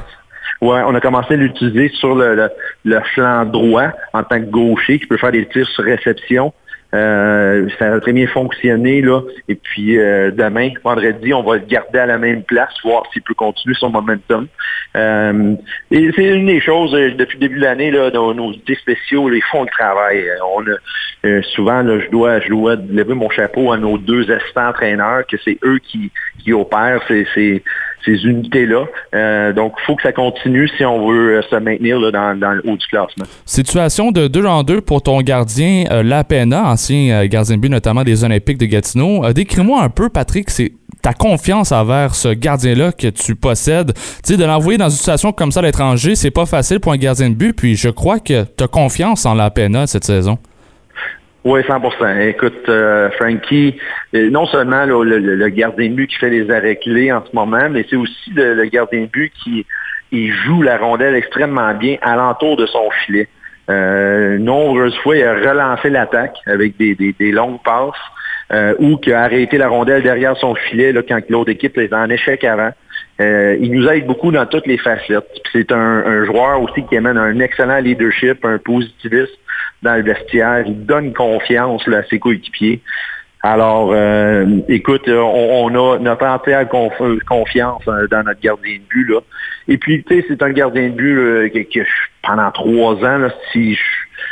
Ouais, 0.61 0.81
on 0.85 0.93
a 0.93 0.99
commencé 0.99 1.33
à 1.33 1.37
l'utiliser 1.37 1.89
sur 1.89 2.13
le, 2.13 2.49
le, 2.85 2.99
flanc 3.15 3.45
droit 3.45 3.87
en 4.13 4.23
tant 4.23 4.39
que 4.39 4.45
gaucher 4.45 4.99
qui 4.99 5.07
peut 5.07 5.17
faire 5.17 5.31
des 5.31 5.47
tirs 5.47 5.67
sur 5.69 5.83
réception. 5.83 6.53
Euh, 6.93 7.69
ça 7.79 7.93
a 7.93 7.99
très 7.99 8.13
bien 8.13 8.27
fonctionné. 8.27 9.01
Là. 9.01 9.21
Et 9.47 9.55
puis 9.55 9.97
euh, 9.97 10.31
demain, 10.31 10.69
vendredi, 10.83 11.33
on 11.33 11.43
va 11.43 11.55
le 11.55 11.65
garder 11.65 11.99
à 11.99 12.05
la 12.05 12.17
même 12.17 12.43
place, 12.43 12.73
voir 12.83 13.03
s'il 13.13 13.21
peut 13.21 13.33
continuer 13.33 13.75
son 13.79 13.89
momentum. 13.89 14.47
Euh, 14.97 15.55
c'est 15.89 16.17
une 16.17 16.47
des 16.47 16.59
choses, 16.59 16.93
euh, 16.93 17.11
depuis 17.15 17.37
le 17.37 17.47
début 17.47 17.55
de 17.59 17.61
l'année, 17.61 17.91
nos, 17.91 18.33
nos 18.33 18.51
unités 18.51 18.75
spéciaux, 18.75 19.29
les 19.29 19.41
font 19.41 19.63
le 19.63 19.69
travail. 19.69 20.25
On 20.55 20.63
a, 20.67 21.41
souvent, 21.53 21.81
là, 21.81 21.99
je 21.99 22.09
dois 22.09 22.39
je 22.41 22.49
dois 22.49 22.75
lever 22.75 23.13
mon 23.13 23.29
chapeau 23.29 23.71
à 23.71 23.77
nos 23.77 23.97
deux 23.97 24.29
assistants 24.29 24.67
entraîneurs, 24.69 25.25
que 25.27 25.37
c'est 25.45 25.57
eux 25.63 25.79
qui, 25.79 26.11
qui 26.43 26.51
opèrent 26.51 27.01
ces 28.06 28.24
unités-là. 28.24 28.86
Euh, 29.14 29.54
donc, 29.54 29.74
il 29.78 29.86
faut 29.86 29.95
que 29.95 30.04
ça 30.04 30.12
continue 30.12 30.68
si 30.78 30.86
on 30.86 31.08
veut 31.08 31.38
euh, 31.38 31.41
se 31.49 31.56
maintenir 31.56 31.99
là, 31.99 32.12
dans, 32.12 32.52
le 32.52 32.62
haut 32.66 32.78
du 32.78 32.88
classement. 32.88 33.26
Situation 33.45 34.12
de 34.12 34.28
2 34.28 34.45
en 34.45 34.64
2 34.64 34.82
pour 34.82 35.02
ton 35.02 35.22
gardien 35.22 35.86
euh, 35.91 36.04
Lapena, 36.04 36.64
ancien 36.66 37.26
gardien 37.26 37.56
de 37.56 37.62
but 37.62 37.70
notamment 37.70 38.04
des 38.04 38.24
Olympiques 38.24 38.58
de 38.58 38.66
Gatineau. 38.66 39.32
Décris-moi 39.34 39.82
un 39.82 39.89
peu, 39.89 40.10
Patrick, 40.10 40.49
c'est 40.49 40.74
ta 41.02 41.14
confiance 41.14 41.72
envers 41.72 42.16
ce 42.16 42.30
gardien-là 42.30 42.91
que 42.91 43.08
tu 43.08 43.36
possèdes. 43.36 43.93
Tu 43.93 44.02
sais, 44.24 44.38
de 44.38 44.45
l'envoyer 44.45 44.78
dans 44.78 44.89
une 44.89 44.97
situation 44.97 45.32
comme 45.32 45.52
ça 45.52 45.62
à 45.62 45.64
l'étranger, 45.64 46.16
c'est 46.16 46.32
pas 46.32 46.45
facile 46.45 46.80
pour 46.80 46.91
un 46.91 46.97
gardien 46.97 47.30
de 47.30 47.36
but, 47.36 47.54
puis 47.54 47.76
je 47.76 47.89
crois 47.89 48.20
que 48.20 48.43
tu 48.43 48.64
as 48.64 48.68
confiance 48.68 49.26
en 49.26 49.34
Lapena 49.34 49.88
cette 49.88 50.06
saison. 50.06 50.38
Oui, 51.43 51.61
100% 51.61 52.27
Écoute, 52.27 52.69
euh, 52.69 53.09
Frankie, 53.11 53.75
euh, 54.13 54.29
non 54.29 54.45
seulement 54.45 54.85
le, 54.85 55.49
gardien 55.49 55.87
de 55.87 55.95
but 55.95 56.07
qui 56.07 56.17
fait 56.17 56.29
les 56.29 56.51
arrêts 56.51 56.75
clés 56.75 57.11
en 57.11 57.25
ce 57.25 57.35
moment, 57.35 57.67
mais 57.69 57.83
c'est 57.89 57.95
aussi 57.95 58.31
le, 58.35 58.63
gardien 58.65 59.01
de 59.01 59.05
but 59.07 59.31
qui 59.43 59.65
il 60.11 60.31
joue 60.31 60.61
la 60.61 60.77
rondelle 60.77 61.15
extrêmement 61.15 61.73
bien 61.73 61.97
alentour 62.01 62.57
de 62.57 62.65
son 62.65 62.89
filet. 63.05 63.27
Euh, 63.69 64.37
nombreuses 64.37 64.97
fois, 64.97 65.17
il 65.17 65.23
a 65.23 65.33
relancé 65.33 65.89
l'attaque 65.89 66.35
avec 66.45 66.77
des, 66.77 66.95
des, 66.95 67.31
longues 67.31 67.61
passes 67.63 67.95
euh, 68.51 68.75
ou 68.79 68.97
qui 68.97 69.13
a 69.13 69.21
arrêté 69.21 69.57
la 69.57 69.69
rondelle 69.69 70.03
derrière 70.03 70.35
son 70.37 70.55
filet 70.55 70.91
là, 70.91 71.01
quand 71.07 71.21
l'autre 71.29 71.51
équipe 71.51 71.77
était 71.77 71.95
en 71.95 72.09
échec 72.09 72.43
avant. 72.43 72.71
Euh, 73.21 73.55
il 73.61 73.71
nous 73.71 73.87
aide 73.87 74.05
beaucoup 74.05 74.31
dans 74.31 74.45
toutes 74.45 74.67
les 74.67 74.77
facettes. 74.77 75.29
C'est 75.53 75.71
un, 75.71 76.25
joueur 76.25 76.61
aussi 76.61 76.83
qui 76.85 76.97
amène 76.97 77.17
un 77.17 77.39
excellent 77.39 77.77
leadership, 77.77 78.43
un 78.43 78.57
positivisme 78.57 79.31
dans 79.82 79.95
le 79.95 80.03
vestiaire. 80.03 80.63
Il 80.65 80.86
donne 80.86 81.13
confiance 81.13 81.88
à 81.88 82.03
ses 82.03 82.19
coéquipiers. 82.19 82.82
Alors, 83.43 83.91
euh, 83.91 84.59
écoute, 84.67 85.07
on, 85.07 85.67
a 85.69 85.97
notre 85.97 86.25
entière 86.25 86.67
confiance 86.69 87.82
euh, 87.88 88.07
dans 88.07 88.23
notre 88.23 88.39
gardien 88.39 88.75
de 88.75 88.84
but. 88.88 89.05
Là. 89.05 89.19
Et 89.67 89.77
puis, 89.77 90.03
tu 90.03 90.15
sais, 90.15 90.25
c'est 90.27 90.43
un 90.43 90.51
gardien 90.51 90.89
de 90.89 90.93
but 90.93 91.67
qui, 91.69 91.82
pendant 92.21 92.51
trois 92.51 92.95
ans, 92.97 93.17
là, 93.17 93.29
si 93.51 93.73
je 93.73 93.82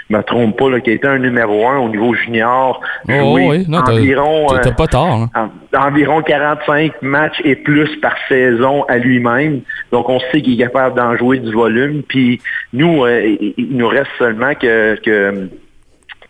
me 0.09 0.21
trompe 0.21 0.57
pas, 0.57 0.69
là, 0.69 0.79
qui 0.79 0.89
a 0.89 0.93
été 0.93 1.07
un 1.07 1.19
numéro 1.19 1.67
un 1.67 1.77
au 1.77 1.89
niveau 1.89 2.13
junior. 2.13 2.81
Oh, 3.07 3.35
oui, 3.35 3.65
non, 3.67 3.79
environ, 3.79 4.47
t'as, 4.61 4.71
pas 4.71 4.87
tort. 4.87 5.27
Hein. 5.33 5.49
environ 5.75 6.21
45 6.21 7.01
matchs 7.01 7.41
et 7.43 7.55
plus 7.55 7.95
par 7.97 8.15
saison 8.27 8.83
à 8.83 8.97
lui-même. 8.97 9.61
Donc, 9.91 10.09
on 10.09 10.19
sait 10.31 10.41
qu'il 10.41 10.53
est 10.53 10.65
capable 10.65 10.95
d'en 10.95 11.15
jouer 11.17 11.39
du 11.39 11.51
volume. 11.51 12.03
Puis, 12.03 12.41
nous, 12.73 13.05
euh, 13.05 13.37
il 13.57 13.77
nous 13.77 13.87
reste 13.87 14.11
seulement 14.17 14.53
que, 14.55 14.95
que 15.03 15.49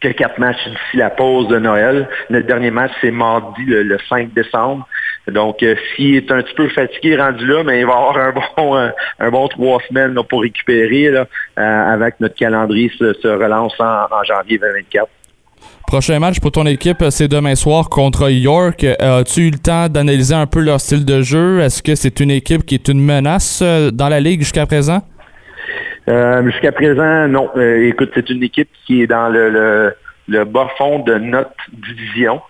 que 0.01 0.07
quatre 0.09 0.39
matchs 0.39 0.63
d'ici 0.65 0.97
la 0.97 1.09
pause 1.09 1.47
de 1.47 1.59
Noël. 1.59 2.07
Notre 2.29 2.47
dernier 2.47 2.71
match, 2.71 2.91
c'est 3.01 3.11
mardi, 3.11 3.63
le 3.65 3.97
5 4.07 4.33
décembre. 4.33 4.87
Donc, 5.29 5.63
euh, 5.63 5.75
s'il 5.95 6.15
est 6.15 6.31
un 6.31 6.41
petit 6.41 6.53
peu 6.55 6.69
fatigué 6.69 7.17
rendu 7.17 7.45
là, 7.45 7.63
mais 7.63 7.79
il 7.79 7.85
va 7.85 7.93
avoir 7.93 8.17
un 8.17 8.31
bon, 8.57 8.91
un, 9.19 9.29
bon 9.29 9.47
trois 9.47 9.79
semaines 9.87 10.15
pour 10.29 10.41
récupérer 10.41 11.09
là, 11.09 11.27
euh, 11.57 11.93
avec 11.93 12.19
notre 12.19 12.35
calendrier 12.35 12.91
se, 12.97 13.27
relance 13.27 13.73
en, 13.79 14.23
janvier 14.23 14.57
2024. 14.57 15.07
Prochain 15.87 16.19
match 16.19 16.39
pour 16.39 16.51
ton 16.51 16.65
équipe, 16.67 17.03
c'est 17.09 17.27
demain 17.27 17.55
soir 17.55 17.89
contre 17.89 18.29
York. 18.29 18.83
Euh, 18.83 19.21
as-tu 19.21 19.47
eu 19.47 19.51
le 19.51 19.57
temps 19.57 19.87
d'analyser 19.87 20.35
un 20.35 20.45
peu 20.45 20.59
leur 20.59 20.79
style 20.79 21.03
de 21.03 21.21
jeu? 21.21 21.61
Est-ce 21.61 21.81
que 21.81 21.95
c'est 21.95 22.19
une 22.19 22.31
équipe 22.31 22.65
qui 22.65 22.75
est 22.75 22.87
une 22.87 23.03
menace 23.03 23.61
dans 23.61 24.07
la 24.09 24.19
Ligue 24.19 24.41
jusqu'à 24.41 24.65
présent? 24.65 25.01
jusqu'à 26.43 26.71
présent, 26.71 27.27
non. 27.27 27.51
écoute, 27.55 28.09
c'est 28.15 28.31
une 28.31 28.41
équipe 28.41 28.69
qui 28.87 29.03
est 29.03 29.07
dans 29.07 29.29
le, 29.29 29.93
le 30.27 30.45
bas 30.45 30.67
fond 30.75 30.99
de 30.99 31.15
notre 31.15 31.51
division. 31.71 32.41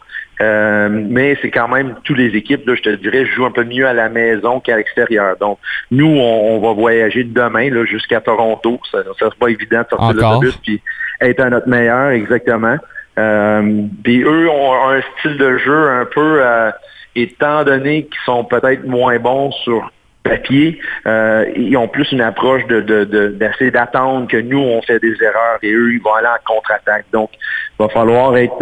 Euh, 0.41 0.87
mais 0.89 1.37
c'est 1.41 1.51
quand 1.51 1.67
même 1.67 1.95
tous 2.03 2.13
les 2.13 2.35
équipes, 2.35 2.65
là, 2.65 2.75
je 2.75 2.81
te 2.81 2.89
dirais, 2.89 3.25
jouent 3.25 3.45
un 3.45 3.51
peu 3.51 3.65
mieux 3.65 3.85
à 3.85 3.93
la 3.93 4.07
maison 4.07 4.59
qu'à 4.59 4.77
l'extérieur. 4.77 5.35
Donc, 5.37 5.59
nous, 5.91 6.07
on, 6.07 6.59
va 6.59 6.73
voyager 6.73 7.23
demain 7.25 7.69
là, 7.69 7.83
jusqu'à 7.85 8.21
Toronto. 8.21 8.79
Ça, 8.89 8.99
ça 9.03 9.27
c'est 9.29 9.39
pas 9.39 9.49
évident 9.49 9.81
de 9.81 9.87
sortir 9.89 10.15
de 10.15 10.21
l'autobus 10.21 10.55
puis 10.57 10.81
être 11.19 11.41
à 11.41 11.49
notre 11.49 11.67
meilleur, 11.67 12.11
exactement. 12.11 12.77
Euh, 13.17 13.81
puis 14.03 14.21
eux 14.21 14.49
ont 14.49 14.89
un 14.89 15.01
style 15.17 15.37
de 15.37 15.57
jeu 15.57 15.89
un 15.89 16.05
peu, 16.05 16.39
euh, 16.41 16.71
étant 17.15 17.65
donné 17.65 18.03
qu'ils 18.03 18.21
sont 18.25 18.45
peut-être 18.45 18.85
moins 18.85 19.19
bons 19.19 19.51
sur 19.63 19.91
papier, 20.23 20.79
euh, 21.07 21.45
ils 21.55 21.75
ont 21.75 21.87
plus 21.87 22.09
une 22.11 22.21
approche 22.21 22.65
de, 22.67 22.79
de, 22.81 23.03
de- 23.03 23.29
d'essayer 23.29 23.71
d'attendre 23.71 24.27
que 24.27 24.37
nous, 24.37 24.59
on 24.59 24.81
fait 24.83 24.99
des 24.99 25.15
erreurs 25.21 25.59
et 25.63 25.71
eux, 25.73 25.93
ils 25.93 26.01
vont 26.01 26.13
aller 26.13 26.27
en 26.27 26.53
contre-attaque. 26.53 27.05
Donc, 27.11 27.31
il 27.33 27.83
va 27.83 27.89
falloir 27.89 28.37
être... 28.37 28.61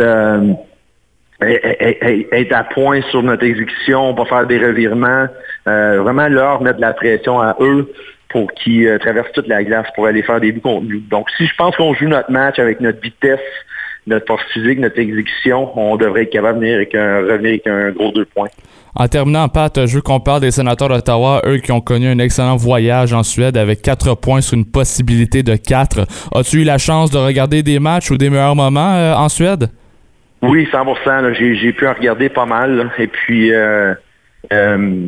être- 1.42 2.54
à 2.54 2.64
point 2.64 3.02
sur 3.12 3.24
notre 3.24 3.44
exécution, 3.44 4.14
pas 4.14 4.26
faire 4.26 4.48
des 4.48 4.58
revirements, 4.58 5.28
euh, 5.68 6.02
vraiment 6.02 6.28
leur 6.28 6.62
mettre 6.62 6.80
la 6.80 6.94
pression 6.94 7.40
à 7.40 7.56
eux 7.60 7.92
pour 8.30 8.52
qu'ils 8.54 8.88
euh, 8.88 8.98
traversent 8.98 9.32
toute 9.34 9.48
la 9.48 9.64
glace 9.64 9.88
pour 9.96 10.08
aller 10.08 10.22
faire 10.24 10.40
des 10.40 10.52
buts 10.52 10.62
contre 10.62 10.86
nous. 10.86 11.00
Donc 11.10 11.28
si 11.38 11.46
je 11.46 11.54
pense 11.58 11.76
qu'on 11.76 11.94
joue 11.94 12.08
notre 12.08 12.32
match 12.32 12.60
avec 12.60 12.82
notre 12.82 13.00
vitesse, 13.00 13.40
notre 14.06 14.26
force 14.26 14.44
physique, 14.54 14.80
notre 14.80 15.00
exécution, 15.00 15.70
on 15.78 15.96
devrait 15.98 16.24
être 16.24 16.32
capable 16.32 16.60
de 16.60 16.66
venir 16.66 16.76
avec 16.78 16.96
un, 16.96 17.18
revenir 17.22 17.50
avec 17.52 17.68
un 17.68 17.92
gros 17.92 18.12
deux 18.12 18.26
points. 18.26 18.48
En 18.96 19.08
terminant, 19.08 19.48
Pat, 19.48 19.86
je 19.86 19.96
veux 19.96 20.02
qu'on 20.02 20.20
parle 20.20 20.42
des 20.42 20.50
sénateurs 20.50 20.90
d'Ottawa, 20.90 21.42
eux 21.46 21.58
qui 21.58 21.72
ont 21.72 21.82
connu 21.82 22.08
un 22.08 22.18
excellent 22.18 22.56
voyage 22.56 23.14
en 23.14 23.22
Suède 23.22 23.56
avec 23.56 23.82
4 23.84 24.16
points 24.16 24.42
sur 24.42 24.58
une 24.58 24.66
possibilité 24.66 25.44
de 25.44 25.56
4. 25.56 26.08
As-tu 26.34 26.62
eu 26.62 26.64
la 26.64 26.80
chance 26.80 27.12
de 27.12 27.18
regarder 27.20 27.62
des 27.62 27.80
matchs 27.80 28.10
ou 28.10 28.18
des 28.18 28.30
meilleurs 28.32 28.56
moments 28.56 28.96
euh, 28.96 29.14
en 29.14 29.30
Suède? 29.30 29.70
Oui, 30.42 30.68
100 30.72 30.84
là, 31.22 31.34
j'ai, 31.34 31.74
pu 31.74 31.88
en 31.88 31.94
regarder 31.94 32.30
pas 32.30 32.46
mal. 32.46 32.76
là. 32.76 32.84
Et 33.00 33.08
puis, 33.08 33.52
euh, 33.54 33.94
euh, 34.54 35.02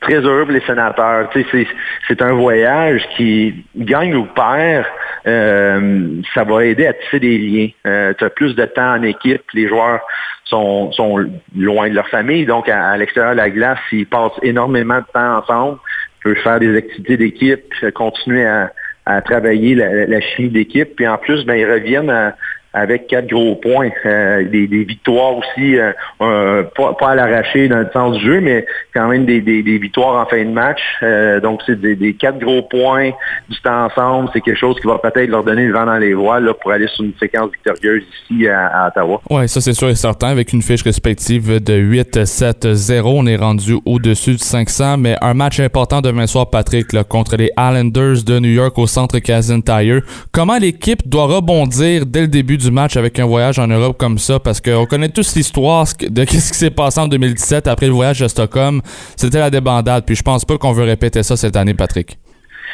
très 0.00 0.16
heureux 0.20 0.46
les 0.50 0.60
sénateurs. 0.60 1.30
C'est, 1.32 2.22
un 2.22 2.32
voyage 2.34 3.02
qui 3.16 3.64
gagne 3.76 4.14
ou 4.14 4.24
perd. 4.26 4.84
euh, 5.26 6.20
ça 6.34 6.44
va 6.44 6.64
aider 6.66 6.86
à 6.86 6.92
tisser 6.92 7.18
des 7.20 7.38
liens. 7.38 8.12
tu 8.18 8.24
as 8.24 8.30
plus 8.30 8.54
de 8.54 8.64
temps 8.66 8.92
en 8.94 9.02
équipe. 9.02 9.42
Les 9.54 9.68
joueurs 9.68 10.00
sont, 10.44 10.92
sont 10.92 11.16
loin 11.56 11.88
de 11.88 11.94
leur 11.94 12.08
famille. 12.08 12.44
Donc, 12.44 12.68
à, 12.68 12.90
à 12.90 12.96
l'extérieur 12.98 13.32
de 13.32 13.38
la 13.38 13.50
glace, 13.50 13.78
ils 13.90 14.06
passent 14.06 14.38
énormément 14.42 14.98
de 14.98 15.06
temps 15.12 15.38
ensemble. 15.38 15.78
Ils 16.26 16.34
peuvent 16.34 16.42
faire 16.42 16.60
des 16.60 16.76
activités 16.76 17.16
d'équipe, 17.16 17.64
euh, 17.82 17.90
continuer 17.90 18.44
à, 18.46 18.70
à 19.06 19.20
travailler 19.22 19.74
la- 19.74 20.06
la 20.06 20.20
chimie 20.20 20.50
d'équipe. 20.50 20.94
Puis 20.96 21.06
en 21.08 21.16
plus, 21.18 21.44
ben, 21.46 21.54
ils 21.54 21.70
reviennent 21.70 22.10
à- 22.10 22.34
avec 22.74 23.06
quatre 23.06 23.28
gros 23.28 23.54
points. 23.56 23.90
Euh, 24.04 24.44
des, 24.48 24.66
des 24.66 24.84
victoires 24.84 25.36
aussi, 25.38 25.78
euh, 25.78 26.62
pas, 26.76 26.94
pas 26.94 27.10
à 27.10 27.14
l'arracher 27.14 27.68
dans 27.68 27.78
le 27.78 27.88
sens 27.92 28.18
du 28.18 28.24
jeu, 28.24 28.40
mais 28.40 28.66
quand 28.92 29.08
même 29.08 29.24
des, 29.24 29.40
des- 29.40 29.62
victoires 29.78 30.20
en 30.20 30.28
fin 30.28 30.44
de 30.44 30.50
match. 30.50 30.80
Euh, 31.02 31.40
donc, 31.40 31.60
c'est 31.66 31.80
des, 31.80 32.14
quatre 32.14 32.38
gros 32.38 32.62
points 32.62 33.10
du 33.48 33.58
temps 33.60 33.86
ensemble. 33.86 34.28
C'est 34.32 34.40
quelque 34.40 34.58
chose 34.58 34.76
qui 34.80 34.86
va 34.86 34.98
peut-être 34.98 35.28
leur 35.30 35.44
donner 35.44 35.66
le 35.66 35.72
vent 35.72 35.86
dans 35.86 35.98
les 35.98 36.14
voiles 36.14 36.44
là, 36.44 36.54
pour 36.54 36.72
aller 36.72 36.86
sur 36.88 37.04
une 37.04 37.12
séquence 37.18 37.50
victorieuse 37.52 38.02
ici 38.30 38.48
à, 38.48 38.66
à 38.66 38.88
Ottawa. 38.88 39.20
Oui, 39.30 39.48
ça 39.48 39.60
c'est 39.60 39.72
sûr 39.72 39.88
et 39.88 39.94
certain. 39.94 40.28
Avec 40.28 40.52
une 40.52 40.62
fiche 40.62 40.82
respective 40.82 41.62
de 41.62 41.74
8-7-0, 41.74 43.02
on 43.04 43.26
est 43.26 43.36
rendu 43.36 43.74
au-dessus 43.84 44.32
du 44.32 44.38
500. 44.38 44.98
Mais 44.98 45.16
un 45.20 45.34
match 45.34 45.60
important 45.60 46.00
demain 46.00 46.26
soir, 46.26 46.50
Patrick, 46.50 46.92
là, 46.92 47.04
contre 47.04 47.36
les 47.36 47.50
Islanders 47.58 48.22
de 48.26 48.38
New 48.38 48.50
York 48.50 48.76
au 48.78 48.86
centre 48.86 49.18
Kazan 49.18 49.60
Tire. 49.60 50.00
Comment 50.32 50.58
l'équipe 50.58 51.06
doit 51.08 51.26
rebondir 51.26 52.06
dès 52.06 52.22
le 52.22 52.28
début 52.28 52.56
du 52.56 52.63
match 52.70 52.96
avec 52.96 53.18
un 53.18 53.26
voyage 53.26 53.58
en 53.58 53.66
Europe 53.66 53.96
comme 53.98 54.18
ça? 54.18 54.38
Parce 54.38 54.60
qu'on 54.60 54.86
connaît 54.86 55.08
tous 55.08 55.34
l'histoire 55.36 55.86
de 56.00 56.24
ce 56.26 56.52
qui 56.52 56.58
s'est 56.58 56.70
passé 56.70 57.00
en 57.00 57.08
2017 57.08 57.66
après 57.66 57.86
le 57.86 57.92
voyage 57.92 58.20
de 58.20 58.28
Stockholm. 58.28 58.80
C'était 59.16 59.38
la 59.38 59.50
débandade. 59.50 60.04
Puis 60.06 60.16
je 60.16 60.22
pense 60.22 60.44
pas 60.44 60.58
qu'on 60.58 60.72
veut 60.72 60.84
répéter 60.84 61.22
ça 61.22 61.36
cette 61.36 61.56
année, 61.56 61.74
Patrick. 61.74 62.18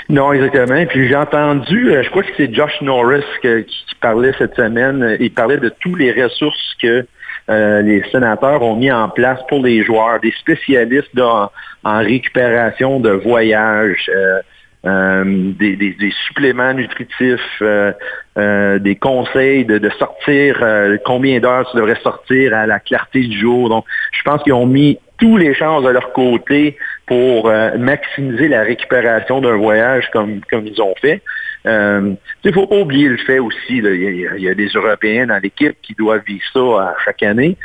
Non, 0.09 0.33
exactement. 0.33 0.85
Puis 0.87 1.09
j'ai 1.09 1.17
entendu, 1.17 1.93
euh, 1.93 2.03
je 2.03 2.11
crois 2.11 2.23
que 2.23 2.31
c'est 2.37 2.53
Josh 2.53 2.81
Norris 2.81 3.25
qui, 3.43 3.67
parlait 4.01 4.33
cette 4.39 4.55
semaine. 4.57 5.17
Il 5.21 5.31
parlait 5.31 5.59
de 5.59 5.71
tous 5.81 5.95
les 5.95 6.11
ressources 6.11 6.75
que 6.83 7.07
euh, 7.51 7.83
les 7.83 8.03
sénateurs 8.11 8.63
ont 8.63 8.77
mis 8.77 8.91
en 8.91 9.09
place 9.09 9.41
pour 9.49 9.63
les 9.63 9.85
joueurs, 9.85 10.21
des 10.21 10.33
spécialistes 10.41 11.21
en 11.21 11.99
récupération 11.99 13.01
de 13.01 13.11
voyage, 13.11 14.11
euh, 14.15 14.41
euh, 14.87 15.25
des, 15.59 15.77
des- 15.77 15.93
des 15.93 16.13
suppléments 16.27 16.73
nutritifs, 16.73 17.41
euh, 17.61 17.93
euh, 18.39 18.79
des 18.79 18.97
conseils 18.97 19.65
de, 19.67 19.77
de 19.79 19.91
sortir, 19.91 20.59
euh, 20.63 20.97
combien 21.05 21.39
d'heures 21.39 21.69
tu 21.71 21.77
devrais 21.77 22.01
sortir 22.03 22.55
à 22.55 22.67
la 22.67 22.81
clarté 22.81 23.21
du 23.21 23.39
jour. 23.39 23.69
Donc, 23.69 23.85
je 24.13 24.23
pense 24.23 24.43
qu'ils 24.43 24.55
ont 24.55 24.67
mis 24.67 24.99
tous 25.19 25.37
les 25.37 25.53
chances 25.55 25.85
de 25.85 25.91
leur 25.91 26.13
côté 26.15 26.79
pour 27.07 27.49
euh, 27.51 27.77
maximiser 27.77 28.49
la 28.49 28.63
récupération 28.63 29.43
d'un 29.43 29.57
voyage 29.57 30.09
comme, 30.13 30.41
comme 30.51 30.67
ils 30.67 30.81
ont 30.81 30.95
fait. 31.01 31.21
Euh, 31.67 32.15
il 32.43 32.55
faut 32.55 32.67
pas 32.67 32.79
oublier 32.79 33.11
le 33.11 33.19
fait 33.19 33.39
aussi, 33.39 33.77
il 33.77 33.85
y, 33.85 34.43
y 34.43 34.49
a 34.49 34.55
des 34.55 34.69
Européens 34.69 35.27
dans 35.27 35.39
l'équipe 35.43 35.77
qui 35.83 35.93
doivent 35.93 36.23
vivre 36.27 36.43
ça 36.55 36.61
à 36.61 36.95
chaque 37.05 37.23
année. 37.23 37.59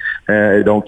Donc, 0.65 0.87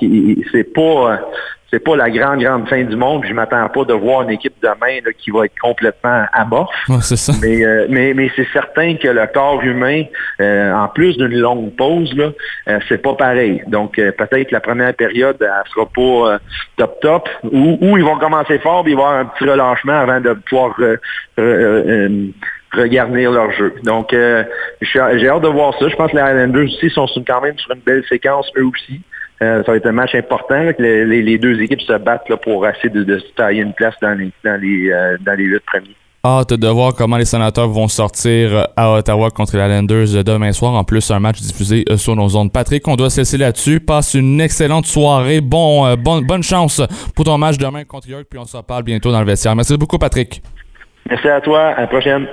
c'est 0.52 0.74
pas 0.74 1.22
c'est 1.70 1.84
pas 1.84 1.96
la 1.96 2.10
grande, 2.10 2.42
grande 2.42 2.68
fin 2.70 2.84
du 2.84 2.96
monde. 2.96 3.26
Je 3.28 3.34
m'attends 3.34 3.68
pas 3.70 3.84
de 3.84 3.94
voir 3.94 4.22
une 4.22 4.32
équipe 4.32 4.54
demain 4.62 5.00
là, 5.06 5.12
qui 5.18 5.32
va 5.32 5.46
être 5.46 5.60
complètement 5.62 6.26
amorphe. 6.34 6.74
Ouais, 6.88 7.02
c'est 7.02 7.18
ça. 7.18 7.34
Mais, 7.42 7.66
euh, 7.66 7.88
mais, 7.90 8.14
mais 8.14 8.32
c'est 8.36 8.48
certain 8.54 8.96
que 8.96 9.08
le 9.08 9.28
corps 9.28 9.62
humain, 9.64 10.04
euh, 10.40 10.74
en 10.74 10.88
plus 10.88 11.18
d'une 11.18 11.38
longue 11.38 11.76
pause, 11.76 12.14
là, 12.16 12.32
euh, 12.70 12.80
c'est 12.88 13.02
pas 13.02 13.16
pareil. 13.16 13.64
Donc 13.68 14.00
euh, 14.00 14.12
peut-être 14.12 14.52
la 14.52 14.62
première 14.62 14.94
période, 14.94 15.38
elle 15.42 15.72
sera 15.74 15.86
pas 15.86 16.34
euh, 16.34 16.38
top 16.78 17.00
top, 17.02 17.30
ou, 17.44 17.78
ou 17.82 17.98
ils 17.98 18.04
vont 18.04 18.18
commencer 18.18 18.60
fort, 18.60 18.84
puis 18.84 18.94
il 18.94 18.96
va 18.96 19.02
y 19.02 19.06
avoir 19.06 19.20
un 19.20 19.26
petit 19.26 19.44
relâchement 19.44 20.00
avant 20.00 20.22
de 20.22 20.34
pouvoir 20.34 20.74
euh, 20.80 20.98
euh, 21.40 22.08
euh, 22.08 22.28
regarnir 22.74 23.32
leur 23.32 23.52
jeu. 23.52 23.74
Donc 23.84 24.14
euh, 24.14 24.44
j'ai 24.82 25.00
hâte 25.00 25.42
de 25.42 25.48
voir 25.48 25.74
ça. 25.80 25.90
Je 25.90 25.96
pense 25.96 26.12
que 26.12 26.18
les 26.18 26.22
Highlanders 26.22 26.66
aussi 26.66 26.90
sont 26.90 27.08
quand 27.26 27.42
même 27.42 27.58
sur 27.58 27.72
une 27.72 27.82
belle 27.82 28.04
séquence, 28.08 28.50
eux 28.58 28.66
aussi. 28.66 29.02
Euh, 29.42 29.64
ça 29.64 29.72
va 29.72 29.78
être 29.78 29.86
un 29.86 29.92
match 29.92 30.16
important, 30.16 30.64
là, 30.64 30.74
que 30.74 30.82
les, 30.82 31.38
deux 31.38 31.62
équipes 31.62 31.82
se 31.82 31.98
battent 31.98 32.28
là, 32.30 32.38
pour 32.38 32.68
essayer 32.68 32.90
de, 32.90 33.04
de 33.04 33.20
se 33.20 33.28
tailler 33.36 33.62
une 33.62 33.74
place 33.74 33.96
dans 34.02 34.18
les, 34.18 34.32
dans 34.44 34.60
les, 34.60 34.92
euh, 34.92 35.18
dans 35.22 35.38
les 35.38 35.44
huit 35.44 35.64
premiers. 35.66 35.96
Hâte 36.26 36.54
de 36.54 36.68
voir 36.68 36.94
comment 36.94 37.16
les 37.16 37.26
sénateurs 37.26 37.70
vont 37.70 37.88
sortir 37.88 38.54
euh, 38.54 38.64
à 38.76 38.92
Ottawa 38.92 39.30
contre 39.30 39.56
les 39.56 39.64
Islanders 39.64 40.16
euh, 40.16 40.24
demain 40.24 40.52
soir. 40.52 40.74
En 40.74 40.84
plus, 40.84 41.10
un 41.12 41.20
match 41.20 41.40
diffusé 41.40 41.86
sur 41.96 42.16
nos 42.16 42.36
ondes. 42.36 42.52
Patrick, 42.52 42.86
on 42.88 42.96
doit 42.96 43.10
se 43.10 43.22
laisser 43.22 43.38
là-dessus. 43.38 43.80
Passe 43.80 44.16
une 44.16 44.42
excellente 44.42 44.86
soirée. 44.86 45.42
Bon, 45.42 45.86
euh, 45.86 45.96
bonne, 45.96 46.26
bonne 46.26 46.44
chance 46.44 46.82
pour 47.16 47.24
ton 47.24 47.38
match 47.38 47.58
demain 47.58 47.86
contre 47.86 48.10
York. 48.10 48.26
Puis 48.30 48.40
on 48.40 48.46
se 48.46 48.58
reparle 48.58 48.84
bientôt 48.84 49.12
dans 49.12 49.20
le 49.20 49.26
vestiaire. 49.26 49.56
Merci 49.56 49.78
beaucoup, 49.78 49.98
Patrick. 49.98 50.42
Merci 51.10 51.30
à 51.30 51.40
toi. 51.40 51.68
À 51.68 51.82
la 51.82 51.88
prochaine. 51.88 52.28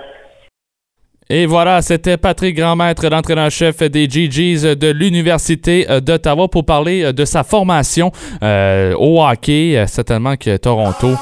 Et 1.30 1.46
voilà, 1.46 1.80
c'était 1.80 2.18
Patrick 2.18 2.54
Grandmaître, 2.54 3.08
l'entraîneur-chef 3.08 3.78
des 3.84 4.06
GGs 4.08 4.76
de 4.76 4.88
l'Université 4.88 5.86
euh, 5.88 6.00
d'Ottawa 6.00 6.48
pour 6.48 6.66
parler 6.66 7.02
euh, 7.02 7.12
de 7.12 7.24
sa 7.24 7.42
formation 7.44 8.12
euh, 8.42 8.94
au 8.98 9.24
hockey. 9.24 9.82
Certainement 9.86 10.36
que 10.36 10.58
Toronto, 10.58 11.12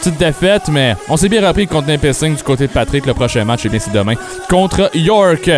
petite 0.00 0.18
défaite, 0.18 0.64
mais 0.68 0.96
on 1.08 1.16
s'est 1.16 1.28
bien 1.28 1.46
repris 1.46 1.68
contre 1.68 1.88
Nipissing 1.88 2.34
du 2.34 2.42
côté 2.42 2.66
de 2.66 2.72
Patrick. 2.72 3.06
Le 3.06 3.14
prochain 3.14 3.44
match, 3.44 3.60
eh 3.64 3.68
bien, 3.68 3.78
c'est 3.78 3.92
demain 3.92 4.14
contre 4.50 4.90
York. 4.96 5.48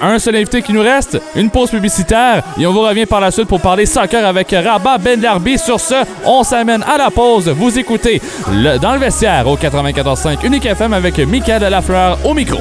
Un 0.00 0.18
seul 0.18 0.36
invité 0.36 0.62
qui 0.62 0.72
nous 0.72 0.82
reste, 0.82 1.20
une 1.36 1.50
pause 1.50 1.70
publicitaire, 1.70 2.42
et 2.58 2.66
on 2.66 2.72
vous 2.72 2.80
revient 2.80 3.06
par 3.06 3.20
la 3.20 3.30
suite 3.30 3.46
pour 3.46 3.60
parler 3.60 3.84
soccer 3.86 4.24
avec 4.24 4.50
Rabat 4.50 4.98
Ben 4.98 5.20
Larbi. 5.20 5.58
Sur 5.58 5.78
ce, 5.78 6.02
on 6.24 6.42
s'amène 6.42 6.82
à 6.82 6.96
la 6.96 7.10
pause. 7.10 7.50
Vous 7.50 7.78
écoutez 7.78 8.22
dans 8.80 8.94
le 8.94 8.98
vestiaire 8.98 9.46
au 9.46 9.56
94.5 9.56 10.44
Unique 10.46 10.64
FM 10.64 10.94
avec 10.94 11.18
Michael 11.18 11.62
Lafleur 11.70 12.18
au 12.24 12.32
micro. 12.32 12.58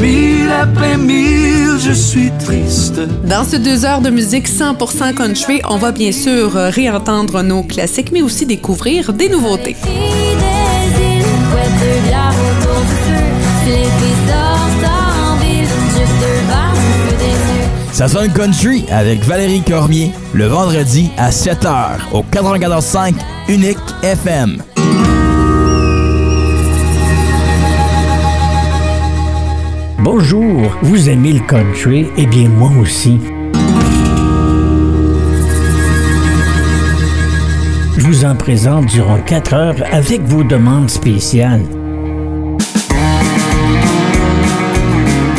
Mille 0.02 0.50
après 0.50 0.98
mille, 0.98 1.49
je 1.80 1.92
suis 1.92 2.30
triste. 2.38 3.00
Dans 3.24 3.44
ce 3.44 3.56
deux 3.56 3.84
heures 3.84 4.00
de 4.00 4.10
musique 4.10 4.48
100% 4.48 5.14
country, 5.14 5.62
on 5.68 5.78
va 5.78 5.92
bien 5.92 6.12
sûr 6.12 6.56
euh, 6.56 6.68
réentendre 6.68 7.42
nos 7.42 7.62
classiques, 7.62 8.12
mais 8.12 8.22
aussi 8.22 8.44
découvrir 8.44 9.12
des 9.12 9.28
nouveautés. 9.28 9.76
Ça 17.92 18.08
sonne 18.08 18.32
country 18.32 18.84
avec 18.90 19.22
Valérie 19.24 19.62
Cormier 19.62 20.12
le 20.32 20.46
vendredi 20.46 21.10
à 21.16 21.30
7h 21.30 21.98
au 22.12 22.22
94.5 22.22 23.14
Unique 23.48 23.78
FM. 24.02 24.62
Bonjour, 30.02 30.78
vous 30.80 31.10
aimez 31.10 31.34
le 31.34 31.40
country? 31.40 32.06
Eh 32.16 32.24
bien, 32.24 32.48
moi 32.48 32.70
aussi. 32.80 33.20
Je 37.98 38.06
vous 38.06 38.24
en 38.24 38.34
présente 38.34 38.86
durant 38.86 39.18
4 39.20 39.52
heures 39.52 39.74
avec 39.92 40.22
vos 40.22 40.42
demandes 40.42 40.88
spéciales. 40.88 41.64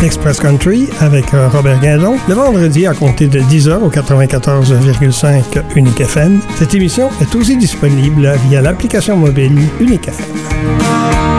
Express 0.03 0.39
Country 0.39 0.87
avec 0.99 1.33
euh, 1.33 1.47
Robert 1.49 1.79
Guindon, 1.79 2.17
le 2.27 2.35
vendredi 2.35 2.85
à 2.85 2.93
compter 2.93 3.27
de 3.27 3.39
10h 3.39 3.79
au 3.81 3.89
94,5 3.89 5.43
Unique 5.75 6.01
FM. 6.01 6.39
Cette 6.55 6.75
émission 6.75 7.09
est 7.19 7.33
aussi 7.35 7.57
disponible 7.57 8.31
via 8.47 8.61
l'application 8.61 9.17
mobile 9.17 9.57
Unique 9.79 10.07
FM. 10.07 11.30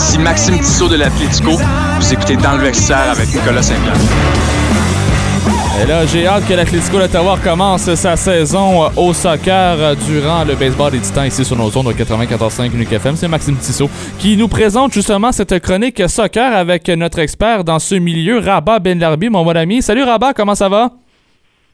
Ici 0.00 0.18
Maxime 0.18 0.58
Tissot 0.58 0.88
de 0.88 0.96
l'Atletico. 0.96 1.50
Vous 1.50 2.12
écoutez 2.14 2.34
Dans 2.36 2.52
le 2.56 2.62
vestiaire 2.62 3.10
avec 3.10 3.34
Nicolas 3.34 3.60
Saint-Pierre. 3.60 3.92
Et 5.82 5.86
là, 5.86 6.06
j'ai 6.06 6.26
hâte 6.26 6.48
que 6.48 6.54
l'Atlético 6.54 6.98
d'Ottawa 6.98 7.38
commence 7.44 7.94
sa 7.96 8.16
saison 8.16 8.84
euh, 8.84 8.88
au 8.96 9.12
soccer 9.12 9.76
euh, 9.78 9.94
durant 10.06 10.44
le 10.44 10.54
baseball 10.54 10.92
des 10.92 11.00
Titans 11.00 11.26
ici 11.26 11.44
sur 11.44 11.54
nos 11.54 11.70
zones 11.70 11.84
de 11.84 11.92
94.5 11.92 12.72
Unique 12.72 12.90
FM. 12.90 13.14
C'est 13.14 13.28
Maxime 13.28 13.58
Tissot 13.58 13.90
qui 14.18 14.38
nous 14.38 14.48
présente 14.48 14.94
justement 14.94 15.32
cette 15.32 15.58
chronique 15.60 16.02
soccer 16.08 16.50
avec 16.56 16.88
notre 16.88 17.18
expert 17.18 17.62
dans 17.62 17.78
ce 17.78 17.96
milieu, 17.96 18.38
Rabat 18.38 18.78
Benlarbi, 18.78 19.28
mon 19.28 19.44
bon 19.44 19.54
ami. 19.54 19.82
Salut 19.82 20.04
Rabat, 20.04 20.32
comment 20.32 20.54
ça 20.54 20.70
va? 20.70 20.92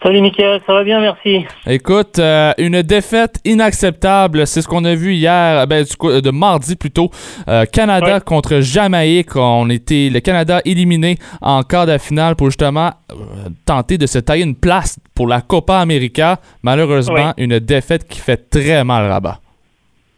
Salut 0.02 0.20
Mickaël, 0.20 0.60
ça 0.66 0.74
va 0.74 0.84
bien, 0.84 1.00
merci. 1.00 1.46
Écoute, 1.66 2.18
euh, 2.18 2.52
une 2.58 2.82
défaite 2.82 3.40
inacceptable, 3.44 4.46
c'est 4.46 4.60
ce 4.60 4.68
qu'on 4.68 4.84
a 4.84 4.94
vu 4.94 5.14
hier, 5.14 5.66
ben, 5.66 5.84
du 5.84 5.96
coup, 5.96 6.20
de 6.20 6.30
mardi 6.30 6.76
plutôt. 6.76 7.10
Euh, 7.48 7.64
Canada 7.64 8.14
Ouais. 8.16 8.20
contre 8.20 8.60
Jamaïque, 8.60 9.34
on 9.36 9.68
était 9.70 10.10
le 10.12 10.20
Canada 10.20 10.60
éliminé 10.66 11.16
en 11.40 11.62
quart 11.62 11.86
de 11.86 11.96
finale 11.98 12.36
pour 12.36 12.48
justement 12.48 12.90
euh, 13.10 13.48
tenter 13.64 13.96
de 13.96 14.06
se 14.06 14.18
tailler 14.18 14.44
une 14.44 14.54
place 14.54 14.98
pour 15.14 15.26
la 15.26 15.40
Copa 15.40 15.78
América. 15.78 16.40
Malheureusement, 16.62 17.14
Ouais. 17.28 17.32
une 17.38 17.58
défaite 17.58 18.06
qui 18.06 18.20
fait 18.20 18.50
très 18.50 18.84
mal 18.84 19.10
Rabat. 19.10 19.40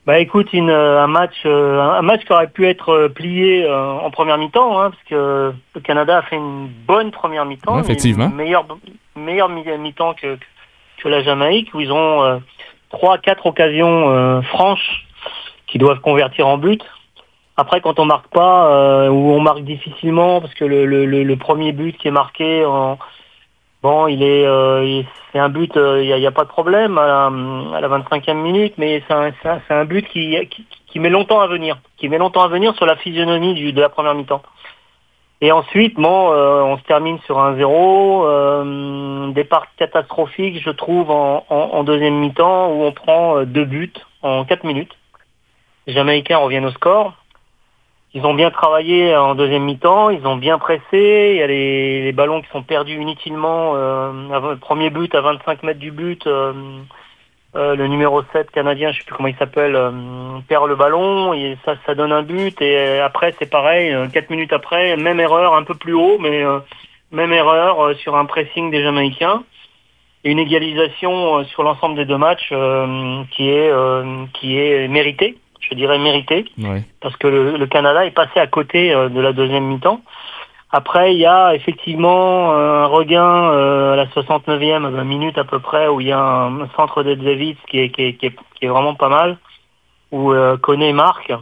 Bah 0.09 0.21
écoute, 0.21 0.55
une, 0.55 0.71
euh, 0.71 1.03
un 1.05 1.07
match, 1.07 1.35
euh, 1.45 1.83
un 1.83 2.01
match 2.01 2.25
qui 2.25 2.33
aurait 2.33 2.47
pu 2.49 2.67
être 2.67 2.89
euh, 2.89 3.09
plié 3.11 3.71
en 3.71 4.11
première 4.11 4.39
mi-temps, 4.39 4.81
hein, 4.81 4.91
parce 4.91 5.03
que 5.03 5.53
le 5.75 5.81
Canada 5.83 6.17
a 6.17 6.23
fait 6.23 6.37
une 6.37 6.69
bonne 6.87 7.11
première 7.11 7.45
mi-temps, 7.45 7.75
Ouais, 7.75 7.83
effectivement. 7.83 8.31
meilleure, 8.31 8.65
meilleure 9.17 9.51
mi- 9.51 9.65
mi-temps 9.79 10.15
que, 10.15 10.39
que 10.97 11.09
la 11.11 11.23
Jamaïque, 11.23 11.75
où 11.75 11.81
ils 11.81 11.93
ont 11.93 12.41
trois, 12.89 13.19
quatre 13.19 13.45
occasions 13.45 14.41
franches 14.45 15.05
qui 15.67 15.77
doivent 15.77 16.01
convertir 16.01 16.47
en 16.49 16.57
but. 16.57 16.83
Après, 17.59 17.83
quand 17.83 17.99
on 17.99 18.07
marque 18.07 18.29
pas, 18.29 18.69
euh, 18.71 19.09
ou 19.11 19.33
on 19.33 19.41
marque 19.41 19.61
difficilement, 19.65 20.41
parce 20.41 20.55
que 20.55 20.65
le, 20.65 20.87
le, 20.87 21.05
le, 21.05 21.23
le 21.23 21.37
premier 21.37 21.73
but 21.73 21.99
qui 21.99 22.09
est 22.09 22.13
marqué 22.13 22.65
en 22.65 22.99
Bon, 23.83 24.09
il 24.09 24.23
est, 24.25 24.45
euh, 24.45 25.03
c'est 25.33 25.39
un 25.39 25.49
but, 25.49 25.73
il 25.77 26.15
n'y 26.17 26.27
a, 26.27 26.33
pas 26.33 26.43
de 26.43 26.49
problème 26.49 26.99
à 26.99 27.07
la, 27.07 27.27
à 27.77 27.81
la 27.81 27.89
25e 27.89 28.35
minute, 28.35 28.75
mais 28.77 29.03
c'est 29.07 29.15
un, 29.15 29.31
c'est 29.43 29.75
un- 29.75 29.85
but 29.85 30.09
qui, 30.09 30.37
qui, 30.89 30.99
met 30.99 31.11
longtemps 31.11 31.41
à 31.41 31.47
venir, 31.47 31.79
qui 31.97 32.09
met 32.09 32.19
longtemps 32.19 32.43
à 32.43 32.49
venir 32.49 32.75
sur 32.75 32.87
la 32.87 32.97
physionomie 32.97 33.73
de 33.73 33.81
la 33.81 33.89
première 33.89 34.15
mi-temps. 34.15 34.43
Et 35.41 35.53
ensuite, 35.53 35.95
bon, 35.95 36.33
euh, 36.33 36.63
on 36.63 36.79
se 36.79 36.83
termine 36.83 37.21
sur 37.21 37.39
un 37.39 37.55
0 37.55 38.27
euh, 38.27 39.31
départ 39.31 39.67
catastrophique, 39.77 40.61
je 40.61 40.71
trouve, 40.71 41.13
en, 41.13 41.45
en, 41.49 41.85
deuxième 41.85 42.15
mi-temps, 42.15 42.73
où 42.73 42.83
on 42.83 42.91
prend 42.91 43.39
euh, 43.39 43.45
deux 43.45 43.65
buts 43.65 43.93
en 44.23 44.45
4 44.45 44.65
minutes. 44.65 44.97
Les 45.87 45.93
Jamaïcains 45.93 46.39
reviennent 46.39 46.65
au 46.65 46.73
score. 46.73 47.15
Ils 48.15 48.25
ont 48.25 48.35
bien 48.35 48.51
travaillé 48.51 49.15
en 49.15 49.35
deuxième 49.35 49.65
mi-temps, 49.65 50.09
ils 50.11 50.27
ont 50.27 50.37
bien 50.37 50.59
pressé, 50.59 51.33
il 51.33 51.37
y 51.37 51.43
a 51.43 51.47
les, 51.47 52.13
ballons 52.13 52.41
qui 52.41 52.49
sont 52.49 52.63
perdus 52.63 53.01
inutilement. 53.01 53.73
Euh, 53.75 54.57
premier 54.57 54.89
but 54.91 55.15
à 55.15 55.21
25 55.21 55.63
mètres 55.63 55.79
du 55.79 55.91
but, 55.91 56.27
euh, 56.27 56.53
euh, 57.57 57.75
le 57.75 57.87
numéro 57.87 58.23
7 58.33 58.51
canadien, 58.51 58.93
je 58.93 58.99
sais 58.99 59.05
plus 59.05 59.15
comment 59.15 59.29
il 59.29 59.37
s'appelle, 59.37 59.75
euh, 59.75 59.91
perd 60.49 60.69
le 60.69 60.77
ballon, 60.77 61.33
et 61.33 61.57
ça, 61.65 61.95
donne 61.95 62.13
un 62.13 62.23
but, 62.23 62.61
et 62.61 63.01
après 63.01 63.35
c'est 63.39 63.51
pareil, 63.51 63.91
euh, 63.93 64.07
quatre 64.09 64.29
minutes 64.29 64.53
après, 64.53 64.97
même 64.97 65.19
erreur, 65.19 65.55
un 65.55 65.63
peu 65.63 65.75
plus 65.75 65.95
haut, 65.95 66.19
mais 66.19 66.45
même 67.11 67.33
erreur 67.33 67.97
sur 67.97 68.17
un 68.17 68.27
pressing 68.27 68.71
des 68.71 68.83
Jamaïcains. 68.83 69.45
Et 70.25 70.33
une 70.33 70.39
égalisation 70.39 71.45
sur 71.45 71.63
l'ensemble 71.63 71.97
des 71.97 72.05
deux 72.05 72.19
matchs 72.19 72.53
qui 73.31 73.49
est 73.51 73.73
qui 74.35 74.59
est 74.59 74.89
méritée, 74.89 75.39
je 75.71 75.75
dirais 75.75 75.99
méritée 75.99 76.45
Ouais. 76.59 76.83
parce 77.01 77.17
que 77.17 77.27
le, 77.29 77.57
le 77.57 77.67
Canada 77.67 78.05
est 78.05 78.13
passé 78.13 78.41
à 78.41 78.47
côté 78.47 78.93
euh, 78.93 79.09
de 79.09 79.21
la 79.21 79.33
deuxième 79.33 79.65
mi-temps. 79.65 80.01
Après, 80.71 81.15
il 81.15 81.19
y 81.19 81.27
a 81.27 81.55
effectivement 81.55 82.53
euh, 82.53 82.85
un 82.85 82.87
regain 82.87 83.51
euh, 83.51 83.95
à 83.95 83.97
la 83.97 84.07
69e 84.07 85.03
minute 85.05 85.39
à 85.39 85.45
peu 85.45 85.61
près, 85.61 85.89
où 85.89 86.01
il 86.01 86.09
y 86.09 86.13
a 86.13 86.21
un, 86.21 86.69
centre 86.77 87.03
de 87.03 87.15
Davis 87.15 87.57
qui 87.69 87.81
est, 87.81 87.91
qui, 87.91 88.03
est, 88.03 88.13
qui, 88.15 88.27
est, 88.27 88.37
qui 88.55 88.67
est 88.67 88.69
vraiment 88.69 88.95
pas 88.95 89.09
mal, 89.09 89.39
où 90.13 90.33
Koné 90.63 90.93
marque. 90.93 91.33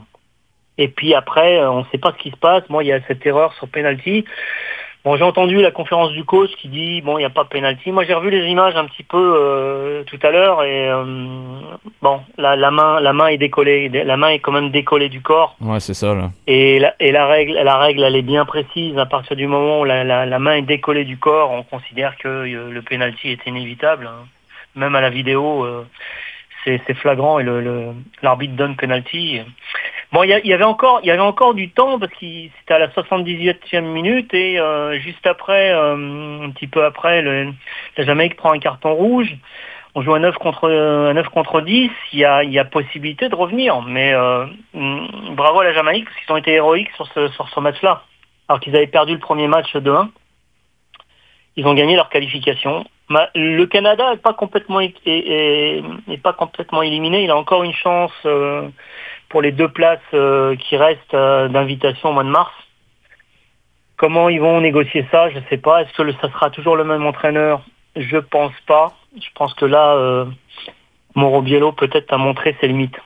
Et 0.78 0.89
puis 0.89 1.15
après, 1.15 1.65
on 1.66 1.81
ne 1.81 1.85
sait 1.90 1.98
pas 1.98 2.12
ce 2.12 2.23
qui 2.23 2.31
se 2.31 2.36
passe. 2.36 2.62
Moi, 2.69 2.85
il 2.85 2.89
y 2.89 2.93
a 2.93 3.01
cette 3.07 3.24
erreur 3.24 3.53
sur 3.55 3.69
penalty. 3.69 4.24
Bon, 5.07 5.15
j'ai 5.16 5.23
entendu 5.23 5.62
la 5.62 5.70
conférence 5.70 6.11
du 6.11 6.24
coach 6.24 6.51
qui 6.57 6.66
dit 6.66 7.01
bon, 7.01 7.16
il 7.16 7.20
n'y 7.20 7.27
a 7.27 7.31
pas 7.31 7.45
de 7.45 7.49
penalty. 7.49 7.93
Moi, 7.93 8.03
j'ai 8.03 8.12
revu 8.12 8.28
les 8.28 8.45
images 8.49 8.74
un 8.74 8.87
petit 8.87 9.05
peu 9.05 9.35
euh, 9.37 10.03
tout 10.03 10.19
à 10.20 10.33
l'heure 10.33 10.65
et 10.65 10.89
euh, 10.89 11.05
bon, 12.03 12.23
la, 12.37 12.57
la 12.57 12.73
main, 12.73 12.99
la 12.99 13.12
main 13.12 13.28
est 13.28 13.37
décollée, 13.39 13.89
la 13.89 14.16
main 14.16 14.31
est 14.31 14.41
quand 14.41 14.51
même 14.51 14.70
décollée 14.73 15.09
du 15.09 15.20
corps. 15.23 15.55
Ouais, 15.61 15.78
c'est 15.78 15.95
ça, 15.95 16.12
là. 16.12 16.31
Et 16.49 16.81
la, 16.81 16.97
et 16.99 17.12
la 17.12 17.27
règle, 17.28 17.53
la 17.53 17.77
règle, 17.78 18.03
elle 18.03 18.16
est 18.16 18.23
bien 18.23 18.45
précise. 18.45 18.99
À 18.99 19.07
partir 19.07 19.37
du 19.37 19.47
moment 19.47 19.83
où 19.83 19.85
la, 19.85 20.03
la, 20.03 20.27
la 20.27 20.39
main 20.41 20.57
est 20.57 20.62
décollée 20.62 21.05
du 21.05 21.19
corps, 21.19 21.53
on 21.53 21.62
considère 21.62 22.16
que 22.16 22.27
euh, 22.27 22.70
le 22.73 22.83
penalty 22.83 23.31
est 23.31 23.47
inévitable. 23.47 24.09
hein. 24.09 24.27
Même 24.74 24.97
à 24.97 25.01
la 25.01 25.11
vidéo, 25.11 25.65
c'est 26.65 26.95
flagrant 26.95 27.39
et 27.39 27.45
le- 27.45 27.61
le- 27.61 27.93
l'arbitre 28.23 28.55
donne 28.57 28.74
penalty. 28.74 29.41
Bon, 30.12 30.23
il 30.23 30.31
y, 30.31 30.53
avait 30.53 30.65
encore, 30.65 31.01
il 31.03 31.09
y 31.09 31.11
avait 31.11 31.20
encore 31.20 31.55
du 31.55 31.70
temps 31.70 31.99
parce 31.99 32.12
que 32.12 32.19
c'était 32.20 32.74
à 32.74 32.78
la 32.78 32.89
78e 32.89 33.81
minute 33.81 34.33
et 34.35 34.59
euh, 34.59 34.99
juste 35.01 35.27
après, 35.27 35.73
euh, 35.73 36.45
un 36.45 36.51
petit 36.51 36.69
peu 36.69 36.85
après, 36.85 37.23
le, 37.23 37.53
la 37.97 38.05
Jamaïque 38.05 38.37
prend 38.37 38.53
un 38.53 38.61
carton 38.61 38.95
rouge. 38.95 39.37
On 39.97 40.03
joue 40.03 40.15
à 40.15 40.20
9 40.20 40.37
contre, 40.37 40.70
à 40.70 41.12
9 41.12 41.28
contre 41.31 41.61
10, 41.61 41.91
il 42.12 42.19
y 42.20 42.24
a, 42.24 42.45
y 42.45 42.59
a 42.59 42.65
possibilité 42.65 43.28
de 43.28 43.35
revenir. 43.35 43.83
Mais 43.83 44.12
euh, 44.12 44.47
mm, 44.74 45.35
bravo 45.35 45.61
à 45.61 45.65
la 45.65 45.73
Jamaïque, 45.73 46.05
parce 46.05 46.16
qu'ils 46.19 46.33
ont 46.33 46.37
été 46.37 46.53
héroïques 46.53 46.93
sur 46.95 47.09
ce, 47.12 47.27
sur 47.28 47.49
ce 47.49 47.59
match-là. 47.59 48.03
Alors 48.49 48.61
qu'ils 48.61 48.77
avaient 48.77 48.87
perdu 48.87 49.15
le 49.15 49.19
premier 49.19 49.49
match 49.49 49.74
de 49.74 49.91
1. 49.91 50.11
Ils 51.57 51.66
ont 51.66 51.74
gagné 51.74 51.97
leur 51.97 52.11
qualification. 52.11 52.85
Le 53.35 53.65
Canada 53.65 54.11
n'est 54.11 54.19
pas 54.19 54.35
pas 54.35 56.33
complètement 56.33 56.83
éliminé. 56.83 57.24
Il 57.24 57.31
a 57.31 57.37
encore 57.37 57.65
une 57.65 57.73
chance 57.73 58.12
pour 59.28 59.43
les 59.43 59.53
deux 59.53 59.69
places 59.69 59.98
euh, 60.15 60.57
qui 60.57 60.77
restent 60.77 61.15
euh, 61.15 61.48
d'invitation 61.48 62.11
au 62.11 62.12
mois 62.12 62.24
de 62.24 62.28
mars. 62.28 62.53
Comment 63.97 64.28
ils 64.28 64.40
vont 64.40 64.61
négocier 64.61 65.07
ça, 65.11 65.31
je 65.31 65.39
ne 65.39 65.44
sais 65.48 65.57
pas. 65.57 65.82
Est-ce 65.82 65.93
que 65.93 66.12
ça 66.12 66.31
sera 66.31 66.51
toujours 66.51 66.77
le 66.77 66.85
même 66.85 67.07
entraîneur? 67.07 67.62
Je 67.97 68.19
pense 68.19 68.53
pas. 68.66 68.93
Je 69.19 69.28
pense 69.35 69.55
que 69.55 69.65
là, 69.65 69.94
euh, 69.94 70.27
Mauro 71.15 71.40
Biello 71.40 71.73
peut-être 71.73 72.12
a 72.12 72.19
montré 72.19 72.55
ses 72.61 72.69
limites. 72.69 72.98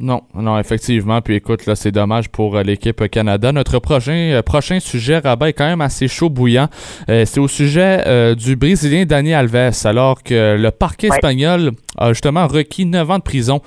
Non, 0.00 0.22
non, 0.32 0.56
effectivement. 0.60 1.20
Puis 1.20 1.34
écoute, 1.34 1.66
là, 1.66 1.74
c'est 1.74 1.90
dommage 1.90 2.28
pour 2.28 2.56
euh, 2.56 2.62
l'équipe 2.62 3.08
Canada. 3.08 3.50
Notre 3.50 3.80
prochain, 3.80 4.12
euh, 4.12 4.42
prochain 4.42 4.78
sujet, 4.78 5.18
Rabat, 5.18 5.48
est 5.48 5.52
quand 5.54 5.66
même 5.66 5.80
assez 5.80 6.06
chaud 6.06 6.30
bouillant. 6.30 6.68
Euh, 7.10 7.24
c'est 7.26 7.40
au 7.40 7.48
sujet 7.48 8.04
du 8.36 8.54
Brésilien 8.54 9.04
Dani 9.06 9.34
Alves, 9.34 9.72
alors 9.84 10.22
que 10.22 10.56
le 10.56 10.70
parquet 10.70 11.08
Ouais. 11.10 11.16
espagnol 11.16 11.72
a 11.96 12.12
justement 12.12 12.46
requis 12.46 12.84
9 12.84 13.10
ans 13.10 13.18
de 13.18 13.22
prison 13.22 13.60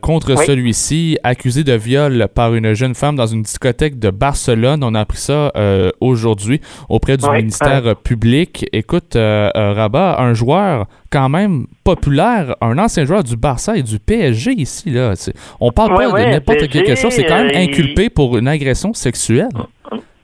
contre 0.00 0.36
celui-ci, 0.44 1.18
accusé 1.24 1.64
de 1.64 1.72
viol 1.72 2.28
par 2.34 2.54
une 2.54 2.74
jeune 2.74 2.94
femme 2.94 3.16
dans 3.16 3.26
une 3.26 3.42
discothèque 3.42 3.98
de 3.98 4.10
Barcelone. 4.10 4.82
On 4.84 4.94
a 4.94 5.00
appris 5.00 5.18
ça 5.18 5.52
aujourd'hui 6.00 6.60
auprès 6.88 7.16
du 7.16 7.28
ministère 7.28 7.96
public. 7.96 8.66
Écoute, 8.72 9.14
Rabat, 9.16 10.16
un 10.20 10.34
joueur 10.34 10.86
quand 11.10 11.28
même 11.28 11.66
populaire, 11.94 12.56
un 12.60 12.76
ancien 12.78 13.04
joueur 13.04 13.22
du 13.24 13.36
Barça 13.36 13.76
et 13.76 13.82
du 13.82 13.98
PSG 13.98 14.52
ici, 14.52 14.90
là. 14.90 15.14
On 15.60 15.70
parle 15.72 15.92
Ouais, 15.92 16.04
pas 16.06 16.10
ouais, 16.10 16.26
de 16.26 16.30
n'importe 16.32 16.68
quelque 16.68 16.94
chose, 16.96 17.12
c'est 17.12 17.24
quand 17.24 17.36
même 17.36 17.46
euh, 17.48 17.60
il- 17.60 17.70
inculpé 17.70 18.10
pour 18.10 18.36
une 18.36 18.48
agression 18.48 18.92
sexuelle. 18.92 19.48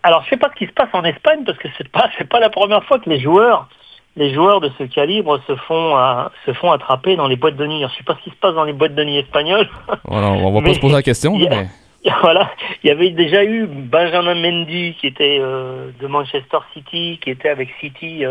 Alors, 0.02 0.22
je 0.24 0.30
sais 0.30 0.36
pas 0.36 0.50
ce 0.52 0.58
qui 0.58 0.66
se 0.66 0.72
passe 0.72 0.88
en 0.92 1.04
Espagne 1.04 1.44
parce 1.46 1.58
que 1.58 1.68
c'est 1.78 1.88
pas 1.88 2.10
c'est 2.18 2.28
pas 2.28 2.40
la 2.40 2.50
première 2.50 2.82
fois 2.84 2.98
que 2.98 3.08
les 3.08 3.20
joueurs 3.20 3.68
les 4.16 4.34
joueurs 4.34 4.60
de 4.60 4.70
ce 4.78 4.84
calibre 4.84 5.40
se 5.46 5.54
font 5.56 5.96
euh, 5.96 6.24
se 6.44 6.52
font 6.52 6.70
attraper 6.72 7.14
dans 7.16 7.28
les 7.28 7.36
boîtes 7.36 7.56
de 7.56 7.66
nuit. 7.66 7.80
Je 7.82 7.96
sais 7.96 8.04
pas 8.04 8.16
ce 8.18 8.24
qui 8.24 8.30
se 8.30 8.36
passe 8.40 8.54
dans 8.54 8.64
les 8.64 8.72
boîtes 8.72 8.94
de 8.96 9.04
nuit 9.04 9.18
espagnoles. 9.18 9.68
Voilà, 10.04 10.28
on 10.30 10.52
va 10.52 10.60
pas 10.66 10.74
se 10.74 10.80
poser 10.80 10.94
la 10.94 11.02
question, 11.02 11.36
a- 11.36 11.48
mais... 11.48 11.68
voilà, 12.20 12.50
il 12.82 12.88
y 12.88 12.90
avait 12.90 13.10
déjà 13.10 13.44
eu 13.44 13.66
Benjamin 13.66 14.34
Mendy 14.34 14.96
qui 15.00 15.06
était 15.06 15.38
euh, 15.40 15.90
de 16.00 16.06
Manchester 16.08 16.58
City, 16.74 17.20
qui 17.22 17.30
était 17.30 17.48
avec 17.48 17.68
City, 17.80 18.24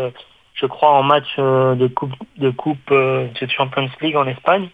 je 0.62 0.66
crois, 0.68 0.90
en 0.90 1.02
match 1.02 1.26
euh, 1.38 1.74
de 1.74 1.88
coupe 1.88 2.12
de 2.36 2.50
coupe 2.50 2.90
euh, 2.92 3.26
de 3.40 3.50
Champions 3.50 3.88
League 4.00 4.16
en 4.16 4.26
Espagne. 4.26 4.68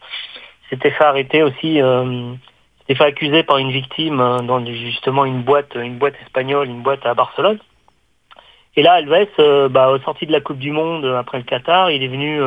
S'était 0.69 0.90
fait 0.90 1.05
arrêter 1.05 1.43
aussi, 1.43 1.81
euh, 1.81 2.35
s'était 2.81 2.94
fait 2.94 3.05
accuser 3.05 3.43
par 3.43 3.56
une 3.56 3.70
victime 3.70 4.20
euh, 4.20 4.39
dans 4.40 4.65
justement 4.66 5.24
une 5.24 5.43
boîte, 5.43 5.74
une 5.74 5.97
boîte 5.97 6.15
espagnole, 6.23 6.69
une 6.69 6.82
boîte 6.82 7.06
à 7.06 7.15
Barcelone. 7.15 7.59
Et 8.77 8.82
là, 8.82 8.93
Alves, 8.93 9.69
bah, 9.70 9.89
au 9.90 9.98
sorti 10.01 10.27
de 10.27 10.32
la 10.32 10.40
Coupe 10.40 10.59
du 10.59 10.70
Monde 10.70 11.05
après 11.06 11.39
le 11.39 11.44
Qatar, 11.44 11.90
il 11.90 12.02
est 12.05 12.09
venu, 12.09 12.40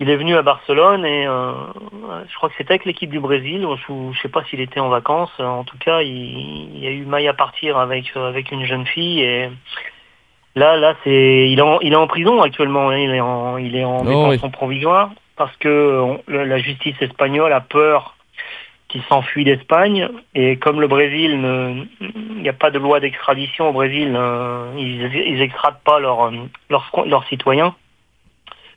il 0.00 0.08
est 0.08 0.16
venu 0.16 0.34
à 0.36 0.42
Barcelone 0.42 1.04
et 1.04 1.24
je 1.24 2.34
crois 2.36 2.48
que 2.48 2.54
c'était 2.56 2.70
avec 2.70 2.86
l'équipe 2.86 3.10
du 3.10 3.20
Brésil. 3.20 3.66
Je, 3.88 3.92
je 4.14 4.20
sais 4.22 4.30
pas 4.30 4.42
s'il 4.44 4.60
était 4.60 4.80
en 4.80 4.88
vacances. 4.88 5.38
En 5.38 5.64
tout 5.64 5.76
cas, 5.76 6.00
il, 6.00 6.86
a 6.86 6.90
eu 6.90 7.04
maille 7.04 7.28
à 7.28 7.34
partir 7.34 7.76
avec 7.76 8.16
avec 8.16 8.52
une 8.52 8.64
jeune 8.64 8.86
fille 8.86 9.20
et 9.20 9.50
là, 10.58 10.76
là, 10.76 10.94
c'est, 11.04 11.48
il 11.50 11.58
est 11.58 11.62
en, 11.62 11.80
il 11.80 11.92
est 11.92 11.96
en 11.96 12.06
prison 12.06 12.42
actuellement. 12.42 12.90
hein. 12.90 12.98
Il 12.98 13.14
est 13.14 13.20
en, 13.20 13.56
il 13.58 13.74
est 13.76 13.84
en 13.84 14.00
Oh, 14.00 14.04
détention 14.04 14.50
provisoire 14.50 15.10
parce 15.36 15.56
que 15.56 16.00
on- 16.00 16.22
la 16.28 16.58
justice 16.58 16.96
espagnole 17.00 17.52
a 17.52 17.60
peur 17.60 18.14
qu'il 18.88 19.02
s'enfuit 19.02 19.44
d'Espagne 19.44 20.08
et 20.34 20.56
comme 20.56 20.80
le 20.80 20.88
Brésil, 20.88 21.32
il 22.00 22.42
n'y 22.42 22.48
a 22.48 22.52
pas 22.54 22.70
de 22.70 22.78
loi 22.78 23.00
d'extradition 23.00 23.68
au 23.68 23.72
Brésil, 23.72 24.14
euh, 24.16 24.72
ils, 24.78 25.10
ils 25.14 25.42
extradent 25.42 25.80
pas 25.84 25.98
leurs 26.00 26.30
leurs 26.70 26.90
leurs 27.06 27.24
citoyens. 27.28 27.74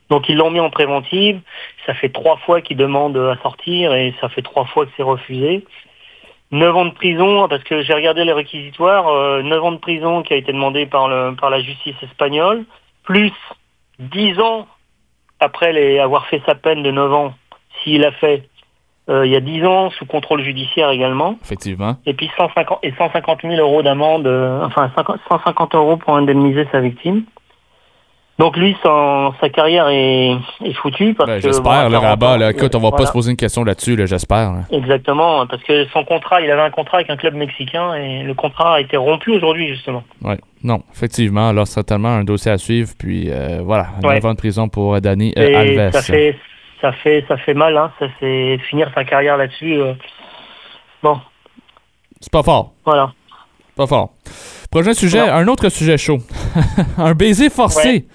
Donc 0.10 0.28
ils 0.28 0.36
l'ont 0.36 0.52
mis 0.52 0.60
en 0.60 0.70
préventive. 0.70 1.40
Ça 1.86 1.94
fait 1.94 2.10
trois 2.10 2.36
fois 2.38 2.60
qu'ils 2.62 2.76
demandent 2.78 3.18
à 3.18 3.38
sortir 3.42 3.94
et 3.94 4.14
ça 4.20 4.28
fait 4.28 4.42
trois 4.42 4.66
fois 4.66 4.86
que 4.86 4.92
c'est 4.98 5.04
refusé. 5.04 5.66
Neuf 6.52 6.76
ans 6.76 6.86
de 6.86 6.94
prison, 6.94 7.48
parce 7.48 7.64
que 7.64 7.82
j'ai 7.82 7.94
regardé 7.94 8.26
les 8.26 8.34
réquisitoires, 8.34 9.08
euh, 9.08 9.42
neuf 9.42 9.64
ans 9.64 9.72
de 9.72 9.78
prison 9.78 10.22
qui 10.22 10.34
a 10.34 10.36
été 10.36 10.52
demandé 10.52 10.86
par, 10.86 11.08
le, 11.08 11.34
par 11.36 11.50
la 11.50 11.62
justice 11.62 11.96
espagnole, 12.04 12.66
plus 13.04 13.32
dix 14.00 14.38
ans 14.40 14.68
après 15.40 15.72
les, 15.72 16.00
avoir 16.00 16.28
fait 16.28 16.42
sa 16.46 16.56
peine 16.56 16.84
de 16.84 16.92
neuf 16.92 17.12
ans, 17.12 17.34
s'il 17.82 18.04
a 18.04 18.12
fait, 18.12 18.44
euh, 19.10 19.26
il 19.26 19.32
y 19.32 19.36
a 19.36 19.40
dix 19.40 19.66
ans 19.66 19.90
sous 19.92 20.06
contrôle 20.06 20.44
judiciaire 20.44 20.90
également, 20.92 21.38
Effectivement. 21.42 21.96
et 22.06 22.14
puis 22.14 22.30
150, 22.38 22.80
et 22.84 22.94
150 22.98 23.42
000 23.44 23.56
euros 23.56 23.82
d'amende, 23.82 24.28
euh, 24.28 24.64
enfin 24.64 24.92
50 24.96 25.20
150 25.30 25.76
euros 25.76 25.98
pour 25.98 26.16
indemniser 26.18 26.68
sa 26.72 26.82
victime. 26.82 27.24
Donc 28.40 28.58
lui, 28.58 28.76
son- 28.84 29.34
sa 29.40 29.50
carrière 29.50 29.88
est, 29.90 30.32
est 30.66 30.74
foutue 30.74 31.14
parce 31.14 31.30
Ben, 31.30 31.36
que... 31.36 31.42
j'espère, 31.44 31.86
le 31.90 32.00
40 32.00 32.04
rabat. 32.04 32.38
Là, 32.40 32.52
écoute, 32.52 32.74
on 32.74 32.80
va 32.80 32.90
pas 32.92 33.06
se 33.06 33.12
poser 33.12 33.30
une 33.32 33.38
question 33.38 33.64
là-dessus, 33.64 33.96
là, 33.96 34.08
j'espère. 34.08 34.52
là. 34.54 34.60
Exactement, 34.72 35.46
parce 35.46 35.62
que 35.62 35.86
son 35.90 36.04
contrat, 36.06 36.42
il 36.42 36.50
avait 36.50 36.62
un 36.64 36.72
contrat 36.72 36.98
avec 36.98 37.10
un 37.12 37.18
club 37.18 37.36
mexicain 37.36 37.94
et 37.94 38.24
le 38.24 38.34
contrat 38.34 38.76
a 38.76 38.80
été 38.82 38.98
rompu 38.98 39.30
aujourd'hui 39.32 39.68
justement. 39.68 40.04
Ouais. 40.24 40.40
Non, 40.64 40.82
effectivement, 40.92 41.50
alors 41.50 41.68
certainement 41.68 42.10
un 42.10 42.24
dossier 42.24 42.52
à 42.52 42.58
suivre. 42.58 42.90
Puis 42.98 43.30
euh, 43.30 43.60
voilà, 43.64 43.88
Ouais. 44.04 44.16
9 44.16 44.26
ans 44.26 44.32
de 44.34 44.38
prison 44.38 44.70
pour 44.70 45.00
Dani 45.02 45.34
euh, 45.38 45.48
Et 45.48 45.56
Alves. 45.56 45.92
ça 45.92 46.02
fait, 46.02 46.36
ça 46.82 46.92
fait, 46.94 47.24
ça 47.28 47.38
fait 47.38 47.54
mal, 47.54 47.78
hein. 47.78 47.92
Ça 48.00 48.08
c'est 48.20 48.58
finir 48.70 48.90
sa 48.96 49.04
carrière 49.04 49.38
là-dessus. 49.38 49.76
euh. 49.76 49.94
Bon, 51.04 51.20
C'est 52.20 52.32
pas 52.32 52.42
fort. 52.44 52.72
voilà. 52.86 53.12
Pas 53.76 53.86
fort. 53.88 54.10
Prochain 54.72 54.94
sujet, 54.94 55.20
un 55.20 55.48
autre 55.50 55.68
sujet 55.68 55.98
chaud. 55.98 56.20
un 56.98 57.14
baiser 57.14 57.50
forcé. 57.50 58.06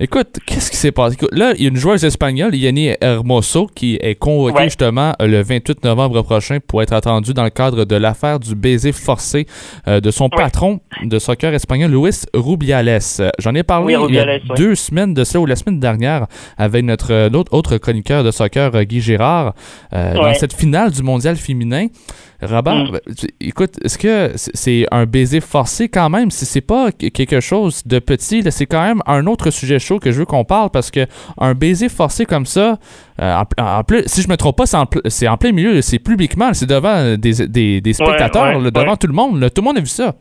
Écoute, 0.00 0.38
qu'est-ce 0.44 0.68
qui 0.72 0.76
s'est 0.76 0.90
passé? 0.90 1.14
Écoute, 1.14 1.28
là, 1.32 1.52
il 1.56 1.62
y 1.62 1.66
a 1.66 1.68
une 1.68 1.76
joueuse 1.76 2.04
espagnole, 2.04 2.56
Yanni 2.56 2.88
Hermoso, 3.00 3.68
qui 3.72 3.98
est 4.00 4.16
convoquée 4.16 4.56
Ouais. 4.58 4.64
justement 4.64 5.12
euh, 5.22 5.28
le 5.28 5.42
28 5.44 5.84
novembre 5.84 6.22
prochain 6.22 6.58
pour 6.66 6.82
être 6.82 6.92
attendue 6.92 7.34
dans 7.34 7.44
le 7.44 7.50
cadre 7.50 7.84
de 7.84 7.94
l'affaire 7.94 8.40
du 8.40 8.56
baiser 8.56 8.90
forcé 8.90 9.46
euh, 9.86 10.00
de 10.00 10.10
son 10.10 10.28
patron 10.28 10.80
de 11.04 11.18
soccer 11.20 11.54
espagnol, 11.54 11.92
Luis 11.92 12.22
Rubiales. 12.34 12.98
J'en 13.38 13.54
ai 13.54 13.62
parlé 13.62 13.96
Oui, 13.96 14.06
il 14.08 14.14
y 14.16 14.18
a 14.18 14.24
ouais. 14.24 14.42
deux 14.56 14.74
semaines 14.74 15.14
de 15.14 15.22
ça, 15.22 15.38
ou 15.38 15.46
la 15.46 15.54
semaine 15.54 15.78
dernière, 15.78 16.26
avec 16.58 16.84
notre 16.84 17.12
euh, 17.12 17.30
autre 17.52 17.76
chroniqueur 17.78 18.24
de 18.24 18.32
soccer, 18.32 18.72
Guy 18.84 19.00
Girard, 19.00 19.54
euh, 19.92 20.14
dans 20.14 20.24
Ouais. 20.24 20.34
cette 20.34 20.54
finale 20.54 20.90
du 20.90 21.02
mondial 21.04 21.36
féminin. 21.36 21.86
Rabat, 22.42 22.74
Mm. 22.74 22.90
ben, 22.90 23.00
écoute, 23.40 23.74
est-ce 23.84 23.96
que 23.96 24.32
c'est 24.36 24.84
un 24.90 25.06
baiser 25.06 25.40
forcé 25.40 25.88
quand 25.88 26.10
même? 26.10 26.30
Si 26.32 26.44
c'est 26.44 26.60
pas 26.60 26.90
qu- 26.90 27.10
quelque 27.10 27.40
chose 27.40 27.86
de 27.86 27.98
petit, 28.00 28.42
c'est 28.50 28.66
quand 28.66 28.82
même 28.82 29.00
un 29.06 29.26
autre 29.26 29.50
sujet 29.50 29.78
chaud 29.78 29.98
que 30.00 30.10
je 30.10 30.18
veux 30.18 30.24
qu'on 30.26 30.44
parle 30.44 30.70
parce 30.70 30.90
que 30.90 31.06
un 31.38 31.54
baiser 31.54 31.88
forcé 31.88 32.26
comme 32.26 32.44
ça, 32.46 32.78
euh, 33.20 33.34
en, 33.36 33.44
pl- 33.44 33.64
en 33.64 33.84
plus, 33.84 34.02
si 34.06 34.22
je 34.22 34.28
me 34.28 34.36
trompe 34.36 34.56
pas, 34.56 34.66
c'est 34.66 35.28
en, 35.28 35.36
plein 35.36 35.52
milieu, 35.52 35.80
c'est 35.82 36.00
publiquement, 36.00 36.52
c'est 36.52 36.66
devant 36.68 37.16
des, 37.16 37.46
des- 37.46 37.80
des 37.80 37.92
spectateurs, 37.92 38.56
ouais, 38.56 38.64
là, 38.64 38.70
devant 38.70 38.90
ouais. 38.90 38.96
tout 38.96 39.06
le 39.06 39.12
monde. 39.14 39.40
là. 39.40 39.48
tout 39.48 39.62
le 39.62 39.66
monde 39.66 39.78
a 39.78 39.80
vu 39.80 39.86
ça. 39.86 40.14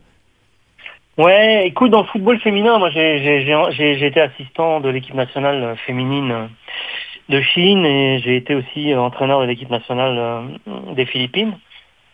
Ouais, 1.18 1.68
écoute, 1.68 1.91
dans 1.91 2.02
le 2.02 2.07
football 2.07 2.39
féminin, 2.39 2.77
moi 2.80 2.89
j'ai 2.91 4.06
été 4.06 4.22
assistant 4.22 4.80
de 4.80 4.89
l'équipe 4.89 5.14
nationale 5.14 5.64
euh, 5.64 5.76
féminine 5.85 6.31
euh, 6.31 6.45
de 7.30 7.41
Chine 7.41 7.85
et 7.85 8.19
j'ai 8.23 8.38
été 8.38 8.56
aussi 8.56 8.95
entraîneur 8.95 9.41
de 9.41 9.45
l'équipe 9.48 9.69
nationale 9.69 10.43
des 10.95 11.06
Philippines. 11.06 11.53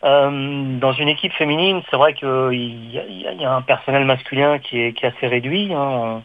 Euh, 0.04 0.78
dans 0.78 0.92
une 0.92 1.08
équipe 1.08 1.32
féminine, 1.32 1.82
c'est 1.90 1.96
vrai 1.96 2.14
qu'il 2.14 2.28
y, 2.92 2.98
a- 2.98 3.04
il 3.08 3.20
y 3.38 3.42
y 3.42 3.44
a 3.44 3.52
un 3.52 3.62
personnel 3.62 4.04
masculin 4.04 4.58
qui 4.60 4.80
est, 4.80 4.92
qui 4.92 5.04
est 5.04 5.08
assez 5.08 5.26
réduit. 5.26 5.72
hein. 5.74 5.78
On, 5.80 6.22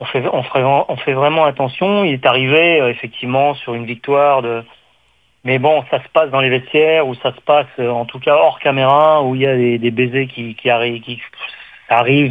on 0.00 0.04
fait, 0.04 0.22
on, 0.32 0.42
ferait- 0.42 0.64
on 0.88 0.96
fait 0.96 1.12
vraiment 1.12 1.44
attention. 1.44 2.04
Il 2.04 2.12
est 2.14 2.26
arrivé 2.26 2.80
euh, 2.80 2.88
effectivement 2.90 3.54
sur 3.54 3.74
une 3.74 3.84
victoire 3.86 4.42
de, 4.42 4.64
mais 5.44 5.58
bon, 5.60 5.84
ça 5.90 6.02
se 6.02 6.08
passe 6.12 6.30
dans 6.30 6.40
les 6.40 6.48
vestiaires 6.50 7.06
ou 7.06 7.14
ça 7.16 7.32
se 7.32 7.40
passe 7.40 7.66
euh, 7.78 7.88
en 7.90 8.04
tout 8.04 8.18
cas 8.18 8.34
hors 8.34 8.58
caméra 8.58 9.22
où 9.22 9.36
il 9.36 9.42
y 9.42 9.46
a 9.46 9.54
des, 9.56 9.78
des 9.78 9.90
baisers 9.92 10.26
qui, 10.26 10.54
qui 10.56 10.68
arrivent, 10.68 11.00
qui 11.02 11.20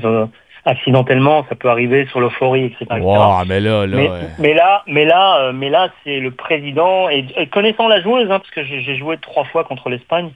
euh, 0.06 0.26
accidentellement, 0.66 1.46
ça 1.48 1.56
peut 1.56 1.70
arriver 1.70 2.06
sur 2.08 2.20
l'euphorie, 2.20 2.66
etc. 2.66 2.86
Wow, 3.00 3.46
mais 3.48 3.60
là, 3.62 3.88
là. 3.88 3.96
Mais, 3.98 4.10
ouais. 4.10 4.20
mais 4.40 4.54
là, 4.54 4.84
mais 4.86 5.06
là, 5.06 5.38
euh, 5.40 5.52
mais 5.54 5.70
là, 5.70 5.88
c'est 6.04 6.20
le 6.20 6.32
président 6.32 7.10
et, 7.10 7.26
et 7.38 7.48
connaissant 7.48 7.88
la 7.88 8.02
joueuse, 8.02 8.26
hein, 8.30 8.40
parce 8.40 8.52
que 8.52 8.64
j'ai 8.64 8.96
joué 8.98 9.18
trois 9.18 9.46
fois 9.46 9.64
contre 9.64 9.90
l'Espagne, 9.90 10.30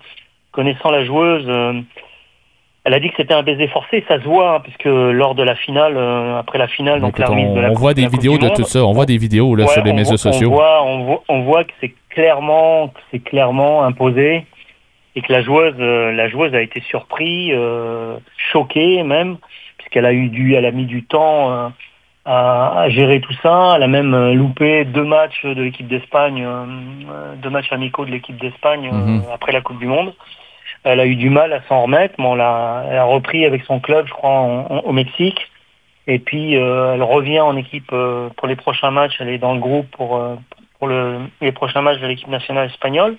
connaissant 0.51 0.91
la 0.91 1.05
joueuse, 1.05 1.45
euh, 1.47 1.81
elle 2.83 2.93
a 2.93 2.99
dit 2.99 3.09
que 3.09 3.15
c'était 3.17 3.33
un 3.33 3.43
baiser 3.43 3.67
forcé, 3.67 4.03
ça 4.07 4.19
se 4.19 4.23
voit, 4.25 4.55
hein, 4.55 4.59
puisque 4.61 4.85
lors 4.85 5.35
de 5.35 5.43
la 5.43 5.55
finale, 5.55 5.95
euh, 5.95 6.39
après 6.39 6.57
la 6.57 6.67
finale, 6.67 6.99
donc 6.99 7.17
la 7.19 7.27
remise 7.27 7.49
on, 7.49 7.55
de 7.55 7.61
la 7.61 7.71
on 7.71 7.75
voit 7.75 7.93
de 7.93 8.01
des 8.01 8.07
vidéos 8.07 8.37
de 8.37 8.49
tout 8.49 8.63
ça. 8.63 8.83
On 8.83 8.93
voit 8.93 9.05
des 9.05 9.17
vidéos 9.17 9.55
là, 9.55 9.65
Ouais, 9.65 9.73
sur 9.73 9.83
les 9.83 9.93
médias 9.93 10.17
sociaux. 10.17 10.49
On 10.49 10.55
voit, 10.55 10.83
on 10.83 11.03
voit, 11.03 11.23
on 11.29 11.41
voit 11.41 11.63
que 11.63 11.73
c'est 11.79 11.93
clairement, 12.09 12.89
que 12.89 12.99
c'est 13.11 13.19
clairement 13.19 13.83
imposé 13.83 14.45
et 15.15 15.21
que 15.21 15.31
la 15.31 15.43
joueuse, 15.43 15.75
euh, 15.79 16.11
la 16.11 16.29
joueuse 16.29 16.55
a 16.55 16.61
été 16.61 16.81
surprise, 16.81 17.53
choquée 18.51 19.03
même, 19.03 19.37
puisqu'elle 19.77 20.05
a 20.05 20.13
eu 20.13 20.29
du, 20.29 20.55
elle 20.55 20.65
a 20.65 20.71
mis 20.71 20.85
du 20.85 21.03
temps 21.03 21.71
à, 22.25 22.89
gérer 22.89 23.21
tout 23.21 23.33
ça. 23.41 23.73
Elle 23.75 23.83
a 23.83 23.87
même 23.87 24.33
loupé 24.33 24.85
deux 24.85 25.03
matchs 25.03 25.45
de 25.45 25.61
l'équipe 25.61 25.87
d'Espagne, 25.87 26.43
euh, 26.45 27.35
deux 27.41 27.49
matchs 27.49 27.71
amicaux 27.71 28.05
de 28.05 28.11
l'équipe 28.11 28.37
d'Espagne 28.37 28.89
euh, 28.91 28.97
Mhm. 28.97 29.23
après 29.33 29.51
la 29.51 29.61
Coupe 29.61 29.79
du 29.79 29.87
Monde. 29.87 30.13
Elle 30.83 30.99
a 30.99 31.05
eu 31.05 31.15
du 31.15 31.29
mal 31.29 31.53
à 31.53 31.61
s'en 31.63 31.83
remettre, 31.83 32.15
mais 32.17 32.25
on 32.25 32.35
l'a, 32.35 32.85
elle 32.89 32.97
a 32.97 33.03
repris 33.03 33.45
avec 33.45 33.63
son 33.63 33.79
club, 33.79 34.07
je 34.07 34.13
crois, 34.13 34.41
au 34.83 34.91
Mexique. 34.91 35.51
Et 36.07 36.19
puis 36.19 36.57
euh, 36.57 36.95
elle 36.95 37.03
revient 37.03 37.41
en 37.41 37.55
équipe 37.55 37.91
euh, 37.93 38.29
pour 38.37 38.47
les 38.47 38.55
prochains 38.55 38.91
matchs. 38.91 39.17
Elle 39.19 39.29
est 39.29 39.37
dans 39.37 39.53
le 39.53 39.59
groupe 39.59 39.89
pour 39.91 40.17
euh, 40.17 40.35
pour 40.79 40.87
le, 40.87 41.19
les 41.41 41.51
prochains 41.51 41.81
matchs 41.81 41.99
de 41.99 42.07
l'équipe 42.07 42.27
nationale 42.27 42.69
espagnole. 42.69 43.17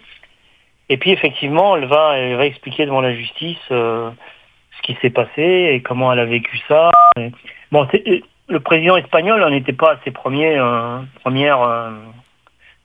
Et 0.88 0.96
puis 0.96 1.12
effectivement, 1.12 1.76
elle 1.76 1.86
va, 1.86 2.18
elle 2.18 2.36
va 2.36 2.44
expliquer 2.44 2.84
devant 2.84 3.00
la 3.00 3.14
justice 3.14 3.56
ce 3.68 4.82
qui 4.82 4.96
s'est 5.00 5.10
passé 5.10 5.70
et 5.72 5.80
comment 5.80 6.12
elle 6.12 6.18
a 6.18 6.24
vécu 6.24 6.58
ça. 6.66 6.90
Bon, 7.70 7.86
le 8.48 8.60
président 8.60 8.96
espagnol 8.96 9.40
n'en 9.40 9.52
était 9.52 9.72
pas 9.72 9.92
à 9.92 9.96
ses 10.04 10.10
premiers, 10.10 10.58
premières, 11.22 11.92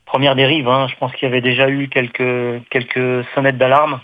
premières 0.06 0.36
dérives. 0.36 0.70
hein. 0.70 0.88
Je 0.90 0.95
pense 0.98 1.12
qu'il 1.14 1.28
y 1.28 1.32
avait 1.32 1.41
déjà 1.41 1.70
eu 1.70 1.90
quelques, 1.90 2.64
quelques 2.70 3.26
sonnettes 3.34 3.58
d'alarme. 3.58 3.99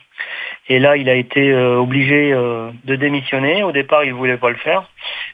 Et 0.69 0.79
là, 0.79 0.95
il 0.95 1.09
a 1.09 1.15
été 1.15 1.51
euh, 1.51 1.75
obligé 1.77 2.31
euh, 2.33 2.69
de 2.85 2.95
démissionner. 2.95 3.63
Au 3.63 3.71
départ, 3.73 4.03
il 4.05 4.13
voulait 4.13 4.37
pas 4.37 4.49
le 4.49 4.55
faire, 4.55 4.83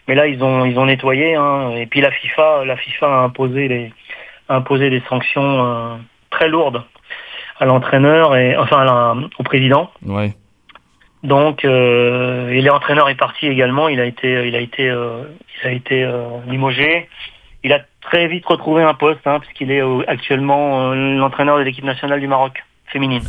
mais 0.07 0.15
là, 0.15 0.25
ils 0.27 0.43
ont 0.43 0.65
ils 0.65 0.77
ont 0.79 0.85
nettoyé. 0.85 1.35
hein. 1.35 1.71
Et 1.77 1.85
puis 1.85 2.01
la 2.01 2.11
FIFA, 2.11 2.65
la 2.65 2.75
FIFA 2.77 3.05
a 3.07 3.19
imposé 3.23 3.67
les 3.67 3.93
imposé 4.49 4.89
des 4.89 5.01
sanctions 5.07 5.65
euh, 5.65 5.95
très 6.31 6.49
lourdes 6.49 6.83
à 7.59 7.65
l'entraîneur 7.65 8.35
et 8.35 8.57
enfin 8.57 8.79
à 8.81 8.85
la- 8.85 9.15
au 9.37 9.43
président. 9.43 9.91
Ouais. 10.05 10.33
Donc, 11.21 11.65
euh, 11.65 12.49
et 12.49 12.61
l'entraîneur 12.61 13.09
est 13.09 13.15
parti 13.15 13.45
également. 13.47 13.87
Il 13.89 13.99
a 13.99 14.05
été, 14.05 14.47
il 14.47 14.55
a 14.55 14.59
été, 14.59 14.89
euh, 14.89 15.23
il 15.61 15.67
a 15.67 15.71
été 15.71 16.03
euh, 16.03 16.23
limogé. 16.47 17.07
Il 17.63 17.73
a 17.73 17.81
très 18.01 18.27
vite 18.27 18.45
retrouvé 18.45 18.83
un 18.83 18.93
poste, 18.93 19.27
hein, 19.27 19.39
puisqu'il 19.41 19.69
est 19.69 19.83
actuellement 20.07 20.93
l'entraîneur 20.93 21.57
de 21.57 21.63
l'équipe 21.63 21.83
nationale 21.83 22.21
du 22.21 22.27
Maroc 22.27 22.63
féminine. 22.85 23.21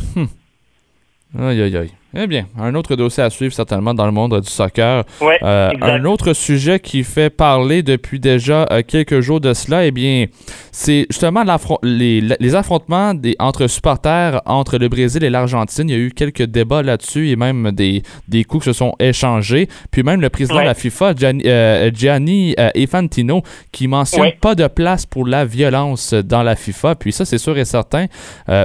Aïe, 1.37 1.61
aïe, 1.61 1.77
aïe. 1.77 1.91
Eh 2.13 2.27
bien, 2.27 2.45
un 2.59 2.75
autre 2.75 2.95
dossier 2.97 3.23
à 3.23 3.29
suivre 3.29 3.53
certainement 3.53 3.93
dans 3.93 4.05
le 4.05 4.11
monde 4.11 4.37
du 4.41 4.49
soccer. 4.49 5.05
Ouais, 5.21 5.39
Euh, 5.43 5.71
un 5.81 6.03
autre 6.03 6.33
sujet 6.33 6.79
qui 6.79 7.03
fait 7.05 7.29
parler 7.29 7.83
depuis 7.83 8.19
déjà 8.19 8.65
euh, 8.69 8.81
quelques 8.85 9.21
jours 9.21 9.39
de 9.39 9.53
cela, 9.53 9.85
eh 9.85 9.91
bien, 9.91 10.25
c'est 10.73 11.05
justement 11.09 11.43
les, 11.83 12.19
les 12.39 12.55
affrontements 12.55 13.13
des, 13.13 13.35
entre 13.39 13.67
supporters 13.67 14.41
entre 14.45 14.77
le 14.77 14.89
Brésil 14.89 15.23
et 15.23 15.29
l'Argentine. 15.29 15.87
Il 15.89 15.91
y 15.91 15.95
a 15.95 15.99
eu 16.01 16.11
quelques 16.11 16.43
débats 16.43 16.81
là-dessus 16.83 17.29
et 17.29 17.35
même 17.37 17.71
des, 17.71 18.03
des 18.27 18.43
coups 18.43 18.65
qui 18.65 18.69
se 18.71 18.77
sont 18.77 18.93
échangés. 18.99 19.69
Puis 19.89 20.03
même 20.03 20.19
le 20.19 20.29
président 20.29 20.55
Ouais. 20.57 20.63
de 20.63 20.67
la 20.67 20.73
FIFA, 20.73 21.15
Gianni, 21.15 21.43
euh, 21.45 21.91
Gianni 21.93 22.55
euh, 22.59 22.69
Infantino, 22.75 23.41
qui 23.71 23.87
mentionne 23.87 24.21
Ouais. 24.21 24.37
pas 24.41 24.53
de 24.55 24.67
place 24.67 25.05
pour 25.05 25.25
la 25.25 25.45
violence 25.45 26.13
dans 26.13 26.43
la 26.43 26.57
FIFA. 26.57 26.95
Puis 26.95 27.13
ça, 27.13 27.23
c'est 27.23 27.37
sûr 27.37 27.57
et 27.57 27.63
certain. 27.65 28.07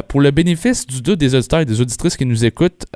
Pour 0.08 0.20
le 0.20 0.30
bénéfice 0.32 0.84
du 0.86 1.00
doute 1.00 1.20
des 1.20 1.34
auditeurs 1.36 1.60
et 1.60 1.64
des 1.64 1.80
auditrices 1.80 2.16
qui 2.16 2.26
nous 2.26 2.44
écoutent, 2.44 2.86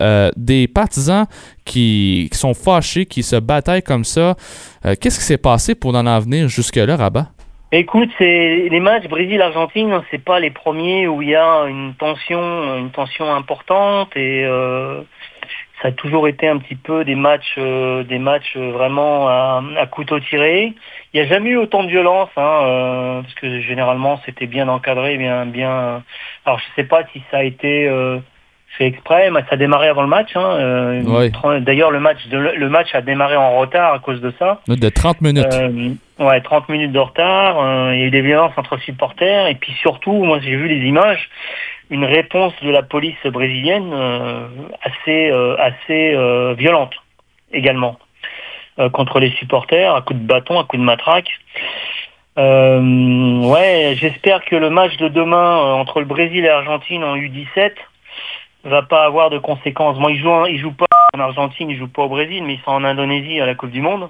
des 0.45 0.69
partisans 0.69 1.27
qui, 1.65 2.29
sont 2.33 2.55
fâchés, 2.55 3.07
qui 3.07 3.23
se 3.23 3.37
bataillent 3.37 3.83
comme 3.83 4.05
ça, 4.05 4.37
euh, 4.85 4.95
qu'est-ce 5.01 5.19
qui 5.19 5.25
s'est 5.25 5.39
passé 5.39 5.75
pour 5.75 5.95
en 5.95 6.07
en 6.07 6.19
venir 6.19 6.49
jusque-là, 6.49 6.97
Rabat? 6.97 7.29
Écoute, 7.73 8.11
les 8.19 8.81
matchs 8.81 9.07
Brésil-Argentine, 9.07 10.03
c'est 10.11 10.25
pas 10.25 10.41
les 10.41 10.51
premiers 10.51 11.07
où 11.07 11.23
il 11.23 11.29
y 11.29 11.37
a 11.37 11.67
une 11.69 11.95
tension, 11.95 12.41
une 12.77 12.91
tension 12.91 13.33
importante 13.33 14.09
et 14.17 14.45
euh, 14.45 15.03
ça 15.81 15.89
a 15.89 15.93
toujours 15.93 16.27
été 16.27 16.49
un 16.49 16.59
petit 16.59 16.75
peu 16.75 17.05
des 17.05 17.15
matchs, 17.15 17.55
euh, 17.59 18.03
des 18.03 18.19
matchs 18.19 18.57
vraiment 18.57 19.29
à, 19.29 19.63
couteau 19.89 20.19
tiré. 20.19 20.75
Il 21.13 21.21
n'y 21.21 21.25
a 21.25 21.29
jamais 21.29 21.51
eu 21.51 21.59
autant 21.59 21.85
de 21.85 21.89
violence, 21.89 22.31
hein, 22.37 23.21
parce 23.23 23.35
que 23.35 23.61
généralement 23.61 24.21
c'était 24.27 24.49
bien 24.49 24.67
encadré, 24.67 25.17
bien, 25.17 25.47
bien. 25.47 26.03
Alors 26.45 26.59
je 26.59 26.65
sais 26.75 26.89
pas 26.89 27.05
si 27.13 27.23
ça 27.31 27.39
a 27.39 27.45
été 27.45 27.89
fait 28.79 28.87
exprès, 28.87 29.31
mais 29.31 29.41
ça 29.41 29.49
a 29.53 29.57
démarré 29.57 29.89
avant 29.89 30.03
le 30.03 30.09
match. 30.09 30.31
Hein, 30.37 30.41
euh, 30.59 31.03
D'ailleurs, 31.61 31.91
le 31.91 32.01
match, 32.01 32.27
de- 32.29 32.39
le 32.57 32.69
match 32.69 32.95
a 32.95 33.01
démarré 33.03 33.37
en 33.37 33.59
retard 33.59 33.93
à 33.95 33.99
cause 33.99 34.21
de 34.21 34.33
ça. 34.39 34.61
De 34.69 34.89
30 34.89 35.21
minutes. 35.21 35.47
Euh, 35.53 35.91
ouais, 36.25 36.41
30 36.41 36.69
minutes 36.69 36.93
de 36.93 36.99
retard. 37.01 37.61
euh, 37.61 37.91
il 37.95 38.01
y 38.01 38.03
a 38.05 38.07
eu 38.07 38.11
des 38.11 38.23
violences 38.23 38.53
entre 38.57 38.79
supporters. 38.79 39.49
Et 39.49 39.55
puis 39.57 39.73
surtout, 39.73 40.13
moi 40.25 40.39
j'ai 40.41 40.55
vu 40.57 40.69
les 40.69 40.87
images, 40.87 41.29
une 41.91 42.05
réponse 42.05 42.53
de 42.63 42.71
la 42.71 42.83
police 42.83 43.17
brésilienne 43.27 43.91
euh, 43.93 44.47
assez, 44.83 45.31
euh, 45.31 45.57
assez 45.59 46.15
euh, 46.15 46.55
violente 46.57 46.95
également 47.53 47.99
euh, 48.79 48.89
contre 48.89 49.19
les 49.19 49.31
supporters, 49.33 49.93
à 49.95 50.01
coups 50.03 50.21
de 50.21 50.27
bâton, 50.27 50.59
à 50.61 50.65
coups 50.65 50.81
de 50.81 50.85
matraque. 50.87 51.31
Euh, 52.39 53.41
ouais, 53.43 53.95
j'espère 53.97 54.45
que 54.45 54.55
le 54.57 54.71
match 54.71 54.97
de 54.99 55.09
demain 55.09 55.59
euh, 55.59 55.73
entre 55.73 55.99
le 55.99 56.07
Brésil 56.07 56.39
et 56.45 56.49
l'Argentine 56.49 57.03
en 57.03 57.17
U17 57.17 57.73
va 58.65 58.83
pas 58.83 59.05
avoir 59.05 59.31
de 59.31 59.39
conséquences. 59.39 59.99
Moi, 59.99 60.13
ils 60.13 60.21
jouent, 60.21 60.31
en- 60.31 60.45
ils 60.47 60.59
jouent 60.59 60.73
pas 60.75 60.87
en 61.15 61.21
Argentine, 61.21 61.71
ils 61.71 61.79
jouent 61.79 61.89
pas 61.89 62.03
au 62.03 62.09
Brésil, 62.09 62.43
mais 62.45 62.55
ils 62.55 62.61
sont 62.61 62.73
en 62.73 62.85
Indonésie 62.85 63.41
à 63.41 63.47
la 63.47 63.55
Coupe 63.55 63.71
du 63.71 63.81
Monde. 63.81 64.09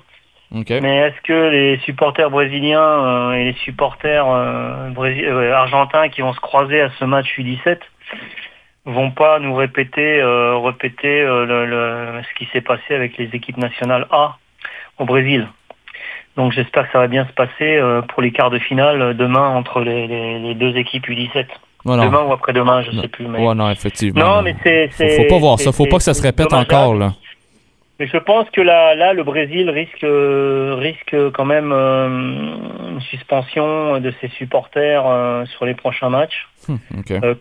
Mais 0.81 0.97
est-ce 0.97 1.21
que 1.23 1.49
les 1.51 1.79
supporters 1.85 2.29
brésiliens 2.31 2.81
euh, 2.83 3.33
et 3.35 3.45
les 3.45 3.53
supporters 3.65 4.27
euh, 4.29 4.91
euh, 4.99 5.53
argentins 5.55 6.09
qui 6.09 6.23
vont 6.23 6.33
se 6.33 6.41
croiser 6.41 6.81
à 6.81 6.91
ce 6.99 7.05
match 7.05 7.39
U17 7.39 7.79
vont 8.87 9.11
pas 9.13 9.39
nous 9.39 9.55
répéter, 9.55 10.21
répéter 10.65 11.23
le- 11.23 11.67
le- 11.67 12.23
ce 12.29 12.35
qui 12.39 12.47
s'est 12.53 12.63
passé 12.63 12.95
avec 12.95 13.17
les 13.19 13.27
équipes 13.35 13.59
nationales 13.59 14.07
A 14.11 14.39
au 14.99 15.05
Brésil 15.05 15.47
Donc 16.37 16.51
j'espère 16.53 16.87
que 16.87 16.93
ça 16.93 16.99
va 16.99 17.07
bien 17.07 17.27
se 17.27 17.33
passer 17.33 17.81
pour 18.09 18.23
les 18.23 18.33
quarts 18.33 18.51
de 18.51 18.59
finale 18.59 19.15
demain 19.17 19.49
entre 19.51 19.81
les, 19.83 20.07
les- 20.09 20.39
les 20.41 20.55
deux 20.55 20.77
équipes 20.77 21.07
U17. 21.09 21.47
Demain 21.85 22.25
ou 22.25 22.33
après-demain, 22.33 22.83
je 22.83 23.01
sais 23.01 23.09
plus. 23.09 23.27
Mais... 23.27 23.47
Ouais, 23.47 23.55
non, 23.55 23.71
effectivement. 23.71 24.21
Non, 24.21 24.43
mais 24.43 24.55
c'est... 24.63 24.89
Faut, 24.89 25.23
faut 25.23 25.29
pas 25.29 25.39
voir 25.39 25.59
ça. 25.59 25.73
Faut 25.73 25.87
pas 25.87 25.97
que 25.97 26.03
ça 26.03 26.15
se 26.15 26.23
répète 26.23 26.53
encore, 26.53 26.95
là. 26.95 27.13
Mais 28.01 28.07
je 28.07 28.17
pense 28.17 28.49
que 28.49 28.63
là, 28.63 28.95
là 28.95 29.13
le 29.13 29.23
Brésil 29.25 29.69
risque, 29.69 30.05
euh, 30.05 30.75
risque 30.79 31.15
quand 31.35 31.45
même 31.45 31.71
euh, 31.71 32.09
une 32.93 33.01
suspension 33.03 34.01
de 34.01 34.11
ses 34.23 34.29
supporters 34.29 35.07
euh, 35.07 35.45
sur 35.45 35.67
les 35.67 35.75
prochains 35.75 36.09
matchs, 36.09 36.49
Hum, 36.69 36.79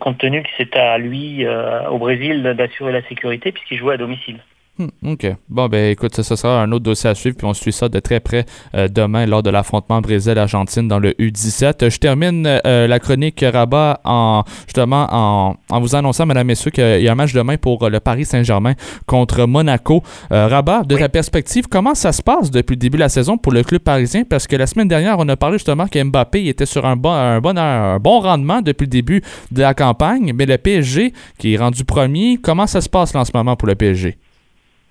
compte 0.00 0.18
tenu 0.18 0.42
que 0.42 0.48
c'est 0.56 0.74
à 0.76 0.96
lui, 0.96 1.46
au 1.90 1.98
Brésil, 1.98 2.42
d'assurer 2.56 2.90
la 2.90 3.02
sécurité 3.02 3.52
puisqu'il 3.52 3.76
jouait 3.78 3.94
à 3.94 3.96
domicile. 3.98 4.38
Hmm, 4.80 5.12
OK. 5.12 5.26
Bon, 5.50 5.68
ben 5.68 5.90
écoute, 5.90 6.14
ça, 6.16 6.22
ça 6.22 6.36
sera 6.36 6.62
un 6.62 6.72
autre 6.72 6.84
dossier 6.84 7.10
à 7.10 7.14
suivre, 7.14 7.36
puis 7.36 7.46
on 7.46 7.52
suit 7.52 7.70
ça 7.72 7.90
de 7.90 8.00
très 8.00 8.18
près 8.18 8.46
euh, 8.74 8.88
demain 8.88 9.26
lors 9.26 9.42
de 9.42 9.50
l'affrontement 9.50 10.00
Brésil-Argentine 10.00 10.88
dans 10.88 10.98
le 10.98 11.10
U17. 11.12 11.84
Euh, 11.84 11.90
Je 11.90 11.98
termine 11.98 12.46
euh, 12.64 12.86
la 12.86 12.98
chronique 12.98 13.44
Rabat 13.46 14.00
en 14.04 14.42
justement 14.66 15.06
en, 15.10 15.56
en 15.68 15.80
vous 15.80 15.96
annonçant, 15.96 16.24
mesdames, 16.24 16.46
messieurs, 16.46 16.70
qu'il 16.70 17.02
y 17.02 17.08
a 17.08 17.12
un 17.12 17.14
match 17.14 17.34
demain 17.34 17.58
pour 17.58 17.82
euh, 17.82 17.90
le 17.90 18.00
Paris 18.00 18.24
Saint-Germain 18.24 18.72
contre 19.04 19.44
Monaco. 19.44 20.02
Euh, 20.32 20.48
Rabat, 20.48 20.84
de 20.84 20.96
ta 20.96 21.10
perspective, 21.10 21.66
comment 21.68 21.94
ça 21.94 22.12
se 22.12 22.22
passe 22.22 22.50
depuis 22.50 22.72
le 22.72 22.80
début 22.80 22.96
de 22.96 23.02
la 23.02 23.10
saison 23.10 23.36
pour 23.36 23.52
le 23.52 23.62
club 23.62 23.82
parisien? 23.82 24.24
Parce 24.24 24.46
que 24.46 24.56
la 24.56 24.66
semaine 24.66 24.88
dernière, 24.88 25.16
on 25.18 25.28
a 25.28 25.36
parlé 25.36 25.58
justement 25.58 25.88
que 25.88 26.02
Mbappé 26.02 26.46
était 26.46 26.64
sur 26.64 26.86
un 26.86 26.96
bon, 26.96 27.12
un 27.12 27.42
bon, 27.42 27.54
un 27.58 27.98
bon 27.98 28.20
rendement 28.20 28.62
depuis 28.62 28.84
le 28.84 28.90
début 28.90 29.22
de 29.50 29.60
la 29.60 29.74
campagne, 29.74 30.32
mais 30.34 30.46
le 30.46 30.56
PSG, 30.56 31.12
qui 31.36 31.52
est 31.52 31.58
rendu 31.58 31.84
premier, 31.84 32.38
comment 32.42 32.66
ça 32.66 32.80
se 32.80 32.88
passe 32.88 33.12
là 33.12 33.20
en 33.20 33.24
ce 33.26 33.32
moment 33.34 33.56
pour 33.56 33.68
le 33.68 33.74
PSG? 33.74 34.16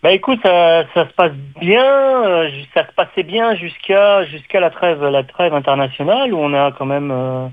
Bah 0.01 0.13
écoute, 0.13 0.39
ça, 0.43 0.85
ça 0.93 1.07
se 1.09 1.13
passe 1.13 1.34
bien, 1.59 1.84
euh, 1.84 2.49
ça 2.73 2.88
se 2.88 2.93
passait 2.93 3.23
bien 3.23 3.53
jusqu'à 3.55 4.23
jusqu'à 4.26 4.61
la 4.61 4.69
trêve 4.69 5.03
la 5.03 5.23
trêve 5.23 5.53
internationale 5.53 6.34
où 6.34 6.38
on 6.38 6.53
a 6.53 6.71
quand 6.71 6.85
même 6.85 7.11
euh, 7.11 7.47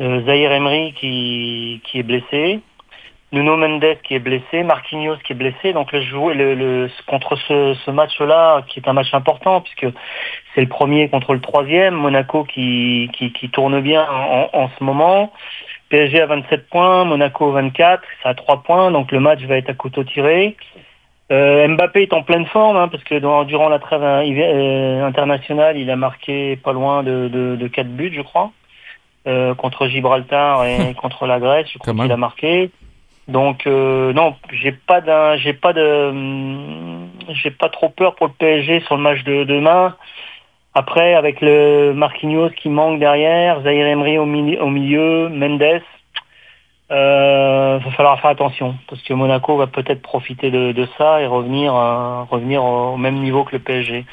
euh, 0.00 0.24
Zahir 0.24 0.50
Emery 0.52 0.94
qui, 0.94 1.82
qui 1.84 1.98
est 1.98 2.02
blessé, 2.04 2.60
Nuno 3.32 3.58
Mendes 3.58 3.98
qui 4.02 4.14
est 4.14 4.18
blessé, 4.18 4.62
Marquinhos 4.62 5.16
qui 5.18 5.34
est 5.34 5.36
blessé. 5.36 5.74
Donc 5.74 5.92
le 5.92 6.00
jouer 6.00 6.32
le, 6.32 6.54
le- 6.54 6.90
contre 7.06 7.36
ce, 7.36 7.74
ce 7.84 7.90
match-là, 7.90 8.62
qui 8.68 8.80
est 8.80 8.88
un 8.88 8.94
match 8.94 9.12
important 9.12 9.60
puisque 9.60 9.94
c'est 10.54 10.62
le 10.62 10.68
premier 10.68 11.10
contre 11.10 11.34
le 11.34 11.40
troisième, 11.42 11.94
Monaco 11.94 12.44
qui, 12.44 13.10
qui, 13.12 13.30
qui 13.34 13.50
tourne 13.50 13.78
bien 13.82 14.06
en, 14.10 14.48
en 14.54 14.70
ce 14.78 14.82
moment. 14.82 15.32
PSG 15.90 16.20
à 16.22 16.26
27 16.26 16.68
points, 16.70 17.04
Monaco 17.04 17.50
24, 17.52 18.02
ça 18.22 18.30
a 18.30 18.34
3 18.34 18.62
points, 18.62 18.90
donc 18.90 19.12
le 19.12 19.20
match 19.20 19.42
va 19.42 19.56
être 19.56 19.70
à 19.70 19.74
couteau 19.74 20.04
tiré. 20.04 20.56
Euh, 21.30 21.68
Mbappé 21.68 22.02
est 22.02 22.12
en 22.14 22.22
pleine 22.22 22.46
forme 22.46 22.76
hein, 22.76 22.88
parce 22.88 23.04
que 23.04 23.14
dans- 23.16 23.44
durant 23.44 23.68
la 23.68 23.78
trêve 23.78 24.02
euh, 24.02 25.04
internationale, 25.04 25.76
il 25.76 25.90
a 25.90 25.96
marqué 25.96 26.56
pas 26.56 26.72
loin 26.72 27.02
de, 27.02 27.28
de, 27.28 27.56
de 27.56 27.68
4 27.68 27.88
buts, 27.88 28.12
je 28.14 28.22
crois, 28.22 28.50
euh, 29.26 29.54
contre 29.54 29.88
Gibraltar 29.88 30.64
et 30.64 30.94
contre 30.94 31.26
la 31.26 31.38
Grèce. 31.38 31.66
Je 31.72 31.78
crois 31.78 31.92
qu'il 32.04 32.12
a 32.12 32.16
marqué. 32.16 32.70
Donc 33.26 33.66
euh, 33.66 34.14
non, 34.14 34.36
j'ai 34.52 34.72
pas 34.72 35.02
d'un, 35.02 35.36
j'ai 35.36 35.52
pas 35.52 35.74
de, 35.74 36.08
hum, 36.08 37.08
j'ai 37.28 37.50
pas 37.50 37.68
trop 37.68 37.90
peur 37.90 38.14
pour 38.14 38.28
le 38.28 38.32
PSG 38.32 38.80
sur 38.80 38.96
le 38.96 39.02
match 39.02 39.22
de 39.24 39.44
demain. 39.44 39.96
Après, 40.74 41.14
avec 41.14 41.40
le 41.42 41.92
Marquinhos 41.92 42.50
qui 42.50 42.70
manque 42.70 43.00
derrière, 43.00 43.60
Zahir 43.62 43.86
Emery 43.86 44.16
au 44.16 44.24
milieu, 44.26 45.28
Mendes, 45.28 45.82
euh, 46.90 47.78
va 47.78 47.90
falloir 47.92 48.20
faire 48.20 48.30
attention 48.30 48.74
parce 48.88 49.02
que 49.02 49.12
Monaco 49.12 49.56
va 49.56 49.66
peut-être 49.66 50.02
profiter 50.02 50.50
de, 50.50 50.72
de 50.72 50.88
ça 50.96 51.20
et 51.20 51.26
revenir 51.26 51.74
euh, 51.74 52.22
revenir 52.24 52.64
au 52.64 52.96
même 52.96 53.16
niveau 53.16 53.44
que 53.44 53.56
le 53.56 53.62
PSG. 53.62 54.04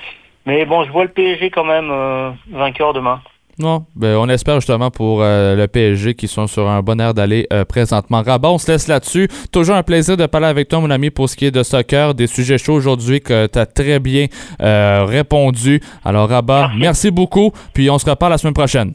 Mais 0.46 0.66
bon, 0.66 0.84
je 0.84 0.92
vois 0.92 1.04
le 1.04 1.12
PSG 1.12 1.50
quand 1.50 1.64
même 1.64 1.90
euh, 1.92 2.32
vainqueur 2.52 2.94
demain. 2.94 3.22
Non, 3.58 3.86
ben 3.96 4.18
on 4.18 4.28
espère 4.28 4.56
justement 4.56 4.92
pour 4.92 5.22
euh, 5.22 5.56
le 5.56 5.68
PSG 5.68 6.14
qui 6.14 6.28
sont 6.28 6.46
sur 6.46 6.68
un 6.68 6.82
bon 6.82 7.00
air 7.00 7.14
d'aller 7.14 7.48
euh, 7.54 7.64
présentement. 7.64 8.22
Rabat, 8.22 8.50
on 8.50 8.58
se 8.58 8.70
laisse 8.70 8.90
là-dessus. 8.90 9.30
Toujours 9.52 9.76
un 9.76 9.84
plaisir 9.84 10.18
de 10.18 10.26
parler 10.26 10.48
avec 10.48 10.68
toi, 10.68 10.82
mon 10.82 10.90
ami, 10.90 11.10
pour 11.10 11.30
ce 11.30 11.38
qui 11.38 11.46
est 11.46 11.52
de 11.52 11.64
soccer, 11.64 12.14
des 12.14 12.28
sujets 12.28 12.58
chauds 12.58 12.74
aujourd'hui 12.74 13.22
que 13.22 13.48
tu 13.48 13.58
as 13.58 13.66
très 13.66 14.00
bien 14.00 14.26
euh, 14.62 15.06
répondu. 15.06 15.80
Alors, 16.04 16.28
Rabat, 16.28 16.72
merci 16.78 17.12
beaucoup, 17.12 17.52
puis 17.74 17.90
on 17.90 17.98
se 17.98 18.10
reparle 18.10 18.34
la 18.34 18.38
semaine 18.38 18.54
prochaine. 18.54 18.94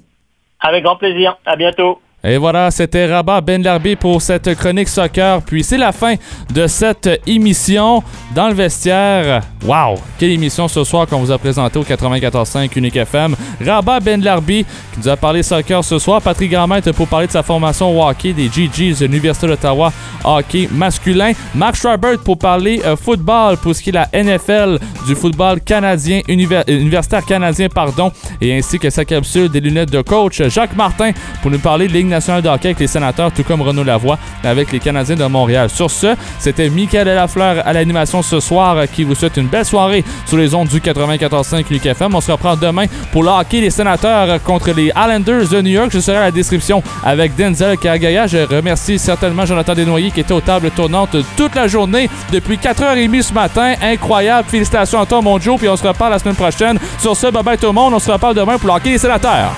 Avec 0.61 0.85
grand 0.85 0.97
plaisir. 0.97 1.39
À 1.47 1.57
bientôt. 1.57 1.98
Et 2.23 2.37
voilà, 2.37 2.71
c'était 2.71 3.07
Rabat 3.07 3.41
Ben 3.41 3.63
Larbi 3.63 3.97
pour 3.97 4.21
cette 4.21 4.55
chronique 4.55 4.89
soccer. 4.89 5.41
Puis 5.41 5.65
c'est 5.65 5.79
la 5.79 5.91
fin 5.91 6.17
de 6.53 6.67
cette 6.67 7.09
émission 7.27 8.03
dans 8.35 8.49
le 8.49 8.55
vestiaire. 8.55 9.43
Wow! 9.65 9.99
Quelle 10.19 10.33
émission 10.33 10.69
ce 10.69 10.85
soir 10.85 11.07
qu'on 11.07 11.21
vous 11.21 11.33
a 11.33 11.39
présenté 11.39 11.79
au 11.79 11.83
94.5 11.83 12.77
Unique 12.77 12.97
FM. 12.97 13.35
Rabat 13.65 14.01
Ben 14.01 14.23
Larbi 14.23 14.65
qui 14.65 15.01
nous 15.01 15.09
a 15.09 15.17
parlé 15.17 15.43
soccer 15.43 15.83
ce 15.83 15.99
soir. 15.99 16.21
Patrick 16.21 16.51
Grandmaître 16.51 16.93
pour 16.93 17.09
parler 17.09 17.27
de 17.27 17.33
sa 17.33 17.43
formation 17.43 17.99
au 17.99 18.07
hockey 18.07 18.35
des 18.35 18.49
GGs 18.49 19.01
de 19.01 19.07
l'Université 19.07 19.47
d'Ottawa 19.47 19.91
hockey 20.25 20.69
masculin. 20.71 21.33
Mark 21.55 21.77
Schreiber 21.77 22.17
pour 22.23 22.39
parler 22.39 22.83
euh, 22.85 22.97
football 22.97 23.57
pour 23.57 23.75
ce 23.75 23.83
qui 23.83 23.91
est 23.91 23.93
la 23.93 24.09
NFL 24.13 24.79
du 25.07 25.15
football 25.15 25.61
canadien, 25.61 26.21
euh, 26.29 26.63
universitaire 26.69 27.25
canadien, 27.25 27.69
pardon, 27.69 28.13
et 28.41 28.57
ainsi 28.57 28.79
que 28.79 28.91
sa 28.91 29.07
capsule 29.07 29.49
des 29.49 29.61
lunettes 29.61 29.91
de 29.91 30.03
coach. 30.03 30.43
Jacques 30.49 30.77
Martin 30.77 31.13
pour 31.41 31.51
nous 31.51 31.59
parler 31.59 31.89
de 31.89 31.93
nationale 32.11 32.43
de 32.43 32.49
hockey 32.49 32.69
avec 32.69 32.81
les 32.81 32.87
sénateurs, 32.87 33.32
tout 33.32 33.43
comme 33.45 33.62
Renaud 33.62 33.85
Lavoie 33.85 34.19
avec 34.45 34.73
les 34.73 34.81
Canadiens 34.81 35.16
de 35.16 35.24
Montréal. 35.24 35.70
Sur 35.70 35.91
ce, 35.91 36.15
c'était 36.39 36.69
Michael 36.69 37.07
Lafleur 37.09 37.66
à 37.66 37.73
l'animation 37.73 38.23
ce 38.23 38.41
soir 38.41 38.77
euh, 38.77 38.87
qui 38.87 39.05
vous 39.05 39.15
souhaite 39.15 39.37
une 39.37 39.47
belle 39.47 39.65
soirée 39.65 40.05
sur 40.27 40.37
les 40.37 40.55
ondes 40.55 40.69
du 40.69 40.81
94.5 40.81 41.65
UQFM. 41.70 42.15
On 42.15 42.20
se 42.20 42.32
reprend 42.32 42.57
demain 42.57 42.87
pour 43.12 43.23
le 43.23 43.31
hockey 43.31 43.61
des 43.61 43.70
sénateurs 43.70 44.28
euh, 44.31 44.39
contre 44.39 44.73
les 44.73 44.87
Islanders 44.89 45.49
de 45.49 45.61
New 45.62 45.70
York. 45.70 45.91
Je 45.93 46.01
serai 46.01 46.19
à 46.19 46.20
la 46.23 46.31
description 46.31 46.82
avec 47.05 47.37
Denzel 47.37 47.77
Kargaya. 47.78 48.27
Je 48.27 48.39
remercie 48.39 48.99
certainement 48.99 49.47
Jonathan 49.47 49.74
Desnoyers 49.74 50.11
qui 50.11 50.20
était 50.20 50.35
aux 50.35 50.41
tables 50.41 50.70
tournantes 50.70 51.16
toute 51.37 51.55
la 51.55 51.69
journée 51.69 52.09
depuis 52.32 52.57
4h30 52.57 53.23
ce 53.23 53.32
matin. 53.32 53.74
Incroyable. 53.82 54.49
Félicitations 54.49 55.01
à 55.01 55.07
toi, 55.07 55.20
mon 55.20 55.39
Joe. 55.39 55.59
Puis 55.59 55.69
on 55.69 55.77
se 55.77 55.87
reparle 55.87 56.12
la 56.12 56.19
semaine 56.19 56.35
prochaine. 56.35 56.78
Sur 56.99 57.16
ce, 57.16 57.28
bye 57.28 57.43
bye 57.43 57.59
tout 57.59 57.66
le 57.66 57.73
monde. 57.73 57.95
On 57.95 57.99
se 57.99 58.11
reparle 58.11 58.35
demain 58.35 58.59
pour 58.59 58.69
le 58.69 58.74
hockey 58.74 58.91
des 58.93 58.99
sénateurs. 58.99 59.55